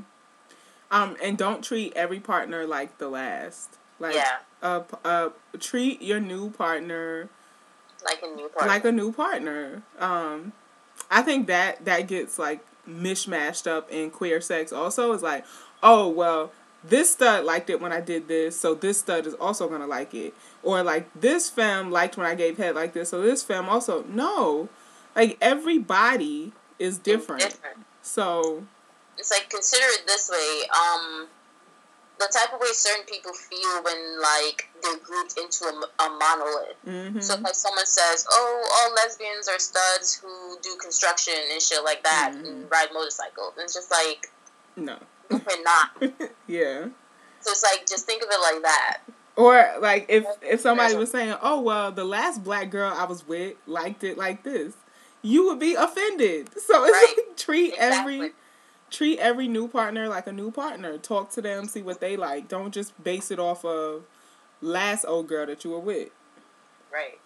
Um, 0.90 1.16
and 1.22 1.36
don't 1.38 1.62
treat 1.62 1.92
every 1.96 2.20
partner 2.20 2.66
like 2.66 2.98
the 2.98 3.08
last. 3.08 3.76
Like, 3.98 4.14
Yeah. 4.14 4.38
uh, 4.62 4.82
uh, 5.04 5.30
treat 5.60 6.02
your 6.02 6.20
new 6.20 6.50
partner 6.50 7.28
Like 8.04 8.22
a 8.22 8.26
new 8.34 8.48
partner. 8.48 8.68
like 8.68 8.84
a 8.84 8.92
new 8.92 9.12
partner. 9.12 9.82
Um, 9.98 10.52
I 11.10 11.22
think 11.22 11.46
that 11.46 11.84
that 11.84 12.06
gets 12.06 12.38
like 12.38 12.64
mishmashed 12.88 13.66
up 13.66 13.90
in 13.90 14.10
queer 14.10 14.40
sex. 14.40 14.72
Also, 14.72 15.12
is 15.12 15.22
like, 15.22 15.44
oh 15.82 16.08
well, 16.08 16.52
this 16.82 17.12
stud 17.12 17.44
liked 17.44 17.70
it 17.70 17.80
when 17.80 17.92
I 17.92 18.00
did 18.00 18.28
this, 18.28 18.58
so 18.60 18.74
this 18.74 18.98
stud 19.00 19.26
is 19.26 19.34
also 19.34 19.68
gonna 19.68 19.86
like 19.86 20.12
it. 20.14 20.34
Or 20.62 20.82
like 20.82 21.08
this 21.18 21.48
femme 21.48 21.90
liked 21.90 22.16
when 22.16 22.26
I 22.26 22.34
gave 22.34 22.58
head 22.58 22.74
like 22.74 22.92
this, 22.92 23.10
so 23.10 23.20
this 23.22 23.42
femme 23.42 23.68
also 23.68 24.04
no. 24.08 24.68
Like 25.16 25.38
everybody 25.40 26.52
is 26.78 26.98
different. 26.98 27.42
different. 27.42 27.78
So 28.02 28.64
It's 29.18 29.30
like 29.30 29.48
consider 29.50 29.84
it 29.86 30.06
this 30.06 30.30
way. 30.30 30.62
Um, 30.68 31.28
the 32.18 32.26
type 32.32 32.52
of 32.54 32.60
way 32.60 32.68
certain 32.72 33.04
people 33.06 33.32
feel 33.32 33.82
when 33.82 34.20
like 34.20 34.68
they're 34.82 34.98
grouped 34.98 35.36
into 35.38 35.64
a, 35.64 36.02
a 36.04 36.10
monolith. 36.10 36.76
mhm. 36.86 37.22
So 37.22 37.34
if 37.34 37.40
like 37.42 37.54
someone 37.54 37.86
says, 37.86 38.26
"Oh, 38.30 38.68
all 38.88 38.94
lesbians 38.94 39.48
are 39.48 39.58
studs 39.58 40.14
who 40.22 40.56
do 40.62 40.76
construction 40.80 41.34
and 41.52 41.60
shit 41.60 41.82
like 41.84 42.02
that 42.04 42.32
Mhm. 42.34 42.46
and 42.46 42.70
ride 42.70 42.88
motorcycles," 42.92 43.54
and 43.56 43.64
it's 43.64 43.74
just 43.74 43.90
like 43.90 44.30
no. 44.76 44.98
we're 45.30 45.62
not. 45.62 45.90
yeah. 46.46 46.86
So 47.40 47.50
it's 47.50 47.62
like 47.62 47.86
just 47.88 48.06
think 48.06 48.22
of 48.22 48.28
it 48.30 48.40
like 48.40 48.62
that. 48.62 48.98
Or 49.36 49.74
like 49.80 50.06
if 50.08 50.24
if 50.42 50.60
somebody 50.60 50.94
was 50.94 51.10
saying, 51.10 51.34
"Oh 51.42 51.60
well, 51.60 51.90
the 51.90 52.04
last 52.04 52.44
black 52.44 52.70
girl 52.70 52.92
I 52.96 53.04
was 53.04 53.26
with 53.26 53.54
liked 53.66 54.04
it 54.04 54.16
like 54.16 54.44
this," 54.44 54.74
you 55.24 55.46
would 55.46 55.58
be 55.58 55.74
offended. 55.74 56.50
So 56.60 56.84
it's 56.84 56.92
Right. 56.92 57.14
like 57.16 57.36
treat 57.36 57.74
every 57.78 58.32
treat 58.90 59.18
every 59.18 59.48
new 59.48 59.66
partner 59.66 60.06
like 60.08 60.26
a 60.28 60.32
new 60.32 60.50
partner. 60.52 60.98
Talk 60.98 61.30
to 61.32 61.42
them, 61.42 61.66
see 61.66 61.82
what 61.82 61.98
they 62.00 62.16
like. 62.16 62.46
Don't 62.48 62.72
just 62.72 63.02
base 63.02 63.30
it 63.32 63.40
off 63.40 63.64
of 63.64 64.04
last 64.60 65.04
old 65.06 65.26
girl 65.26 65.46
that 65.46 65.64
you 65.64 65.70
were 65.70 65.80
with. 65.80 66.10
Right. 66.92 67.18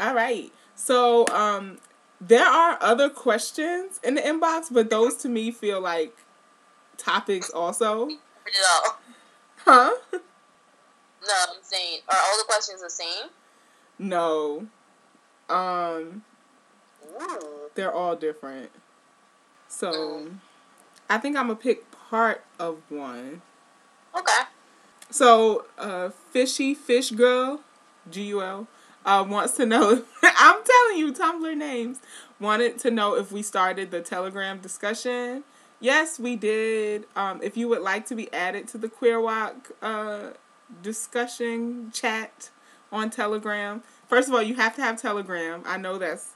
All 0.00 0.14
right. 0.14 0.52
So 0.74 1.26
um 1.28 1.78
there 2.20 2.44
are 2.46 2.76
other 2.80 3.08
questions 3.08 4.00
in 4.02 4.14
the 4.16 4.20
inbox, 4.20 4.66
but 4.72 4.90
those 4.90 5.14
to 5.18 5.28
me 5.28 5.52
feel 5.52 5.80
like 5.80 6.16
topics 6.96 7.50
also. 7.50 8.08
All. 8.08 8.98
Huh? 9.64 9.92
No, 10.12 10.18
I'm 11.50 11.62
saying, 11.62 12.00
are 12.08 12.16
all 12.16 12.38
the 12.38 12.44
questions 12.48 12.80
the 12.82 12.88
same? 12.90 13.28
No. 13.98 14.66
Um, 15.48 16.22
they're 17.74 17.92
all 17.92 18.16
different. 18.16 18.70
So, 19.68 20.28
I 21.08 21.18
think 21.18 21.36
I'm 21.36 21.48
gonna 21.48 21.56
pick 21.56 21.90
part 21.90 22.44
of 22.58 22.78
one. 22.88 23.42
Okay. 24.16 24.42
So, 25.10 25.66
uh, 25.78 26.10
Fishy 26.10 26.74
Fish 26.74 27.10
Girl, 27.10 27.60
G 28.10 28.24
U 28.24 28.42
L, 28.42 28.66
uh, 29.04 29.24
wants 29.28 29.56
to 29.56 29.66
know. 29.66 30.04
I'm 30.22 30.62
telling 30.64 30.98
you, 30.98 31.12
Tumblr 31.12 31.56
names. 31.56 31.98
Wanted 32.40 32.78
to 32.80 32.90
know 32.90 33.16
if 33.16 33.32
we 33.32 33.42
started 33.42 33.90
the 33.90 34.00
Telegram 34.00 34.58
discussion. 34.58 35.44
Yes, 35.80 36.18
we 36.18 36.36
did. 36.36 37.06
Um, 37.16 37.40
if 37.42 37.56
you 37.56 37.68
would 37.68 37.82
like 37.82 38.06
to 38.06 38.14
be 38.14 38.32
added 38.32 38.68
to 38.68 38.78
the 38.78 38.88
Queer 38.88 39.20
Walk 39.20 39.70
uh, 39.80 40.30
discussion 40.82 41.90
chat 41.92 42.50
on 42.92 43.10
Telegram, 43.10 43.82
first 44.08 44.28
of 44.28 44.34
all, 44.34 44.42
you 44.42 44.54
have 44.54 44.74
to 44.76 44.82
have 44.82 45.00
Telegram. 45.00 45.62
I 45.66 45.76
know 45.76 45.98
that's 45.98 46.30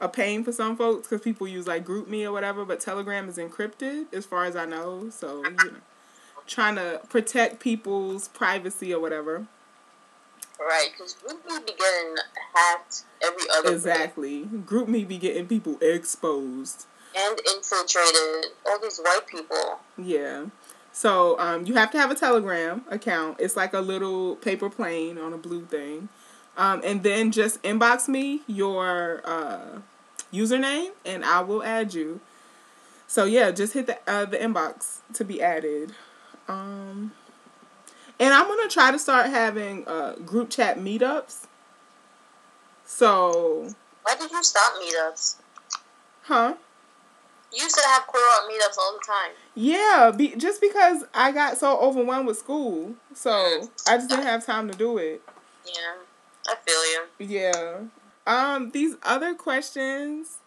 a 0.00 0.08
pain 0.08 0.42
for 0.42 0.52
some 0.52 0.76
folks 0.76 1.06
because 1.08 1.22
people 1.22 1.46
use 1.46 1.66
like 1.66 1.84
GroupMe 1.84 2.24
or 2.24 2.32
whatever, 2.32 2.64
but 2.64 2.80
Telegram 2.80 3.28
is 3.28 3.36
encrypted 3.38 4.12
as 4.12 4.26
far 4.26 4.44
as 4.44 4.56
I 4.56 4.64
know. 4.64 5.10
So, 5.10 5.44
you 5.44 5.50
know, 5.52 5.70
trying 6.46 6.74
to 6.76 7.00
protect 7.08 7.60
people's 7.60 8.28
privacy 8.28 8.92
or 8.92 9.00
whatever. 9.00 9.46
Right, 10.58 10.88
because 10.92 11.16
would 11.24 11.66
be 11.66 11.72
getting 11.72 12.16
hacked 12.54 13.02
every 13.22 13.42
other 13.52 13.70
week 13.70 13.74
Exactly. 13.76 14.44
GroupMe 14.44 15.06
be 15.06 15.18
getting 15.18 15.46
people 15.46 15.76
exposed. 15.80 16.86
and 17.16 17.40
infiltrated. 17.54 18.52
All 18.66 18.78
these 18.80 18.98
white 18.98 19.26
people. 19.28 19.80
Yeah. 19.98 20.46
So 20.92 21.38
um, 21.38 21.66
you 21.66 21.74
have 21.74 21.90
to 21.92 21.98
have 21.98 22.10
a 22.10 22.14
Telegram 22.14 22.84
account. 22.90 23.38
It's 23.40 23.56
like 23.56 23.72
a 23.72 23.80
little 23.80 24.36
paper 24.36 24.68
plane 24.68 25.18
on 25.18 25.32
a 25.32 25.38
blue 25.38 25.64
thing. 25.64 26.08
Um, 26.56 26.82
and 26.84 27.02
then 27.02 27.32
just 27.32 27.62
inbox 27.62 28.08
me 28.08 28.42
your 28.46 29.22
uh, 29.24 29.80
username 30.32 30.90
and 31.04 31.24
I 31.24 31.40
will 31.40 31.62
add 31.62 31.94
you. 31.94 32.20
So 33.06 33.24
yeah, 33.24 33.50
just 33.50 33.72
hit 33.74 33.86
the 33.86 33.98
uh, 34.06 34.26
the 34.26 34.36
inbox 34.36 34.98
to 35.14 35.24
be 35.24 35.42
added. 35.42 35.92
Um, 36.48 37.12
and 38.20 38.32
I'm 38.34 38.46
gonna 38.46 38.68
try 38.68 38.90
to 38.90 38.98
start 38.98 39.26
having 39.30 39.86
uh, 39.86 40.16
group 40.24 40.50
chat 40.50 40.78
meetups. 40.78 41.46
So, 42.84 43.74
Why 44.02 44.16
did 44.16 44.30
you 44.30 44.42
stop 44.42 44.74
meetups? 44.74 45.36
huh? 46.22 46.54
You 47.54 47.62
used 47.62 47.74
to 47.74 47.82
have 47.88 48.06
queer 48.06 48.22
art 48.22 48.50
meetups 48.50 48.78
all 48.78 48.98
the 48.98 49.04
time. 49.06 49.32
Yeah, 49.54 50.12
be, 50.16 50.34
just 50.36 50.60
because 50.60 51.04
I 51.14 51.32
got 51.32 51.58
so 51.58 51.78
overwhelmed 51.78 52.26
with 52.26 52.38
school, 52.38 52.94
so 53.14 53.68
I 53.86 53.96
just 53.96 54.08
didn't 54.08 54.24
have 54.24 54.44
time 54.46 54.70
to 54.70 54.76
do 54.76 54.98
it. 54.98 55.22
Yeah, 55.66 55.94
I 56.48 56.54
feel 56.66 57.28
you. 57.28 57.36
Yeah. 57.36 57.80
Um, 58.26 58.70
these 58.70 58.96
other 59.02 59.34
questions 59.34 60.38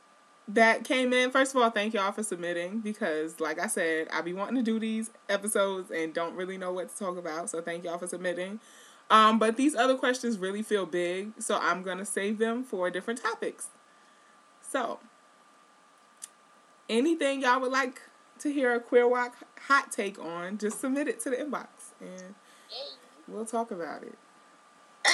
that 0.48 0.84
came 0.84 1.14
in. 1.14 1.32
First 1.32 1.56
of 1.56 1.62
all, 1.62 1.70
thank 1.70 1.94
y'all 1.94 2.12
for 2.12 2.24
submitting 2.24 2.80
because, 2.80 3.40
like 3.40 3.60
I 3.60 3.68
said, 3.68 4.08
I 4.12 4.22
be 4.22 4.34
wanting 4.34 4.56
to 4.56 4.62
do 4.62 4.80
these 4.80 5.12
episodes 5.30 5.92
and 5.92 6.14
don't 6.14 6.36
really 6.36 6.58
know 6.58 6.72
what 6.72 6.90
to 6.90 6.98
talk 6.98 7.18
about. 7.18 7.50
So 7.50 7.62
thank 7.62 7.84
y'all 7.84 7.98
for 7.98 8.08
submitting. 8.08 8.60
Um, 9.10 9.38
but 9.38 9.56
these 9.56 9.76
other 9.76 9.96
questions 9.96 10.38
really 10.38 10.64
feel 10.64 10.86
big, 10.86 11.34
so 11.40 11.60
I'm 11.62 11.84
gonna 11.84 12.06
save 12.06 12.40
them 12.40 12.64
for 12.64 12.90
different 12.90 13.22
topics. 13.22 13.68
So, 14.62 15.00
anything 16.90 17.42
y'all 17.42 17.60
would 17.62 17.72
like 17.72 18.02
to 18.40 18.52
hear 18.52 18.74
a 18.74 18.80
queer 18.80 19.08
walk 19.08 19.36
hot 19.68 19.92
take 19.92 20.18
on, 20.20 20.58
just 20.58 20.80
submit 20.82 21.08
it 21.08 21.20
to 21.22 21.30
the 21.30 21.38
inbox 21.38 21.68
and 22.02 22.34
we'll 23.28 23.46
talk 23.46 23.72
about 23.72 24.02
it. 24.04 24.18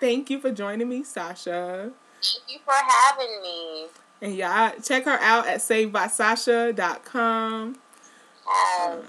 Thank 0.00 0.30
you 0.30 0.40
for 0.40 0.50
joining 0.50 0.88
me, 0.88 1.02
Sasha. 1.04 1.92
Thank 2.22 2.42
you 2.48 2.58
for 2.64 2.72
having 2.74 3.42
me. 3.42 3.86
And 4.22 4.34
y'all 4.34 4.72
check 4.82 5.04
her 5.04 5.18
out 5.20 5.46
at 5.46 5.58
savedbysasha.com. 5.60 7.76
Yes. 8.46 8.88
Um, 8.88 9.02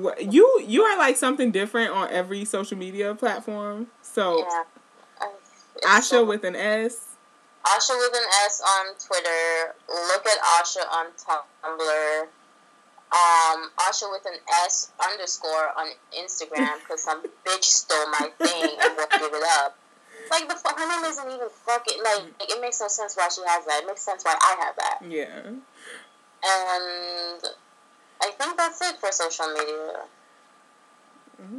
what- 0.00 0.32
You 0.32 0.62
you 0.66 0.82
are 0.82 0.98
like 0.98 1.16
something 1.16 1.50
different 1.50 1.92
on 1.92 2.08
every 2.10 2.44
social 2.44 2.76
media 2.76 3.14
platform. 3.14 3.86
So 4.02 4.38
yeah. 4.38 4.64
Asha 5.84 6.02
so- 6.02 6.24
with 6.24 6.44
an 6.44 6.56
S. 6.56 7.07
Asha 7.74 7.96
with 7.98 8.14
an 8.14 8.28
S 8.46 8.62
on 8.62 8.86
Twitter. 8.96 9.74
Look 9.88 10.26
at 10.26 10.38
Asha 10.58 10.84
on 10.90 11.06
Tumblr. 11.16 12.26
Um, 13.10 13.70
Asha 13.78 14.10
with 14.10 14.26
an 14.26 14.38
S 14.64 14.90
underscore 15.00 15.70
on 15.76 15.88
Instagram 16.16 16.78
because 16.80 17.02
some 17.02 17.22
bitch 17.46 17.64
stole 17.64 18.10
my 18.10 18.30
thing 18.38 18.76
and 18.80 18.96
won't 18.96 19.10
give 19.10 19.32
it 19.32 19.44
up. 19.60 19.76
Like 20.30 20.48
the 20.48 20.54
her 20.54 20.88
name 20.88 21.10
isn't 21.10 21.26
even 21.26 21.48
fucking 21.48 21.98
like, 22.04 22.22
like 22.38 22.50
it 22.50 22.60
makes 22.60 22.80
no 22.80 22.88
sense 22.88 23.16
why 23.16 23.28
she 23.28 23.40
has 23.46 23.64
that. 23.64 23.80
It 23.82 23.86
makes 23.86 24.02
sense 24.02 24.24
why 24.24 24.36
I 24.38 24.56
have 24.64 24.76
that. 24.76 24.98
Yeah. 25.08 25.40
And 26.44 27.42
I 28.20 28.30
think 28.30 28.56
that's 28.56 28.80
it 28.82 28.96
for 28.98 29.10
social 29.10 29.48
media. 29.48 30.00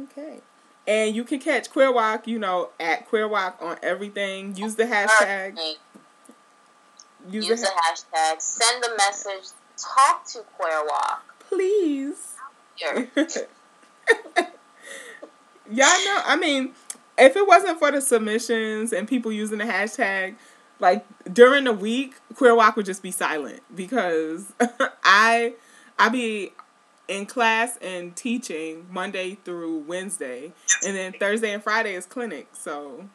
Okay. 0.04 0.40
And 0.86 1.14
you 1.14 1.24
can 1.24 1.38
catch 1.38 1.70
Queer 1.70 1.92
Walk, 1.92 2.26
you 2.26 2.38
know, 2.38 2.70
at 2.78 3.06
Queer 3.08 3.28
Walk 3.28 3.58
on 3.60 3.76
everything. 3.82 4.56
Use 4.56 4.76
the 4.76 4.84
hashtag. 4.84 5.58
Use, 7.30 7.46
Use 7.48 7.60
the 7.60 7.66
the 7.66 7.72
ha- 7.74 7.94
hashtag. 7.94 8.40
Send 8.42 8.84
a 8.84 8.96
message. 8.96 9.50
Talk 9.76 10.26
to 10.28 10.40
Queer 10.56 10.84
Walk. 10.86 11.24
please. 11.48 12.34
Here. 12.76 13.08
Y'all 15.70 15.86
know, 16.04 16.20
I 16.24 16.36
mean, 16.36 16.72
if 17.16 17.36
it 17.36 17.46
wasn't 17.46 17.78
for 17.78 17.90
the 17.92 18.00
submissions 18.00 18.92
and 18.92 19.06
people 19.06 19.30
using 19.30 19.58
the 19.58 19.64
hashtag, 19.64 20.34
like 20.80 21.04
during 21.32 21.64
the 21.64 21.72
week, 21.72 22.14
Queer 22.34 22.54
Walk 22.54 22.76
would 22.76 22.86
just 22.86 23.02
be 23.02 23.10
silent 23.10 23.60
because 23.74 24.52
I 25.04 25.54
I 25.98 26.08
be 26.08 26.52
in 27.06 27.26
class 27.26 27.76
and 27.82 28.16
teaching 28.16 28.86
Monday 28.90 29.38
through 29.44 29.78
Wednesday, 29.80 30.52
and 30.84 30.96
then 30.96 31.12
Thursday 31.12 31.52
and 31.52 31.62
Friday 31.62 31.94
is 31.94 32.06
clinic. 32.06 32.48
So 32.54 33.08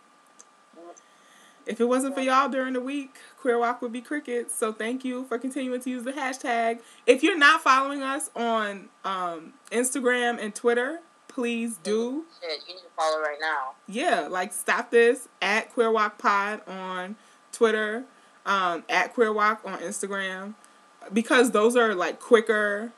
if 1.66 1.82
it 1.82 1.86
wasn't 1.86 2.16
for 2.16 2.22
y'all 2.22 2.48
during 2.50 2.74
the 2.74 2.82
week, 2.82 3.16
Queer 3.46 3.60
Walk 3.60 3.80
would 3.84 3.94
be 3.94 4.02
crickets. 4.02 4.56
So 4.56 4.74
thank 4.74 5.06
you 5.06 5.26
for 5.26 5.38
continuing 5.38 5.80
to 5.82 5.90
use 5.92 6.04
the 6.04 6.14
hashtag. 6.14 6.80
If 7.06 7.22
you're 7.22 7.38
not 7.38 7.62
following 7.62 8.02
us 8.02 8.32
on 8.36 8.90
um, 9.04 9.54
Instagram 9.72 10.44
and 10.44 10.56
Twitter, 10.56 11.02
please 11.28 11.78
do. 11.78 12.26
Shit, 12.42 12.62
you 12.68 12.74
need 12.74 12.80
to 12.80 12.88
follow 12.98 13.22
right 13.22 13.38
now. 13.40 13.74
Yeah, 13.88 14.22
like 14.22 14.52
stop 14.52 14.90
this 14.90 15.28
at 15.44 15.72
Queer 15.72 15.92
Walk 15.92 16.18
Pod 16.18 16.68
on 16.68 17.18
Twitter, 17.52 18.06
um, 18.48 18.84
at 18.90 19.14
Queer 19.14 19.32
Walk 19.32 19.62
on 19.64 19.78
Instagram, 19.78 20.56
because 21.14 21.52
those 21.52 21.76
are 21.76 21.94
like 21.94 22.20
quicker 22.20 22.94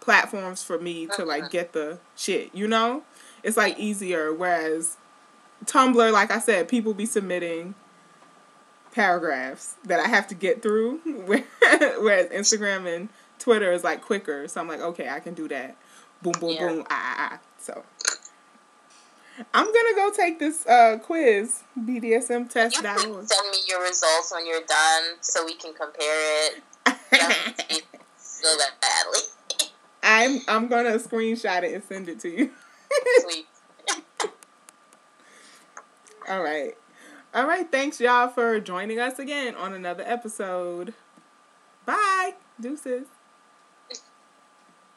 platforms 0.00 0.62
for 0.62 0.78
me 0.78 1.06
to 1.16 1.24
like 1.24 1.48
get 1.48 1.72
the 1.72 2.00
shit. 2.14 2.54
You 2.54 2.68
know, 2.68 3.02
it's 3.42 3.56
like 3.56 3.78
easier. 3.78 4.34
Whereas 4.34 4.98
Tumblr, 5.64 6.12
like 6.12 6.30
I 6.30 6.38
said, 6.38 6.68
people 6.68 6.92
be 6.92 7.06
submitting 7.06 7.74
paragraphs 8.96 9.74
that 9.84 10.00
I 10.00 10.08
have 10.08 10.26
to 10.28 10.34
get 10.34 10.62
through, 10.62 10.98
whereas 11.26 12.30
Instagram 12.30 12.86
and 12.92 13.08
Twitter 13.38 13.70
is 13.70 13.84
like 13.84 14.00
quicker. 14.00 14.48
So 14.48 14.58
I'm 14.60 14.68
like, 14.68 14.80
okay, 14.80 15.08
I 15.10 15.20
can 15.20 15.34
do 15.34 15.46
that. 15.48 15.76
Boom, 16.22 16.32
boom, 16.40 16.50
Yeah. 16.50 16.66
boom, 16.68 16.84
ah, 16.88 17.14
ah, 17.18 17.28
ah. 17.34 17.38
So 17.58 17.84
I'm 19.52 19.66
gonna 19.66 19.94
go 19.94 20.10
take 20.16 20.38
this 20.38 20.66
uh, 20.66 20.98
quiz, 21.02 21.62
You 21.76 21.82
BDSMtest.org. 22.00 22.82
can 22.82 23.26
send 23.26 23.50
me 23.50 23.58
your 23.68 23.82
results 23.82 24.32
when 24.32 24.46
you're 24.46 24.62
done 24.66 25.02
so 25.20 25.44
we 25.44 25.54
can 25.54 25.74
compare 25.74 26.46
it. 26.48 26.62
So 28.18 28.54
that 28.58 28.72
badly. 28.82 29.70
I'm 30.02 30.40
I'm 30.46 30.68
gonna 30.68 30.98
screenshot 30.98 31.62
it 31.64 31.72
and 31.74 31.82
send 31.84 32.08
it 32.08 32.20
to 32.20 32.28
you. 32.28 32.50
Sweet. 33.22 33.46
All 36.28 36.42
right. 36.42 36.76
All 37.36 37.46
right. 37.46 37.70
Thanks, 37.70 38.00
y'all, 38.00 38.28
for 38.28 38.60
joining 38.60 38.98
us 38.98 39.18
again 39.18 39.54
on 39.56 39.74
another 39.74 40.02
episode. 40.06 40.94
Bye. 41.84 42.32
Deuces. 42.58 43.08